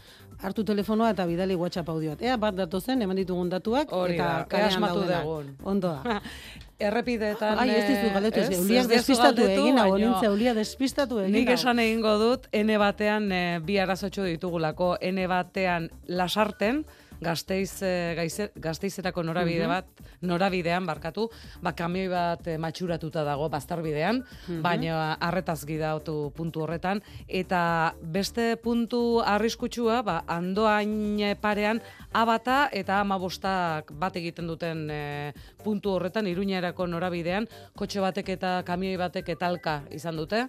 hartu 0.45 0.65
telefonoa 0.65 1.13
eta 1.15 1.27
bidali 1.29 1.57
WhatsApp 1.57 1.89
audiot. 1.89 2.23
Ea 2.23 2.37
bat 2.41 2.57
datozen, 2.59 3.03
eman 3.03 3.17
ditugun 3.21 3.51
datuak, 3.53 3.93
Hori 3.97 4.19
eta 4.19 4.27
da, 4.27 4.37
ea 4.43 4.47
kalean 4.53 4.87
daudenak. 4.89 5.65
Ondo 5.65 5.95
da. 5.95 6.21
Errepideetan... 6.85 7.59
Ai, 7.63 7.69
ez 7.71 7.85
dizu 7.87 8.09
galdetu, 8.13 8.41
ez, 8.43 8.57
euliak 8.59 8.89
despistatu 8.91 9.45
egin 9.47 9.79
hau, 9.79 9.93
nintza, 9.95 10.27
eulia 10.27 10.57
despistatu 10.57 11.21
egin 11.23 11.37
Nik 11.39 11.53
esan 11.55 11.79
egingo 11.79 12.17
dut, 12.19 12.49
ene 12.53 12.81
batean 12.83 13.31
eh, 13.33 13.61
bi 13.65 13.79
arazotxo 13.79 14.27
ditugulako, 14.27 14.97
ene 15.01 15.29
batean 15.31 15.87
lasarten, 16.11 16.83
Gasteiz, 17.25 17.83
eh, 17.83 18.13
gaize, 18.17 18.51
Gasteizerako 18.55 19.23
norabide 19.25 19.65
Mhm. 19.65 19.69
bat, 19.73 19.87
norabidean 20.21 20.87
barkatu, 20.87 21.31
ba 21.63 21.73
kamioi 21.73 22.09
bat 22.09 22.47
eh, 22.47 22.59
matxuratuta 22.59 23.25
dago 23.25 23.49
baztarbidean, 23.49 24.23
Mhm. 24.49 24.63
baina 24.63 25.15
harretaz 25.21 25.65
gidatu 25.67 26.33
puntu 26.37 26.63
horretan 26.63 27.01
eta 27.29 27.95
beste 28.03 28.57
puntu 28.57 29.21
arriskutsua, 29.25 30.03
ba 30.03 30.25
andoain 30.27 31.19
parean 31.41 31.81
abata 32.13 32.69
eta 32.73 33.01
amabostak 33.01 33.91
bat 33.99 34.15
egiten 34.17 34.47
duten 34.47 34.89
eh, 34.91 35.33
puntu 35.65 35.91
horretan 35.97 36.27
Iruñerako 36.27 36.87
norabidean, 36.87 37.49
kotxe 37.75 38.01
batek 38.01 38.29
eta 38.29 38.63
kamioi 38.65 38.97
batek 38.97 39.29
etalka 39.29 39.83
izan 39.91 40.17
dute 40.17 40.49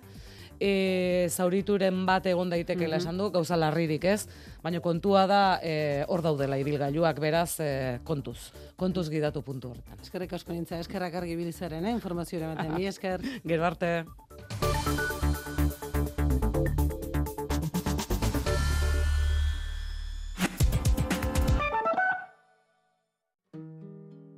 e, 0.60 1.28
zaurituren 1.30 2.06
bat 2.06 2.26
egon 2.26 2.50
daitekeela 2.50 2.96
Mhm. 2.98 3.02
esan 3.04 3.18
du, 3.18 3.30
gauza 3.32 3.58
larririk 3.58 4.04
ez, 4.06 4.28
baina 4.64 4.80
kontua 4.80 5.26
da 5.28 5.60
e, 5.64 6.06
hor 6.08 6.22
daudela 6.22 6.58
ibilgailuak 6.58 7.20
beraz 7.20 7.60
e, 7.60 8.00
kontuz, 8.04 8.52
kontuz 8.76 9.10
gidatu 9.10 9.42
puntu 9.42 9.70
horretan. 9.72 10.00
Eskerrik 10.02 10.34
asko 10.34 10.54
nintza, 10.54 10.80
eskerrak 10.80 11.14
argi 11.16 11.36
bilizaren, 11.36 11.86
eh? 11.86 11.92
informazio 11.92 12.40
ematen, 12.40 12.74
mi 12.76 12.86
esker. 12.94 13.22
Gero 13.46 13.66
arte. 13.66 14.06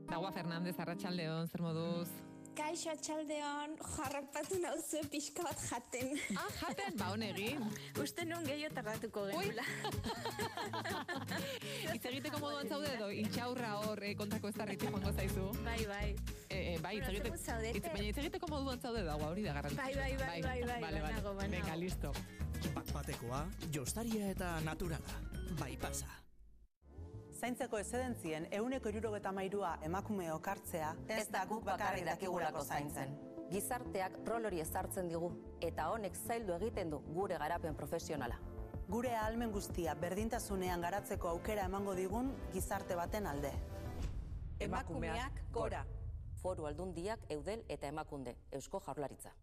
Agua 0.09 0.31
Fernández, 0.31 0.79
Arratxaldeon, 0.79 1.47
zer 1.51 1.61
moduz? 1.61 2.09
Kaixo 2.57 2.89
atxaldeon, 2.89 3.75
jarrapatu 3.93 4.57
nauzue 4.57 5.03
pixka 5.11 5.43
bat 5.45 5.59
jaten. 5.61 6.15
Ah, 6.33 6.47
jaten? 6.57 6.95
Ba, 6.97 7.11
honegin. 7.13 7.61
Uste 8.01 8.25
nun 8.25 8.47
gehiago 8.49 8.73
tardatuko 8.79 9.25
genula. 9.29 9.65
Itz 11.93 12.01
egiteko 12.09 12.41
moduan 12.41 12.65
zaude 12.71 12.89
edo, 12.95 13.11
intxaurra 13.13 13.75
hor 13.83 14.01
eh, 14.01 14.15
kontako 14.17 14.49
ez 14.49 14.57
darritik 14.57 14.89
joango 14.89 15.13
zaizu. 15.13 15.47
Bai, 15.67 15.79
bai. 15.91 16.09
Eh, 16.49 16.61
eh, 16.73 16.75
bai, 16.81 16.97
itz 16.97 17.07
egiteko, 17.13 17.37
itz, 17.37 17.87
baina 17.93 18.09
itz 18.09 18.21
egiteko 18.25 18.49
moduan 18.49 18.81
zaude 18.81 19.05
dago, 19.05 19.29
hori 19.29 19.45
da 19.45 19.57
garrantzitsua. 19.59 19.83
Bai, 19.85 19.95
bai, 20.01 20.13
bai, 20.25 20.41
bai, 20.41 20.59
bai, 20.65 20.79
Vale, 20.87 21.03
vale. 21.05 21.49
Venga, 21.53 21.75
listo. 21.77 22.13
Bat 22.73 22.95
batekoa, 22.95 23.45
jostaria 23.69 24.31
eta 24.33 24.55
naturala. 24.65 25.21
Bai 25.61 25.75
pasa. 25.77 26.09
Zaintzeko 27.37 27.77
ezedentzien 27.77 28.47
euneko 28.57 28.89
irurogeta 28.89 29.31
mairua 29.31 29.75
emakume 29.85 30.31
okartzea 30.33 30.87
ez 31.13 31.27
da 31.33 31.43
guk 31.45 31.63
bakarrik 31.67 32.05
dakigulako 32.07 32.63
zaintzen. 32.63 33.13
Gizarteak 33.51 34.17
rol 34.25 34.47
hori 34.49 34.61
ezartzen 34.63 35.11
digu 35.11 35.29
eta 35.67 35.85
honek 35.93 36.17
zaildu 36.17 36.55
egiten 36.55 36.89
du 36.89 36.99
gure 37.19 37.37
garapen 37.43 37.77
profesionala. 37.77 38.39
Gure 38.89 39.13
ahalmen 39.15 39.53
guztia 39.53 39.93
berdintasunean 40.01 40.81
garatzeko 40.81 41.29
aukera 41.35 41.67
emango 41.69 41.93
digun 41.93 42.33
gizarte 42.53 42.97
baten 42.97 43.27
alde. 43.27 43.51
Emakumeak 44.59 45.43
gora. 45.53 45.83
Foru 46.41 46.65
aldundiak 46.65 47.29
eudel 47.33 47.63
eta 47.69 47.87
emakunde, 47.93 48.35
Eusko 48.51 48.81
Jaurlaritza. 48.87 49.33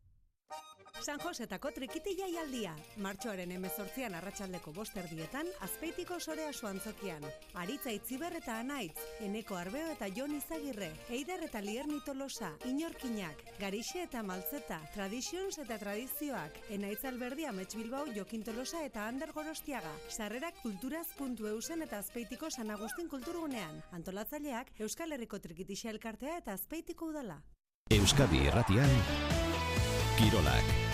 San 1.04 1.18
Josetako 1.20 1.68
trikiti 1.76 2.14
jaialdia. 2.16 2.70
Martxoaren 3.04 3.50
emezortzian 3.52 4.14
arratsaldeko 4.16 4.72
bosterdietan, 4.72 5.50
azpeitiko 5.66 6.16
sorea 6.16 6.52
soantzokian. 6.52 7.26
Aritza 7.60 7.92
itziber 7.92 8.32
eta 8.38 8.54
anaitz, 8.62 8.96
eneko 9.26 9.58
arbeo 9.60 9.90
eta 9.92 10.08
jon 10.16 10.32
izagirre, 10.32 10.88
eider 11.12 11.44
eta 11.44 11.60
lier 11.60 11.90
tolosa, 12.06 12.54
inorkinak, 12.70 13.42
garixe 13.60 14.00
eta 14.06 14.22
maltzeta, 14.22 14.78
tradizions 14.94 15.58
eta 15.58 15.76
tradizioak, 15.82 16.56
enaitz 16.70 17.04
alberdi 17.04 17.44
amets 17.44 17.74
bilbao 17.76 18.06
jokin 18.16 18.42
tolosa 18.42 18.80
eta 18.86 19.04
ander 19.06 19.32
gorostiaga. 19.32 19.92
Sarrerak 20.08 20.62
kulturaz.eusen 20.62 21.82
eta 21.82 21.98
azpeitiko 21.98 22.48
San 22.48 22.70
Agustin 22.70 23.08
kulturgunean. 23.12 23.82
Antolatzaileak, 23.92 24.72
Euskal 24.78 25.12
Herriko 25.12 25.38
trikitixea 25.38 25.90
elkartea 25.90 26.38
eta 26.38 26.56
azpeitiko 26.56 27.12
udala. 27.12 27.42
Euskadi 27.94 28.50
Erratian 28.50 28.90
Kirolak 30.18 30.93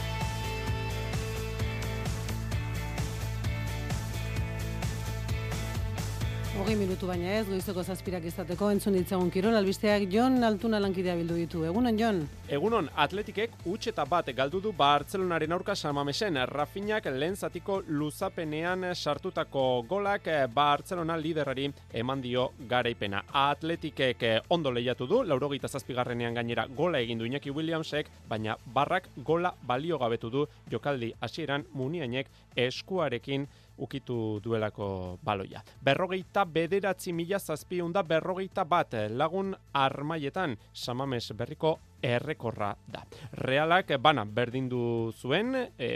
Hogei 6.60 6.74
minutu 6.76 7.06
baina 7.08 7.38
ez, 7.38 7.46
goizeko 7.48 7.80
zazpirak 7.88 8.26
izateko 8.28 8.66
entzun 8.68 8.92
ditzagun 8.92 9.30
kirol, 9.32 9.54
albisteak 9.56 10.02
Jon 10.12 10.34
Altuna 10.44 10.76
lankidea 10.84 11.14
bildu 11.16 11.38
ditu. 11.38 11.62
Egunon, 11.64 11.96
Jon? 11.96 12.18
Egunon, 12.52 12.90
atletikek 13.00 13.54
utx 13.64 13.88
eta 13.88 14.04
bat 14.04 14.28
galdu 14.36 14.60
du 14.60 14.72
Bartzelonaren 14.76 15.56
aurka 15.56 15.72
samamesen. 15.74 16.36
Rafinak 16.50 17.08
lehen 17.14 17.38
zatiko 17.40 17.78
luzapenean 17.88 18.90
sartutako 18.92 19.62
golak 19.88 20.28
Bartzelona 20.52 21.16
liderari 21.16 21.70
eman 21.94 22.20
dio 22.20 22.50
garaipena. 22.68 23.22
Atletikek 23.32 24.26
ondo 24.50 24.68
lehiatu 24.70 25.08
du, 25.08 25.22
laurogeita 25.24 25.68
zazpigarrenean 25.68 26.36
gainera 26.36 26.66
gola 26.76 27.00
egin 27.00 27.24
du 27.24 27.24
Iñaki 27.24 27.56
Williamsek, 27.56 28.12
baina 28.28 28.58
barrak 28.66 29.08
gola 29.16 29.54
balio 29.62 29.96
gabetu 29.98 30.28
du 30.28 30.44
jokaldi 30.68 31.14
hasieran 31.22 31.64
muniainek 31.72 32.28
eskuarekin 32.68 33.48
ukitu 33.80 34.40
duelako 34.44 35.18
baloia. 35.24 35.62
Berrogeita 35.82 36.44
bederatzi 36.44 37.12
mila 37.12 37.38
zazpiunda 37.38 38.02
berrogeita 38.02 38.64
bat 38.64 38.94
lagun 39.10 39.54
armaietan 39.72 40.58
samames 40.72 41.32
berriko 41.36 41.78
errekorra 42.02 42.74
da. 42.88 43.02
Realak 43.32 43.92
bana 44.00 44.24
berdindu 44.24 45.12
zuen, 45.12 45.54
e, 45.78 45.90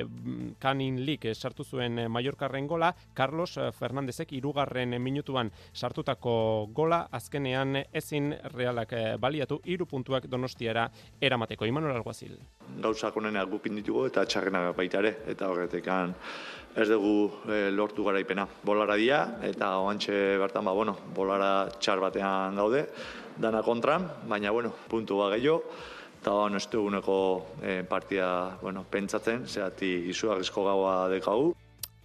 kanin 0.60 1.00
lik 1.04 1.26
sartu 1.34 1.64
zuen 1.64 2.04
Mallorcarren 2.10 2.66
gola, 2.68 2.94
Carlos 3.14 3.58
Fernandezek 3.78 4.32
irugarren 4.32 5.00
minutuan 5.02 5.50
sartutako 5.72 6.68
gola, 6.74 7.08
azkenean 7.10 7.84
ezin 7.92 8.34
realak 8.54 8.92
baliatu 9.20 9.60
iru 9.64 9.86
puntuak 9.86 10.28
donostiara 10.30 10.88
eramateko. 11.20 11.64
Imanol 11.64 11.96
Alguazil. 11.96 12.36
Gauzak 12.82 13.16
onena 13.16 13.44
gupin 13.48 13.76
ditugu 13.76 14.06
eta 14.10 14.24
txarrena 14.26 14.72
baita 14.76 15.00
ere, 15.00 15.16
eta 15.30 15.48
horretekan 15.48 16.14
ez 16.76 16.88
dugu 16.88 17.30
e, 17.46 17.70
lortu 17.70 18.04
garaipena. 18.04 18.46
Bolara 18.66 18.96
dia, 18.98 19.20
eta 19.46 19.76
oantxe 19.78 20.38
bertan, 20.42 20.64
ba, 20.66 20.74
bueno, 20.74 20.96
bolara 21.14 21.68
txar 21.78 22.02
batean 22.02 22.58
gaude, 22.58 22.86
dana 23.38 23.62
kontran, 23.62 24.08
baina, 24.30 24.50
bueno, 24.50 24.72
puntu 24.90 25.18
ba 25.22 25.30
gehiago, 25.34 25.62
eta 26.20 26.32
bueno, 26.34 26.56
ez 26.56 26.68
duguneko 26.70 27.18
e, 27.62 27.82
partida 27.84 28.58
bueno, 28.62 28.84
pentsatzen, 28.90 29.46
zehati 29.46 29.92
izugarrizko 30.10 30.64
gaua 30.64 30.96
dekagu. 31.12 31.52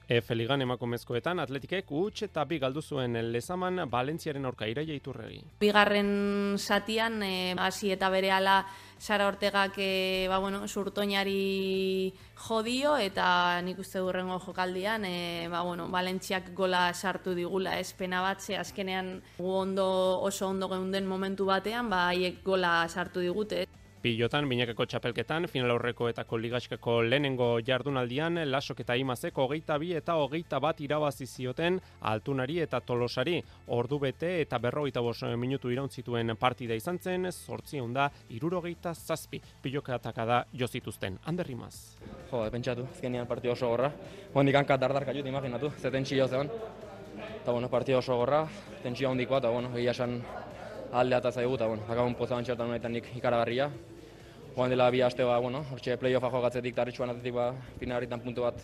Efe 0.09 0.33
ligan 0.33 0.57
emakumezkoetan 0.65 1.37
atletikek 1.37 1.91
utx 1.93 2.23
eta 2.25 2.41
bi 2.49 2.57
galdu 2.57 2.81
zuen 2.81 3.13
lezaman 3.29 3.83
Valentziaren 3.91 4.47
aurka 4.49 4.65
iraia 4.65 4.95
iturregi. 4.97 5.43
Bigarren 5.61 6.57
satian 6.57 7.21
eh, 7.21 7.53
hasi 7.53 7.91
eta 7.93 8.09
berehala 8.09 8.63
Sara 8.97 9.27
Ortegak 9.29 9.77
e, 9.77 10.25
ba, 10.27 10.39
bueno, 10.41 10.65
surtoinari 10.67 12.11
jodio 12.47 12.97
eta 12.97 13.61
nik 13.61 13.77
uste 13.85 14.01
durrengo 14.01 14.39
jokaldian 14.41 15.05
e, 15.05 15.47
ba, 15.47 15.61
bueno, 15.61 15.85
Valentziak 15.93 16.55
gola 16.57 16.87
sartu 16.93 17.37
digula 17.37 17.77
espena 17.77 18.23
bat, 18.25 18.41
ze 18.41 18.57
azkenean 18.57 19.19
ondo, 19.37 19.85
oso 20.25 20.49
ondo 20.49 20.67
geunden 20.73 21.05
momentu 21.05 21.45
batean, 21.45 21.87
ba, 21.87 22.07
haiek 22.09 22.41
gola 22.43 22.79
sartu 22.89 23.21
digute. 23.21 23.67
Pilotan, 23.99 24.45
binakako 24.47 24.85
txapelketan, 24.87 25.49
final 25.51 25.73
aurrekoetako 25.73 26.37
ligaskako 26.39 26.93
lehenengo 27.03 27.49
jardunaldian, 27.67 28.39
lasok 28.47 28.85
eta 28.85 28.95
imazeko 28.95 29.43
hogeita 29.43 29.75
bi 29.81 29.89
eta 29.97 30.15
hogeita 30.15 30.61
bat 30.63 30.79
irabazi 30.79 31.27
zioten 31.27 31.81
altunari 32.07 32.61
eta 32.63 32.79
tolosari. 32.79 33.41
Ordu 33.75 33.99
bete 33.99 34.29
eta 34.45 34.55
berrogeita 34.63 35.03
bos 35.03 35.17
minutu 35.35 35.67
irauntzituen 35.75 36.31
partida 36.39 36.79
izan 36.79 36.99
zen, 37.03 37.27
sortzi 37.31 37.83
da 37.91 38.09
irurogeita 38.29 38.93
zazpi 38.95 39.41
pilokataka 39.61 40.25
da 40.25 40.45
jozituzten. 40.53 41.19
Ander 41.25 41.47
Rimaz. 41.47 41.97
Jo, 42.31 42.47
pentsatu, 42.51 42.87
azkenean 42.93 43.27
partio 43.27 43.51
oso 43.51 43.67
gorra. 43.67 43.91
Hondik 44.33 44.55
hanka 44.55 44.77
dardarka 44.77 45.11
jut, 45.11 45.25
imaginatu, 45.27 45.73
ze 45.77 45.91
tentsio 45.91 46.27
zeon. 46.27 46.47
Eta, 47.41 47.51
bueno, 47.51 47.67
partio 47.67 47.97
oso 47.97 48.15
gorra, 48.15 48.47
tentsio 48.81 49.11
handikoa, 49.11 49.39
eta, 49.39 49.49
bueno, 49.49 49.75
egia 49.75 49.91
esan 49.91 50.21
aldea 50.91 51.19
eta 51.21 51.31
zaigu, 51.31 51.55
eta, 51.55 51.67
bueno, 51.67 51.83
akabun 51.87 52.15
poza 52.15 52.35
bantxertan 52.35 52.69
honetan 52.69 52.93
nik 52.93 53.09
ikaragarria. 53.15 53.69
Joan 54.55 54.71
dela 54.73 54.89
bi 54.89 55.01
aste, 55.05 55.23
ba, 55.23 55.37
bueno, 55.39 55.63
hortxe 55.71 55.97
play-offa 56.01 56.31
jogatzetik 56.33 56.73
eta 56.73 56.81
harritxuan 56.83 57.13
atetik, 57.13 57.35
ba, 57.35 57.51
finalitan 57.79 58.21
puntu 58.23 58.47
bat 58.47 58.63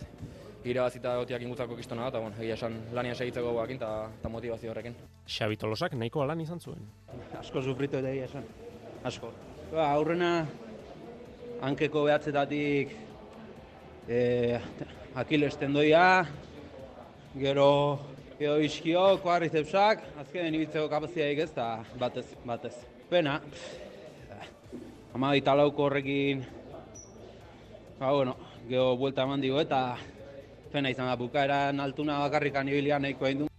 irabazita 0.66 1.14
gotiak 1.20 1.42
ingutzako 1.46 1.76
kistona 1.78 2.08
eta, 2.10 2.18
bueno, 2.18 2.36
egia 2.42 2.56
esan 2.58 2.80
lanian 2.96 3.14
segitzeko 3.14 3.52
guakin 3.54 3.78
eta, 3.78 4.30
motivazio 4.32 4.72
horrekin. 4.72 4.96
Xabi 5.26 5.56
Tolosak 5.56 5.94
nahiko 5.94 6.24
lan 6.26 6.40
izan 6.42 6.60
zuen. 6.60 6.82
Asko 7.38 7.62
sufritu 7.62 8.00
eta 8.00 8.10
egia 8.10 8.26
esan, 8.26 8.48
asko. 9.04 9.30
Ba, 9.72 9.92
aurrena, 9.92 10.32
hankeko 11.62 12.04
behatzetatik 12.08 12.92
e, 14.08 14.58
Akiles 15.16 15.54
tendoia, 15.56 16.26
gero 17.40 17.70
Gero 18.36 18.58
iskio, 18.60 19.02
koarrizepsak, 19.24 20.02
azkenen 20.20 20.58
ibiltzeko 20.58 20.90
kapaziaik 20.92 21.38
ez, 21.40 21.46
eta 21.54 21.68
batez, 21.96 22.26
batez. 22.44 22.74
Pena, 23.08 23.38
ama 25.16 25.30
italauko 25.38 25.86
horrekin, 25.86 26.42
ba, 27.96 28.12
bueno, 28.12 28.36
gero 28.68 28.90
buelta 29.00 29.24
eman 29.24 29.40
digo, 29.40 29.56
eta 29.64 29.96
pena 30.68 30.92
izan 30.92 31.08
da, 31.08 31.16
bukaeran 31.16 31.80
altuna 31.80 32.18
bakarrikan 32.26 32.68
ibilian 32.68 33.08
nahiko 33.08 33.30
egin. 33.30 33.55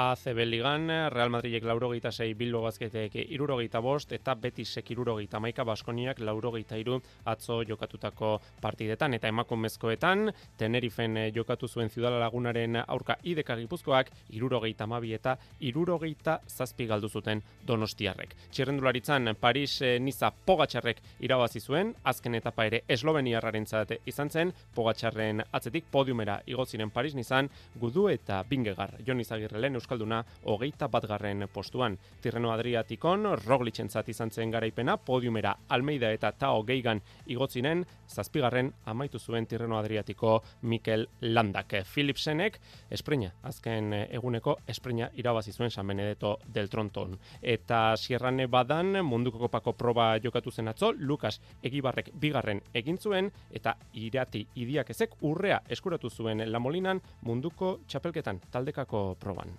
ACB 0.00 0.46
Ligan, 0.46 0.88
Real 1.12 1.28
Madridek 1.28 1.64
laurogeita 1.68 2.08
zei, 2.10 2.32
Bilbo 2.34 2.62
Bazketek 2.64 3.18
irurogeita 3.20 3.82
bost, 3.84 4.14
eta 4.16 4.32
Betisek 4.34 4.90
irurogeita 4.94 5.36
maika, 5.44 5.64
Baskoniak 5.68 6.22
laurogeita 6.24 6.78
iru 6.80 6.96
atzo 7.28 7.58
jokatutako 7.68 8.30
partidetan. 8.62 9.12
Eta 9.18 9.28
emakumezkoetan, 9.28 10.32
Tenerifen 10.56 11.18
jokatu 11.34 11.68
zuen 11.68 11.90
Ziudala 11.92 12.16
Lagunaren 12.22 12.78
aurka 12.86 13.18
ideka 13.28 13.58
gipuzkoak, 13.60 14.08
irurogeita 14.30 14.86
mabi 14.88 15.12
eta 15.18 15.34
irurogeita 15.60 16.38
zazpi 16.48 16.88
galdu 16.88 17.12
zuten 17.12 17.44
donostiarrek. 17.68 18.32
Txirrendularitzan, 18.50 19.34
Paris 19.40 19.82
Niza 20.00 20.32
Pogatxarrek 20.46 21.04
irabazi 21.20 21.60
zuen, 21.60 21.92
azken 22.04 22.40
etapa 22.40 22.64
ere 22.70 22.82
Esloveniarraren 22.88 23.68
izan 24.06 24.30
zen, 24.30 24.54
Pogatxarren 24.74 25.44
atzetik 25.52 25.92
podiumera 25.92 26.40
igoziren 26.46 26.88
Paris 26.88 27.14
Nizan, 27.14 27.52
gudu 27.76 28.08
eta 28.08 28.40
bingegar. 28.48 28.96
Jon 29.04 29.20
Izagirrelen 29.20 29.76
Euskal 29.76 29.89
Euskalduna 29.90 30.24
hogeita 30.44 30.86
batgarren 30.86 31.48
postuan. 31.52 31.96
Tirreno 32.22 32.52
Adriatikon, 32.52 33.26
Roglichentzat 33.42 34.08
izan 34.08 34.30
zen 34.30 34.50
garaipena, 34.54 34.96
podiumera 34.96 35.56
Almeida 35.68 36.12
eta 36.14 36.30
Tao 36.38 36.62
Geigan 36.62 37.00
igotzinen, 37.26 37.82
zazpigarren 38.06 38.70
amaitu 38.86 39.18
zuen 39.18 39.46
Tirreno 39.50 39.78
Adriatiko 39.78 40.42
Mikel 40.62 41.08
Landak. 41.20 41.74
Philipsenek, 41.92 42.60
espreina, 42.90 43.32
azken 43.42 43.92
eguneko 44.04 44.60
espreina 44.68 45.10
irabazi 45.18 45.52
zuen 45.52 45.70
San 45.70 45.90
Benedetto 45.90 46.36
del 46.46 46.70
Tronton. 46.70 47.18
Eta 47.42 47.96
Sierrane 47.96 48.46
badan 48.46 49.02
munduko 49.04 49.38
kopako 49.38 49.72
proba 49.72 50.12
jokatu 50.22 50.52
zen 50.52 50.68
atzo, 50.68 50.92
Lukas 50.92 51.40
Egibarrek 51.62 52.12
bigarren 52.14 52.62
egin 52.74 52.98
zuen, 52.98 53.32
eta 53.50 53.74
irati 53.94 54.46
idiak 54.54 54.90
ezek 54.90 55.18
urrea 55.22 55.62
eskuratu 55.68 56.10
zuen 56.10 56.46
Lamolinan 56.52 57.02
munduko 57.22 57.80
txapelketan 57.88 58.38
taldekako 58.52 59.16
proban. 59.18 59.50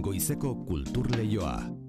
Goizeko 0.00 0.54
kultur 0.54 1.10
leioa. 1.16 1.87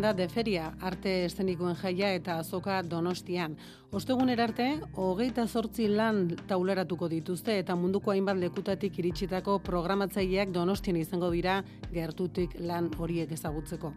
Da 0.00 0.12
deferia, 0.16 0.70
arte 0.80 1.24
eszenikoen 1.26 1.74
jaia 1.76 2.12
eta 2.14 2.38
azoka 2.38 2.78
donostian. 2.82 3.56
Osteguner 3.92 4.40
arte, 4.40 4.68
hogeita 4.96 5.44
zortzi 5.46 5.88
lan 5.90 6.22
taularatuko 6.48 7.08
dituzte 7.12 7.58
eta 7.58 7.76
munduko 7.76 8.14
hainbat 8.14 8.38
lekutatik 8.40 8.96
iritsitako 9.02 9.58
programatzaileak 9.66 10.54
donostian 10.54 10.96
izango 10.96 11.30
dira 11.34 11.58
gertutik 11.92 12.54
lan 12.60 12.88
horiek 12.98 13.32
ezagutzeko. 13.36 13.92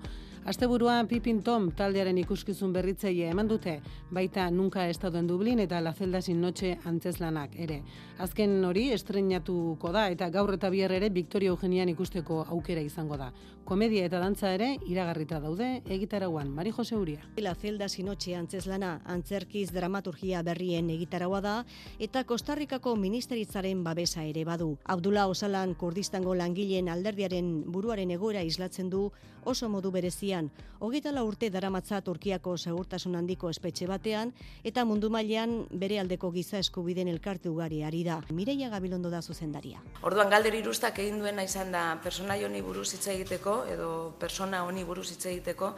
Asteburuan 0.45 1.07
Pipin 1.09 1.39
Tom 1.41 1.71
taldearen 1.73 2.19
ikuskizun 2.21 2.69
berritzaile 2.69 3.31
eman 3.31 3.47
dute, 3.49 3.79
baita 4.13 4.43
nunka 4.53 4.83
estado 4.91 5.17
en 5.17 5.25
Dublin 5.25 5.63
eta 5.63 5.79
La 5.81 5.93
Celda 5.97 6.21
sin 6.21 6.37
noche 6.39 6.77
antzeslanak 6.85 7.55
ere. 7.57 7.79
Azken 8.21 8.53
hori 8.63 8.91
estrenatuko 8.93 9.89
da 9.91 10.05
eta 10.13 10.29
gaur 10.29 10.53
eta 10.53 10.69
bihar 10.69 10.93
ere 10.93 11.09
Victoria 11.09 11.49
Eugenian 11.49 11.89
ikusteko 11.89 12.43
aukera 12.45 12.85
izango 12.85 13.17
da. 13.17 13.31
Komedia 13.65 14.05
eta 14.05 14.19
dantza 14.21 14.53
ere 14.53 14.75
iragarrita 14.85 15.39
daude 15.41 15.81
egitarauan. 15.89 16.53
Mari 16.53 16.69
Jose 16.69 16.95
Uria. 16.95 17.25
La 17.41 17.55
Celda 17.55 17.89
sin 17.89 18.05
noche 18.05 18.35
antzeslana 18.37 19.01
antzerkiz 19.03 19.71
dramaturgia 19.73 20.43
berrien 20.43 20.91
egitaraua 20.93 21.41
da 21.41 21.55
eta 21.97 22.23
Kostarrikako 22.23 22.95
ministeritzaren 22.95 23.83
babesa 23.83 24.21
ere 24.23 24.45
badu. 24.45 24.75
Abdullah 24.85 25.25
Osalan 25.25 25.73
Kurdistango 25.73 26.35
langileen 26.35 26.87
alderdiaren 26.87 27.63
buruaren 27.65 28.11
egoera 28.11 28.43
islatzen 28.43 28.93
du 28.93 29.09
oso 29.45 29.69
modu 29.69 29.91
berezian. 30.35 30.51
Hogeita 30.79 31.11
la 31.11 31.23
urte 31.23 31.49
daramatza 31.49 32.01
Turkiako 32.01 32.57
segurtasun 32.57 33.15
handiko 33.15 33.49
espetxe 33.49 33.87
batean 33.87 34.33
eta 34.63 34.83
mundu 34.85 35.09
mailean 35.09 35.65
bere 35.71 35.99
aldeko 35.99 36.31
giza 36.31 36.59
eskubiden 36.59 37.07
elkarte 37.07 37.49
ugari 37.49 37.81
ari 37.83 38.03
da. 38.03 38.21
Mireia 38.29 38.69
Gabilondo 38.69 39.09
da 39.09 39.21
zuzendaria. 39.21 39.81
Orduan 40.03 40.29
galder 40.29 40.53
irustak 40.53 40.99
egin 40.99 41.19
duena 41.19 41.43
izan 41.43 41.71
da 41.71 41.97
personai 42.03 42.43
honi 42.43 42.61
buruz 42.61 42.93
hitz 42.93 43.07
egiteko 43.07 43.65
edo 43.71 44.15
persona 44.19 44.63
honi 44.65 44.83
buruz 44.83 45.09
hitz 45.11 45.25
egiteko 45.25 45.75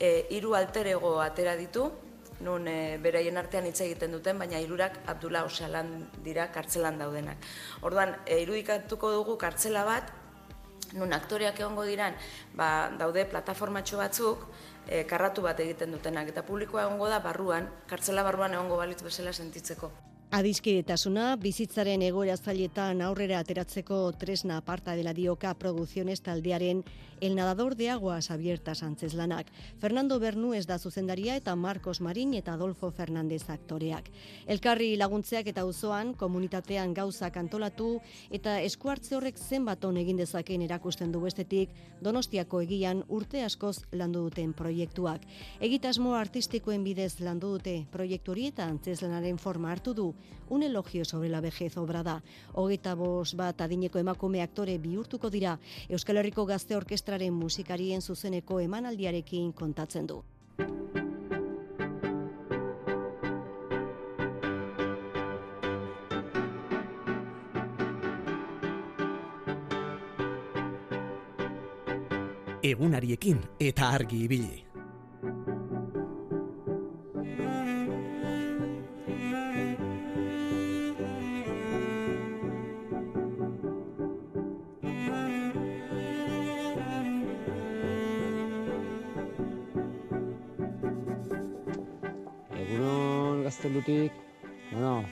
e, 0.00 0.26
hiru 0.30 0.54
alterego 0.54 1.20
atera 1.20 1.54
ditu 1.56 1.90
nun 2.40 2.68
e, 2.68 2.98
beraien 3.02 3.36
artean 3.36 3.66
hitz 3.66 3.80
egiten 3.82 4.12
duten, 4.14 4.38
baina 4.38 4.60
hirurak 4.62 5.00
Abdullah 5.10 5.44
Osalan 5.44 6.08
dira 6.24 6.48
kartzelan 6.54 6.98
daudenak. 6.98 7.42
Orduan, 7.82 8.14
e, 8.26 8.40
irudikatuko 8.44 9.10
dugu 9.12 9.36
kartzela 9.38 9.84
bat, 9.84 10.12
nun 10.94 11.12
aktoreak 11.12 11.60
egongo 11.60 11.84
diran, 11.88 12.16
ba, 12.56 12.90
daude 12.98 13.26
plataformatxo 13.28 14.00
batzuk, 14.00 14.46
e, 14.86 15.04
karratu 15.04 15.44
bat 15.44 15.60
egiten 15.60 15.92
dutenak, 15.92 16.32
eta 16.32 16.42
publikoa 16.42 16.86
egongo 16.88 17.08
da 17.12 17.20
barruan, 17.24 17.68
kartzela 17.88 18.24
barruan 18.24 18.54
egongo 18.56 18.80
balitz 18.80 19.02
bezala 19.02 19.32
sentitzeko. 19.32 20.07
Adiskidetasuna, 20.28 21.38
bizitzaren 21.40 22.02
egoera 22.04 22.34
zailetan 22.36 23.00
aurrera 23.00 23.38
ateratzeko 23.40 24.00
tresna 24.20 24.58
aparta 24.60 24.92
dela 24.98 25.14
dioka 25.16 25.54
produkziones 25.56 26.20
taldearen 26.20 26.82
El 27.20 27.34
nadador 27.34 27.74
de 27.74 27.88
aguas 27.90 28.30
abiertas 28.30 28.82
antzeslanak. 28.84 29.46
Fernando 29.80 30.20
Bernu 30.20 30.52
ez 30.54 30.66
da 30.66 30.78
zuzendaria 30.78 31.34
eta 31.34 31.56
Marcos 31.56 32.00
Marin 32.00 32.34
eta 32.34 32.52
Adolfo 32.52 32.92
Fernandez 32.92 33.50
aktoreak. 33.50 34.10
Elkarri 34.46 34.96
laguntzeak 34.96 35.48
eta 35.50 35.64
uzoan, 35.66 36.12
komunitatean 36.14 36.94
gauzak 36.94 37.36
antolatu 37.36 37.98
eta 38.30 38.60
eskuartze 38.60 39.16
horrek 39.16 39.38
zenbaton 39.38 39.96
egin 39.96 40.16
dezakeen 40.16 40.62
erakusten 40.62 41.10
du 41.10 41.20
bestetik 41.20 41.74
Donostiako 42.00 42.60
egian 42.60 43.02
urte 43.08 43.42
askoz 43.42 43.80
landu 43.90 44.22
duten 44.28 44.52
proiektuak. 44.52 45.26
Egitasmo 45.60 46.14
artistikoen 46.14 46.84
bidez 46.84 47.18
landu 47.18 47.56
dute 47.56 47.80
proiektu 47.90 48.30
hori 48.30 48.46
eta 48.52 48.68
antzeslanaren 48.70 49.38
forma 49.38 49.72
hartu 49.72 49.94
du 49.94 50.12
un 50.48 50.62
elogio 50.62 51.04
sobre 51.04 51.28
la 51.28 51.40
vejez 51.40 51.76
obra 51.76 52.02
da. 52.02 52.22
Hogeita 52.54 52.94
bos 52.94 53.34
bat 53.36 53.60
adineko 53.60 53.98
emakume 53.98 54.42
aktore 54.42 54.78
bihurtuko 54.78 55.30
dira 55.30 55.58
Euskal 55.88 56.16
Herriko 56.16 56.46
Gazte 56.46 56.76
Orkestraren 56.76 57.34
musikarien 57.34 58.02
zuzeneko 58.02 58.60
emanaldiarekin 58.60 59.52
kontatzen 59.52 60.06
du. 60.06 60.22
Egunariekin 72.68 73.38
eta 73.60 73.88
argi 73.96 74.24
ibili. 74.26 74.64
Gaztelutik, 93.58 94.12
bueno, 94.70 95.04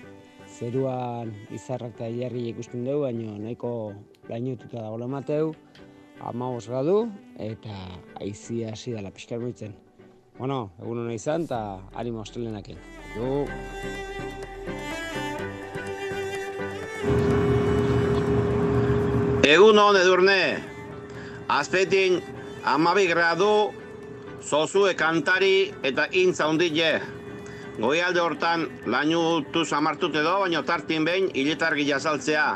zeruan 0.47 1.33
izarrak 1.51 1.97
eta 1.97 2.07
hilarri 2.07 2.45
ikusten 2.53 2.85
dugu, 2.87 3.01
baina 3.03 3.33
nahiko 3.43 3.93
lainotuta 4.31 4.85
dago 4.85 5.09
mateu, 5.09 5.55
ama 6.21 6.51
gradu 6.67 7.11
eta 7.39 7.75
aizia 8.21 8.71
hasi 8.71 8.93
dela 8.93 9.11
pixkar 9.11 9.41
moitzen. 9.41 9.75
Bueno, 10.39 10.71
egun 10.79 10.99
hona 10.99 11.15
izan 11.15 11.43
eta 11.43 11.81
animo 11.95 12.21
astelenakin. 12.21 12.79
Jo. 13.17 13.47
Egun 19.43 19.79
hon 19.79 19.97
edurne, 19.97 20.63
azpetin 21.49 22.23
amabi 22.63 23.09
gradu, 23.09 23.73
zozue 24.41 24.95
kantari 24.95 25.73
eta 25.83 26.07
intza 26.13 26.47
hundile. 26.47 27.16
Goialde 27.77 28.23
hortan 28.25 28.63
lainu 28.89 29.45
zamartut 29.65 30.15
edo, 30.17 30.39
baina 30.41 30.63
tartin 30.65 31.05
behin 31.05 31.29
hiletargi 31.35 31.85
jazaltzea. 31.91 32.47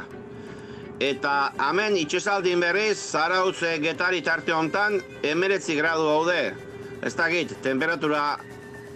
Eta 1.01 1.35
hemen 1.67 1.97
itxesaldin 1.97 2.61
berriz, 2.61 2.97
zarautze 2.97 3.75
getari 3.85 4.23
tarte 4.25 4.53
hontan, 4.53 5.01
emeretzi 5.23 5.77
gradu 5.77 6.09
daude. 6.09 6.55
Ez 7.05 7.15
dakit, 7.17 7.53
temperatura 7.63 8.39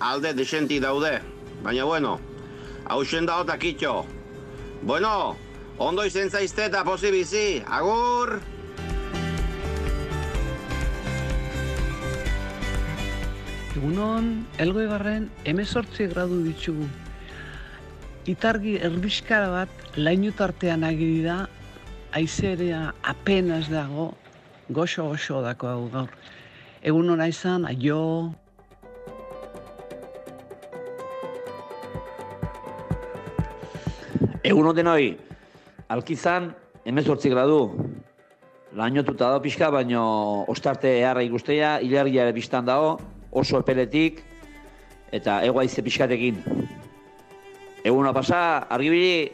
alde 0.00 0.32
desenti 0.36 0.80
daude. 0.80 1.18
Baina 1.62 1.84
bueno, 1.84 2.18
hausen 2.88 3.28
da 3.28 3.38
otak 3.44 3.64
itxo. 3.64 4.04
Bueno, 4.82 5.36
ondo 5.78 6.04
izen 6.04 6.30
zaizte 6.30 6.68
eta 6.70 6.84
posi 6.84 7.12
bizi, 7.12 7.46
agur! 7.68 8.38
Egunon, 13.84 14.46
elgoi 14.56 14.86
garren, 14.88 15.26
emezortzi 15.44 16.06
gradu 16.08 16.38
ditugu. 16.40 16.86
Itargi 18.32 18.78
erbiskara 18.80 19.50
bat, 19.52 19.82
lainu 20.00 20.30
tartean 20.32 20.86
agiri 20.88 21.18
da, 21.20 21.34
aizerea 22.16 22.94
apenas 23.04 23.68
dago, 23.68 24.06
goxo-goxo 24.72 25.42
dako 25.44 25.68
hau 25.68 25.84
gaur. 25.92 26.16
Egun 26.80 27.12
hona 27.12 27.28
izan, 27.28 27.68
aio... 27.68 28.32
Egun 34.40 34.74
denoi, 34.80 35.18
alkizan, 35.92 36.54
emezortzi 36.88 37.36
gradu. 37.36 37.66
Lainotuta 38.72 39.28
dago 39.28 39.44
pixka, 39.44 39.68
baino 39.68 40.06
ostarte 40.48 41.02
eharra 41.02 41.20
ikustea, 41.28 41.82
hilargia 41.84 42.24
ere 42.24 42.32
biztan 42.32 42.64
dago, 42.64 42.96
oso 43.34 43.60
epeletik, 43.60 44.22
eta 45.12 45.40
egoaize 45.46 45.82
pixkatekin. 45.82 46.40
Eguna 47.84 48.14
pasa, 48.16 48.40
argibili, 48.72 49.32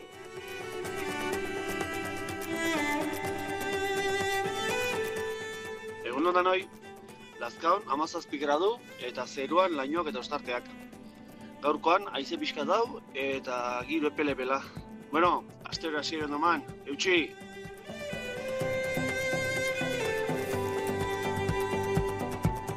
Egun 6.05 6.27
ondan 6.27 6.51
hoi, 6.51 6.65
Lazkaon 7.41 7.87
amazazpi 7.95 8.39
gradu 8.43 8.75
eta 9.09 9.25
zeruan 9.27 9.77
lainoak 9.79 10.11
eta 10.11 10.21
ostarteak. 10.21 10.67
Gaurkoan 11.63 12.09
haize 12.13 12.37
pixka 12.41 12.67
dau 12.69 13.01
eta 13.15 13.57
giro 13.89 14.11
epele 14.13 14.35
bela. 14.35 14.61
Bueno, 15.11 15.45
astero 15.65 15.99
hasi 15.99 16.21
doman, 16.21 16.67
eutxi! 16.87 17.31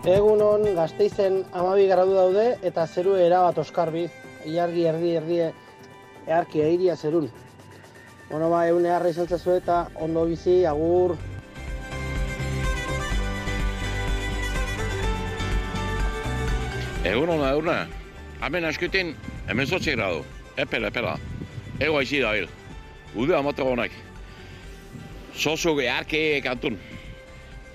Egun 0.03 0.41
hon 0.43 0.65
gazteizen 0.75 1.37
amabi 1.55 1.85
gradu 1.87 2.11
daude 2.17 2.57
eta 2.67 2.83
zeru 2.87 3.13
erabat 3.15 3.61
oskarbi. 3.63 4.01
Iargi 4.43 4.83
erdi 4.89 5.13
erdi 5.15 5.37
earki 6.27 6.59
eiria 6.59 6.97
zerun. 6.97 7.29
Bueno, 8.27 8.49
ba, 8.51 8.65
egun 8.67 8.83
eharra 8.83 9.13
izan 9.13 9.31
zazu 9.31 9.55
eta 9.55 9.85
ondo 9.95 10.25
bizi, 10.27 10.65
agur. 10.67 11.15
Egun 17.07 17.31
hona, 17.37 17.55
egun. 17.55 17.71
Hemen 18.43 18.67
askutin, 18.67 19.15
hemen 19.47 19.67
zotzi 19.67 19.95
gradu. 19.95 20.25
Epela, 20.57 20.91
epela. 20.91 21.15
Ego 21.79 22.01
aizi 22.03 22.19
da 22.19 22.35
hil. 22.35 22.49
Ude 23.15 23.39
amatu 23.39 23.71
honak. 23.71 23.95
Zozu 25.33 25.77
geharke 25.79 26.41
kantun. 26.43 26.75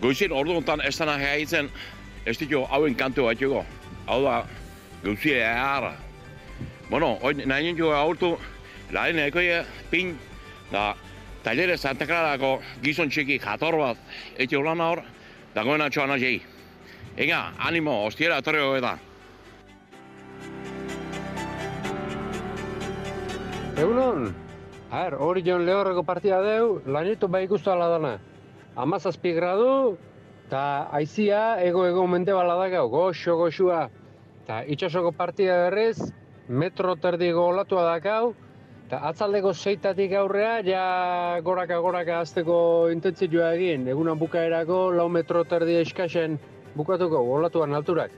Goizin 0.03 0.33
ordu 0.33 0.53
honetan 0.59 0.85
ez 0.85 0.99
dana 0.99 1.17
gehiatzen, 1.19 1.73
ez 2.29 2.37
ditu 2.37 2.63
hauen 2.69 2.95
kantu 2.95 3.25
bat 3.25 3.41
jugo. 3.41 3.65
Hau 4.07 4.21
da, 4.25 4.43
gauzie 5.03 5.41
eharra. 5.41 5.95
Bueno, 6.91 7.17
hoi 7.23 7.35
nahi 7.45 7.69
nintu 7.71 7.91
aurtu, 7.93 8.35
lehen 8.93 9.21
ekoie 9.25 9.63
pin, 9.91 10.15
da 10.73 10.95
talere 11.45 11.77
Santa 11.77 12.07
Clarako 12.07 12.59
gizon 12.85 13.09
txiki 13.09 13.39
jator 13.41 13.77
bat, 13.81 14.01
eti 14.37 14.57
lan 14.57 14.81
hor, 14.81 15.03
da 15.55 15.65
goen 15.65 15.85
atxoan 15.85 16.13
azei. 16.17 16.41
Ega, 17.17 17.53
animo, 17.59 18.05
ostiera 18.07 18.39
etorri 18.39 18.61
eta. 18.79 18.97
Egunon, 23.79 24.29
Aher, 24.91 25.19
hori 25.21 25.43
joan 25.45 25.67
lehorreko 25.67 26.03
partida 26.03 26.39
deu, 26.41 26.79
lanitu 26.87 27.29
bai 27.29 27.43
ikustu 27.45 27.71
ala 27.71 27.91
dana. 27.93 28.13
Amazazpi 28.77 29.35
gradu, 29.37 29.99
eta 30.49 30.89
aizia 30.97 31.61
ego-ego 31.61 32.07
mente 32.09 32.33
bala 32.33 32.55
dakau, 32.57 32.87
goxo, 32.89 33.37
goxua. 33.37 33.91
Eta 34.47 34.63
itxasoko 34.65 35.13
partida 35.13 35.59
berriz, 35.67 36.09
metro 36.49 36.95
terdiko 36.97 37.51
olatua 37.51 37.83
dakau, 37.85 38.33
eta 38.87 39.03
atzaldeko 39.11 39.53
zeitatik 39.53 40.15
aurrea, 40.17 40.63
ja 40.65 40.85
goraka-goraka 41.45 42.23
azteko 42.23 42.89
intentzioa 42.95 43.53
egin, 43.59 43.85
egunan 43.93 44.17
bukaerako 44.17 44.87
lau 44.97 45.11
metro 45.13 45.45
terdi 45.45 45.77
eskasen 45.83 46.41
bukatuko 46.73 47.21
olatuan 47.37 47.77
alturak. 47.77 48.17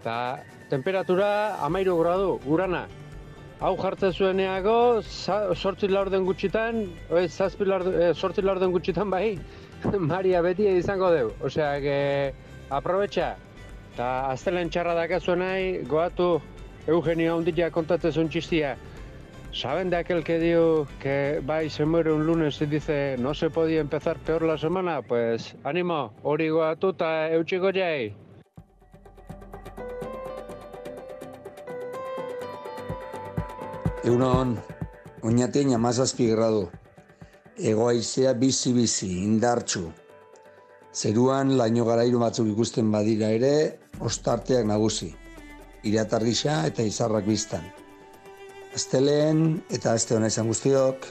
Eta 0.00 0.40
temperatura 0.72 1.60
amairu 1.68 2.00
gradu, 2.00 2.38
urana. 2.48 2.86
Hau 3.60 3.74
jartzen 3.76 4.14
zueneako, 4.14 5.02
sortzi 5.52 5.92
laurden 5.92 6.24
gutxitan, 6.24 6.86
oi, 7.10 7.28
zazpi 7.28 7.66
laurden, 7.68 8.00
eh, 8.00 8.12
sortzi 8.14 8.40
laurden 8.40 8.72
gutxitan 8.72 9.10
bai, 9.10 9.34
Maria 10.10 10.42
beti 10.42 10.66
izango 10.78 11.10
deu. 11.14 11.32
Osea, 11.44 11.78
que 11.80 11.98
aprobetxa. 12.70 13.34
Eta 13.94 14.08
aztelen 14.30 14.70
txarra 14.70 14.94
dakazu 14.94 15.34
nahi, 15.38 15.82
goatu 15.88 16.38
Eugenio 16.86 17.36
Ondilla 17.36 17.70
kontatzen 17.74 18.14
zuen 18.14 18.30
txistia. 18.30 18.76
¿Saben 19.52 19.90
de 19.90 19.96
aquel 19.96 20.22
que 20.24 20.38
dio 20.38 20.86
que 21.00 21.40
va 21.48 21.64
y 21.64 21.70
se 21.70 21.84
muere 21.84 22.12
un 22.12 22.26
lunes 22.26 22.60
y 22.60 22.66
dice 22.66 23.16
no 23.18 23.32
se 23.34 23.48
podía 23.50 23.80
empezar 23.80 24.18
peor 24.18 24.42
la 24.42 24.58
semana? 24.58 25.00
Pues 25.02 25.56
ánimo, 25.64 26.12
hori 26.22 26.50
goatu 26.50 26.90
eta 26.90 27.30
eutxiko 27.32 27.72
jai. 27.72 28.14
Egunon, 34.04 34.58
oinatein 35.22 35.74
amazazpi 35.74 36.28
gradu. 36.30 36.68
Egoaizea 37.58 38.36
bizi-bizi, 38.38 39.08
indartxu. 39.24 39.88
Zeruan 40.94 41.56
laino 41.58 41.82
garairu 41.88 42.20
batzuk 42.22 42.46
ikusten 42.52 42.92
badira 42.94 43.32
ere, 43.34 43.50
ostarteak 43.98 44.62
nagusi. 44.66 45.08
Iratar 45.82 46.22
gisa 46.22 46.60
eta 46.70 46.86
izarrak 46.86 47.26
biztan. 47.26 47.66
Azteleen 48.78 49.58
eta 49.74 49.96
azte 49.98 50.14
hona 50.14 50.30
izan 50.30 50.46
guztiok. 50.46 51.10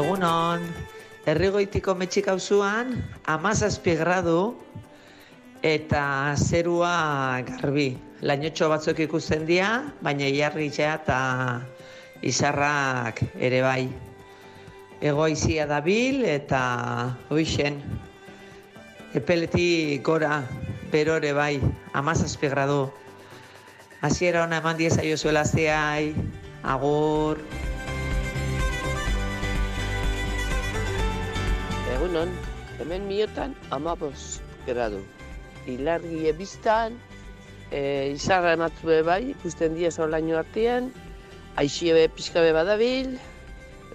Egunon, 0.00 0.64
herrigoitiko 1.28 1.92
metxik 1.92 2.32
auzuan, 2.32 2.96
amazazpi 3.28 4.00
gradu, 4.00 4.54
eta 5.60 6.34
zerua 6.40 7.42
garbi. 7.44 8.07
Lainotxo 8.18 8.66
batzuk 8.66 8.98
ikusten 9.04 9.44
dira, 9.46 9.92
baina 10.02 10.26
iarritxea 10.26 10.94
eta 10.98 11.18
izarrak 12.26 13.20
ere 13.38 13.60
bai. 13.62 13.84
Egoizia 14.98 15.68
dabil 15.70 16.24
eta 16.26 16.62
hoixen. 17.30 17.78
Epeleti 19.14 20.00
gora, 20.02 20.40
berore 20.90 21.30
bai, 21.32 21.60
amazazpi 21.94 22.50
gradu. 22.50 22.88
Hasiera 24.02 24.42
ona 24.48 24.58
eman 24.58 24.76
diezaio 24.80 25.16
zuela 25.16 25.44
zeai, 25.46 26.10
agur. 26.64 27.38
Egunon, 31.94 32.34
hemen 32.80 33.06
miotan 33.06 33.54
amabos 33.70 34.40
gradu. 34.66 35.04
Ilargi 35.70 36.26
ebiztan, 36.32 36.98
e, 37.70 38.12
izarra 38.14 38.52
ematu 38.56 38.86
be 38.86 39.02
bai, 39.02 39.22
ikusten 39.30 39.74
dia 39.74 39.90
laino 40.06 40.38
artean, 40.38 40.92
aixie 41.56 41.92
be 41.94 42.08
pixka 42.08 42.40
be 42.40 42.52
badabil, 42.52 43.18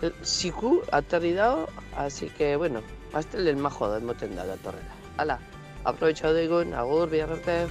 e, 0.01 0.11
ziku, 0.23 0.81
aterri 0.91 1.33
dago, 1.33 1.67
así 1.95 2.29
que, 2.29 2.55
bueno, 2.55 2.81
astelen 3.13 3.59
majo 3.59 3.87
da, 3.89 3.97
emoten 3.97 4.35
da 4.35 4.45
datorrela. 4.45 4.95
Hala, 5.17 5.39
aprobetxau 5.85 6.35
egun, 6.35 6.73
agur, 6.73 7.09
bihar 7.09 7.31
arte. 7.31 7.67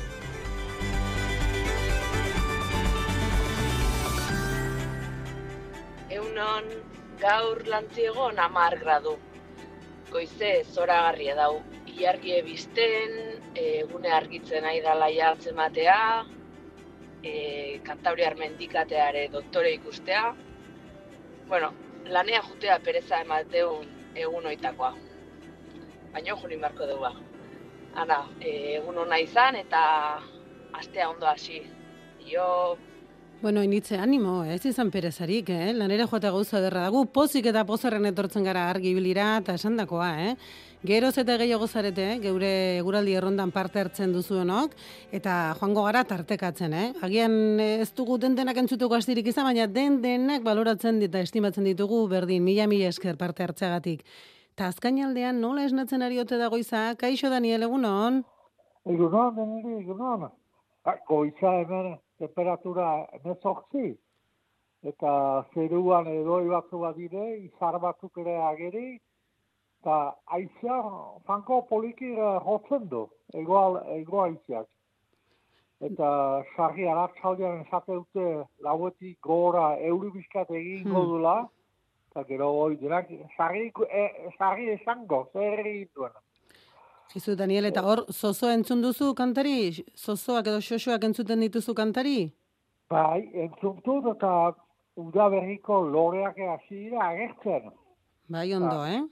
Eunon, 6.10 6.70
gaur 7.20 7.62
lantziegon 7.66 8.38
amar 8.38 8.78
gradu. 8.78 9.16
Goize 10.12 10.62
zoragarria 10.72 11.34
dau. 11.34 11.62
Iargie 11.92 12.42
bizten, 12.42 13.31
egune 13.54 14.12
argitzen 14.12 14.62
nahi 14.64 14.80
dala 14.80 15.08
jartzen 15.12 15.56
matea, 15.56 16.24
e, 17.22 17.80
kantabriar 17.84 18.36
mendikateare 18.36 19.28
doktore 19.32 19.72
ikustea. 19.74 20.34
Bueno, 21.48 21.72
lanea 22.04 22.42
jutea 22.42 22.78
pereza 22.84 23.20
emateun 23.20 23.88
egun 24.14 24.46
oitakoa. 24.46 24.94
Baina 26.12 26.36
juri 26.36 26.56
marko 26.56 26.86
dugu. 26.86 27.12
Ana, 27.94 28.22
e, 28.40 28.76
egun 28.78 28.98
hona 28.98 29.18
izan 29.18 29.56
eta 29.56 29.82
astea 30.72 31.08
ondo 31.10 31.26
hasi. 31.26 31.62
Jo, 32.26 32.78
Bueno, 33.43 33.60
initze 33.60 33.97
animo, 33.98 34.44
ez 34.44 34.60
izan 34.70 34.93
perezarik, 34.94 35.48
eh? 35.51 35.73
Lanera 35.74 36.05
joate 36.06 36.31
gauza 36.31 36.60
derra 36.62 36.85
dago, 36.85 37.01
pozik 37.10 37.48
eta 37.51 37.64
pozarren 37.66 38.05
etortzen 38.06 38.44
gara 38.47 38.69
argi 38.70 38.93
bilira 38.94 39.24
eta 39.40 39.56
esandakoa, 39.59 40.10
eh? 40.28 40.36
Geroz 40.86 41.16
eta 41.19 41.35
gehiago 41.40 41.66
zarete, 41.66 42.05
eh? 42.12 42.20
geure 42.23 42.51
eguraldi 42.78 43.16
errondan 43.19 43.51
parte 43.51 43.81
hartzen 43.82 44.12
duzuenok, 44.14 44.77
eta 45.19 45.56
joango 45.59 45.82
gara 45.89 46.05
tartekatzen, 46.06 46.77
eh? 46.78 46.85
Agian 47.02 47.35
eh, 47.59 47.81
ez 47.82 47.89
dugu 47.98 48.20
den 48.23 48.36
denak 48.39 48.60
entzutuko 48.62 48.94
astirik 48.94 49.32
izan, 49.32 49.51
baina 49.51 49.66
den 49.66 49.98
denak 50.05 50.47
baloratzen 50.47 51.02
eta 51.02 51.19
estimatzen 51.27 51.66
ditugu 51.66 52.05
berdin, 52.14 52.44
mila 52.47 52.69
mila 52.70 52.94
esker 52.94 53.19
parte 53.19 53.43
hartzeagatik. 53.43 54.06
Ta 54.55 54.70
azkain 54.70 55.02
aldean 55.02 55.43
nola 55.43 55.66
esnatzen 55.66 56.06
ari 56.06 56.23
ote 56.23 56.39
dagoiza, 56.39 56.93
kaixo 56.94 57.35
Daniel, 57.35 57.66
egunon? 57.66 58.23
Egunon, 58.86 59.59
egunon. 59.81 60.31
Ah, 60.85 60.97
Goiza 61.06 61.59
hemen 61.59 61.98
temperatura 62.22 62.88
emezortzi, 63.18 63.92
eta 64.92 65.12
zeruan 65.54 66.08
edoi 66.10 66.44
batzu 66.50 66.82
bat 66.82 66.96
dire, 66.98 67.24
izar 67.46 67.78
batzuk 67.82 68.18
ere 68.22 68.36
ageri, 68.50 68.86
eta 69.82 69.96
aizia, 70.36 70.78
fanko 71.26 71.62
poliki 71.70 72.12
jotzen 72.46 72.86
du, 72.92 73.06
ego, 73.42 73.62
ego 73.96 74.22
aiziak. 74.26 74.68
Eta 75.82 76.08
sarri 76.54 76.86
aratsaldean 76.86 77.64
esate 77.64 77.96
dute 77.98 78.26
lauetik 78.62 79.16
gora 79.26 79.72
euri 79.90 80.12
bizkat 80.14 80.50
egingo 80.50 81.00
Hmm. 81.00 81.08
dula, 81.14 81.36
eta 82.10 82.22
gero 82.28 82.50
hoi 82.58 82.76
denak, 82.76 83.10
sarri, 83.36 83.72
e, 83.90 84.04
sarri 84.38 84.68
esango, 84.76 85.24
zer 85.32 85.66
egin 85.66 85.88
duena. 85.94 86.21
Izu, 87.14 87.34
Daniel, 87.36 87.66
eta 87.68 87.82
hor, 87.84 88.04
zozoa 88.10 88.54
entzun 88.56 88.80
duzu 88.82 89.12
kantari? 89.14 89.56
Zozoak 89.96 90.46
edo 90.48 90.60
xoxoak 90.64 91.04
entzuten 91.04 91.44
dituzu 91.44 91.74
kantari? 91.76 92.32
Bai, 92.92 93.20
entzuntu 93.44 93.98
eta 94.12 94.32
udaberriko 94.96 95.82
loreak 95.88 96.38
hasi 96.54 96.86
dira 96.86 97.08
agertzen. 97.10 97.70
Bai, 98.32 98.52
ondo, 98.54 98.84
eh? 98.86 99.02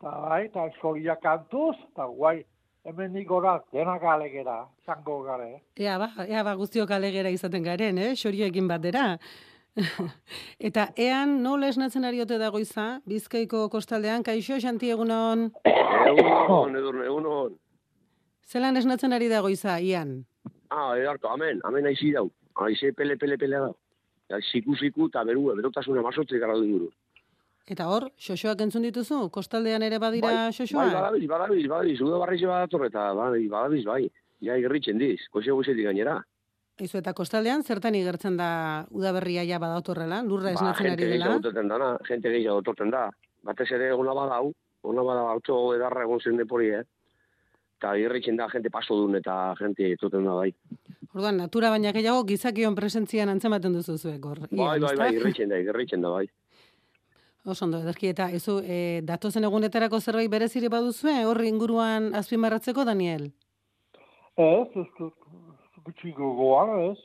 Eta 0.00 0.16
bai, 0.26 0.42
eta 0.50 0.66
soria 0.80 1.16
kantuz, 1.22 1.76
eta 1.92 2.08
guai, 2.10 2.42
hemen 2.84 3.16
gora 3.24 3.62
denak 3.72 4.02
alegera, 4.02 4.66
zango 4.84 5.22
gare. 5.22 5.62
Ea 5.76 5.96
ba, 5.98 6.10
ea 6.26 6.42
ba 6.42 6.54
guztiok 6.58 6.90
alegera 6.90 7.30
izaten 7.30 7.62
garen, 7.62 7.98
eh? 7.98 8.12
Xorioekin 8.16 8.68
batera. 8.68 9.18
Eta 10.68 10.88
ean 11.00 11.42
nola 11.42 11.68
esnatzen 11.72 12.04
ari 12.04 12.20
ote 12.20 12.38
dago 12.38 12.60
iza, 12.60 13.00
Bizkaiko 13.08 13.68
kostaldean, 13.72 14.22
kaixo, 14.22 14.58
xanti 14.60 14.90
egunon, 14.92 15.48
Egunon, 15.64 16.76
egunon, 16.76 17.04
egunon. 17.06 17.54
zelan 18.46 18.76
esnatzen 18.76 19.12
ari 19.16 19.28
dago 19.32 19.48
iza, 19.48 19.78
ian? 19.80 20.24
Ah, 20.70 20.92
edarko, 20.98 21.28
amen, 21.28 21.60
amen 21.64 21.86
aizi 21.86 22.12
dau. 22.12 22.30
Aize 22.66 22.92
pele, 22.92 23.16
pele, 23.16 23.38
pele 23.38 23.56
dau. 23.60 23.74
Ja, 24.28 24.38
siku, 24.50 24.76
siku, 24.76 25.06
eta 25.08 25.24
beru, 25.24 25.46
berotasuna 25.56 26.02
masotze 26.04 26.38
gara 26.40 26.54
du. 26.56 26.90
Eta 27.68 27.86
hor, 27.88 28.08
xoxoak 28.20 28.60
entzun 28.64 28.82
dituzu? 28.84 29.28
Kostaldean 29.32 29.82
ere 29.86 29.98
badira 30.02 30.28
Bai, 30.28 30.52
xoxoa? 30.56 30.84
Bai, 30.84 30.94
badabiz, 30.94 31.28
badabiz, 31.30 31.66
badabiz, 31.70 31.98
uda 32.00 32.18
barrize 32.18 32.48
badator, 32.48 32.84
eta 32.88 33.12
bai, 33.16 33.46
badabiz, 33.48 33.84
bai. 33.86 34.02
Ja, 34.42 34.56
igerritzen 34.58 34.98
diz, 34.98 35.20
koxe 35.30 35.52
gozetik 35.54 35.84
gainera. 35.86 36.16
Izu 36.82 36.98
eta 36.98 37.12
kostaldean 37.14 37.62
zertan 37.62 37.94
igertzen 37.94 38.36
da 38.40 38.48
udaberria 38.90 39.44
ja 39.46 39.60
badautorrela, 39.62 40.22
lurra 40.26 40.50
Ba, 40.50 40.54
esnatzen 40.56 40.88
gente 40.88 41.04
ari 41.04 41.12
dela. 41.12 41.26
gehiago 41.28 41.42
toten 41.46 41.68
dana, 41.70 41.90
gente 42.08 42.32
gehiago 42.34 42.62
toten 42.66 42.90
da. 42.90 43.04
Batez 43.46 43.68
ere 43.76 43.92
ona 43.94 44.14
badau, 44.18 44.52
ona 44.82 45.04
badau, 45.06 45.28
auto 45.36 45.58
edarra 45.76 46.02
egon 46.02 46.20
zen 46.20 46.40
depori, 46.42 46.72
eh? 46.80 46.82
Eta 47.78 47.94
igerritzen 47.98 48.36
da, 48.38 48.48
gente 48.50 48.70
paso 48.70 48.96
dun, 48.98 49.14
eta 49.18 49.54
gente 49.58 49.94
toten 50.00 50.26
da, 50.26 50.34
bai. 50.40 50.50
Orduan, 51.12 51.38
natura 51.44 51.70
baina 51.70 51.92
gehiago 51.94 52.24
gizakion 52.26 52.74
presentzian 52.74 53.30
antzematen 53.30 53.74
duzu 53.78 53.98
zuek 53.98 54.26
hor. 54.26 54.44
Bai, 54.50 54.78
bai, 54.80 54.96
bai, 54.96 55.10
igerritzen 55.14 55.54
da, 55.54 55.62
igerritzen 55.62 56.02
da, 56.02 56.10
bai. 56.10 56.26
Oso 57.44 57.66
ondo, 57.66 57.80
ederki 57.82 58.08
eta 58.10 58.28
ezu, 58.30 58.60
e, 58.62 59.02
datozen 59.06 59.44
egunetarako 59.44 59.98
zerbait 60.00 60.30
bereziri 60.30 60.68
baduzue, 60.70 61.14
hor 61.26 61.42
inguruan 61.44 62.12
azpimarratzeko, 62.14 62.84
Daniel? 62.86 63.32
Ez, 64.38 64.68
ez 64.78 64.86
dut, 64.98 65.21
gutxi 65.84 66.12
gogoan, 66.16 66.72
ez. 66.90 66.98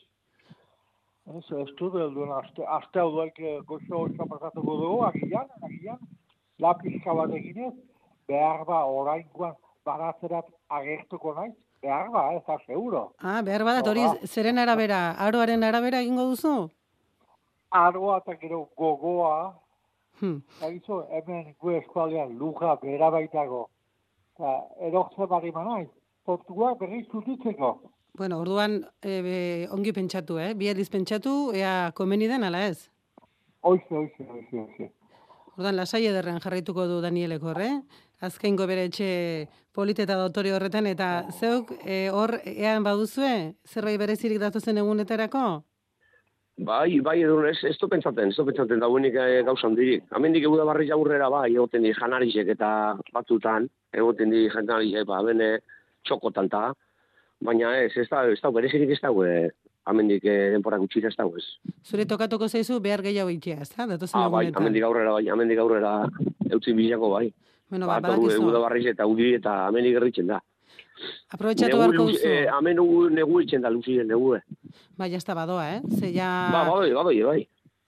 Ez, 1.27 1.43
ez 1.51 1.69
dut, 1.79 1.95
ez 1.99 2.09
duen, 2.15 2.31
aste, 2.31 2.63
aste 2.77 3.01
hau 3.01 3.11
duak 3.11 3.39
goxo 3.67 4.03
oso 4.05 4.27
pasatuko 4.31 4.77
dugu, 4.81 5.01
agian, 5.09 5.49
agian, 5.67 5.99
lapizka 6.63 7.13
bat 7.13 7.33
eginez, 7.35 7.73
behar 8.27 8.63
ba, 8.69 8.85
orainkoan 8.85 9.57
baratzerat 9.85 10.47
agertuko 10.79 11.33
naiz, 11.35 11.53
behar 11.83 12.09
ba, 12.13 12.29
ez 12.37 12.43
da, 12.47 12.57
seguro. 12.65 13.09
Ah, 13.19 13.41
behar 13.43 13.65
badat, 13.67 13.91
hori 13.91 14.07
zeren 14.25 14.57
arabera, 14.63 15.01
aroaren 15.27 15.67
arabera 15.67 15.99
egingo 16.05 16.29
duzu? 16.31 16.55
Aroa 17.75 18.21
eta 18.23 18.39
gero 18.39 18.69
gogoa, 18.79 19.53
Hmm. 20.19 20.41
Egizu, 20.65 21.03
hemen 21.13 21.53
gu 21.61 21.75
eskualdean 21.77 22.31
luja 22.39 22.73
bera 22.81 23.09
baitago. 23.13 23.67
Eta 24.33 24.53
erortze 24.87 25.27
bari 25.29 25.51
manaiz, 25.53 25.89
portuak 26.25 26.79
berriz 26.79 27.05
zutitzeko. 27.11 27.69
Bueno, 28.17 28.39
orduan 28.41 28.79
e, 29.05 29.21
be, 29.21 29.39
ongi 29.69 29.91
pentsatu, 29.93 30.39
eh? 30.41 30.55
Bi 30.57 30.71
aldiz 30.71 30.87
pentsatu, 30.89 31.51
ea 31.53 31.91
komeni 31.93 32.25
den, 32.25 32.47
ala 32.47 32.63
ez? 32.65 32.89
Oize, 33.61 33.93
oize, 33.93 34.25
oize, 34.25 34.63
oize. 34.63 34.87
Orduan, 35.53 35.77
lasai 35.77 36.01
ederren 36.09 36.41
jarraituko 36.41 36.87
du 36.89 36.97
Danielek 37.03 37.45
hor, 37.45 37.61
eh? 37.61 37.75
Azkengo 38.25 38.65
bere 38.65 38.87
etxe 38.89 39.09
polite 39.69 40.07
eta 40.07 40.17
dotore 40.17 40.55
horretan, 40.55 40.89
eta 40.89 41.27
zeuk 41.29 41.75
e, 41.83 42.07
hor 42.09 42.39
ean 42.41 42.81
baduzue, 42.87 43.53
zerbait 43.69 44.01
berezirik 44.01 44.41
datozen 44.41 44.81
egunetarako? 44.81 45.45
Bai, 46.65 46.97
bai, 47.05 47.19
edo 47.21 47.37
ez, 47.45 47.59
ez 47.69 47.75
du 47.77 47.85
pentsaten, 47.85 48.33
ez 48.33 48.39
du 48.39 48.47
pentsaten 48.49 48.81
dauenik 48.81 49.13
e, 49.13 49.27
gauza 49.45 49.69
handirik. 49.69 50.09
Hemendik 50.17 50.49
egu 50.49 50.57
da 50.57 50.65
barri 50.65 50.89
aurrera 50.89 51.29
bai, 51.29 51.51
egoten 51.53 51.85
di 51.85 51.93
janarizek 51.93 52.49
eta 52.57 52.71
batzutan, 53.13 53.69
egoten 53.93 54.33
di 54.33 54.47
janarizek, 54.49 55.05
ba, 55.05 55.21
bene, 55.29 55.53
txokotan 56.09 56.49
ta, 56.49 56.65
baina 57.41 57.75
ez, 57.83 57.91
ez 57.97 58.07
da, 58.09 58.25
ez 58.31 58.39
da, 58.41 58.49
berezirik 58.51 58.89
ez 58.95 58.99
dago, 59.01 59.23
e, 59.25 59.51
hemendik 59.87 60.25
e, 60.25 60.35
denpora 60.55 60.77
gutxira 60.81 61.07
ez 61.09 61.15
dago 61.15 61.37
ez. 61.37 61.45
Zure 61.85 62.05
tokatuko 62.05 62.47
zaizu 62.49 62.79
behar 62.83 63.01
gehiago 63.05 63.29
itea, 63.29 63.61
ez 63.61 63.69
da? 63.75 63.85
Datozen 63.87 64.19
Ah, 64.19 64.27
bai, 64.29 64.45
egunetan. 64.47 64.63
hemendik 64.63 64.83
aurrera, 64.83 65.11
bai, 65.11 65.27
hemendik 65.29 65.59
aurrera 65.59 65.93
eutzi 66.51 66.73
bilako, 66.73 67.09
bai. 67.13 67.33
Bueno, 67.69 67.87
ba, 67.87 67.99
da 67.99 68.09
badakizu. 68.09 68.51
barriz 68.61 68.85
eta 68.87 69.05
udi 69.07 69.33
eta 69.35 69.67
hemendik 69.67 69.95
erritzen 69.95 70.27
da. 70.27 70.41
Aprobetxatu 71.31 71.69
Negu 71.75 71.79
beharko 71.83 72.03
luz- 72.07 72.13
duzu. 72.17 72.27
eh, 72.27 72.47
hemen 72.57 72.75
negu, 73.13 73.41
itzen 73.41 73.61
da, 73.61 73.69
luzien, 73.69 74.07
negu, 74.07 74.35
eh. 74.35 74.41
Bai, 74.97 75.09
jazta 75.11 75.33
badoa, 75.35 75.75
eh? 75.75 75.81
Ze 75.99 76.11
ja... 76.13 76.49
Ba, 76.51 76.63
badoi, 76.71 76.93
badoi, 76.93 77.21
bai. 77.23 77.47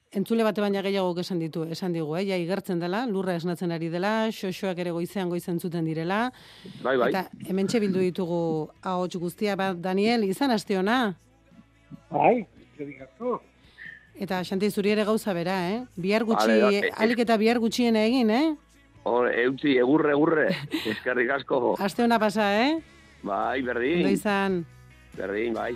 Entzule 0.10 0.42
bate 0.42 0.58
baina 0.64 0.82
gehiago 0.82 1.14
esan 1.22 1.38
ditu, 1.38 1.68
esan 1.70 1.94
digu, 1.94 2.16
eh? 2.18 2.24
Ja 2.26 2.38
igertzen 2.42 2.80
dela, 2.82 3.04
lurra 3.06 3.36
esnatzen 3.38 3.70
ari 3.76 3.92
dela, 3.94 4.32
xoxoak 4.34 4.80
ere 4.82 4.90
goizean 4.96 5.30
goizen 5.30 5.60
zuten 5.62 5.86
direla. 5.86 6.32
Bai, 6.82 6.96
bai. 6.98 7.10
Eta 7.12 7.28
hementxe 7.46 7.78
bildu 7.84 8.02
ditugu 8.02 8.40
ahots 8.82 9.20
guztia 9.22 9.54
bat 9.60 9.78
Daniel, 9.78 10.24
izan 10.26 10.50
aste 10.56 10.80
ona. 10.80 11.14
Bai, 12.10 12.48
zerikatu. 12.76 13.36
Eta 14.20 14.42
Xanti 14.44 14.72
zuri 14.74 14.96
ere 14.96 15.06
gauza 15.06 15.32
bera, 15.38 15.60
eh? 15.76 15.84
Bihar 15.96 16.26
gutxi, 16.26 16.58
Vale, 16.58 16.82
da- 16.90 16.96
alik 17.06 17.22
eta 17.28 17.38
bihar 17.38 17.62
gutxien 17.62 17.96
egin, 17.96 18.34
eh? 18.34 18.56
Hor, 19.06 19.30
eutzi, 19.30 19.78
egurre, 19.78 20.16
egurre, 20.18 20.48
eskerrik 20.96 21.30
asko. 21.38 21.76
Aste 21.78 22.02
ona 22.04 22.18
pasa, 22.20 22.50
eh? 22.66 22.80
Bai, 23.22 23.62
berdin. 23.62 24.02
Ondo 24.02 24.18
izan. 24.18 24.64
Berdin, 25.16 25.54
bai. 25.54 25.76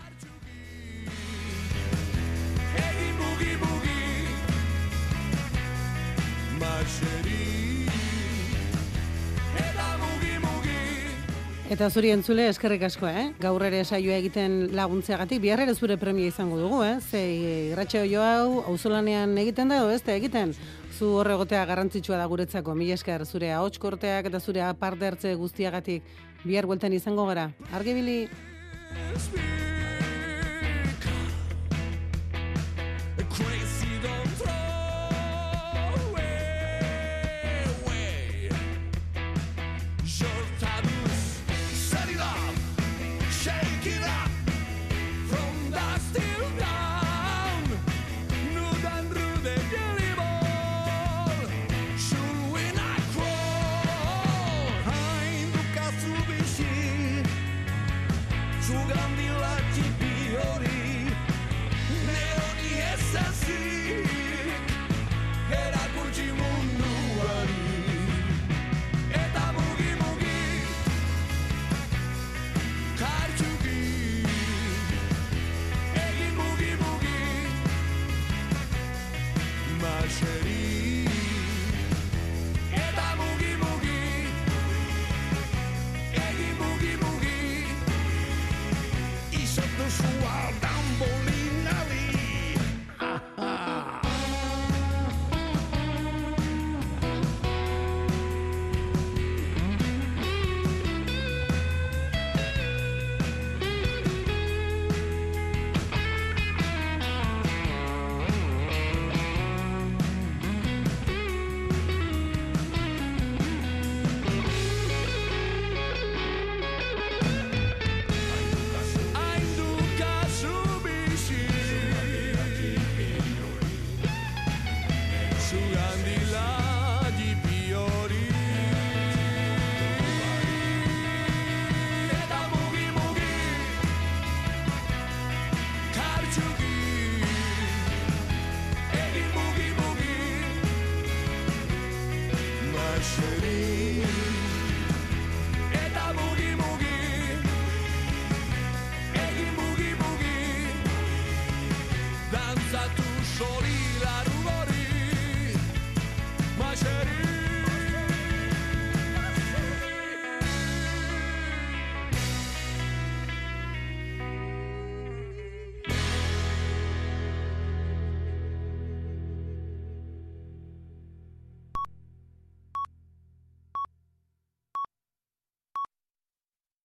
Eta 11.73 11.88
zuri 11.89 12.11
entzule 12.14 12.43
eskerrik 12.51 12.84
asko, 12.85 13.07
eh? 13.10 13.31
Gaur 13.41 13.64
ere 13.65 13.80
saioa 13.81 14.19
egiten 14.22 14.76
laguntzeagatik, 14.77 15.39
bihar 15.41 15.64
ere 15.64 15.73
zure 15.73 15.95
premia 15.97 16.30
izango 16.30 16.60
dugu, 16.61 16.84
eh? 16.85 16.99
Ze 17.01 17.22
irratxe 17.72 18.03
jo 18.11 18.22
hau, 18.22 18.61
auzolanean 18.69 19.34
egiten 19.41 19.73
da, 19.73 19.80
edo 19.81 19.89
da 20.05 20.14
egiten? 20.14 20.53
Zu 20.93 21.15
horre 21.18 21.34
egotea 21.34 21.65
garrantzitsua 21.65 22.22
da 22.22 22.30
guretzako, 22.30 22.76
mila 22.77 22.93
esker 22.93 23.26
zure 23.26 23.49
ahots 23.51 23.81
korteak 23.81 24.30
eta 24.30 24.39
zure 24.39 24.61
aparte 24.61 25.07
hartze 25.07 25.34
guztiagatik 25.34 26.03
bihar 26.43 26.69
bueltan 26.69 26.93
izango 26.93 27.26
gara. 27.26 27.49
Argibili, 27.73 28.27